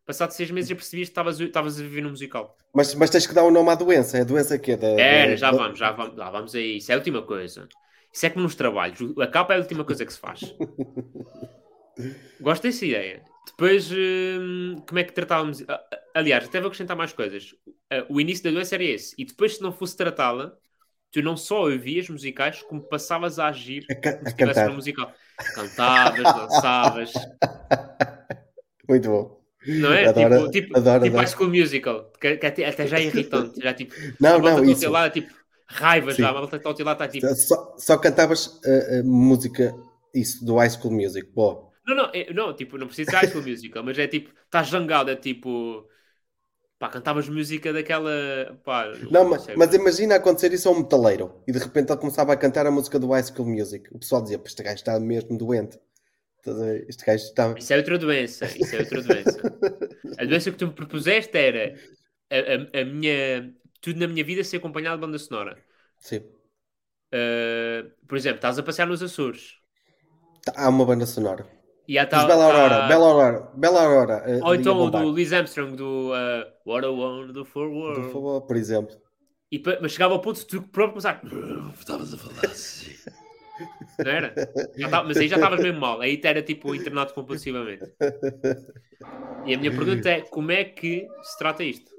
Passado 0.05 0.31
seis 0.33 0.51
meses 0.51 0.71
eu 0.71 0.77
percebi 0.77 1.03
que 1.03 1.09
estavas, 1.09 1.41
a 1.79 1.83
viver 1.83 2.03
num 2.03 2.11
musical. 2.11 2.57
Mas, 2.75 2.95
mas 2.95 3.11
tens 3.11 3.27
que 3.27 3.35
dar 3.35 3.45
um 3.45 3.51
nome 3.51 3.71
à 3.71 3.75
doença. 3.75 4.19
É 4.19 4.23
a 4.23 4.25
doença 4.25 4.59
que 4.59 4.73
é 4.73 4.77
da... 4.77 4.89
Era, 4.89 5.37
já 5.37 5.51
da- 5.51 5.57
vamos, 5.59 5.79
já 5.79 5.93
vamos, 5.93 6.17
lá 6.17 6.31
vamos 6.31 6.55
aí. 6.55 6.79
Isso 6.79 6.91
é 6.91 6.95
a 6.95 6.99
última 6.99 7.23
coisa. 7.23 7.69
Isso 8.13 8.27
é 8.27 8.31
como 8.31 8.43
nos 8.45 8.55
trabalhos. 8.55 8.99
A 9.19 9.27
capa 9.27 9.55
é 9.55 9.59
a 9.59 9.61
última 9.61 9.85
coisa 9.85 10.05
que 10.05 10.13
se 10.13 10.19
faz. 10.19 10.41
Gosto 12.41 12.63
dessa 12.65 12.85
ideia. 12.85 13.23
Depois, 13.57 13.91
hum, 13.93 14.77
como 14.87 14.99
é 14.99 15.05
que 15.05 15.13
tratávamos? 15.13 15.63
a- 15.69 15.75
a- 15.75 16.03
Aliás, 16.15 16.45
até 16.47 16.61
vou 16.61 16.69
acrescentar 16.69 16.97
mais 16.97 17.13
coisas. 17.13 17.55
Ah, 17.91 18.07
O 18.09 18.21
início 18.21 18.45
da 18.45 18.51
doença 18.51 18.75
era 18.75 18.85
esse. 18.85 19.15
E 19.19 19.25
depois, 19.25 19.57
se 19.57 19.63
não 19.63 19.73
fosse 19.73 19.97
tratá-la, 19.97 20.57
tu 21.13 21.23
não 21.23 21.37
só 21.37 21.63
ouvias 21.63 22.09
musicais, 22.09 22.63
como 22.65 22.83
passavas 22.83 23.39
a 23.39 23.49
agir 23.49 23.93
A, 23.93 23.95
ca- 24.03 24.21
a 24.29 24.33
cantar. 24.39 24.71
musical. 24.75 25.15
Cantavas, 25.53 26.33
dançavas, 26.35 27.31
Muito 28.89 29.09
bom. 29.11 29.41
não 29.67 29.93
é? 29.93 30.09
Adoro, 30.09 30.35
tipo, 30.51 30.51
tipo, 30.51 30.75
adoro, 30.75 31.03
tipo 31.03 31.17
adoro. 31.17 31.17
High 31.17 31.27
School 31.29 31.49
Musical, 31.51 32.11
que, 32.21 32.37
que 32.37 32.47
até, 32.47 32.65
até 32.67 32.87
já 32.87 32.99
é 32.99 33.05
irritante. 33.05 33.61
Já, 33.61 33.73
tipo, 33.75 33.95
Não, 34.21 34.39
não, 34.41 34.65
isso. 34.65 34.81
teu 34.81 34.91
lado, 34.91 35.13
tipo, 35.13 35.33
raiva 35.67 36.15
Sim. 36.15 36.23
já. 36.23 36.31
A 36.31 36.33
malta 36.35 36.57
está 36.57 36.69
ao 36.69 36.75
teu 36.75 36.85
lado, 36.87 37.03
está 37.03 37.09
tipo, 37.09 37.35
Só, 37.35 37.75
só 37.79 37.99
cantavas 37.99 38.61
a 38.65 39.03
música, 39.05 39.75
isso, 40.15 40.45
do 40.45 40.57
High 40.57 40.71
School 40.71 40.93
Music. 40.95 41.29
Boa. 41.35 41.72
Não, 41.87 41.95
não, 41.97 42.11
é- 42.15 42.33
não, 42.33 42.55
tipo, 42.55 42.79
não 42.79 42.87
precisa 42.87 43.11
de 43.11 43.17
High 43.17 43.27
School 43.29 43.45
Musical, 43.45 43.83
mas 43.83 43.99
é 43.99 44.07
tipo, 44.07 44.31
estás 44.45 44.69
zangado, 44.69 45.11
é 45.11 45.17
tipo, 45.17 45.89
pá, 46.79 46.89
cantavas 46.91 47.29
música 47.29 47.73
daquela, 47.73 48.11
pá, 48.65 48.87
Não, 49.11 49.25
mas, 49.29 49.47
mas 49.57 49.75
imagina 49.75 50.17
acontecer 50.17 50.53
isso 50.53 50.69
a 50.69 50.73
um 50.73 50.81
metaleiro 50.81 51.43
e 51.47 51.53
de 51.53 51.59
repente 51.59 51.91
ele 51.93 52.01
começava 52.01 52.33
a 52.33 52.37
cantar 52.37 52.67
a 52.67 52.71
música 52.71 52.99
do 52.99 53.09
High 53.11 53.23
School 53.25 53.49
Music. 53.49 53.89
O 53.95 53.99
pessoal 53.99 54.23
dizia: 54.23 54.39
"Pá, 54.39 54.47
Este 54.47 54.63
gajo 54.63 54.77
está 54.77 54.99
mesmo 55.01 55.37
doente. 55.39 55.79
Este 56.89 57.05
gajo 57.05 57.25
está. 57.25 57.57
Isso 57.57 57.73
é 57.73 57.77
outra 57.77 57.99
doença, 57.99 58.53
isso 58.57 58.75
é 58.77 58.81
outra 58.81 59.03
doença. 59.03 59.47
A 60.19 60.25
doença 60.25 60.51
que 60.53 60.59
tu 60.59 60.69
me 60.69 60.75
propuseste 60.75 61.37
era 61.39 61.79
a, 62.31 62.37
a- 62.79 62.83
a 62.83 62.85
minha, 62.87 63.55
tudo 63.81 64.01
na 64.01 64.09
minha 64.09 64.25
vida 64.25 64.45
ser 64.45 64.59
acompanhado 64.59 64.97
de 64.99 65.03
banda 65.07 65.19
sonora. 65.19 65.63
Sim. 65.99 66.23
Uh, 67.15 67.83
por 68.09 68.17
exemplo, 68.17 68.37
estás 68.39 68.59
a 68.59 68.63
passear 68.63 68.87
nos 68.89 69.03
Açores 69.03 69.43
Há 70.55 70.69
uma 70.69 70.85
banda 70.87 71.05
sonora. 71.07 71.45
E 71.89 71.99
Diz 71.99 72.09
tal, 72.09 72.27
Bela 72.27 72.45
Aurora, 72.45 72.69
tá- 72.81 72.89
Bela 72.89 73.07
Aurora, 73.07 73.51
Bela 73.55 73.83
Aurora. 73.83 74.23
eh, 74.27 74.41
ou 74.43 74.55
então 74.55 74.79
o 74.79 74.91
do 74.91 74.99
Louis 74.99 75.33
Armstrong 75.33 75.77
do 75.77 76.11
uh, 76.13 76.45
What 76.71 76.87
I 76.87 76.91
Want 76.91 77.33
do 77.33 77.45
For 77.45 77.69
Do 77.69 77.75
World. 77.75 78.03
futebol, 78.09 78.41
por 78.43 78.57
exemplo. 78.57 78.97
E, 79.51 79.63
mas 79.81 79.93
chegava 79.93 80.15
ao 80.15 80.21
ponto 80.21 80.39
de 80.39 80.47
tu 80.47 80.63
próprio 80.63 80.93
começar. 81.03 81.21
Estavas 81.79 82.15
a 82.15 82.17
falar 82.17 82.47
assim. 82.51 82.93
Não 83.99 84.11
era? 84.11 84.33
Tava- 84.91 85.05
mas 85.09 85.17
aí 85.19 85.29
já 85.29 85.37
estavas 85.37 85.61
mesmo 85.61 85.79
mal. 85.81 86.01
Aí 86.01 86.19
era 86.25 86.43
tipo 86.43 86.75
internado 86.75 87.13
compulsivamente. 87.13 87.85
E 89.45 89.55
a 89.55 89.59
minha 89.59 89.71
pergunta 89.71 90.09
é: 90.09 90.21
como 90.23 90.51
é 90.51 90.65
que 90.65 91.07
se 91.23 91.39
trata 91.39 91.63
isto? 91.63 91.91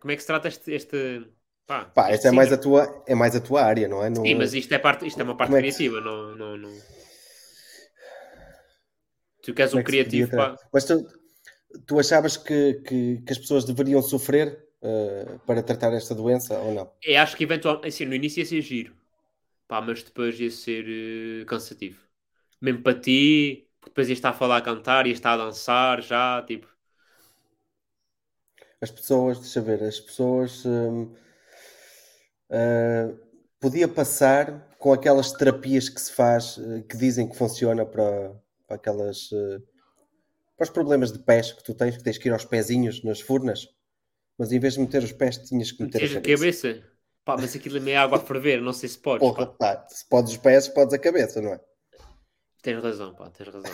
Como 0.00 0.10
é 0.12 0.16
que 0.16 0.20
se 0.20 0.26
trata 0.26 0.48
este. 0.48 0.72
este 0.72 1.26
pá, 1.66 1.84
Pá, 1.86 2.02
este 2.10 2.14
esta 2.16 2.28
é 2.28 2.30
mais, 2.32 2.52
a 2.52 2.58
tua, 2.58 3.04
é 3.06 3.14
mais 3.14 3.34
a 3.36 3.40
tua 3.40 3.62
área, 3.62 3.88
não 3.88 4.02
é? 4.04 4.10
Não, 4.10 4.22
Sim, 4.22 4.34
mas 4.34 4.52
isto 4.52 4.72
é, 4.74 4.78
parte, 4.78 5.06
isto 5.06 5.20
é 5.20 5.24
uma 5.24 5.36
parte 5.36 5.52
é 5.52 5.54
que- 5.56 5.60
criativa. 5.62 6.00
Não, 6.00 6.34
não, 6.36 6.56
não... 6.58 6.70
Tu 9.42 9.52
queres 9.52 9.74
um 9.74 9.80
é 9.80 9.82
criativo, 9.82 10.30
Mas 10.72 10.84
tu, 10.84 11.06
tu 11.86 11.98
achavas 11.98 12.36
que, 12.36 12.74
que, 12.86 13.18
que 13.24 13.32
as 13.32 13.38
pessoas 13.38 13.64
deveriam 13.64 14.02
sofrer 14.02 14.66
eh, 14.82 15.38
para 15.46 15.62
tratar 15.62 15.92
esta 15.92 16.14
doença 16.14 16.58
ou 16.58 16.74
não? 16.74 16.90
Eu 17.02 17.20
acho 17.20 17.36
que 17.36 17.44
eventualmente, 17.44 17.88
assim, 17.88 18.04
no 18.04 18.14
início 18.14 18.40
ia 18.40 18.46
ser 18.46 18.60
giro, 18.62 18.96
pá, 19.68 19.80
mas 19.80 20.02
depois 20.02 20.38
ia 20.40 20.50
ser 20.50 20.86
eh, 21.42 21.44
cansativo. 21.46 22.00
Mesmo 22.60 22.82
para 22.82 22.98
ti, 23.00 23.68
depois 23.84 24.08
ia 24.08 24.14
estar 24.14 24.30
a 24.30 24.34
falar 24.34 24.58
a 24.58 24.62
cantar, 24.62 25.06
ia 25.06 25.12
estar 25.14 25.34
a 25.34 25.38
dançar 25.38 26.02
já, 26.02 26.42
tipo. 26.42 26.68
As 28.82 28.90
pessoas, 28.90 29.38
deixa 29.40 29.60
eu 29.60 29.64
ver, 29.64 29.82
as 29.82 29.98
pessoas 29.98 30.62
hum, 30.66 31.10
ah, 32.50 33.10
podia 33.60 33.88
passar 33.88 34.68
com 34.78 34.92
aquelas 34.92 35.32
terapias 35.32 35.88
que 35.88 36.00
se 36.00 36.12
faz, 36.12 36.58
eh, 36.58 36.82
que 36.88 36.96
dizem 36.96 37.28
que 37.28 37.36
funciona 37.36 37.86
para, 37.86 38.32
para 38.72 38.76
aquelas 38.76 39.30
eh, 39.32 39.58
para 40.56 40.64
os 40.64 40.70
problemas 40.70 41.12
de 41.12 41.18
pés 41.18 41.52
que 41.52 41.62
tu 41.62 41.74
tens, 41.74 41.96
que 41.96 42.02
tens 42.02 42.16
que 42.18 42.28
ir 42.28 42.32
aos 42.32 42.44
pezinhos 42.44 43.02
nas 43.04 43.20
furnas, 43.20 43.68
mas 44.38 44.52
em 44.52 44.58
vez 44.58 44.74
de 44.74 44.80
meter 44.80 45.02
os 45.02 45.12
pés, 45.12 45.36
tinhas 45.38 45.72
que 45.72 45.82
meter 45.82 46.00
Meteres 46.02 46.16
a 46.16 46.18
a 46.18 46.22
cabeça. 46.22 46.68
cabeça. 46.74 46.92
Pá, 47.24 47.36
mas 47.38 47.54
aquilo 47.54 47.76
é 47.76 47.80
meio 47.80 48.00
água 48.00 48.18
a 48.18 48.20
ferver, 48.20 48.60
não 48.60 48.72
sei 48.72 48.88
se 48.88 48.98
podes. 48.98 49.26
Porra, 49.28 49.46
pá. 49.46 49.76
pá, 49.76 49.86
se 49.88 50.08
podes 50.08 50.32
os 50.32 50.38
pés, 50.38 50.68
podes 50.68 50.94
a 50.94 50.98
cabeça, 50.98 51.40
não 51.40 51.52
é? 51.52 51.60
Tens 52.62 52.82
razão, 52.82 53.14
pá, 53.14 53.28
tens 53.30 53.48
razão. 53.48 53.72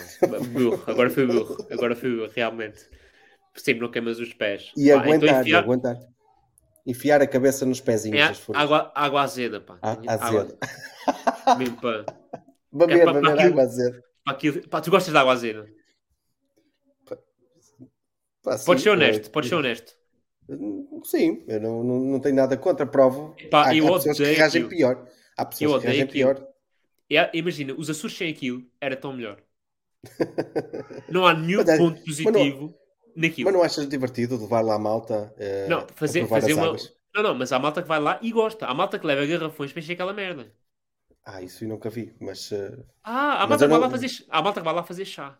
Burro, 0.53 0.83
agora 0.87 1.09
fui 1.09 1.25
burro, 1.25 1.67
agora 1.71 1.95
fui 1.95 2.15
burro, 2.15 2.31
realmente. 2.35 2.85
Sim, 3.55 3.75
não 3.75 3.89
queimas 3.91 4.19
os 4.19 4.33
pés. 4.33 4.71
E 4.77 4.89
Pá, 4.91 4.99
aguentar, 4.99 5.29
então 5.29 5.41
enfiar- 5.41 5.63
aguentar. 5.63 5.99
Enfiar 6.85 7.21
a 7.21 7.27
cabeça 7.27 7.65
nos 7.65 7.79
pezinhos 7.81 8.19
é, 8.49 8.57
água, 8.57 8.91
água 8.95 9.21
azeda, 9.21 9.61
pá. 9.61 9.77
Ah, 9.81 9.91
Água- 9.91 10.13
azedo. 10.41 10.57
mesmo 11.57 11.77
para, 11.81 12.05
Beber, 12.71 13.07
É 13.07 13.13
beber 13.13 13.39
água 13.39 13.63
azeda. 13.63 14.03
Aquilo. 14.25 14.67
Pá, 14.69 14.81
tu 14.81 14.91
gostas 14.91 15.11
de 15.13 15.17
água 15.19 15.33
azeda? 15.33 15.67
Pá, 18.43 18.57
sim, 18.57 18.65
Podes 18.65 18.83
ser 18.83 18.89
é- 18.89 18.91
honesto, 18.93 19.31
podes 19.31 19.49
ser 19.49 19.55
honesto. 19.55 19.93
Sim, 21.03 21.43
eu 21.47 21.59
não, 21.61 21.83
não, 21.83 21.99
não 21.99 22.19
tenho 22.19 22.35
nada 22.35 22.57
contra, 22.57 22.85
provo. 22.85 23.35
Epá, 23.37 23.67
há, 23.69 23.75
eu 23.75 23.87
há 23.93 23.97
pessoas 23.97 24.17
que 24.17 24.23
reagem 24.23 24.63
aquilo. 24.63 24.69
pior. 24.69 25.07
Há 25.37 25.45
pessoas 25.45 25.71
Eu 25.73 25.79
que 25.79 25.85
reagem 25.85 26.03
aquilo. 26.03 26.35
pior. 26.35 26.47
É, 27.11 27.37
imagina, 27.37 27.73
os 27.77 27.89
Açores 27.89 28.15
sem 28.17 28.31
aquilo 28.31 28.63
era 28.79 28.95
tão 28.95 29.13
melhor. 29.13 29.41
Não 31.09 31.25
há 31.27 31.33
nenhum 31.33 31.59
Mas 31.59 31.69
é- 31.69 31.77
ponto 31.77 31.95
mas 31.95 32.05
positivo 32.05 32.73
naquilo. 33.15 33.45
Mas 33.45 33.53
não 33.53 33.63
achas 33.63 33.87
divertido 33.89 34.37
levar 34.39 34.61
lá 34.61 34.75
a 34.75 34.79
malta 34.79 35.33
eh, 35.37 35.67
Não, 35.67 35.85
fazer, 35.95 36.25
fazer 36.27 36.53
uma. 36.53 36.67
águas? 36.67 36.93
Não, 37.13 37.23
não, 37.23 37.35
mas 37.35 37.51
há 37.51 37.59
malta 37.59 37.81
que 37.81 37.87
vai 37.87 37.99
lá 37.99 38.17
e 38.21 38.31
gosta. 38.31 38.65
Há 38.65 38.73
malta 38.73 38.97
que 38.97 39.05
leva 39.05 39.25
garrafões 39.25 39.71
para 39.73 39.81
encher 39.81 39.93
aquela 39.93 40.13
merda. 40.13 40.53
Ah, 41.29 41.41
isso 41.41 41.63
eu 41.63 41.69
nunca 41.69 41.89
vi, 41.89 42.13
mas 42.19 42.51
eh, 42.51 42.83
Ah, 43.03 43.43
há 43.43 43.47
Mas 43.47 43.47
malta, 43.47 43.65
que 43.65 43.69
vai 43.71 43.77
não- 43.77 43.83
lá 43.83 43.89
fazer, 43.89 44.07
há 44.29 44.41
malta 44.41 44.59
que 44.61 44.65
vai 44.65 44.73
lá 44.73 44.83
fazer 44.83 45.03
chá. 45.05 45.37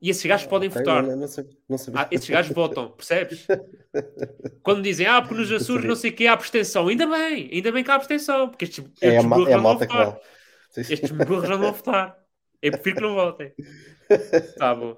E 0.00 0.10
esses 0.10 0.24
gajos 0.26 0.46
podem 0.46 0.68
ok, 0.70 0.76
votar. 0.76 1.04
não, 1.04 1.16
não, 1.16 1.28
sabia, 1.28 1.56
não 1.68 1.78
sabia. 1.78 2.00
Ah, 2.00 2.08
esses 2.12 2.28
gajos 2.30 2.52
votam, 2.54 2.92
percebes? 2.92 3.50
Quando 4.62 4.82
dizem, 4.82 5.06
ah, 5.06 5.22
porque 5.22 5.34
nos 5.40 5.52
Açores 5.52 5.86
não 5.86 5.94
sei 5.94 6.10
o 6.10 6.16
que 6.16 6.26
há 6.26 6.32
abstenção. 6.32 6.88
Ainda 6.88 7.06
bem, 7.06 7.48
ainda 7.52 7.70
bem 7.72 7.84
que 7.84 7.90
há 7.90 7.94
abstenção. 7.94 8.48
Porque 8.50 8.64
estes, 8.64 8.84
estes 9.00 9.14
é, 9.14 9.18
a, 9.18 9.22
ma- 9.22 9.42
burros 9.44 9.48
é 9.48 9.56
não 9.56 9.62
vão 9.62 9.78
votar. 9.78 10.20
Estes 10.88 11.12
burros 11.12 11.44
já 11.48 11.54
não 11.54 11.60
vão 11.62 11.72
votar. 11.74 12.18
Eu 12.62 12.72
prefiro 12.74 12.96
que 12.98 13.02
não 13.02 13.14
votem. 13.14 13.54
Tá 14.56 14.74
bom. 14.74 14.96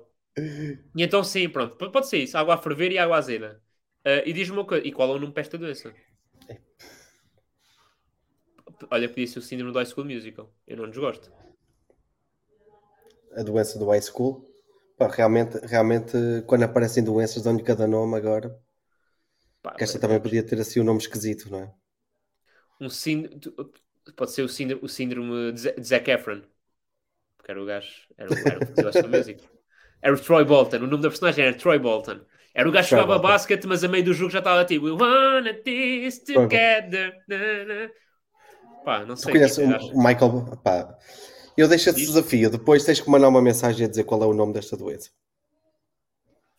E 0.97 1.03
então, 1.05 1.25
sim, 1.25 1.49
pronto. 1.51 1.77
Pode 1.77 2.09
ser 2.09 2.19
isso. 2.19 2.39
Água 2.39 2.55
a 2.57 2.59
ferver 2.59 2.93
e 2.93 2.99
água 2.99 3.19
azeda. 3.19 3.63
Ah, 4.05 4.23
e 4.27 4.33
diz-me 4.33 4.59
uma 4.59 4.67
coisa. 4.67 4.87
E 4.87 4.93
qual 4.93 5.11
é 5.11 5.15
o 5.17 5.21
nome 5.21 5.33
para 5.33 5.43
esta 5.43 5.59
doença? 5.59 5.95
Olha, 8.91 9.09
podia 9.09 9.27
ser 9.27 9.39
o 9.39 9.43
síndrome 9.43 9.73
do 9.73 9.79
High 9.79 9.87
School 9.87 10.07
Musical. 10.07 10.53
Eu 10.67 10.77
não 10.77 10.89
desgosto. 10.91 11.31
A 13.35 13.43
doença 13.43 13.79
do 13.79 13.87
high 13.89 14.03
school. 14.03 14.45
Pá, 14.99 15.09
realmente, 15.09 15.59
realmente, 15.65 16.13
quando 16.47 16.65
aparecem 16.65 17.03
doenças, 17.03 17.43
dão-lhe 17.43 17.63
cada 17.63 17.87
nome 17.87 18.17
agora. 18.17 18.55
Pá, 19.63 19.73
Que 19.77 19.85
esta 19.85 19.99
também 19.99 20.21
podia 20.21 20.43
ter 20.43 20.61
assim 20.61 20.79
um 20.81 20.85
nome 20.85 20.99
esquisito, 21.01 21.51
não 21.51 21.61
é? 21.61 21.73
um 22.81 22.89
síndrome, 22.89 23.41
pode 24.17 24.33
ser 24.33 24.43
o 24.43 24.49
síndrome, 24.49 24.85
o 24.85 24.89
síndrome 24.89 25.53
de 25.53 25.85
Zac 25.85 26.11
Efron, 26.11 26.43
porque 27.37 27.51
era 27.53 27.63
o 27.63 27.67
gajo, 27.67 28.07
era 28.17 28.31
o, 28.33 28.47
era 28.47 28.61
o. 28.61 29.49
Era 30.01 30.15
o 30.15 30.21
Troy 30.21 30.45
Bolton, 30.45 30.77
o 30.79 30.87
nome 30.87 31.03
da 31.03 31.09
personagem 31.09 31.45
era 31.45 31.57
Troy 31.57 31.79
Bolton. 31.79 32.21
Era 32.55 32.69
o 32.69 32.73
gajo 32.73 32.89
que 32.89 32.91
jogava 32.95 33.19
basquete, 33.19 33.67
mas 33.67 33.83
a 33.83 33.89
meio 33.89 34.05
do 34.05 34.15
jogo 34.15 34.31
já 34.31 34.39
estava 34.39 34.65
tipo 34.65 34.87
We 34.87 34.93
wanna 34.93 35.55
this 35.55 36.21
together. 36.21 37.15
Na, 37.29 37.65
na. 37.65 37.91
Pá, 38.85 39.05
não 39.05 39.15
Tu 39.15 39.23
sei. 39.23 39.33
conheces 39.33 39.59
o 39.59 39.63
é 39.63 39.79
o 39.79 39.95
o 39.95 39.99
Michael? 40.03 40.57
Pá, 40.63 40.99
eu 41.57 41.69
deixo 41.69 41.91
esse 41.91 41.99
Diz. 41.99 42.09
desafio. 42.09 42.51
Depois 42.51 42.85
tens 42.85 43.01
que 43.01 43.11
mandar 43.11 43.29
uma 43.29 43.43
mensagem 43.43 43.87
a 43.87 43.89
dizer 43.89 44.05
qual 44.05 44.23
é 44.23 44.27
o 44.27 44.33
nome 44.35 44.53
desta 44.53 44.77
doença. 44.77 45.11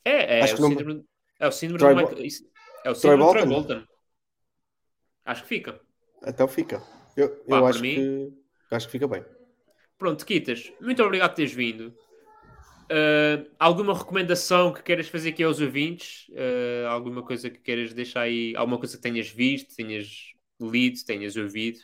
É, 0.06 0.40
é, 0.40 0.42
Acho 0.42 0.54
o 0.54 0.56
que 0.58 0.62
não- 0.62 0.70
síndrome, 0.70 1.06
é 1.40 1.48
o 1.48 1.52
síndrome 1.52 1.80
Troy 1.80 1.94
do 1.96 2.02
Michael- 2.02 2.28
é 2.86 2.90
o 2.90 2.96
síndrome 2.96 3.24
do 3.24 3.30
Troy 3.32 3.46
Bolton? 3.46 3.76
Bolton. 3.76 3.88
Acho 5.26 5.42
que 5.44 5.48
fica. 5.50 5.80
Então 6.26 6.48
fica. 6.48 6.84
Eu, 7.16 7.30
Pá, 7.30 7.58
eu 7.58 7.66
acho, 7.68 7.82
mim- 7.82 7.96
que, 7.96 8.34
acho 8.76 8.86
que 8.88 8.92
fica 8.94 9.08
bem. 9.08 9.24
Pronto, 9.98 10.26
Quitas, 10.26 10.72
muito 10.80 11.04
obrigado 11.04 11.32
por 11.32 11.36
teres 11.36 11.52
vindo. 11.54 11.94
Uh, 12.92 13.48
alguma 13.60 13.96
recomendação 13.96 14.74
que 14.74 14.82
queiras 14.82 15.08
fazer 15.08 15.30
aqui 15.30 15.44
aos 15.44 15.60
ouvintes? 15.62 16.28
Uh, 16.30 16.88
alguma 16.88 17.22
coisa 17.24 17.50
que 17.50 17.60
queiras 17.60 17.94
deixar 17.94 18.22
aí? 18.22 18.56
Alguma 18.56 18.80
coisa 18.80 18.98
que 18.98 19.04
tenhas 19.04 19.30
visto, 19.30 19.76
tenhas 19.76 20.34
lido, 20.60 20.98
tenhas 21.06 21.36
ouvido? 21.36 21.80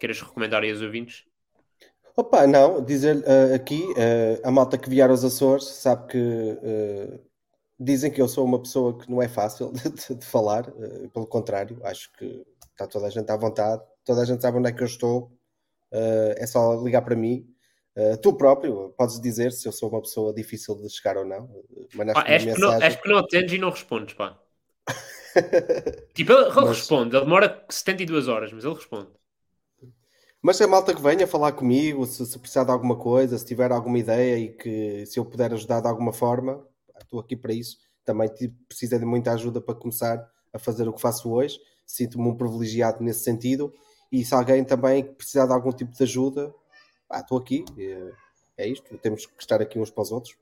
Queiras 0.00 0.20
recomendar 0.20 0.62
aí 0.62 0.70
aos 0.70 0.80
ouvintes? 0.80 1.24
Opa, 2.16 2.46
não, 2.46 2.82
dizer 2.84 3.22
eh, 3.26 3.54
aqui, 3.54 3.82
eh, 3.96 4.40
a 4.42 4.50
malta 4.50 4.76
que 4.76 4.90
vier 4.90 5.08
aos 5.08 5.22
Açores 5.24 5.64
sabe 5.64 6.08
que 6.08 6.18
eh, 6.62 7.20
dizem 7.78 8.10
que 8.10 8.20
eu 8.20 8.26
sou 8.26 8.44
uma 8.44 8.60
pessoa 8.60 8.98
que 8.98 9.08
não 9.10 9.22
é 9.22 9.28
fácil 9.28 9.70
de, 10.08 10.16
de- 10.16 10.24
falar, 10.26 10.64
pelo 11.12 11.26
contrário, 11.26 11.78
acho 11.84 12.10
que 12.14 12.44
está 12.72 12.86
toda 12.86 13.06
a 13.06 13.10
gente 13.10 13.30
à 13.30 13.36
vontade, 13.36 13.82
toda 14.04 14.22
a 14.22 14.24
gente 14.24 14.42
sabe 14.42 14.58
onde 14.58 14.70
é 14.70 14.72
que 14.72 14.82
eu 14.82 14.86
estou, 14.86 15.30
é 15.92 16.46
só 16.46 16.82
ligar 16.82 17.02
para 17.02 17.14
mim. 17.16 17.46
Tu 18.22 18.32
próprio 18.34 18.94
podes 18.96 19.20
dizer 19.20 19.52
se 19.52 19.68
eu 19.68 19.72
sou 19.72 19.90
uma 19.90 20.00
pessoa 20.00 20.32
difícil 20.32 20.74
de 20.76 20.88
chegar 20.88 21.16
ou 21.18 21.24
não. 21.26 21.48
És, 22.26 22.44
que 22.44 22.58
não, 22.60 22.72
és 22.82 22.96
que 22.96 23.08
não 23.08 23.18
atendes 23.18 23.52
e 23.54 23.58
não 23.58 23.70
respondes, 23.70 24.14
pá. 24.14 24.38
Tipo, 26.14 26.32
ele, 26.32 26.42
ele 26.46 26.54
Mas- 26.54 26.68
responde, 26.68 27.16
ele 27.16 27.24
demora 27.24 27.64
72 27.68 28.28
horas, 28.28 28.52
mas 28.52 28.64
ele 28.64 28.74
responde. 28.74 29.08
Mas 30.42 30.56
se 30.56 30.64
a 30.64 30.68
malta 30.68 30.94
que 30.94 31.02
venha 31.02 31.26
falar 31.26 31.52
comigo, 31.52 32.06
se, 32.06 32.24
se 32.24 32.38
precisar 32.38 32.64
de 32.64 32.70
alguma 32.70 32.96
coisa, 32.96 33.36
se 33.36 33.44
tiver 33.44 33.70
alguma 33.70 33.98
ideia 33.98 34.38
e 34.38 34.48
que 34.48 35.04
se 35.06 35.18
eu 35.18 35.24
puder 35.24 35.52
ajudar 35.52 35.80
de 35.80 35.88
alguma 35.88 36.12
forma, 36.12 36.66
estou 36.98 37.20
aqui 37.20 37.36
para 37.36 37.52
isso. 37.52 37.78
Também 38.04 38.28
tipo, 38.28 38.54
precisa 38.66 38.98
de 38.98 39.04
muita 39.04 39.32
ajuda 39.32 39.60
para 39.60 39.74
começar 39.74 40.26
a 40.52 40.58
fazer 40.58 40.88
o 40.88 40.92
que 40.92 41.00
faço 41.00 41.30
hoje. 41.30 41.58
Sinto-me 41.86 42.28
um 42.28 42.36
privilegiado 42.36 43.02
nesse 43.04 43.20
sentido. 43.20 43.72
E 44.10 44.24
se 44.24 44.34
alguém 44.34 44.64
também 44.64 45.04
precisar 45.04 45.46
de 45.46 45.52
algum 45.52 45.72
tipo 45.72 45.92
de 45.92 46.02
ajuda, 46.02 46.52
estou 47.12 47.38
aqui. 47.38 47.64
É, 47.78 48.64
é 48.64 48.68
isto. 48.68 48.96
Temos 48.98 49.26
que 49.26 49.42
estar 49.42 49.60
aqui 49.60 49.78
uns 49.78 49.90
para 49.90 50.02
os 50.02 50.10
outros. 50.10 50.36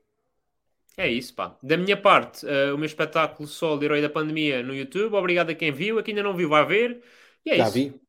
É 0.97 1.07
isso, 1.07 1.33
pá. 1.33 1.57
Da 1.61 1.77
minha 1.77 1.95
parte, 1.95 2.45
eh, 2.47 2.73
o 2.73 2.77
meu 2.77 2.85
espetáculo 2.85 3.47
Sol, 3.47 3.81
Herói 3.81 4.01
da 4.01 4.09
Pandemia, 4.09 4.61
no 4.63 4.75
YouTube. 4.75 5.13
Obrigado 5.15 5.49
a 5.49 5.55
quem 5.55 5.71
viu. 5.71 5.97
A 5.97 6.03
quem 6.03 6.13
ainda 6.13 6.27
não 6.27 6.35
viu, 6.35 6.49
vai 6.49 6.65
ver. 6.65 7.01
E 7.45 7.51
é 7.51 7.57
Já 7.57 7.63
isso. 7.63 7.73
vi, 7.73 8.01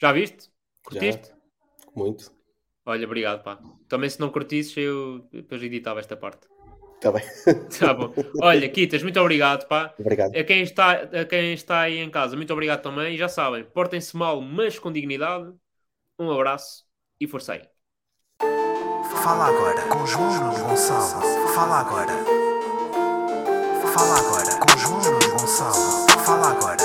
Já 0.00 0.12
viste? 0.12 0.50
Curtiste? 0.84 1.32
muito. 1.94 2.32
Olha, 2.84 3.06
obrigado, 3.06 3.42
pá. 3.42 3.58
Também 3.88 4.10
se 4.10 4.18
não 4.18 4.30
curtisses, 4.30 4.76
eu 4.76 5.28
depois 5.32 5.62
editava 5.62 6.00
esta 6.00 6.16
parte. 6.16 6.48
Está 6.96 7.12
bem. 7.12 7.22
Tá 7.78 7.94
bom. 7.94 8.12
Olha, 8.40 8.68
Kitas, 8.68 9.02
muito 9.02 9.18
obrigado, 9.20 9.66
pá. 9.66 9.94
Obrigado. 9.98 10.36
A 10.36 10.44
quem, 10.44 10.62
está, 10.62 10.92
a 10.92 11.24
quem 11.24 11.52
está 11.52 11.80
aí 11.80 11.98
em 11.98 12.10
casa, 12.10 12.36
muito 12.36 12.52
obrigado 12.52 12.82
também. 12.82 13.14
E 13.14 13.18
já 13.18 13.28
sabem, 13.28 13.64
portem-se 13.64 14.16
mal, 14.16 14.40
mas 14.40 14.78
com 14.78 14.92
dignidade. 14.92 15.52
Um 16.18 16.30
abraço 16.30 16.84
e 17.20 17.26
força 17.26 17.54
aí. 17.54 17.62
Fala 19.22 19.46
agora 19.46 19.82
com 19.88 20.06
João 20.06 20.50
Gonçalo. 20.68 21.22
Fala 21.54 21.80
agora. 21.80 22.12
Fala 23.94 24.18
agora 24.18 24.58
com 24.58 24.78
João 24.78 25.00
Gonçalo. 25.30 26.08
Fala 26.24 26.50
agora. 26.50 26.82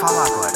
Fala 0.00 0.26
agora 0.26 0.49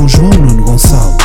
com 0.00 0.08
João 0.08 0.30
Nuno 0.30 0.62
Gonçalo. 0.62 1.19